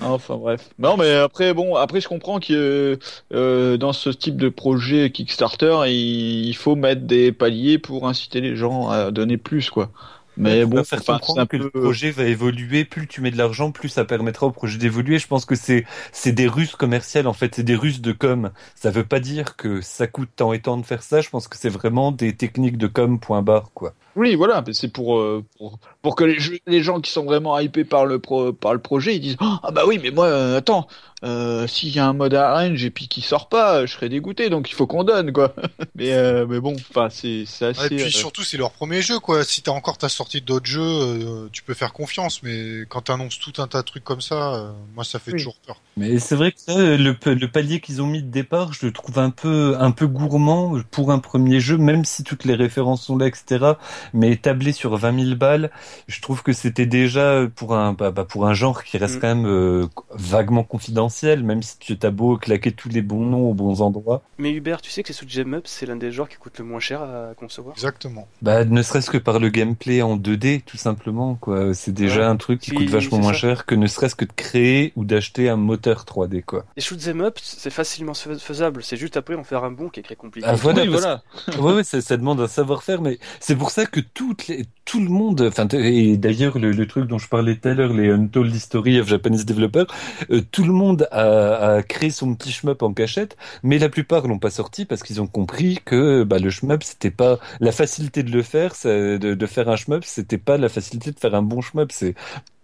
Enfin 0.02 0.36
bref. 0.36 0.70
Non 0.78 0.98
mais 0.98 1.14
après 1.16 1.54
bon 1.54 1.76
après 1.76 2.02
je 2.02 2.08
comprends 2.10 2.40
que 2.42 3.00
euh, 3.34 3.78
dans 3.78 3.94
ce 3.94 4.10
type 4.10 4.36
de 4.36 4.50
projet 4.50 5.10
Kickstarter 5.10 5.78
il, 5.88 6.48
il 6.50 6.54
faut 6.56 6.76
mettre 6.76 7.04
des 7.04 7.32
paliers 7.32 7.80
pour 7.80 8.06
inciter 8.08 8.42
les 8.42 8.58
gens 8.58 8.90
à 8.90 9.12
donner 9.12 9.38
plus 9.38 9.70
quoi. 9.70 9.92
Mais 10.38 10.62
Pour 10.62 10.72
bon 10.72 10.84
faire 10.84 11.04
comprendre 11.04 11.46
que 11.48 11.58
le 11.58 11.70
projet 11.70 12.12
va 12.12 12.24
évoluer, 12.26 12.86
plus 12.86 13.08
tu 13.08 13.22
mets 13.22 13.32
de 13.32 13.38
l'argent, 13.38 13.72
plus 13.72 13.90
ça 13.90 14.06
permettra 14.06 14.48
au 14.48 14.52
projet 14.52 14.78
d'évoluer. 14.78 15.20
Je 15.20 15.28
pense 15.28 15.46
que 15.46 15.56
c'est 15.56 15.86
c'est 16.12 16.32
des 16.34 16.48
ruses 16.48 16.76
commerciales 16.76 17.28
en 17.28 17.34
fait, 17.34 17.56
c'est 17.56 17.64
des 17.64 17.76
ruses 17.76 18.02
de 18.02 18.12
com. 18.12 18.52
Ça 18.76 18.92
veut 18.92 19.06
pas 19.06 19.20
dire 19.20 19.56
que 19.56 19.82
ça 19.82 20.08
coûte 20.08 20.30
tant 20.36 20.54
et 20.54 20.62
tant 20.62 20.78
de 20.78 20.86
faire 20.86 21.04
ça. 21.04 21.22
Je 21.22 21.30
pense 21.30 21.48
que 21.48 21.58
c'est 21.58 21.70
vraiment 21.70 22.12
des 22.12 22.36
techniques 22.36 22.78
de 22.78 22.88
com 22.88 23.20
point 23.20 23.42
barre 23.42 23.72
quoi. 23.74 23.94
Oui 24.16 24.36
voilà 24.36 24.64
c'est 24.72 24.88
pour, 24.88 25.18
euh, 25.20 25.44
pour 25.58 25.78
pour 26.02 26.16
que 26.16 26.24
les, 26.24 26.40
jeux- 26.40 26.60
les 26.68 26.82
gens 26.82 27.02
qui 27.02 27.12
sont 27.12 27.26
vraiment 27.26 27.60
hypés 27.60 27.84
par 27.84 28.06
le 28.06 28.20
pro, 28.20 28.54
par 28.54 28.74
le 28.74 28.80
projet 28.80 29.16
ils 29.16 29.20
disent 29.20 29.38
ah 29.42 29.72
bah 29.74 29.84
oui 29.86 30.00
mais 30.02 30.10
moi 30.12 30.28
euh, 30.28 30.58
attends 30.58 30.88
euh, 31.26 31.68
s'il 31.68 31.90
y 31.94 32.00
a 32.00 32.08
un 32.08 32.14
mode 32.14 32.34
arrange 32.34 32.84
et 32.86 32.92
puis 32.92 33.08
qui 33.10 33.20
sort 33.22 33.50
pas 33.50 33.86
je 33.86 33.92
serais 33.94 34.08
dégoûté 34.08 34.50
donc 34.50 34.70
il 34.70 34.74
faut 34.74 34.88
qu'on 34.88 35.04
donne 35.04 35.34
quoi. 35.34 35.54
mais 35.96 36.14
euh, 36.14 36.46
mais 36.48 36.62
bon 36.62 36.76
enfin 36.90 37.10
c'est 37.10 37.44
c'est 37.46 37.66
assez. 37.66 37.86
et 37.88 37.90
puis 37.90 38.04
euh, 38.06 38.10
surtout 38.10 38.44
c'est 38.44 38.58
leur 38.58 38.72
premier 38.72 39.02
jeu 39.02 39.20
quoi. 39.20 39.44
Si 39.44 39.62
t'as 39.62 39.72
encore 39.72 39.98
ta 39.98 40.08
sortie 40.08 40.40
d'autres 40.42 40.66
jeux, 40.66 40.82
euh, 40.82 41.50
tu 41.52 41.64
peux 41.64 41.74
faire 41.74 41.92
confiance, 41.92 42.42
mais 42.44 42.84
quand 42.88 43.02
t'annonces 43.02 43.40
tout 43.40 43.54
un 43.62 43.68
tas 43.68 43.80
de 43.82 43.86
trucs 43.88 44.04
comme 44.06 44.22
ça, 44.22 44.56
euh, 44.56 44.72
moi 44.94 45.04
ça 45.04 45.20
fait 45.20 45.32
Oui. 45.32 45.38
toujours 45.40 45.56
peur. 45.66 45.82
Mais 45.98 46.20
c'est 46.20 46.36
vrai 46.36 46.52
que 46.52 46.98
le, 46.98 47.14
pa- 47.14 47.34
le 47.34 47.48
palier 47.50 47.80
qu'ils 47.80 48.02
ont 48.02 48.08
mis 48.08 48.22
de 48.22 48.30
départ, 48.30 48.74
je 48.74 48.86
le 48.86 48.92
trouve 48.92 49.18
un 49.18 49.30
peu, 49.30 49.78
un 49.80 49.92
peu 49.92 50.08
gourmand 50.08 50.76
pour 50.92 51.10
un 51.12 51.20
premier 51.20 51.62
jeu, 51.62 51.78
même 51.78 52.04
si 52.04 52.24
toutes 52.26 52.44
les 52.44 52.56
références 52.56 53.04
sont 53.04 53.18
là, 53.18 53.28
etc. 53.28 53.66
Mais 54.14 54.32
établé 54.32 54.74
sur 54.74 54.98
20 54.98 55.24
000 55.26 55.36
balles, 55.38 55.72
je 56.08 56.20
trouve 56.22 56.44
que 56.44 56.52
c'était 56.52 56.86
déjà 56.86 57.48
pour 57.56 57.76
un, 57.76 57.94
bah, 57.94 58.12
bah, 58.12 58.26
pour 58.26 58.46
un 58.46 58.54
genre 58.54 58.84
qui 58.84 58.98
reste 58.98 59.16
Mm. 59.16 59.20
quand 59.22 59.28
même 59.36 59.46
euh, 59.48 59.88
vaguement 60.12 60.64
confidentiel, 60.64 61.44
même 61.44 61.64
si 61.64 61.78
tu 61.80 61.98
t'as 61.98 62.10
beau 62.12 62.36
claquer 62.38 62.74
tous 62.74 62.90
les 62.90 63.02
bons 63.02 63.26
noms 63.26 63.50
aux 63.50 63.54
bons 63.54 63.82
endroits. 63.82 64.22
Mais 64.38 64.52
Hubert, 64.52 64.82
tu 64.82 64.92
sais 64.92 65.02
que 65.04 65.14
sous 65.14 65.26
Gem 65.30 65.54
Up, 65.54 65.64
c'est 65.66 65.86
l'un 65.86 65.96
des 65.96 66.12
genres 66.12 66.28
qui 66.28 66.36
coûte 66.36 66.60
le 66.60 66.66
moins 66.66 66.82
cher 66.82 67.02
à 67.04 67.34
concevoir. 67.40 67.74
Exactement. 67.74 68.28
Bah, 68.42 68.66
ne 68.66 68.82
serait-ce 68.82 69.10
que 69.10 69.18
par 69.18 69.40
le 69.40 69.48
gameplay 69.48 70.02
en 70.02 70.18
2D, 70.18 70.62
tout 70.66 70.76
simplement, 70.78 71.36
quoi. 71.36 71.74
C'est 71.74 71.94
déjà 71.94 72.20
Ouais. 72.22 72.26
un 72.26 72.36
truc 72.36 72.60
qui 72.60 72.72
Puis, 72.72 72.80
coûte 72.80 72.90
vachement 72.90 73.20
moins 73.20 73.32
ça. 73.32 73.40
cher 73.40 73.66
que 73.66 73.76
ne 73.76 73.88
serait-ce 73.88 74.16
que 74.16 74.26
de 74.26 74.34
créer 74.36 74.92
ou 74.98 75.06
d'acheter 75.06 75.48
un 75.48 75.56
moteur 75.56 75.85
3D, 75.94 76.42
quoi. 76.42 76.66
Les 76.76 76.82
shoot 76.82 77.00
'em 77.08 77.22
up, 77.22 77.40
c'est 77.42 77.70
facilement 77.70 78.14
fais- 78.14 78.38
faisable. 78.40 78.84
C'est 78.84 78.98
juste 78.98 79.18
après 79.18 79.36
en 79.36 79.44
faire 79.44 79.64
un 79.64 79.72
bon 79.72 79.90
qui 79.90 80.00
est 80.00 80.04
très 80.04 80.16
compliqué. 80.16 80.48
Ah, 80.48 80.56
voilà, 80.56 80.84
oui, 80.84 80.90
parce 80.90 81.02
voilà. 81.02 81.24
ouais, 81.60 81.74
ouais, 81.74 81.84
ça, 81.84 82.02
ça 82.02 82.18
demande 82.18 82.40
un 82.42 82.48
savoir-faire, 82.48 83.02
mais 83.02 83.18
c'est 83.40 83.56
pour 83.56 83.72
ça 83.72 83.86
que 83.86 84.00
toutes 84.00 84.48
les, 84.48 84.66
tout 84.84 85.00
le 85.00 85.08
monde, 85.10 85.42
enfin, 85.42 85.68
et 85.70 86.18
d'ailleurs 86.18 86.60
le, 86.60 86.72
le 86.72 86.88
truc 86.88 87.08
dont 87.08 87.18
je 87.18 87.28
parlais 87.30 87.56
tout 87.56 87.68
à 87.70 87.74
l'heure, 87.74 87.94
les 87.94 88.12
Untold 88.12 88.54
History 88.54 89.00
of 89.00 89.08
Japanese 89.08 89.46
Developers, 89.46 89.88
euh, 90.30 90.42
tout 90.52 90.64
le 90.64 90.74
monde 90.74 91.08
a, 91.12 91.76
a 91.78 91.84
créé 91.84 92.10
son 92.12 92.36
petit 92.36 92.52
shmup 92.52 92.82
en 92.84 92.94
cachette, 92.94 93.38
mais 93.64 93.80
la 93.80 93.90
plupart 93.90 94.28
l'ont 94.28 94.40
pas 94.40 94.50
sorti 94.52 94.86
parce 94.86 95.02
qu'ils 95.04 95.22
ont 95.22 95.28
compris 95.28 95.80
que 95.84 96.24
bah, 96.24 96.38
le 96.40 96.50
shmup 96.50 96.84
c'était 96.84 97.12
pas 97.12 97.40
la 97.60 97.72
facilité 97.72 98.22
de 98.24 98.32
le 98.32 98.44
faire, 98.44 98.74
de, 98.84 99.18
de 99.18 99.46
faire 99.48 99.70
un 99.70 99.76
shmup, 99.78 100.04
c'était 100.06 100.38
pas 100.38 100.58
la 100.58 100.70
facilité 100.70 101.12
de 101.12 101.20
faire 101.20 101.34
un 101.36 101.42
bon 101.42 101.62
shmup, 101.62 101.92
c'est 101.92 102.14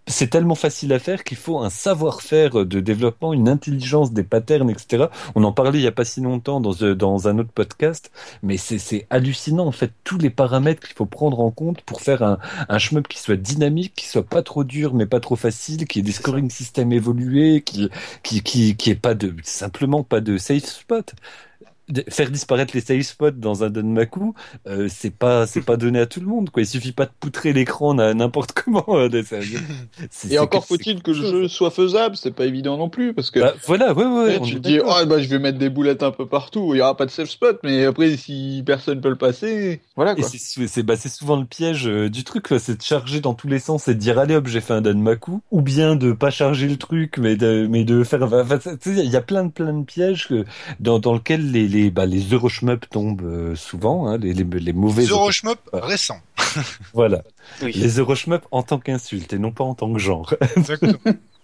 c'est 0.07 0.29
tellement 0.29 0.55
facile 0.55 0.93
à 0.93 0.99
faire 0.99 1.23
qu'il 1.23 1.37
faut 1.37 1.59
un 1.59 1.69
savoir-faire 1.69 2.65
de 2.65 2.79
développement, 2.79 3.33
une 3.33 3.47
intelligence 3.47 4.11
des 4.13 4.23
patterns, 4.23 4.69
etc. 4.69 5.05
On 5.35 5.43
en 5.43 5.53
parlait 5.53 5.79
il 5.79 5.83
y 5.83 5.87
a 5.87 5.91
pas 5.91 6.05
si 6.05 6.21
longtemps 6.21 6.59
dans, 6.59 6.73
euh, 6.81 6.95
dans 6.95 7.27
un 7.27 7.37
autre 7.39 7.51
podcast, 7.51 8.11
mais 8.43 8.57
c'est 8.57 9.07
hallucinant 9.09 9.67
en 9.67 9.71
fait 9.71 9.91
tous 10.03 10.17
les 10.17 10.29
paramètres 10.29 10.85
qu'il 10.85 10.95
faut 10.95 11.05
prendre 11.05 11.39
en 11.39 11.51
compte 11.51 11.81
pour 11.81 12.01
faire 12.01 12.23
un, 12.23 12.39
un 12.67 12.77
shmup 12.79 13.07
qui 13.07 13.19
soit 13.19 13.37
dynamique, 13.37 13.93
qui 13.95 14.07
soit 14.07 14.23
pas 14.23 14.43
trop 14.43 14.63
dur 14.63 14.93
mais 14.93 15.05
pas 15.05 15.19
trop 15.19 15.35
facile, 15.35 15.87
qui 15.87 15.99
ait 15.99 16.03
des 16.03 16.11
scoring 16.11 16.49
systems 16.49 16.91
évolués, 16.91 17.61
qui 17.61 17.89
qui 18.23 18.41
qui 18.43 18.75
qui 18.75 18.89
ait 18.91 18.95
pas 18.95 19.13
de 19.13 19.35
simplement 19.43 20.03
pas 20.03 20.21
de 20.21 20.37
safe 20.37 20.65
spot. 20.65 21.13
Faire 22.09 22.29
disparaître 22.31 22.73
les 22.75 22.81
save 22.81 23.01
spots 23.01 23.31
dans 23.31 23.63
un 23.63 23.69
Danmaku, 23.69 24.33
euh, 24.67 24.87
c'est 24.89 25.09
pas 25.15 25.47
c'est 25.47 25.61
pas 25.61 25.77
donné 25.77 25.99
à 25.99 26.05
tout 26.05 26.19
le 26.19 26.27
monde 26.27 26.49
quoi. 26.49 26.61
Il 26.63 26.65
suffit 26.67 26.91
pas 26.91 27.05
de 27.05 27.11
poutrer 27.19 27.53
l'écran 27.53 27.93
n'importe 27.93 28.51
comment. 28.65 28.85
euh, 28.89 29.09
Et 30.29 30.39
encore 30.39 30.65
faut-il 30.65 31.01
que 31.01 31.11
le 31.11 31.17
jeu 31.17 31.47
soit 31.47 31.71
faisable, 31.71 32.15
c'est 32.15 32.31
pas 32.31 32.45
évident 32.45 32.77
non 32.77 32.89
plus, 32.89 33.13
parce 33.13 33.31
que 33.31 33.39
Bah, 33.39 33.53
voilà, 33.65 33.93
ouais, 33.93 34.05
ouais. 34.05 34.37
On 34.39 34.45
tu 34.45 34.55
te 34.55 34.59
dis, 34.59 34.79
oh, 34.79 35.05
bah, 35.05 35.19
je 35.19 35.27
vais 35.27 35.39
mettre 35.39 35.57
des 35.57 35.69
boulettes 35.69 36.03
un 36.03 36.11
peu 36.11 36.25
partout, 36.27 36.73
il 36.73 36.77
y 36.77 36.81
aura 36.81 36.95
pas 36.95 37.05
de 37.05 37.11
safe 37.11 37.29
spot, 37.29 37.59
mais 37.63 37.85
après, 37.85 38.15
si 38.17 38.63
personne 38.65 39.01
peut 39.01 39.09
le 39.09 39.15
passer, 39.17 39.81
voilà, 39.95 40.15
quoi. 40.15 40.27
c'est 40.27 40.83
bah, 40.83 40.95
c'est 40.95 41.09
souvent 41.09 41.37
le 41.37 41.45
piège 41.45 41.87
euh, 41.87 42.09
du 42.09 42.23
truc, 42.23 42.47
c'est 42.59 42.77
de 42.77 42.81
charger 42.81 43.21
dans 43.21 43.33
tous 43.33 43.47
les 43.47 43.59
sens 43.59 43.87
et 43.87 43.93
de 43.95 43.99
dire 43.99 44.17
allez 44.19 44.35
hop 44.35 44.47
j'ai 44.47 44.61
fait 44.61 44.73
un 44.73 44.81
Danmaku, 44.81 45.41
ou 45.51 45.61
bien 45.61 45.95
de 45.95 46.11
pas 46.13 46.29
charger 46.29 46.67
le 46.67 46.77
truc 46.77 47.17
mais 47.17 47.35
de 47.35 47.67
mais 47.69 47.83
de 47.83 48.03
faire. 48.03 48.21
Enfin, 48.23 48.43
il 48.85 49.09
y 49.09 49.15
a 49.15 49.21
plein 49.21 49.45
de 49.45 49.51
plein 49.51 49.73
de 49.73 49.83
pièges 49.85 50.27
que, 50.27 50.45
dans 50.79 50.99
dans 50.99 51.13
lesquels 51.13 51.51
les 51.51 51.67
les 51.67 51.80
bah, 51.89 52.05
les 52.05 52.21
Euroshmup 52.29 52.87
tombent 52.89 53.21
euh, 53.23 53.55
souvent, 53.55 54.07
hein, 54.07 54.17
les, 54.17 54.33
les 54.33 54.43
les 54.43 54.73
mauvais. 54.73 55.05
Euroshmup 55.05 55.59
Ouais. 55.73 55.79
récent. 55.81 56.19
Voilà, 56.93 57.23
Oui. 57.61 57.71
les 57.73 57.97
Euroshmup 57.99 58.45
en 58.51 58.61
tant 58.63 58.79
qu'insulte 58.79 59.31
et 59.33 59.39
non 59.39 59.51
pas 59.51 59.63
en 59.63 59.73
tant 59.73 59.91
que 59.91 59.99
genre. 59.99 60.33
Exactement. 60.57 60.99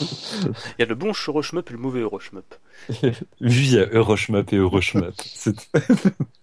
Il 0.00 0.80
y 0.80 0.82
a 0.82 0.86
le 0.86 0.94
bon 0.94 1.12
Euroshmup 1.26 1.68
et 1.68 1.72
le 1.72 1.78
mauvais 1.78 2.00
Euroshmup. 2.00 2.54
Oui, 3.02 3.10
il 3.40 3.72
y 3.74 3.78
a 3.78 3.86
Euroshmup 3.90 4.52
et 4.52 4.56
Euroshmup. 4.56 5.14
C'est- 5.34 5.68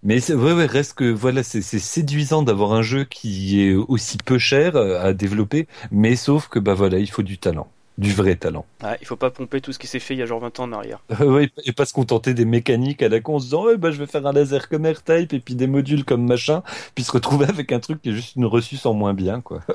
Mais 0.04 0.20
c'est, 0.20 0.34
ouais, 0.34 0.54
ouais, 0.54 0.66
reste 0.66 0.94
que, 0.96 1.10
voilà, 1.12 1.44
c'est, 1.44 1.62
c'est 1.62 1.80
séduisant 1.80 2.44
d'avoir 2.44 2.74
un 2.74 2.82
jeu 2.82 3.06
qui 3.06 3.62
est 3.62 3.74
aussi 3.74 4.18
peu 4.18 4.38
cher 4.38 4.76
euh, 4.76 5.00
à 5.02 5.14
développer, 5.14 5.68
mais 5.92 6.16
sauf 6.16 6.48
que, 6.50 6.60
bah 6.60 6.74
voilà, 6.74 7.00
il 7.00 7.10
faut 7.10 7.24
du 7.24 7.38
talent. 7.38 7.68
Du 7.98 8.12
vrai 8.12 8.36
talent. 8.36 8.66
Ah, 8.84 8.98
il 9.00 9.08
faut 9.08 9.16
pas 9.16 9.32
pomper 9.32 9.62
tout 9.62 9.72
ce 9.72 9.80
qui 9.80 9.88
s'est 9.88 10.00
fait 10.00 10.16
il 10.16 10.20
y 10.20 10.22
a 10.22 10.26
genre 10.26 10.42
20 10.42 10.60
ans 10.60 10.64
en 10.64 10.74
arrière. 10.74 11.00
Et 11.66 11.72
pas 11.72 11.86
se 11.86 11.94
contenter 11.94 12.34
des 12.34 12.44
mécaniques 12.46 13.02
à 13.02 13.10
la 13.10 13.22
con 13.22 13.36
en 13.36 13.40
se 13.40 13.46
disant, 13.46 13.66
ouais, 13.66 13.78
bah, 13.78 13.92
je 13.92 13.98
vais 13.98 14.06
faire 14.06 14.26
un 14.28 14.34
laser 14.34 14.68
comme 14.68 14.86
R-Type 14.86 15.34
et 15.34 15.40
puis 15.40 15.56
des 15.56 15.68
modules 15.68 16.04
comme 16.04 16.26
machin, 16.26 16.62
puis 16.94 17.04
se 17.04 17.12
retrouver 17.12 17.46
avec 17.50 17.72
un 17.72 17.80
truc 17.80 18.02
qui 18.02 18.10
est 18.10 18.14
juste 18.14 18.36
une 18.36 18.46
reçue 18.46 18.78
sans 18.78 18.94
moins 18.94 19.14
bien, 19.14 19.42
quoi. 19.42 19.62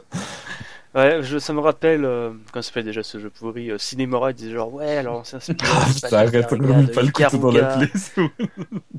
Ouais, 0.92 1.22
je, 1.22 1.38
ça 1.38 1.52
me 1.52 1.60
rappelle, 1.60 2.04
euh, 2.04 2.30
comment 2.50 2.62
ça 2.62 2.70
s'appelle 2.70 2.84
déjà 2.84 3.04
ce 3.04 3.20
jeu 3.20 3.30
pourri, 3.30 3.70
euh, 3.70 3.78
Cinemora, 3.78 4.32
il 4.32 4.34
disait 4.34 4.50
genre, 4.50 4.74
ouais, 4.74 4.96
alors 4.96 5.24
c'est 5.24 5.36
de 5.36 5.56
putain, 5.56 5.66
Battle 6.10 6.14
arrête, 6.16 6.92
pas 6.92 7.02
le 7.02 7.12
couteau 7.12 7.38
dans 7.38 7.52
la 7.52 7.76
plaie. 7.76 7.88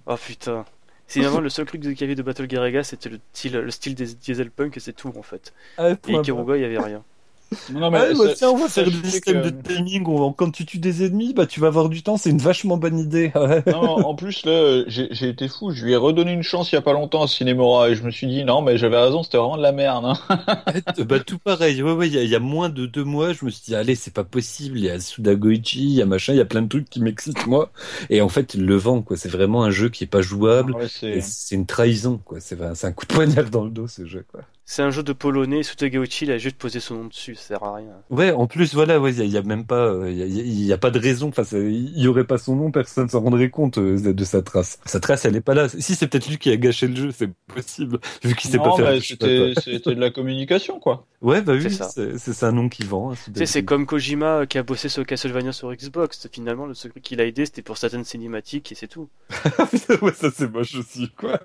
Oh 0.05 0.15
putain. 0.15 0.63
Finalement, 1.07 1.41
le 1.41 1.49
seul 1.49 1.65
truc 1.65 1.81
qu'il 1.81 1.99
y 1.99 2.03
avait 2.05 2.15
de 2.15 2.23
Battle 2.23 2.47
Garuga, 2.47 2.83
c'était 2.85 3.09
le 3.09 3.19
style, 3.33 3.57
le 3.57 3.71
style 3.71 3.95
des 3.95 4.05
Dieselpunk 4.13 4.77
et 4.77 4.79
c'est 4.79 4.93
tout 4.93 5.11
en 5.17 5.21
fait. 5.21 5.53
Ah, 5.77 5.89
Et 5.89 5.95
point 5.97 6.21
Ikaruga, 6.21 6.55
il 6.55 6.61
y 6.61 6.65
avait 6.65 6.79
rien. 6.79 7.03
Non, 7.73 7.91
mais 7.91 7.97
Ah, 7.99 8.13
bah, 8.17 8.27
ça- 8.29 8.33
tiens, 8.35 8.49
on 8.51 8.57
va 8.57 8.69
faire 8.69 8.87
systèmes 9.03 9.41
que- 9.41 9.49
de 9.49 9.61
timing. 9.61 10.05
on- 10.07 10.31
Quand 10.31 10.51
tu 10.51 10.65
tues 10.65 10.77
des 10.79 11.03
ennemis, 11.05 11.33
bah, 11.33 11.45
tu 11.45 11.59
vas 11.59 11.67
avoir 11.67 11.89
du 11.89 12.01
temps. 12.01 12.15
C'est 12.17 12.29
une 12.29 12.37
vachement 12.37 12.77
bonne 12.77 12.97
idée. 12.97 13.31
Ouais. 13.41 13.63
Non, 13.67 14.05
en 14.07 14.15
plus, 14.15 14.45
là, 14.45 14.83
j'ai 14.87 15.07
j'ai 15.11 15.27
été 15.29 15.47
fou. 15.47 15.71
Je 15.71 15.83
lui 15.85 15.91
ai 15.93 15.95
redonné 15.97 16.31
une 16.31 16.43
chance 16.43 16.71
il 16.71 16.75
y 16.75 16.77
a 16.77 16.81
pas 16.81 16.93
longtemps 16.93 17.23
à 17.23 17.27
Cinemora 17.27 17.89
et 17.89 17.95
je 17.95 18.03
me 18.03 18.11
suis 18.11 18.27
dit, 18.27 18.43
non, 18.45 18.61
mais 18.61 18.77
j'avais 18.77 18.97
raison, 18.99 19.23
c'était 19.23 19.37
vraiment 19.37 19.57
de 19.57 19.61
la 19.63 19.71
merde. 19.73 20.05
Hein. 20.05 20.13
bah, 21.05 21.19
tout 21.19 21.39
pareil. 21.39 21.81
Ouais, 21.83 21.91
ouais, 21.91 22.07
il 22.07 22.13
y, 22.13 22.17
a- 22.17 22.23
il 22.23 22.29
y 22.29 22.35
a 22.35 22.39
moins 22.39 22.69
de 22.69 22.85
deux 22.85 23.03
mois, 23.03 23.33
je 23.33 23.43
me 23.45 23.49
suis 23.49 23.63
dit, 23.65 23.75
allez, 23.75 23.95
c'est 23.95 24.13
pas 24.13 24.23
possible. 24.23 24.77
Il 24.77 24.85
y 24.85 24.89
a 24.89 24.99
Sudagoichi, 24.99 25.83
il 25.83 25.93
y 25.95 26.01
a 26.01 26.05
machin, 26.05 26.33
il 26.33 26.37
y 26.37 26.41
a 26.41 26.45
plein 26.45 26.61
de 26.61 26.67
trucs 26.69 26.89
qui 26.89 27.01
m'excitent, 27.01 27.45
moi. 27.47 27.71
Et 28.09 28.21
en 28.21 28.29
fait, 28.29 28.53
il 28.53 28.65
le 28.65 28.75
vend, 28.75 29.01
quoi. 29.01 29.17
C'est 29.17 29.29
vraiment 29.29 29.63
un 29.63 29.71
jeu 29.71 29.89
qui 29.89 30.03
est 30.03 30.07
pas 30.07 30.21
jouable. 30.21 30.73
Ouais, 30.75 30.85
Et 30.85 30.89
c'est... 30.89 31.21
c'est 31.21 31.55
une 31.55 31.65
trahison, 31.65 32.19
quoi. 32.23 32.39
C'est 32.39 32.61
un, 32.61 32.75
c'est 32.75 32.87
un 32.87 32.91
coup 32.93 33.05
de 33.05 33.13
poignard 33.13 33.49
dans 33.49 33.65
le 33.65 33.71
dos, 33.71 33.87
ce 33.87 34.05
jeu, 34.05 34.23
quoi. 34.31 34.41
C'est 34.63 34.83
un 34.83 34.89
jeu 34.91 35.03
de 35.03 35.11
polonais, 35.11 35.63
Sutagauchi, 35.63 36.23
il 36.25 36.31
a 36.31 36.37
juste 36.37 36.55
posé 36.55 36.79
son 36.79 36.95
nom 36.95 37.05
dessus, 37.05 37.35
ça 37.35 37.41
sert 37.41 37.63
à 37.63 37.75
rien. 37.75 37.91
Ouais, 38.09 38.31
en 38.31 38.47
plus, 38.47 38.73
voilà, 38.73 39.01
ouais, 39.01 39.11
il 39.11 39.17
y, 39.17 39.21
a- 39.21 39.25
il 39.25 39.31
y 39.31 39.37
a 39.37 39.41
même 39.41 39.65
pas, 39.65 39.87
euh, 39.87 40.09
il 40.09 40.17
y 40.17 40.23
a, 40.23 40.25
il 40.25 40.63
y 40.63 40.71
a 40.71 40.77
pas 40.77 40.91
de 40.91 40.99
raison. 40.99 41.27
Enfin, 41.27 41.43
il 41.53 41.99
y 41.99 42.07
aurait 42.07 42.23
pas 42.23 42.37
son 42.37 42.55
nom, 42.55 42.71
personne 42.71 43.09
s'en 43.09 43.19
rendrait 43.19 43.49
compte 43.49 43.79
euh, 43.79 44.13
de 44.13 44.23
sa 44.23 44.41
trace. 44.41 44.79
Sa 44.85 45.01
trace, 45.01 45.25
elle 45.25 45.35
est 45.35 45.41
pas 45.41 45.55
là. 45.55 45.67
Si 45.67 45.93
c'est 45.95 46.07
peut-être 46.07 46.29
lui 46.29 46.37
qui 46.37 46.49
a 46.51 46.55
gâché 46.57 46.87
le 46.87 46.95
jeu, 46.95 47.11
c'est 47.11 47.29
possible, 47.53 47.99
vu 48.23 48.33
qu'il 48.35 48.49
sait 48.49 48.57
Non, 48.57 48.63
pas 48.63 48.69
pas 48.77 48.91
quoi. 48.93 49.01
c'était 49.01 49.95
de 49.95 49.99
la 49.99 50.09
communication, 50.09 50.79
quoi. 50.79 51.05
Ouais, 51.21 51.41
bah 51.41 51.53
oui, 51.53 51.67
c'est 52.17 52.43
un 52.45 52.51
nom 52.53 52.69
qui 52.69 52.83
vend. 52.83 53.11
hein, 53.11 53.15
Tu 53.25 53.31
sais, 53.39 53.45
c'est 53.45 53.65
comme 53.65 53.85
Kojima 53.85 54.37
euh, 54.41 54.45
qui 54.45 54.57
a 54.57 54.63
bossé 54.63 54.87
sur 54.87 55.05
Castlevania 55.05 55.51
sur 55.51 55.73
Xbox. 55.75 56.29
Finalement, 56.31 56.65
le 56.65 56.75
secret 56.75 57.01
qu'il 57.01 57.19
a 57.19 57.25
aidé, 57.25 57.45
c'était 57.45 57.61
pour 57.61 57.77
certaines 57.77 58.05
cinématiques 58.05 58.71
et 58.71 58.75
c'est 58.75 58.87
tout. 58.87 59.09
ouais, 60.01 60.13
ça 60.13 60.29
c'est 60.33 60.49
moche 60.49 60.75
aussi, 60.75 61.09
quoi. 61.17 61.39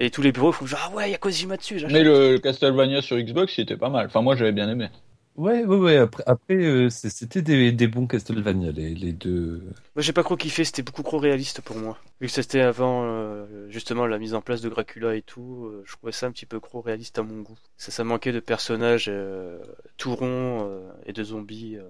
Et 0.00 0.10
tous 0.10 0.22
les 0.22 0.32
bureaux 0.32 0.52
font 0.52 0.66
genre, 0.66 0.80
ah 0.90 0.94
ouais, 0.94 1.08
il 1.08 1.12
y 1.12 1.14
a 1.14 1.18
Kojima 1.18 1.56
dessus, 1.56 1.78
j'achète. 1.78 1.92
Mais 1.94 2.02
le 2.04 2.38
Castlevania 2.38 3.02
sur 3.02 3.16
Xbox, 3.18 3.56
il 3.58 3.62
était 3.62 3.76
pas 3.76 3.88
mal. 3.90 4.06
Enfin, 4.06 4.22
moi, 4.22 4.34
j'avais 4.36 4.52
bien 4.52 4.68
aimé. 4.68 4.88
Ouais, 5.36 5.64
ouais, 5.64 5.76
ouais. 5.76 5.96
Après, 5.96 6.22
après 6.26 6.54
euh, 6.56 6.90
c'est- 6.90 7.08
c'était 7.08 7.40
des, 7.40 7.72
des 7.72 7.86
bons 7.86 8.06
Castlevania, 8.06 8.70
les, 8.70 8.94
les 8.94 9.12
deux. 9.12 9.62
Moi, 9.96 10.02
j'ai 10.02 10.12
pas 10.12 10.22
trop 10.22 10.36
kiffé, 10.36 10.62
c'était 10.64 10.82
beaucoup 10.82 11.02
trop 11.02 11.16
réaliste 11.18 11.62
pour 11.62 11.76
moi. 11.76 11.96
Vu 12.20 12.26
que 12.26 12.32
c'était 12.32 12.60
avant, 12.60 13.04
euh, 13.06 13.66
justement, 13.70 14.06
la 14.06 14.18
mise 14.18 14.34
en 14.34 14.42
place 14.42 14.60
de 14.60 14.68
Dracula 14.68 15.14
et 15.14 15.22
tout, 15.22 15.66
euh, 15.66 15.84
je 15.86 15.92
trouvais 15.96 16.12
ça 16.12 16.26
un 16.26 16.32
petit 16.32 16.44
peu 16.44 16.60
trop 16.60 16.82
réaliste 16.82 17.18
à 17.18 17.22
mon 17.22 17.40
goût. 17.40 17.56
Ça, 17.78 17.90
ça 17.90 18.04
manquait 18.04 18.32
de 18.32 18.40
personnages 18.40 19.06
euh, 19.08 19.58
tout 19.96 20.14
ronds 20.14 20.68
euh, 20.68 20.80
et 21.06 21.14
de 21.14 21.24
zombies 21.24 21.76
euh, 21.76 21.88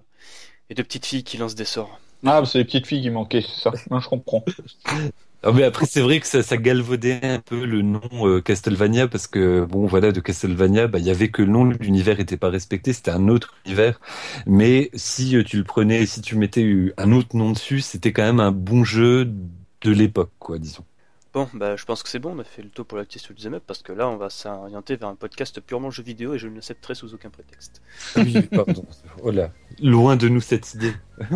et 0.70 0.74
de 0.74 0.82
petites 0.82 1.06
filles 1.06 1.24
qui 1.24 1.36
lancent 1.36 1.56
des 1.56 1.64
sorts. 1.64 1.98
Ah, 2.24 2.42
c'est 2.46 2.58
les 2.58 2.64
petites 2.64 2.86
filles 2.86 3.02
qui 3.02 3.10
manquaient, 3.10 3.42
c'est 3.42 3.60
ça. 3.60 3.72
Non, 3.90 3.98
je 3.98 4.08
comprends. 4.08 4.44
Ah, 5.44 5.50
mais 5.52 5.64
après, 5.64 5.86
c'est 5.86 6.00
vrai 6.00 6.20
que 6.20 6.26
ça, 6.26 6.42
ça 6.42 6.56
galvaudait 6.56 7.18
un 7.24 7.40
peu 7.40 7.64
le 7.64 7.82
nom 7.82 8.00
euh, 8.22 8.40
Castlevania 8.40 9.08
parce 9.08 9.26
que, 9.26 9.64
bon, 9.64 9.86
voilà, 9.86 10.12
de 10.12 10.20
Castlevania, 10.20 10.86
bah, 10.86 11.00
il 11.00 11.04
y 11.04 11.10
avait 11.10 11.30
que 11.30 11.42
le 11.42 11.48
nom, 11.50 11.64
l'univers 11.64 12.20
était 12.20 12.36
pas 12.36 12.48
respecté, 12.48 12.92
c'était 12.92 13.10
un 13.10 13.26
autre 13.26 13.54
univers. 13.66 14.00
Mais 14.46 14.90
si 14.94 15.36
euh, 15.36 15.42
tu 15.42 15.56
le 15.56 15.64
prenais, 15.64 16.06
si 16.06 16.20
tu 16.20 16.36
mettais 16.36 16.92
un 16.96 17.10
autre 17.10 17.36
nom 17.36 17.50
dessus, 17.50 17.80
c'était 17.80 18.12
quand 18.12 18.22
même 18.22 18.38
un 18.38 18.52
bon 18.52 18.84
jeu 18.84 19.24
de 19.24 19.90
l'époque, 19.90 20.30
quoi, 20.38 20.58
disons. 20.58 20.84
Bon, 21.32 21.48
bah, 21.54 21.76
je 21.76 21.84
pense 21.86 22.02
que 22.02 22.10
c'est 22.10 22.18
bon, 22.18 22.36
on 22.36 22.38
a 22.40 22.44
fait 22.44 22.62
le 22.62 22.68
tour 22.68 22.84
pour 22.84 22.98
la 22.98 23.04
petite 23.04 23.26
Shoot'em 23.26 23.54
Up 23.54 23.64
parce 23.66 23.82
que 23.82 23.92
là, 23.92 24.06
on 24.08 24.18
va 24.18 24.28
s'orienter 24.28 24.96
vers 24.96 25.08
un 25.08 25.14
podcast 25.14 25.60
purement 25.60 25.90
jeu 25.90 26.02
vidéo 26.02 26.34
et 26.34 26.38
je 26.38 26.46
ne 26.46 26.54
l'accepterai 26.54 26.94
sous 26.94 27.14
aucun 27.14 27.30
prétexte. 27.30 27.80
Oui, 28.16 28.42
pardon. 28.42 28.84
Oh 29.22 29.30
là. 29.30 29.50
Loin 29.80 30.16
de 30.16 30.28
nous 30.28 30.40
cette 30.40 30.74
idée. 30.74 30.92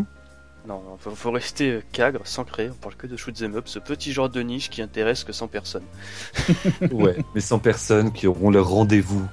Non, 0.66 0.82
faut, 0.98 1.10
faut 1.14 1.30
rester 1.30 1.70
euh, 1.70 1.82
cagre, 1.92 2.26
s'ancrer, 2.26 2.68
on 2.70 2.74
parle 2.74 2.96
que 2.96 3.06
de 3.06 3.16
Shoot'em 3.16 3.54
Up, 3.54 3.68
ce 3.68 3.78
petit 3.78 4.12
genre 4.12 4.28
de 4.28 4.40
niche 4.40 4.68
qui 4.68 4.82
intéresse 4.82 5.22
que 5.22 5.32
100 5.32 5.48
personnes. 5.48 5.84
Ouais, 6.90 7.16
mais 7.34 7.40
sans 7.40 7.58
personnes 7.58 8.12
qui 8.12 8.26
auront 8.26 8.50
leur 8.50 8.68
rendez-vous 8.68 9.26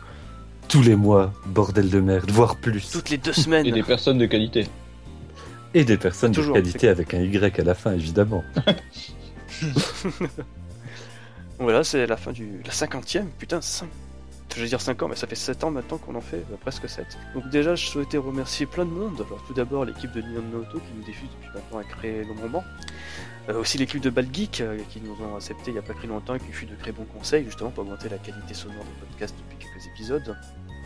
tous 0.67 0.81
les 0.81 0.95
mois, 0.95 1.33
bordel 1.45 1.89
de 1.89 1.99
merde, 1.99 2.29
voire 2.31 2.55
plus. 2.57 2.91
Toutes 2.91 3.09
les 3.09 3.17
deux 3.17 3.33
semaines 3.33 3.65
Et 3.65 3.71
des 3.71 3.83
personnes 3.83 4.17
de 4.17 4.25
qualité. 4.25 4.67
Et 5.73 5.83
des 5.85 5.97
personnes 5.97 6.31
Toujours, 6.31 6.55
de 6.55 6.61
qualité 6.61 6.87
avec 6.87 7.13
un 7.13 7.21
Y 7.21 7.59
à 7.59 7.63
la 7.63 7.75
fin, 7.75 7.93
évidemment. 7.93 8.43
Voilà, 11.59 11.83
c'est 11.83 12.05
la 12.07 12.17
fin 12.17 12.31
du 12.31 12.61
la 12.65 12.71
cinquantième. 12.71 13.29
Putain, 13.37 13.61
5... 13.61 13.87
je 14.55 14.61
vais 14.61 14.67
dire 14.67 14.81
5 14.81 15.01
ans, 15.03 15.07
mais 15.07 15.15
ça 15.15 15.27
fait 15.27 15.35
7 15.35 15.63
ans 15.63 15.71
maintenant 15.71 15.97
qu'on 15.97 16.15
en 16.15 16.21
fait, 16.21 16.45
euh, 16.51 16.57
presque 16.59 16.87
7. 16.87 17.17
Donc 17.33 17.49
déjà, 17.49 17.75
je 17.75 17.85
souhaitais 17.85 18.17
remercier 18.17 18.65
plein 18.65 18.85
de 18.85 18.91
monde. 18.91 19.23
Alors 19.25 19.43
tout 19.45 19.53
d'abord 19.53 19.85
l'équipe 19.85 20.11
de 20.11 20.21
Neon 20.21 20.43
Noto 20.51 20.79
qui 20.79 20.93
nous 20.95 21.03
diffuse 21.03 21.29
depuis 21.29 21.49
maintenant 21.53 21.79
un 21.79 21.83
créé 21.83 22.23
long 22.23 22.35
moment. 22.35 22.63
Euh, 23.49 23.59
aussi 23.59 23.77
l'équipe 23.77 24.01
de 24.01 24.09
Balgeek 24.09 24.61
euh, 24.61 24.79
qui 24.89 25.01
nous 25.01 25.15
ont 25.21 25.35
accepté 25.35 25.71
il 25.71 25.73
n'y 25.73 25.79
a 25.79 25.81
pas 25.81 25.93
très 25.93 26.07
longtemps 26.07 26.35
et 26.35 26.39
qui 26.39 26.51
fut 26.53 26.65
de 26.65 26.75
très 26.75 26.93
bons 26.93 27.03
conseils 27.03 27.43
justement 27.43 27.71
pour 27.71 27.83
augmenter 27.83 28.07
la 28.07 28.17
qualité 28.17 28.53
sonore 28.53 28.85
des 28.85 29.07
podcasts 29.07 29.35
depuis 29.37 29.57
quelques 29.57 29.85
épisodes. 29.87 30.37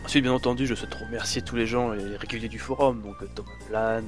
Ensuite, 0.04 0.22
bien 0.22 0.32
entendu, 0.32 0.66
je 0.66 0.74
souhaite 0.74 0.94
remercier 0.94 1.42
tous 1.42 1.56
les 1.56 1.66
gens 1.66 1.90
les 1.90 2.16
réguliers 2.16 2.48
du 2.48 2.58
forum, 2.58 3.02
donc 3.02 3.16
euh, 3.22 3.28
Thomas 3.34 3.50
Plan, 3.68 4.02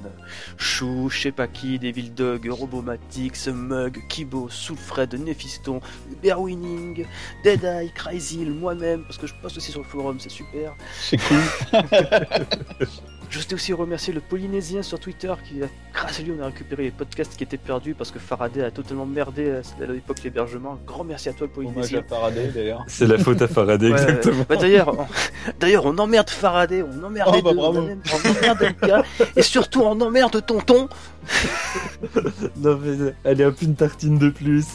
Chou, 0.56 1.10
je 1.10 1.20
sais 1.20 1.32
pas 1.32 1.46
qui, 1.46 1.78
Devil 1.78 2.10
Dog, 2.10 2.48
Robomatix, 2.48 3.48
Mug, 3.48 4.00
Kibo, 4.08 4.48
Soulfred, 4.48 5.12
Nephiston, 5.14 5.80
Uberwinning, 6.10 7.04
Deadeye, 7.44 7.92
Crazyl, 7.94 8.50
moi-même, 8.50 9.02
parce 9.02 9.18
que 9.18 9.26
je 9.26 9.34
poste 9.42 9.58
aussi 9.58 9.72
sur 9.72 9.80
le 9.80 9.86
forum, 9.86 10.18
c'est 10.18 10.30
super. 10.30 10.74
C'est 11.00 11.18
cool. 11.18 11.42
Je 13.30 13.38
souhaitais 13.38 13.54
aussi 13.54 13.72
remercier 13.72 14.12
le 14.12 14.18
Polynésien 14.20 14.82
sur 14.82 14.98
Twitter 14.98 15.32
qui, 15.44 15.62
a- 15.62 15.68
grâce 15.94 16.18
à 16.18 16.22
lui, 16.24 16.32
on 16.36 16.42
a 16.42 16.46
récupéré 16.46 16.82
les 16.82 16.90
podcasts 16.90 17.36
qui 17.36 17.44
étaient 17.44 17.56
perdus 17.56 17.94
parce 17.94 18.10
que 18.10 18.18
Faraday 18.18 18.64
a 18.64 18.72
totalement 18.72 19.06
merdé 19.06 19.52
à 19.80 19.86
l'époque 19.86 20.20
l'hébergement. 20.24 20.78
Grand 20.84 21.04
merci 21.04 21.28
à 21.28 21.32
toi, 21.32 21.46
le 21.46 21.60
Hommage 21.60 21.72
Polynésien. 21.74 22.00
à 22.00 22.02
Faraday, 22.02 22.48
d'ailleurs. 22.48 22.84
C'est 22.88 23.06
la 23.06 23.18
faute 23.18 23.40
à 23.40 23.46
Faraday, 23.46 23.86
Ouais, 23.92 24.02
exactement. 24.02 24.44
Bah 24.48 24.56
d'ailleurs, 24.56 24.98
on... 24.98 25.06
d'ailleurs, 25.60 25.86
on 25.86 25.96
emmerde 25.98 26.28
Faraday, 26.28 26.82
on 26.82 27.04
emmerde 27.04 27.30
Oh, 27.38 27.42
bah, 27.42 27.52
deux, 27.52 27.58
on 27.58 28.50
emmerde- 28.50 29.04
et 29.36 29.42
surtout 29.42 29.82
on 29.82 30.00
emmerde 30.00 30.44
Tonton. 30.44 30.88
Non, 32.56 32.78
mais 32.82 33.14
allez, 33.24 33.44
hop, 33.44 33.62
une 33.62 33.76
tartine 33.76 34.18
de 34.18 34.30
plus. 34.30 34.66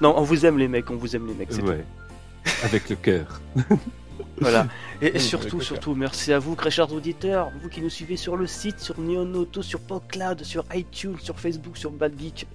Non, 0.00 0.14
on 0.16 0.22
vous 0.22 0.46
aime 0.46 0.56
les 0.56 0.68
mecs, 0.68 0.90
on 0.90 0.96
vous 0.96 1.14
aime 1.14 1.26
les 1.26 1.34
mecs, 1.34 1.48
c'est 1.52 1.62
Ouais. 1.62 1.84
Avec 2.64 2.88
le 2.88 2.96
cœur. 2.96 3.40
Voilà. 4.40 4.66
Et, 5.02 5.18
surtout, 5.18 5.60
surtout, 5.60 5.94
merci 5.94 6.32
à 6.32 6.38
vous, 6.38 6.54
très 6.54 6.70
chers 6.70 6.92
auditeurs, 6.92 7.50
vous 7.62 7.68
qui 7.68 7.80
nous 7.80 7.90
suivez 7.90 8.16
sur 8.16 8.36
le 8.36 8.46
site, 8.46 8.80
sur 8.80 8.98
Neon 9.00 9.34
Auto, 9.34 9.62
sur 9.62 9.80
PodCloud, 9.80 10.42
sur 10.44 10.64
iTunes, 10.74 11.16
sur 11.22 11.38
Facebook, 11.38 11.76
sur 11.76 11.90
Bad 11.90 12.12
Geek. 12.18 12.46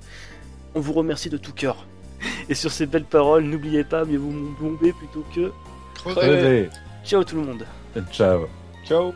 On 0.75 0.79
vous 0.79 0.93
remercie 0.93 1.29
de 1.29 1.37
tout 1.37 1.53
cœur. 1.53 1.87
Et 2.49 2.55
sur 2.55 2.71
ces 2.71 2.85
belles 2.85 3.05
paroles, 3.05 3.43
n'oubliez 3.43 3.83
pas, 3.83 4.05
mieux 4.05 4.17
vous 4.17 4.55
bomber 4.59 4.93
plutôt 4.93 5.25
que. 5.33 5.51
Ciao 7.03 7.23
tout 7.23 7.35
le 7.35 7.43
monde. 7.43 7.65
ciao. 8.11 8.47
Ciao. 8.85 9.13